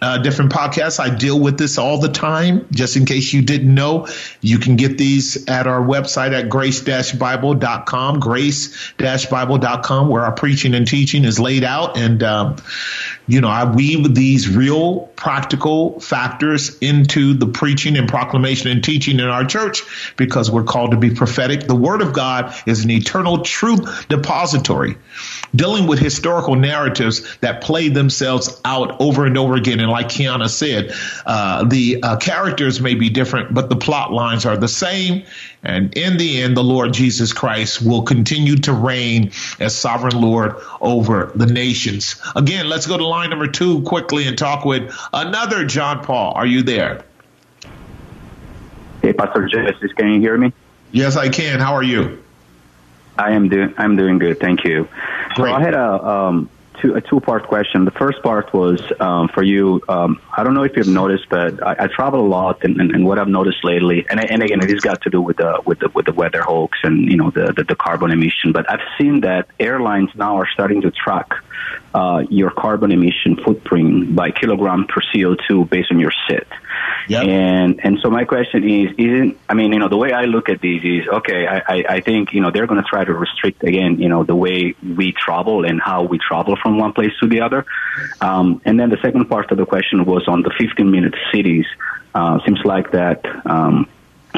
uh, 0.04 0.18
different 0.18 0.52
podcasts. 0.52 1.00
I 1.00 1.16
deal 1.16 1.40
with 1.40 1.58
this 1.58 1.78
all 1.78 1.98
the 1.98 2.10
time. 2.10 2.68
Just 2.72 2.98
in 2.98 3.06
case 3.06 3.32
you 3.32 3.42
didn't 3.42 3.74
know, 3.74 4.08
you 4.42 4.60
can 4.60 4.76
get 4.76 4.98
these 4.98 5.48
at 5.48 5.66
our 5.66 5.82
website 5.82 6.34
at 6.38 6.50
grace-bible.com, 6.50 8.20
grace-bible.com, 8.20 10.10
where 10.10 10.26
our 10.26 10.34
preaching 10.34 10.74
and 10.76 10.86
teaching 10.86 11.24
is 11.24 11.40
laid 11.40 11.64
out. 11.64 11.98
And 11.98 12.22
um, 12.22 12.58
you 13.28 13.40
know, 13.42 13.48
I 13.48 13.72
weave 13.72 14.14
these 14.14 14.50
real 14.50 15.02
practical 15.16 16.00
factors 16.00 16.78
into 16.80 17.34
the 17.34 17.48
preaching 17.48 17.96
and 17.98 18.08
proclamation 18.08 18.70
and 18.70 18.84
teaching 18.84 19.20
in 19.20 19.28
our 19.28 19.46
church 19.46 19.84
because 20.18 20.52
we're 20.52 20.64
called 20.64 20.92
to 20.92 20.98
be 20.98 21.14
prophetic. 21.14 21.62
The 21.62 21.76
Word 21.76 22.02
of 22.02 22.14
God 22.14 22.54
is 22.66 22.84
an 22.84 22.92
eternal 22.92 23.42
truth 23.42 24.08
depository 24.10 24.98
dealing 25.56 25.88
with 25.88 26.00
historical 26.00 26.56
narratives 26.56 27.38
that 27.38 27.62
play 27.62 27.90
themselves 27.90 28.60
out 28.66 29.00
over 29.00 29.26
and 29.26 29.38
over 29.38 29.56
again. 29.56 29.80
And 29.80 29.90
like 29.90 30.08
Kiana 30.08 30.50
said, 30.50 30.94
uh, 31.26 31.64
the 31.64 32.02
uh, 32.02 32.18
characters 32.18 32.82
may 32.82 32.96
be 32.96 33.10
different, 33.10 33.54
but 33.54 33.70
the 33.70 33.76
plot 33.76 34.12
lines 34.12 34.46
are 34.46 34.58
the 34.58 34.68
same. 34.68 35.24
And 35.64 35.98
in 35.98 36.18
the 36.18 36.42
end, 36.42 36.58
the 36.58 36.64
Lord 36.64 36.94
Jesus 36.94 37.32
Christ 37.32 37.82
will 37.82 38.04
continue 38.04 38.58
to 38.58 38.74
reign 38.74 39.32
as 39.60 39.74
sovereign 39.74 40.20
Lord 40.20 40.56
over 40.82 41.32
the 41.36 41.46
nations. 41.46 42.22
Again, 42.36 42.68
let's 42.68 42.86
go 42.86 42.98
to 42.98 43.06
line 43.06 43.30
number 43.30 43.48
two 43.48 43.82
quickly 43.84 44.28
and 44.28 44.38
talk 44.38 44.66
with 44.66 44.94
another 45.14 45.66
John 45.66 46.04
Paul. 46.04 46.34
Are 46.34 46.46
you 46.46 46.64
there? 46.64 47.06
Hey, 49.02 49.14
Pastor 49.14 49.48
Genesis, 49.48 49.94
can 49.94 50.14
you 50.14 50.20
hear 50.20 50.38
me? 50.38 50.52
Yes, 50.92 51.16
I 51.16 51.30
can. 51.30 51.60
How 51.60 51.74
are 51.74 51.84
you? 51.84 52.22
I 53.18 53.32
am 53.32 53.48
doing. 53.48 53.74
I'm 53.78 53.96
doing 53.96 54.18
good, 54.18 54.40
thank 54.40 54.64
you. 54.64 54.88
Great. 55.36 55.52
So 55.52 55.54
I 55.54 55.62
had 55.62 55.76
a 55.76 56.08
um, 56.08 56.50
two, 56.84 56.96
a 56.96 57.02
two 57.02 57.20
part 57.20 57.48
question. 57.48 57.86
The 57.86 57.92
first 57.92 58.22
part 58.22 58.54
was 58.54 58.82
um, 59.00 59.30
for 59.34 59.42
you. 59.42 59.82
Um, 59.88 60.22
I 60.36 60.44
don't 60.44 60.54
know 60.54 60.64
if 60.64 60.76
you've 60.76 60.88
noticed, 60.88 61.28
but 61.30 61.66
I, 61.66 61.86
I 61.86 61.88
travel 61.88 62.20
a 62.20 62.28
lot, 62.28 62.64
and, 62.64 62.80
and, 62.80 62.92
and, 62.92 63.06
what 63.06 63.18
I've 63.18 63.28
noticed 63.28 63.64
lately, 63.64 64.06
and, 64.10 64.20
and 64.20 64.44
again, 64.44 64.62
it 64.62 64.70
has 64.70 64.82
got 64.82 65.02
to 65.04 65.10
do 65.10 65.22
with 65.22 65.38
the 65.38 65.62
with 65.66 65.80
the 65.80 65.90
with 65.96 66.06
the 66.06 66.14
weather 66.14 66.42
hoax 66.42 66.78
and 66.84 67.10
you 67.10 67.18
know 67.18 67.32
the, 67.32 67.54
the, 67.56 67.64
the 67.64 67.76
carbon 67.76 68.12
emission. 68.12 68.52
But 68.52 68.70
I've 68.70 68.86
seen 68.98 69.22
that 69.22 69.48
airlines 69.60 70.10
now 70.16 70.38
are 70.38 70.48
starting 70.54 70.82
to 70.82 70.92
track 70.92 71.30
uh, 71.94 72.24
your 72.30 72.52
carbon 72.52 72.92
emission 72.92 73.38
footprint 73.44 74.16
by 74.16 74.32
kilogram 74.32 74.86
per 74.88 75.02
CO2 75.14 75.70
based 75.70 75.92
on 75.92 76.00
your 76.00 76.14
sit. 76.28 76.48
Yep. 77.08 77.28
And 77.28 77.80
and 77.84 78.00
so 78.02 78.10
my 78.10 78.26
question 78.26 78.68
is, 78.68 78.90
isn't 78.98 79.38
I 79.50 79.54
mean, 79.54 79.74
you 79.74 79.80
know, 79.80 79.90
the 79.90 79.98
way 79.98 80.12
I 80.12 80.26
look 80.26 80.50
at 80.50 80.62
these 80.62 80.84
is 80.84 81.08
okay. 81.08 81.46
I, 81.46 81.58
I, 81.58 81.86
I 81.90 82.02
think 82.02 82.34
you 82.34 82.42
know 82.42 82.52
they're 82.52 82.68
going 82.68 82.82
to 82.82 82.88
try 82.88 83.04
to 83.04 83.14
restrict 83.14 83.64
again, 83.64 84.00
you 84.00 84.10
know, 84.10 84.24
the 84.24 84.36
way 84.36 84.76
we 84.82 85.12
travel 85.12 85.66
and 85.66 85.82
how 85.82 86.04
we 86.04 86.18
travel 86.18 86.56
from 86.62 86.78
one 86.78 86.94
place 86.94 87.12
to 87.22 87.28
the 87.28 87.42
other. 87.42 87.66
Um, 88.22 88.62
and 88.66 88.80
then 88.80 88.90
the 88.90 88.98
second 89.02 89.26
part 89.26 89.52
of 89.52 89.58
the 89.58 89.66
question 89.66 90.06
was 90.06 90.28
on 90.28 90.42
the 90.42 90.52
15 90.58 90.90
minute 90.90 91.16
cities. 91.32 91.66
Uh, 92.16 92.40
seems 92.46 92.62
like 92.64 92.92
that. 92.92 93.26
Um, 93.46 93.90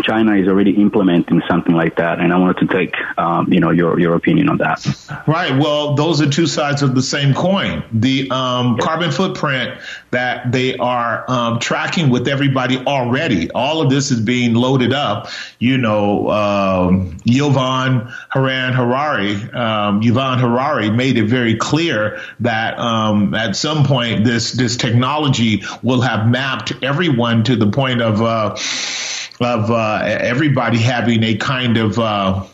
China 0.03 0.35
is 0.35 0.47
already 0.47 0.72
implementing 0.81 1.41
something 1.47 1.73
like 1.73 1.97
that, 1.97 2.19
and 2.19 2.34
I 2.34 2.38
wanted 2.38 2.67
to 2.67 2.73
take 2.73 2.95
um, 3.17 3.51
you 3.51 3.59
know 3.59 3.72
your 3.72 3.99
your 3.99 4.15
opinion 4.15 4.49
on 4.49 4.57
that. 4.57 4.85
Right. 5.27 5.57
Well, 5.57 5.95
those 5.95 6.22
are 6.22 6.30
two 6.30 6.47
sides 6.47 6.81
of 6.81 6.95
the 6.95 7.01
same 7.01 7.34
coin. 7.34 7.84
The 7.91 8.30
um, 8.30 8.77
carbon 8.77 9.11
footprint 9.11 9.80
that 10.11 10.51
they 10.51 10.77
are 10.77 11.30
um, 11.30 11.59
tracking 11.59 12.09
with 12.09 12.27
everybody 12.27 12.77
already. 12.77 13.49
All 13.51 13.81
of 13.81 13.89
this 13.89 14.11
is 14.11 14.19
being 14.19 14.53
loaded 14.53 14.93
up. 14.93 15.30
You 15.59 15.77
know, 15.77 16.30
um, 16.30 17.17
Yuval 17.19 18.13
Haran 18.30 18.73
Harari, 18.73 19.34
um, 19.34 20.01
Yuval 20.01 20.39
Harari 20.39 20.89
made 20.89 21.17
it 21.17 21.26
very 21.26 21.55
clear 21.55 22.22
that 22.41 22.77
um, 22.80 23.34
at 23.34 23.55
some 23.55 23.85
point 23.85 24.23
this 24.26 24.51
this 24.51 24.77
technology 24.77 25.63
will 25.81 26.01
have 26.01 26.27
mapped 26.27 26.73
everyone 26.84 27.43
to 27.45 27.55
the 27.55 27.72
point 27.72 28.01
of. 28.01 28.22
Uh, 28.22 28.55
of 29.40 29.72
uh, 29.72 30.02
everybody 30.03 30.80
having 30.80 31.24
a 31.24 31.36
kind 31.36 31.78
of 31.78 31.99
uh, 31.99 32.45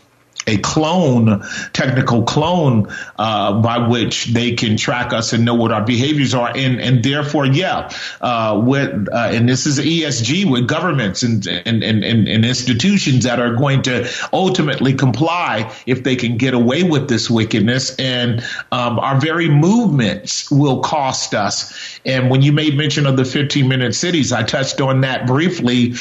a 0.46 0.58
clone, 0.58 1.44
technical 1.72 2.24
clone, 2.24 2.92
uh, 3.16 3.60
by 3.60 3.86
which 3.86 4.26
they 4.26 4.54
can 4.54 4.76
track 4.76 5.12
us 5.12 5.32
and 5.32 5.44
know 5.44 5.54
what 5.54 5.72
our 5.72 5.84
behaviors 5.84 6.34
are, 6.34 6.52
and 6.54 6.80
and 6.80 7.04
therefore, 7.04 7.46
yeah, 7.46 7.90
uh, 8.20 8.60
with 8.64 9.08
uh, 9.12 9.30
and 9.32 9.48
this 9.48 9.66
is 9.66 9.78
ESG 9.78 10.50
with 10.50 10.66
governments 10.66 11.22
and, 11.22 11.46
and 11.46 11.82
and, 11.84 12.04
and 12.04 12.44
institutions 12.44 13.24
that 13.24 13.38
are 13.38 13.54
going 13.54 13.82
to 13.82 14.10
ultimately 14.32 14.94
comply 14.94 15.72
if 15.86 16.02
they 16.02 16.16
can 16.16 16.36
get 16.38 16.54
away 16.54 16.82
with 16.82 17.08
this 17.08 17.30
wickedness, 17.30 17.94
and 17.96 18.44
um, 18.72 18.98
our 18.98 19.20
very 19.20 19.48
movements 19.48 20.50
will 20.50 20.80
cost 20.80 21.34
us. 21.34 22.00
And 22.04 22.30
when 22.30 22.42
you 22.42 22.52
made 22.52 22.76
mention 22.76 23.06
of 23.06 23.16
the 23.16 23.24
15 23.24 23.68
minute 23.68 23.94
cities, 23.94 24.32
I 24.32 24.42
touched 24.42 24.80
on 24.80 25.02
that 25.02 25.26
briefly 25.26 25.94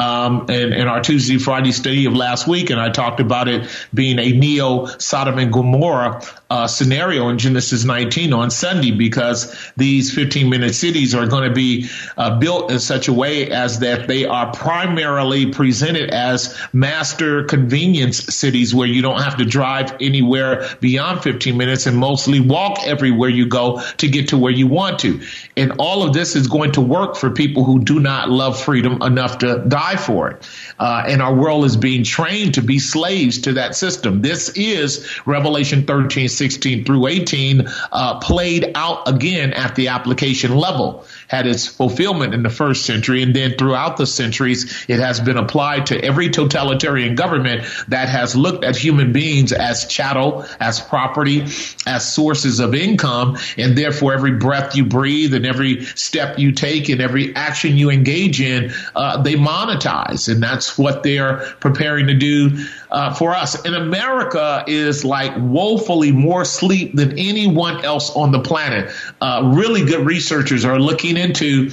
um, 0.00 0.48
in, 0.48 0.72
in, 0.72 0.88
our 0.88 1.02
Tuesday 1.02 1.38
Friday 1.38 1.72
study 1.72 2.06
of 2.06 2.14
last 2.14 2.48
week, 2.48 2.70
and 2.70 2.80
I 2.80 2.90
talked 2.90 3.20
about 3.20 3.48
it 3.48 3.68
being 3.92 4.18
a 4.18 4.32
neo 4.32 4.86
Sodom 4.86 5.38
and 5.38 5.52
Gomorrah 5.52 6.22
uh, 6.50 6.66
scenario 6.66 7.28
in 7.28 7.38
Genesis 7.38 7.84
19 7.84 8.32
on 8.32 8.50
Sunday, 8.50 8.90
because 8.90 9.56
these 9.76 10.12
15 10.12 10.50
minute 10.50 10.74
cities 10.74 11.14
are 11.14 11.26
going 11.26 11.48
to 11.48 11.54
be 11.54 11.88
uh, 12.16 12.38
built 12.38 12.70
in 12.70 12.80
such 12.80 13.08
a 13.08 13.12
way 13.12 13.50
as 13.50 13.78
that 13.78 14.08
they 14.08 14.24
are 14.24 14.52
primarily 14.52 15.52
presented 15.52 16.10
as 16.10 16.58
master 16.72 17.44
convenience 17.44 18.18
cities 18.34 18.74
where 18.74 18.88
you 18.88 19.00
don't 19.00 19.22
have 19.22 19.36
to 19.36 19.44
drive 19.44 19.96
anywhere 20.00 20.68
beyond 20.80 21.22
15 21.22 21.56
minutes 21.56 21.86
and 21.86 21.96
mostly 21.96 22.40
walk 22.40 22.80
everywhere 22.84 23.28
you 23.28 23.46
go 23.46 23.80
to 23.98 24.08
get 24.08 24.28
to 24.28 24.38
where 24.38 24.52
you 24.52 24.66
want 24.66 24.98
to. 25.00 25.20
And 25.56 25.74
all 25.78 26.02
of 26.02 26.12
this 26.12 26.34
is 26.34 26.48
going 26.48 26.72
to 26.72 26.80
work 26.80 27.16
for 27.16 27.30
people 27.30 27.64
who 27.64 27.80
do 27.80 28.00
not 28.00 28.28
love 28.28 28.60
freedom 28.60 29.02
enough 29.02 29.38
to 29.38 29.64
die 29.68 29.96
for 29.96 30.30
it. 30.30 30.48
Uh, 30.78 31.04
and 31.06 31.22
our 31.22 31.34
world 31.34 31.64
is 31.64 31.76
being 31.76 32.02
trained 32.02 32.54
to 32.54 32.62
be 32.62 32.78
slaves 32.78 33.38
to 33.42 33.52
that 33.52 33.76
system. 33.76 34.22
This 34.22 34.48
is 34.50 35.08
Revelation 35.26 35.86
13, 35.86 36.28
16 36.40 36.86
through 36.86 37.06
18, 37.06 37.68
uh, 37.92 38.18
played 38.20 38.72
out 38.74 39.06
again 39.06 39.52
at 39.52 39.76
the 39.76 39.88
application 39.88 40.56
level 40.56 41.04
had 41.30 41.46
its 41.46 41.64
fulfillment 41.64 42.34
in 42.34 42.42
the 42.42 42.50
first 42.50 42.84
century. 42.84 43.22
And 43.22 43.34
then 43.36 43.54
throughout 43.56 43.96
the 43.96 44.06
centuries, 44.06 44.84
it 44.88 44.98
has 44.98 45.20
been 45.20 45.36
applied 45.36 45.86
to 45.86 46.04
every 46.04 46.28
totalitarian 46.28 47.14
government 47.14 47.68
that 47.86 48.08
has 48.08 48.34
looked 48.34 48.64
at 48.64 48.74
human 48.74 49.12
beings 49.12 49.52
as 49.52 49.86
chattel, 49.86 50.44
as 50.58 50.80
property, 50.80 51.46
as 51.86 52.12
sources 52.12 52.58
of 52.58 52.74
income. 52.74 53.38
And 53.56 53.78
therefore, 53.78 54.12
every 54.12 54.32
breath 54.32 54.74
you 54.74 54.84
breathe 54.84 55.32
and 55.32 55.46
every 55.46 55.84
step 55.84 56.40
you 56.40 56.50
take 56.50 56.88
and 56.88 57.00
every 57.00 57.36
action 57.36 57.76
you 57.76 57.90
engage 57.90 58.40
in, 58.40 58.72
uh, 58.96 59.22
they 59.22 59.34
monetize. 59.34 60.28
And 60.28 60.42
that's 60.42 60.76
what 60.76 61.04
they're 61.04 61.54
preparing 61.60 62.08
to 62.08 62.14
do 62.14 62.66
uh, 62.90 63.14
for 63.14 63.34
us. 63.34 63.64
And 63.64 63.76
America 63.76 64.64
is 64.66 65.04
like 65.04 65.34
woefully 65.36 66.10
more 66.10 66.42
asleep 66.42 66.96
than 66.96 67.20
anyone 67.20 67.84
else 67.84 68.10
on 68.16 68.32
the 68.32 68.40
planet. 68.40 68.92
Uh, 69.20 69.52
really 69.54 69.84
good 69.84 70.04
researchers 70.04 70.64
are 70.64 70.80
looking 70.80 71.19
into 71.20 71.70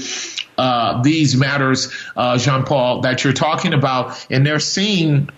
uh, 0.57 1.01
these 1.01 1.35
matters, 1.35 1.93
uh, 2.15 2.37
Jean 2.37 2.63
Paul, 2.63 3.01
that 3.01 3.23
you're 3.23 3.33
talking 3.33 3.73
about, 3.73 4.25
and 4.29 4.45
they're 4.45 4.59
seeing 4.59 5.29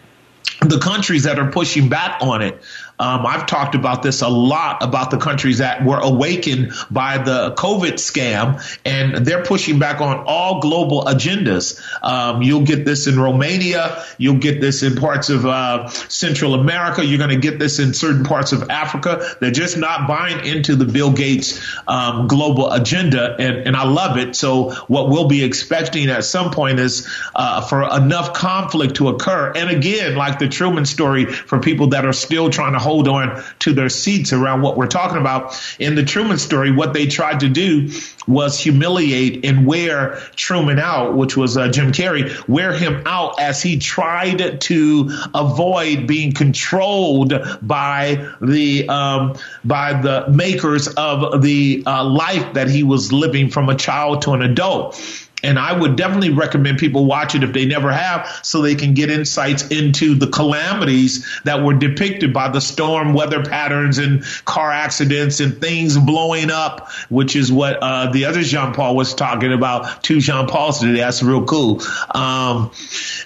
the 0.62 0.80
countries 0.80 1.24
that 1.24 1.40
are 1.40 1.52
pushing 1.52 1.90
back 1.90 2.22
on 2.22 2.42
it 2.42 2.62
um, 3.00 3.26
I've 3.26 3.46
talked 3.46 3.76
about 3.76 4.04
this 4.04 4.22
a 4.22 4.28
lot 4.28 4.84
about 4.84 5.10
the 5.10 5.18
countries 5.18 5.60
that 5.60 5.86
were 5.86 6.00
awakened 6.00 6.74
by 6.92 7.18
the 7.18 7.52
COVID 7.52 7.94
scam, 7.94 8.62
and 8.84 9.26
they're 9.26 9.44
pushing 9.44 9.80
back 9.80 10.02
on 10.02 10.26
all 10.28 10.60
global 10.60 11.04
agendas. 11.04 11.82
Um, 12.04 12.42
you'll 12.42 12.66
get 12.66 12.86
this 12.86 13.08
in 13.08 13.18
Romania, 13.18 14.04
you'll 14.18 14.40
get 14.40 14.60
this 14.60 14.84
in 14.84 14.96
parts 14.96 15.30
of 15.30 15.46
uh, 15.46 15.88
Central 15.88 16.54
America, 16.56 17.06
you're 17.06 17.18
going 17.18 17.30
to 17.30 17.38
get 17.38 17.58
this 17.58 17.80
in 17.80 17.94
certain 17.94 18.26
parts 18.26 18.52
of 18.52 18.70
Africa. 18.70 19.36
They're 19.40 19.52
just 19.52 19.78
not 19.78 20.08
buying 20.08 20.46
into 20.46 20.76
the 20.76 20.86
Bill 20.86 21.12
Gates 21.12 21.66
um, 21.88 22.28
global 22.28 22.70
agenda, 22.72 23.36
and, 23.40 23.68
and 23.68 23.78
I 23.78 23.88
love 23.88 24.18
it. 24.18 24.36
So, 24.36 24.72
what 24.88 25.10
we'll 25.10 25.28
be 25.28 25.44
expecting 25.44 26.10
at 26.10 26.26
some 26.26 26.52
point 26.52 26.80
is 26.80 27.08
uh, 27.34 27.62
for 27.62 27.84
enough 27.84 28.34
conflict 28.34 28.96
to 28.96 29.08
occur. 29.08 29.54
And 29.56 29.70
again, 29.70 30.16
like 30.16 30.40
the 30.40 30.50
Truman 30.50 30.86
story, 30.86 31.26
for 31.26 31.60
people 31.60 31.88
that 31.88 32.06
are 32.06 32.14
still 32.14 32.50
trying 32.50 32.74
to 32.74 32.89
hold 32.90 33.08
on 33.08 33.44
to 33.60 33.72
their 33.72 33.88
seats 33.88 34.34
around 34.34 34.64
what 34.64 34.76
we're 34.76 34.88
talking 34.88 35.20
about. 35.20 35.56
In 35.78 35.94
the 35.94 36.04
Truman 36.04 36.40
story, 36.40 36.72
what 36.72 36.92
they 36.96 37.06
tried 37.06 37.42
to 37.42 37.48
do 37.48 37.92
was 38.28 38.60
humiliate 38.60 39.46
and 39.46 39.68
wear 39.68 40.16
Truman 40.36 40.80
out, 40.80 41.16
which 41.16 41.38
was 41.38 41.56
uh, 41.56 41.68
Jim 41.68 41.92
Carrey, 41.92 42.48
wear 42.48 42.74
him 42.74 43.04
out 43.06 43.40
as 43.40 43.62
he 43.62 43.78
tried 43.78 44.60
to 44.62 45.12
avoid 45.36 46.08
being 46.08 46.32
controlled 46.32 47.34
by 47.62 48.28
the 48.42 48.90
um, 48.90 49.36
by 49.64 49.94
the 49.94 50.28
makers 50.32 50.88
of 50.88 51.44
the 51.44 51.84
uh, 51.86 52.04
life 52.04 52.56
that 52.56 52.70
he 52.70 52.82
was 52.82 53.14
living 53.14 53.52
from 53.52 53.70
a 53.70 53.76
child 53.76 54.24
to 54.24 54.32
an 54.32 54.42
adult. 54.42 55.00
And 55.44 55.58
I 55.58 55.78
would 55.78 55.96
definitely 55.96 56.32
recommend 56.32 56.78
people 56.78 57.06
watch 57.06 57.36
it 57.36 57.44
if 57.44 57.54
they 57.54 57.66
never 57.66 57.92
have, 57.92 58.28
so 58.44 58.62
they 58.62 58.76
can 58.76 58.94
get 58.94 59.10
insights 59.10 59.68
into 59.68 60.16
the 60.16 60.28
calamities 60.28 61.26
that 61.44 61.64
were 61.64 61.74
depicted 61.74 62.34
by 62.34 62.50
the 62.50 62.62
storm 62.62 63.14
weather 63.14 63.44
patterns 63.44 63.98
and 63.98 64.24
car 64.46 64.72
accidents 64.72 65.40
and 65.40 65.60
things 65.62 65.98
blowing 65.98 66.52
up, 66.52 66.92
which 67.10 67.36
is 67.36 67.52
what 67.52 67.78
uh, 67.82 68.12
the 68.12 68.26
other 68.26 68.42
Jean 68.42 68.74
Paul 68.74 68.96
was 68.96 69.14
talking 69.14 69.54
about. 69.54 70.04
Two 70.04 70.20
Jean 70.20 70.48
Pauls 70.48 70.80
today. 70.80 71.00
That's 71.00 71.24
real 71.24 71.46
cool. 71.46 71.82
Um, 72.12 72.72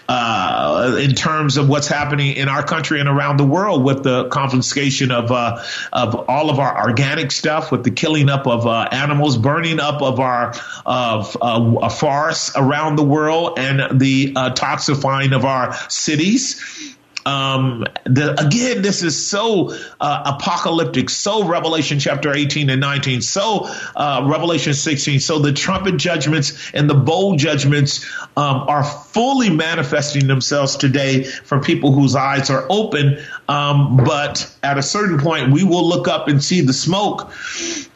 uh, 0.08 0.98
in 1.00 1.16
terms 1.16 1.58
of 1.58 1.70
what's 1.70 1.88
happening 1.88 2.36
in 2.36 2.50
our 2.50 2.64
country 2.64 3.00
and 3.00 3.10
around 3.10 3.38
the 3.38 3.46
world 3.46 3.84
with 3.84 4.04
the 4.04 4.28
confiscation 4.30 5.12
of 5.12 5.32
uh, 5.32 5.64
of 5.92 6.30
all 6.30 6.50
of 6.50 6.60
our 6.60 6.88
organic 6.88 7.32
stuff, 7.32 7.72
with 7.72 7.84
the 7.84 7.92
killing 7.92 8.30
up 8.30 8.48
of 8.48 8.68
uh, 8.68 8.88
animals, 8.92 9.38
burning 9.38 9.80
up 9.80 10.02
of 10.02 10.20
our 10.20 10.54
of 10.86 11.36
forests 12.04 12.52
around 12.58 12.98
the 12.98 13.04
world, 13.04 13.58
and 13.58 13.98
the 13.98 14.34
uh, 14.36 14.54
toxifying 14.54 15.34
of 15.34 15.46
our 15.46 15.74
cities. 15.90 16.93
Um, 17.26 17.86
the, 18.04 18.40
again, 18.40 18.82
this 18.82 19.04
is 19.04 19.30
so 19.30 19.74
uh, 20.00 20.36
apocalyptic, 20.38 21.10
so 21.10 21.46
Revelation 21.46 22.00
chapter 22.00 22.34
18 22.34 22.70
and 22.70 22.82
19, 22.82 23.22
so 23.22 23.68
uh, 23.96 24.26
Revelation 24.30 24.74
16. 24.74 25.20
So 25.20 25.40
the 25.40 25.54
trumpet 25.54 25.98
judgments 25.98 26.72
and 26.74 26.90
the 26.90 26.96
bowl 26.96 27.36
judgments 27.36 28.06
um, 28.36 28.68
are 28.68 28.84
fully 28.84 29.50
manifesting 29.50 30.28
themselves 30.28 30.76
today 30.76 31.24
for 31.24 31.60
people 31.60 31.94
whose 31.94 32.16
eyes 32.16 32.50
are 32.50 32.66
open. 32.70 33.20
Um, 33.48 33.98
but 33.98 34.54
at 34.62 34.78
a 34.78 34.84
certain 34.84 35.20
point, 35.20 35.52
we 35.52 35.64
will 35.64 35.88
look 35.88 36.08
up 36.08 36.28
and 36.28 36.44
see 36.44 36.62
the 36.62 36.74
smoke. 36.74 37.32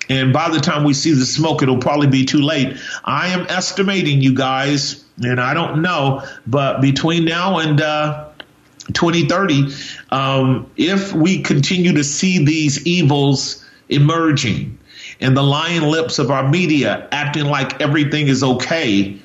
And 0.10 0.32
by 0.32 0.50
the 0.50 0.60
time 0.60 0.84
we 0.84 0.94
see 0.94 1.14
the 1.14 1.26
smoke, 1.26 1.62
it'll 1.64 1.80
probably 1.80 2.08
be 2.08 2.26
too 2.26 2.42
late. 2.42 2.78
I 3.04 3.30
am 3.30 3.46
estimating, 3.50 4.22
you 4.22 4.34
guys, 4.34 5.04
and 5.22 5.40
I 5.40 5.54
don't 5.54 5.82
know, 5.82 6.24
but 6.46 6.80
between 6.82 7.26
now 7.26 7.58
and 7.58 7.82
uh, 7.82 8.27
2030, 8.94 9.74
um, 10.10 10.72
if 10.76 11.14
we 11.14 11.42
continue 11.42 11.94
to 11.94 12.04
see 12.04 12.46
these 12.46 12.86
evils 12.86 13.66
emerging 13.90 14.78
and 15.20 15.36
the 15.36 15.44
lying 15.44 15.84
lips 15.84 16.20
of 16.20 16.32
our 16.32 16.48
media 16.48 17.08
acting 17.12 17.46
like 17.46 17.82
everything 17.82 18.28
is 18.28 18.44
okay, 18.44 19.20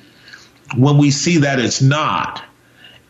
when 0.75 0.97
we 0.97 1.11
see 1.11 1.39
that 1.39 1.59
it's 1.59 1.81
not, 1.81 2.43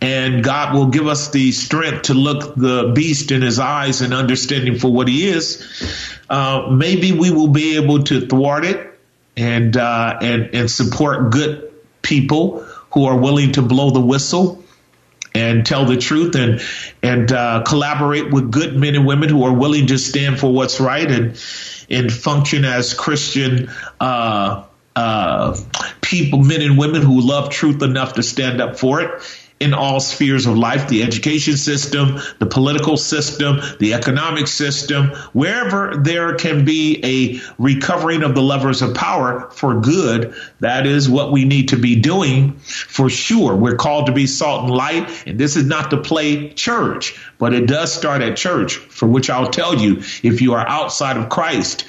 and 0.02 0.44
God 0.44 0.74
will 0.74 0.88
give 0.88 1.08
us 1.08 1.32
the 1.32 1.52
strength 1.54 2.04
to 2.04 2.14
look 2.14 2.56
the 2.56 2.92
beast 2.94 3.32
in 3.32 3.42
his 3.42 3.58
eyes 3.60 4.02
and 4.02 4.14
understanding 4.14 4.78
for 4.78 4.92
what 4.92 5.08
he 5.08 5.28
is, 5.28 6.20
uh, 6.30 6.68
maybe 6.70 7.14
we 7.14 7.32
will 7.32 7.48
be 7.48 7.78
able 7.78 8.04
to 8.04 8.28
thwart 8.28 8.66
it 8.66 9.00
and 9.38 9.78
uh, 9.78 10.18
and 10.22 10.54
and 10.54 10.70
support 10.70 11.32
good 11.32 11.72
people 12.02 12.60
who 12.92 13.06
are 13.06 13.18
willing 13.18 13.54
to 13.54 13.62
blow 13.62 13.92
the 13.92 14.02
whistle 14.02 14.63
and 15.36 15.66
tell 15.66 15.86
the 15.86 15.98
truth 15.98 16.36
and 16.36 16.62
and 17.02 17.32
uh, 17.32 17.64
collaborate 17.64 18.32
with 18.32 18.52
good 18.52 18.76
men 18.76 18.96
and 18.96 19.06
women 19.06 19.30
who 19.30 19.44
are 19.44 19.54
willing 19.54 19.88
to 19.88 19.98
stand 19.98 20.40
for 20.40 20.52
what's 20.52 20.80
right 20.80 21.10
and 21.10 21.40
and 21.90 22.12
function 22.12 22.66
as 22.66 22.94
Christian 22.94 23.70
uh, 24.00 24.64
uh, 24.96 25.58
people, 26.02 26.40
men 26.40 26.62
and 26.62 26.78
women 26.78 27.02
who 27.02 27.22
love 27.22 27.50
truth 27.50 27.82
enough 27.82 28.14
to 28.14 28.24
stand 28.24 28.62
up 28.62 28.78
for 28.78 29.02
it 29.02 29.43
in 29.64 29.74
all 29.74 30.02
spheres 30.02 30.46
of 30.46 30.58
life 30.58 30.90
the 30.90 31.04
education 31.04 31.56
system, 31.56 32.20
the 32.40 32.46
political 32.46 32.98
system, 32.98 33.62
the 33.80 33.94
economic 33.94 34.48
system, 34.48 35.08
wherever 35.32 35.96
there 35.96 36.36
can 36.36 36.66
be 36.66 37.00
a 37.04 37.42
recovering 37.58 38.24
of 38.24 38.36
the 38.36 38.42
levers 38.42 38.82
of 38.82 38.94
power 38.94 39.50
for 39.52 39.80
good, 39.80 40.36
that 40.60 40.86
is 40.86 41.10
what 41.10 41.32
we 41.32 41.46
need 41.46 41.70
to 41.70 41.78
be 41.78 41.96
doing 41.96 42.52
for 42.58 43.10
sure. 43.10 43.56
We're 43.56 43.78
called 43.78 44.08
to 44.08 44.12
be 44.12 44.28
salt 44.28 44.66
and 44.66 44.76
light, 44.76 45.24
and 45.26 45.40
this 45.40 45.56
is 45.56 45.66
not 45.66 45.92
to 45.92 45.98
play 45.98 46.50
church, 46.50 47.18
but 47.38 47.54
it 47.54 47.66
does 47.66 47.94
start 47.94 48.22
at 48.22 48.36
church, 48.36 48.76
for 48.76 49.08
which 49.08 49.30
I'll 49.30 49.50
tell 49.50 49.76
you 49.76 50.00
if 50.24 50.42
you 50.42 50.54
are 50.54 50.68
outside 50.68 51.16
of 51.16 51.30
Christ, 51.30 51.86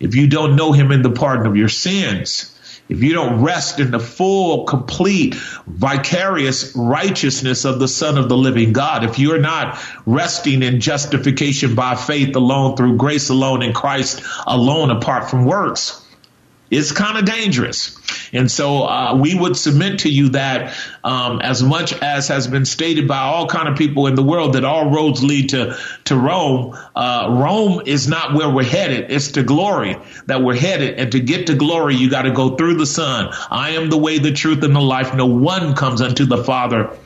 if 0.00 0.16
you 0.16 0.26
don't 0.26 0.56
know 0.56 0.72
him 0.72 0.90
in 0.90 1.02
the 1.02 1.10
pardon 1.10 1.46
of 1.46 1.56
your 1.56 1.68
sins, 1.68 2.48
if 2.92 3.02
you 3.02 3.14
don't 3.14 3.40
rest 3.40 3.80
in 3.80 3.90
the 3.90 3.98
full, 3.98 4.64
complete, 4.64 5.34
vicarious 5.66 6.76
righteousness 6.76 7.64
of 7.64 7.78
the 7.78 7.88
Son 7.88 8.18
of 8.18 8.28
the 8.28 8.36
living 8.36 8.74
God, 8.74 9.02
if 9.02 9.18
you're 9.18 9.40
not 9.40 9.80
resting 10.04 10.62
in 10.62 10.80
justification 10.80 11.74
by 11.74 11.94
faith 11.94 12.36
alone, 12.36 12.76
through 12.76 12.98
grace 12.98 13.30
alone, 13.30 13.62
in 13.62 13.72
Christ 13.72 14.22
alone, 14.46 14.90
apart 14.90 15.30
from 15.30 15.46
works, 15.46 16.01
it's 16.72 16.90
kind 16.90 17.18
of 17.18 17.26
dangerous. 17.26 17.98
And 18.32 18.50
so 18.50 18.84
uh, 18.84 19.14
we 19.20 19.34
would 19.34 19.58
submit 19.58 20.00
to 20.00 20.08
you 20.08 20.30
that 20.30 20.74
um, 21.04 21.40
as 21.40 21.62
much 21.62 21.92
as 21.92 22.28
has 22.28 22.46
been 22.46 22.64
stated 22.64 23.06
by 23.06 23.18
all 23.18 23.46
kind 23.46 23.68
of 23.68 23.76
people 23.76 24.06
in 24.06 24.14
the 24.14 24.22
world 24.22 24.54
that 24.54 24.64
all 24.64 24.90
roads 24.90 25.22
lead 25.22 25.50
to 25.50 25.76
to 26.04 26.16
Rome, 26.16 26.76
uh, 26.96 27.28
Rome 27.30 27.82
is 27.84 28.08
not 28.08 28.34
where 28.34 28.48
we're 28.48 28.64
headed. 28.64 29.10
It's 29.10 29.32
to 29.32 29.42
glory 29.42 29.98
that 30.26 30.42
we're 30.42 30.56
headed. 30.56 30.98
And 30.98 31.12
to 31.12 31.20
get 31.20 31.48
to 31.48 31.54
glory, 31.54 31.96
you 31.96 32.10
got 32.10 32.22
to 32.22 32.32
go 32.32 32.56
through 32.56 32.74
the 32.74 32.86
Son. 32.86 33.28
I 33.50 33.70
am 33.70 33.90
the 33.90 33.98
way, 33.98 34.18
the 34.18 34.32
truth, 34.32 34.64
and 34.64 34.74
the 34.74 34.80
life. 34.80 35.14
No 35.14 35.26
one 35.26 35.74
comes 35.74 36.00
unto 36.00 36.24
the 36.24 36.42
Father 36.42 36.96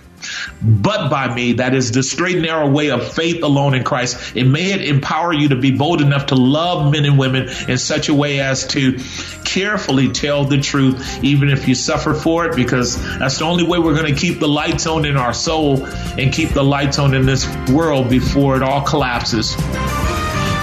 but 0.63 1.09
by 1.11 1.35
me. 1.35 1.55
That 1.55 1.75
is 1.75 1.93
the 1.93 2.03
straight 2.03 2.37
and 2.37 2.47
narrow 2.47 2.69
way 2.69 2.91
of 2.91 3.13
faith 3.13 3.43
alone 3.43 3.75
in 3.75 3.85
Christ. 3.85 4.37
And 4.37 4.53
may 4.53 4.73
it 4.73 4.83
empower 4.83 5.33
you 5.33 5.49
to 5.51 5.57
be 5.57 5.71
bold 5.73 6.01
enough 6.01 6.27
to 6.27 6.35
love 6.35 6.91
men 6.93 7.05
and 7.05 7.19
women 7.19 7.49
in 7.69 7.79
such 7.79 8.09
a 8.09 8.15
way 8.15 8.41
as 8.41 8.67
to 8.69 8.99
carefully 9.45 10.11
tell 10.11 10.45
the 10.45 10.61
truth, 10.61 11.23
even 11.23 11.49
if 11.49 11.69
you 11.69 11.75
suffer 11.75 12.15
for 12.15 12.47
it, 12.47 12.57
because 12.57 12.97
that's 13.19 13.39
the 13.39 13.45
only 13.45 13.65
way 13.65 13.79
we're 13.79 13.95
going 13.95 14.13
to 14.13 14.21
keep 14.21 14.39
the 14.39 14.49
lights 14.49 14.87
on 14.87 15.05
in 15.05 15.17
our 15.17 15.33
soul 15.33 15.85
and 15.87 16.33
keep 16.33 16.51
the 16.51 16.65
lights 16.65 16.99
on 16.99 17.15
in 17.15 17.27
this 17.27 17.47
world 17.71 18.11
before 18.11 18.57
it 18.57 18.63
all 18.63 18.83
collapses. 18.83 19.57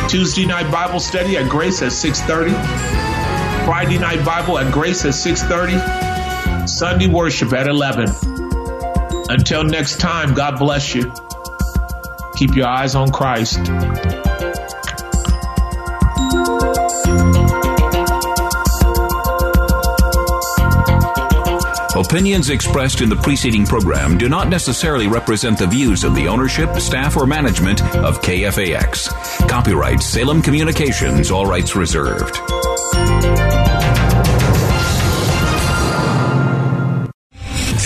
Tuesday 0.09 0.45
night 0.45 0.69
Bible 0.71 0.99
study 0.99 1.37
at 1.37 1.49
Grace 1.49 1.81
at 1.81 1.91
6:30. 1.91 2.51
Friday 3.65 3.97
night 3.97 4.23
Bible 4.25 4.59
at 4.59 4.71
Grace 4.71 5.05
at 5.05 5.13
6:30. 5.13 6.67
Sunday 6.67 7.07
worship 7.07 7.53
at 7.53 7.67
11. 7.67 8.32
Until 9.29 9.63
next 9.63 9.99
time, 9.99 10.33
God 10.33 10.59
bless 10.59 10.93
you. 10.93 11.11
Keep 12.35 12.55
your 12.55 12.67
eyes 12.67 12.95
on 12.95 13.11
Christ. 13.11 13.59
Opinions 21.95 22.49
expressed 22.49 23.01
in 23.01 23.09
the 23.09 23.15
preceding 23.15 23.65
program 23.65 24.17
do 24.17 24.27
not 24.27 24.49
necessarily 24.49 25.07
represent 25.07 25.57
the 25.57 25.67
views 25.67 26.03
of 26.03 26.15
the 26.15 26.27
ownership, 26.27 26.75
staff, 26.77 27.15
or 27.15 27.25
management 27.25 27.81
of 27.95 28.19
KFAX. 28.21 29.47
Copyright 29.47 30.01
Salem 30.01 30.41
Communications, 30.41 31.31
all 31.31 31.45
rights 31.45 31.75
reserved. 31.75 32.39